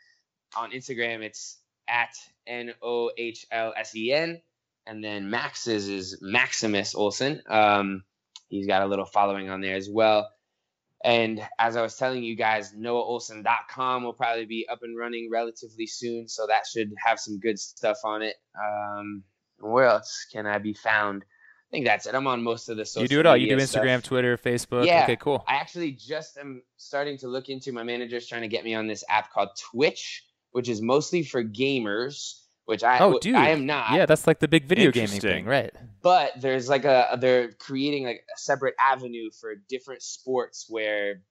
on 0.56 0.70
Instagram, 0.72 1.22
it's 1.22 1.58
at 1.88 2.14
n 2.46 2.72
o 2.82 3.10
h 3.16 3.46
l 3.50 3.72
s 3.76 3.94
e 3.94 4.12
n, 4.12 4.40
and 4.86 5.02
then 5.04 5.30
Max's 5.30 5.88
is 5.88 6.18
Maximus 6.20 6.94
Ohlsen. 6.94 7.40
Um, 7.50 8.04
he's 8.48 8.66
got 8.66 8.82
a 8.82 8.86
little 8.86 9.06
following 9.06 9.50
on 9.50 9.60
there 9.60 9.76
as 9.76 9.88
well. 9.90 10.30
And 11.04 11.40
as 11.60 11.76
I 11.76 11.82
was 11.82 11.94
telling 11.94 12.24
you 12.24 12.34
guys, 12.34 12.72
NoahOhlsen.com 12.72 14.02
will 14.02 14.14
probably 14.14 14.46
be 14.46 14.66
up 14.68 14.80
and 14.82 14.98
running 14.98 15.28
relatively 15.30 15.86
soon, 15.86 16.26
so 16.26 16.46
that 16.48 16.66
should 16.66 16.92
have 17.04 17.20
some 17.20 17.38
good 17.38 17.58
stuff 17.58 17.98
on 18.04 18.22
it. 18.22 18.34
Um, 18.60 19.22
where 19.60 19.84
else 19.86 20.26
can 20.32 20.46
I 20.46 20.58
be 20.58 20.74
found? 20.74 21.24
I 21.68 21.70
think 21.70 21.84
that's 21.84 22.06
it. 22.06 22.14
I'm 22.14 22.26
on 22.26 22.42
most 22.42 22.70
of 22.70 22.78
the 22.78 22.86
social. 22.86 23.02
You 23.02 23.08
do 23.08 23.20
it 23.20 23.26
all. 23.26 23.36
You 23.36 23.48
do 23.48 23.56
media 23.56 23.66
stuff. 23.66 23.84
Instagram, 23.84 24.02
Twitter, 24.02 24.38
Facebook. 24.38 24.86
Yeah. 24.86 25.02
Okay, 25.02 25.16
cool. 25.16 25.44
I 25.46 25.56
actually 25.56 25.92
just 25.92 26.38
am 26.38 26.62
starting 26.78 27.18
to 27.18 27.28
look 27.28 27.50
into. 27.50 27.72
My 27.72 27.82
manager's 27.82 28.26
trying 28.26 28.42
to 28.42 28.48
get 28.48 28.64
me 28.64 28.74
on 28.74 28.86
this 28.86 29.04
app 29.10 29.30
called 29.30 29.50
Twitch, 29.58 30.24
which 30.52 30.68
is 30.68 30.80
mostly 30.80 31.22
for 31.22 31.44
gamers. 31.44 32.40
Which 32.64 32.84
I 32.84 32.98
Oh, 32.98 33.18
dude. 33.18 33.34
I 33.34 33.48
am 33.48 33.64
not. 33.64 33.92
Yeah, 33.92 34.04
that's 34.04 34.26
like 34.26 34.40
the 34.40 34.48
big 34.48 34.66
video 34.66 34.90
gaming 34.90 35.20
thing, 35.20 35.46
right? 35.46 35.74
But 36.02 36.32
there's 36.38 36.68
like 36.68 36.84
a 36.84 37.16
they're 37.18 37.52
creating 37.52 38.04
like 38.04 38.24
a 38.34 38.38
separate 38.38 38.74
avenue 38.78 39.30
for 39.30 39.54
different 39.70 40.02
sports 40.02 40.66
where 40.68 41.22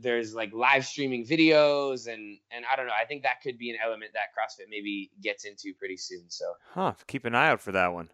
there's 0.00 0.34
like 0.34 0.52
live 0.52 0.84
streaming 0.84 1.24
videos 1.26 2.12
and 2.12 2.38
and 2.50 2.64
I 2.70 2.74
don't 2.74 2.86
know. 2.86 2.92
I 3.00 3.04
think 3.04 3.22
that 3.22 3.40
could 3.40 3.56
be 3.56 3.70
an 3.70 3.76
element 3.84 4.12
that 4.14 4.34
CrossFit 4.36 4.66
maybe 4.68 5.12
gets 5.22 5.44
into 5.44 5.74
pretty 5.78 5.96
soon. 5.96 6.24
So 6.28 6.44
huh. 6.72 6.94
Keep 7.06 7.24
an 7.24 7.36
eye 7.36 7.48
out 7.48 7.60
for 7.60 7.70
that 7.70 7.92
one. 7.92 8.08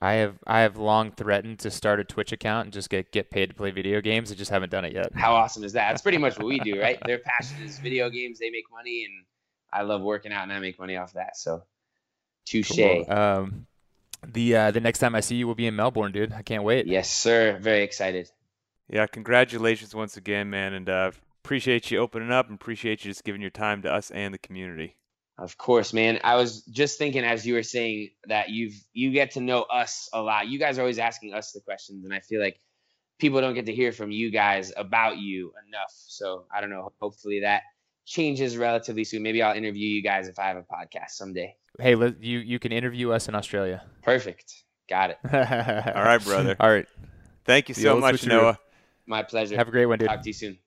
I 0.00 0.14
have 0.14 0.38
I 0.46 0.60
have 0.60 0.76
long 0.76 1.12
threatened 1.12 1.60
to 1.60 1.70
start 1.70 2.00
a 2.00 2.04
Twitch 2.04 2.32
account 2.32 2.66
and 2.66 2.72
just 2.72 2.90
get 2.90 3.12
get 3.12 3.30
paid 3.30 3.50
to 3.50 3.54
play 3.54 3.70
video 3.70 4.00
games. 4.00 4.32
I 4.32 4.34
just 4.34 4.50
haven't 4.50 4.70
done 4.70 4.84
it 4.84 4.92
yet. 4.92 5.14
how 5.14 5.34
awesome 5.34 5.64
is 5.64 5.72
that? 5.74 5.90
That's 5.90 6.02
pretty 6.02 6.18
much 6.18 6.36
what 6.36 6.46
we 6.46 6.58
do, 6.58 6.80
right? 6.80 6.98
Their 7.06 7.18
passion 7.18 7.62
is 7.62 7.78
video 7.78 8.10
games. 8.10 8.38
They 8.38 8.50
make 8.50 8.64
money, 8.72 9.04
and 9.04 9.24
I 9.72 9.82
love 9.82 10.02
working 10.02 10.32
out, 10.32 10.42
and 10.42 10.52
I 10.52 10.58
make 10.58 10.78
money 10.78 10.96
off 10.96 11.12
that. 11.12 11.36
So, 11.36 11.62
touche. 12.44 12.72
Cool. 12.76 13.04
Um, 13.08 13.66
the 14.26 14.56
uh, 14.56 14.70
the 14.72 14.80
next 14.80 14.98
time 14.98 15.14
I 15.14 15.20
see 15.20 15.36
you 15.36 15.46
will 15.46 15.54
be 15.54 15.66
in 15.66 15.76
Melbourne, 15.76 16.12
dude. 16.12 16.32
I 16.32 16.42
can't 16.42 16.64
wait. 16.64 16.86
Yes, 16.86 17.10
sir. 17.10 17.58
Very 17.60 17.82
excited. 17.82 18.30
Yeah, 18.88 19.06
congratulations 19.06 19.94
once 19.94 20.16
again, 20.16 20.50
man, 20.50 20.74
and 20.74 20.88
uh, 20.88 21.12
appreciate 21.44 21.90
you 21.90 21.98
opening 21.98 22.32
up 22.32 22.48
and 22.48 22.56
appreciate 22.56 23.04
you 23.04 23.10
just 23.10 23.24
giving 23.24 23.40
your 23.40 23.50
time 23.50 23.82
to 23.82 23.92
us 23.92 24.10
and 24.10 24.34
the 24.34 24.38
community. 24.38 24.96
Of 25.36 25.58
course, 25.58 25.92
man. 25.92 26.20
I 26.22 26.36
was 26.36 26.62
just 26.62 26.96
thinking 26.98 27.24
as 27.24 27.44
you 27.46 27.54
were 27.54 27.62
saying 27.64 28.10
that 28.28 28.50
you've 28.50 28.74
you 28.92 29.10
get 29.10 29.32
to 29.32 29.40
know 29.40 29.62
us 29.62 30.08
a 30.12 30.22
lot. 30.22 30.46
You 30.48 30.58
guys 30.58 30.78
are 30.78 30.82
always 30.82 30.98
asking 30.98 31.34
us 31.34 31.52
the 31.52 31.60
questions, 31.60 32.04
and 32.04 32.14
I 32.14 32.20
feel 32.20 32.40
like 32.40 32.60
people 33.18 33.40
don't 33.40 33.54
get 33.54 33.66
to 33.66 33.74
hear 33.74 33.90
from 33.90 34.10
you 34.12 34.30
guys 34.30 34.72
about 34.76 35.18
you 35.18 35.52
enough. 35.68 35.92
So 35.92 36.46
I 36.54 36.60
don't 36.60 36.70
know. 36.70 36.92
Hopefully 37.00 37.40
that 37.40 37.62
changes 38.06 38.56
relatively 38.56 39.02
soon. 39.02 39.22
Maybe 39.22 39.42
I'll 39.42 39.56
interview 39.56 39.88
you 39.88 40.02
guys 40.02 40.28
if 40.28 40.38
I 40.38 40.44
have 40.48 40.56
a 40.56 40.62
podcast 40.62 41.10
someday. 41.10 41.56
Hey, 41.80 41.96
you 42.20 42.38
you 42.38 42.58
can 42.60 42.70
interview 42.70 43.10
us 43.10 43.28
in 43.28 43.34
Australia. 43.34 43.82
Perfect. 44.02 44.62
Got 44.88 45.10
it. 45.10 45.18
All 45.24 46.04
right, 46.04 46.22
brother. 46.22 46.54
All 46.60 46.70
right. 46.70 46.86
Thank 47.44 47.68
you 47.68 47.74
The 47.74 47.80
so 47.80 47.98
much, 47.98 48.22
switcheroo. 48.22 48.28
Noah. 48.28 48.58
My 49.06 49.22
pleasure. 49.22 49.56
Have 49.56 49.68
a 49.68 49.70
great 49.72 49.86
one, 49.86 49.98
dude. 49.98 50.08
Talk 50.08 50.22
to 50.22 50.28
you 50.28 50.32
soon. 50.32 50.58